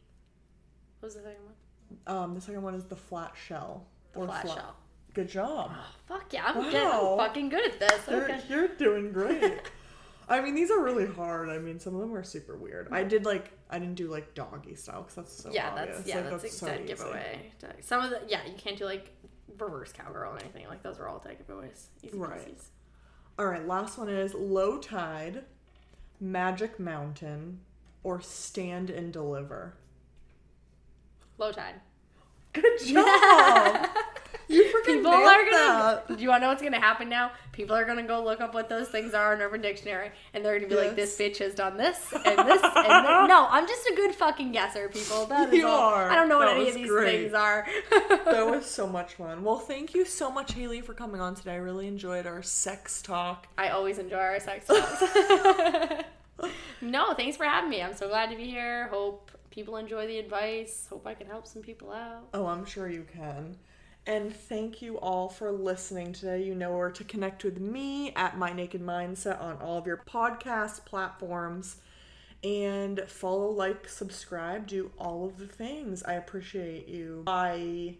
What 0.99 1.07
was 1.07 1.15
the 1.15 1.21
second 1.21 1.41
one? 1.43 2.17
Um, 2.17 2.33
the 2.35 2.41
second 2.41 2.61
one 2.63 2.73
is 2.73 2.85
the 2.85 2.95
flat 2.95 3.33
shell. 3.35 3.85
The 4.13 4.25
flat 4.25 4.47
shell. 4.47 4.75
Good 5.13 5.29
job. 5.29 5.71
Oh, 5.73 5.85
Fuck 6.07 6.31
yeah, 6.33 6.43
I'm, 6.47 6.57
Wow. 6.57 6.71
getting, 6.71 6.87
I'm 6.87 7.17
fucking 7.17 7.49
good 7.49 7.65
at 7.71 7.79
this. 7.79 8.07
You're, 8.09 8.29
you're 8.49 8.67
doing 8.69 9.11
great. 9.11 9.61
I 10.29 10.41
mean, 10.41 10.55
these 10.55 10.69
are 10.71 10.81
really 10.81 11.07
hard. 11.07 11.49
I 11.49 11.57
mean, 11.57 11.79
some 11.79 11.95
of 11.95 12.01
them 12.01 12.13
are 12.13 12.23
super 12.23 12.55
weird. 12.57 12.89
I 12.91 13.03
did 13.03 13.25
like 13.25 13.51
I 13.69 13.79
didn't 13.79 13.95
do 13.95 14.09
like 14.09 14.33
doggy 14.33 14.75
style 14.75 15.01
because 15.03 15.15
that's 15.15 15.43
so 15.43 15.51
yeah, 15.53 15.69
obvious. 15.69 15.97
that's 15.97 16.07
yeah, 16.09 16.15
Like, 16.19 16.29
that's, 16.31 16.43
a 16.43 16.49
so 16.49 16.65
dead 16.67 16.85
giveaway. 16.85 17.51
Some 17.81 18.03
of 18.03 18.09
the 18.09 18.21
yeah, 18.27 18.41
you 18.45 18.53
can't 18.57 18.77
do 18.77 18.83
like 18.85 19.15
reverse 19.57 19.93
cowgirl 19.93 20.33
or 20.33 20.37
anything. 20.39 20.67
Like 20.67 20.83
those 20.83 20.99
are 20.99 21.07
all 21.07 21.19
dead 21.19 21.37
giveaways. 21.47 21.85
Easy 22.03 22.17
Right. 22.17 22.39
peasies. 22.39 22.65
All 23.39 23.45
right, 23.45 23.65
last 23.65 23.97
one 23.97 24.09
is 24.09 24.33
low 24.33 24.79
tide, 24.79 25.43
magic 26.19 26.79
mountain, 26.79 27.59
or 28.03 28.21
stand 28.21 28.89
and 28.89 29.11
deliver. 29.11 29.75
Low 31.37 31.51
tide. 31.51 31.75
Good 32.53 32.79
job. 32.85 33.87
you 34.47 34.63
freaking 34.65 34.85
People 34.97 35.11
are 35.11 35.43
gonna. 35.45 36.03
that. 36.07 36.17
Do 36.17 36.21
you 36.23 36.29
want 36.29 36.41
to 36.41 36.45
know 36.45 36.49
what's 36.49 36.61
gonna 36.61 36.79
happen 36.79 37.09
now? 37.09 37.31
People 37.51 37.75
are 37.75 37.85
gonna 37.85 38.03
go 38.03 38.23
look 38.23 38.39
up 38.39 38.53
what 38.53 38.69
those 38.69 38.87
things 38.87 39.13
are 39.13 39.33
in 39.33 39.41
Urban 39.41 39.61
Dictionary, 39.61 40.11
and 40.33 40.45
they're 40.45 40.57
gonna 40.59 40.69
be 40.69 40.75
like, 40.75 40.95
"This 40.95 41.17
bitch 41.17 41.37
has 41.39 41.53
done 41.55 41.75
this 41.77 42.11
and 42.13 42.23
this 42.23 42.35
and 42.35 42.45
this." 42.45 42.61
No, 43.27 43.47
I'm 43.49 43.67
just 43.67 43.85
a 43.87 43.95
good 43.95 44.13
fucking 44.15 44.51
guesser, 44.53 44.87
people. 44.89 45.25
That 45.25 45.49
is 45.49 45.55
You 45.59 45.67
all. 45.67 45.93
are. 45.93 46.09
I 46.09 46.15
don't 46.15 46.29
know 46.29 46.37
what 46.37 46.45
That 46.45 46.57
any 46.57 46.69
of 46.69 46.75
these 46.75 46.87
great. 46.89 47.21
things 47.23 47.33
are. 47.33 47.65
That 47.91 48.47
was 48.49 48.65
so 48.65 48.87
much 48.87 49.15
fun. 49.15 49.43
Well, 49.43 49.59
thank 49.59 49.93
you 49.93 50.05
so 50.05 50.31
much, 50.31 50.53
Haley, 50.53 50.81
for 50.81 50.93
coming 50.93 51.19
on 51.19 51.35
today. 51.35 51.53
I 51.53 51.57
really 51.57 51.87
enjoyed 51.87 52.25
our 52.27 52.41
sex 52.43 53.01
talk. 53.01 53.47
I 53.57 53.69
always 53.69 53.97
enjoy 53.97 54.17
our 54.17 54.39
sex 54.39 54.67
talks. 54.67 56.03
no, 56.81 57.13
thanks 57.13 57.35
for 57.37 57.45
having 57.45 57.69
me. 57.69 57.81
I'm 57.81 57.95
so 57.95 58.07
glad 58.07 58.29
to 58.29 58.35
be 58.37 58.45
here. 58.45 58.87
Hope 58.87 59.31
people 59.49 59.77
enjoy 59.77 60.05
the 60.07 60.19
advice. 60.19 60.87
Hope 60.89 61.05
I 61.07 61.13
can 61.15 61.27
help 61.27 61.47
some 61.47 61.61
people 61.63 61.91
out. 61.91 62.27
Oh, 62.33 62.45
I'm 62.45 62.65
sure 62.65 62.87
you 62.89 63.05
can. 63.11 63.57
And 64.07 64.33
thank 64.33 64.81
you 64.81 64.97
all 64.99 65.27
for 65.27 65.51
listening 65.51 66.13
today. 66.13 66.41
You 66.41 66.55
know 66.55 66.77
where 66.77 66.91
to 66.91 67.03
connect 67.03 67.43
with 67.43 67.59
me 67.59 68.13
at 68.15 68.37
My 68.37 68.53
Naked 68.53 68.81
Mindset 68.81 69.41
on 69.41 69.57
all 69.57 69.77
of 69.77 69.85
your 69.85 70.01
podcast 70.07 70.85
platforms. 70.85 71.75
And 72.41 73.01
follow, 73.07 73.49
like, 73.49 73.89
subscribe, 73.89 74.65
do 74.67 74.91
all 74.97 75.25
of 75.25 75.37
the 75.37 75.47
things. 75.47 76.03
I 76.03 76.13
appreciate 76.13 76.87
you. 76.87 77.23
Bye. 77.25 77.97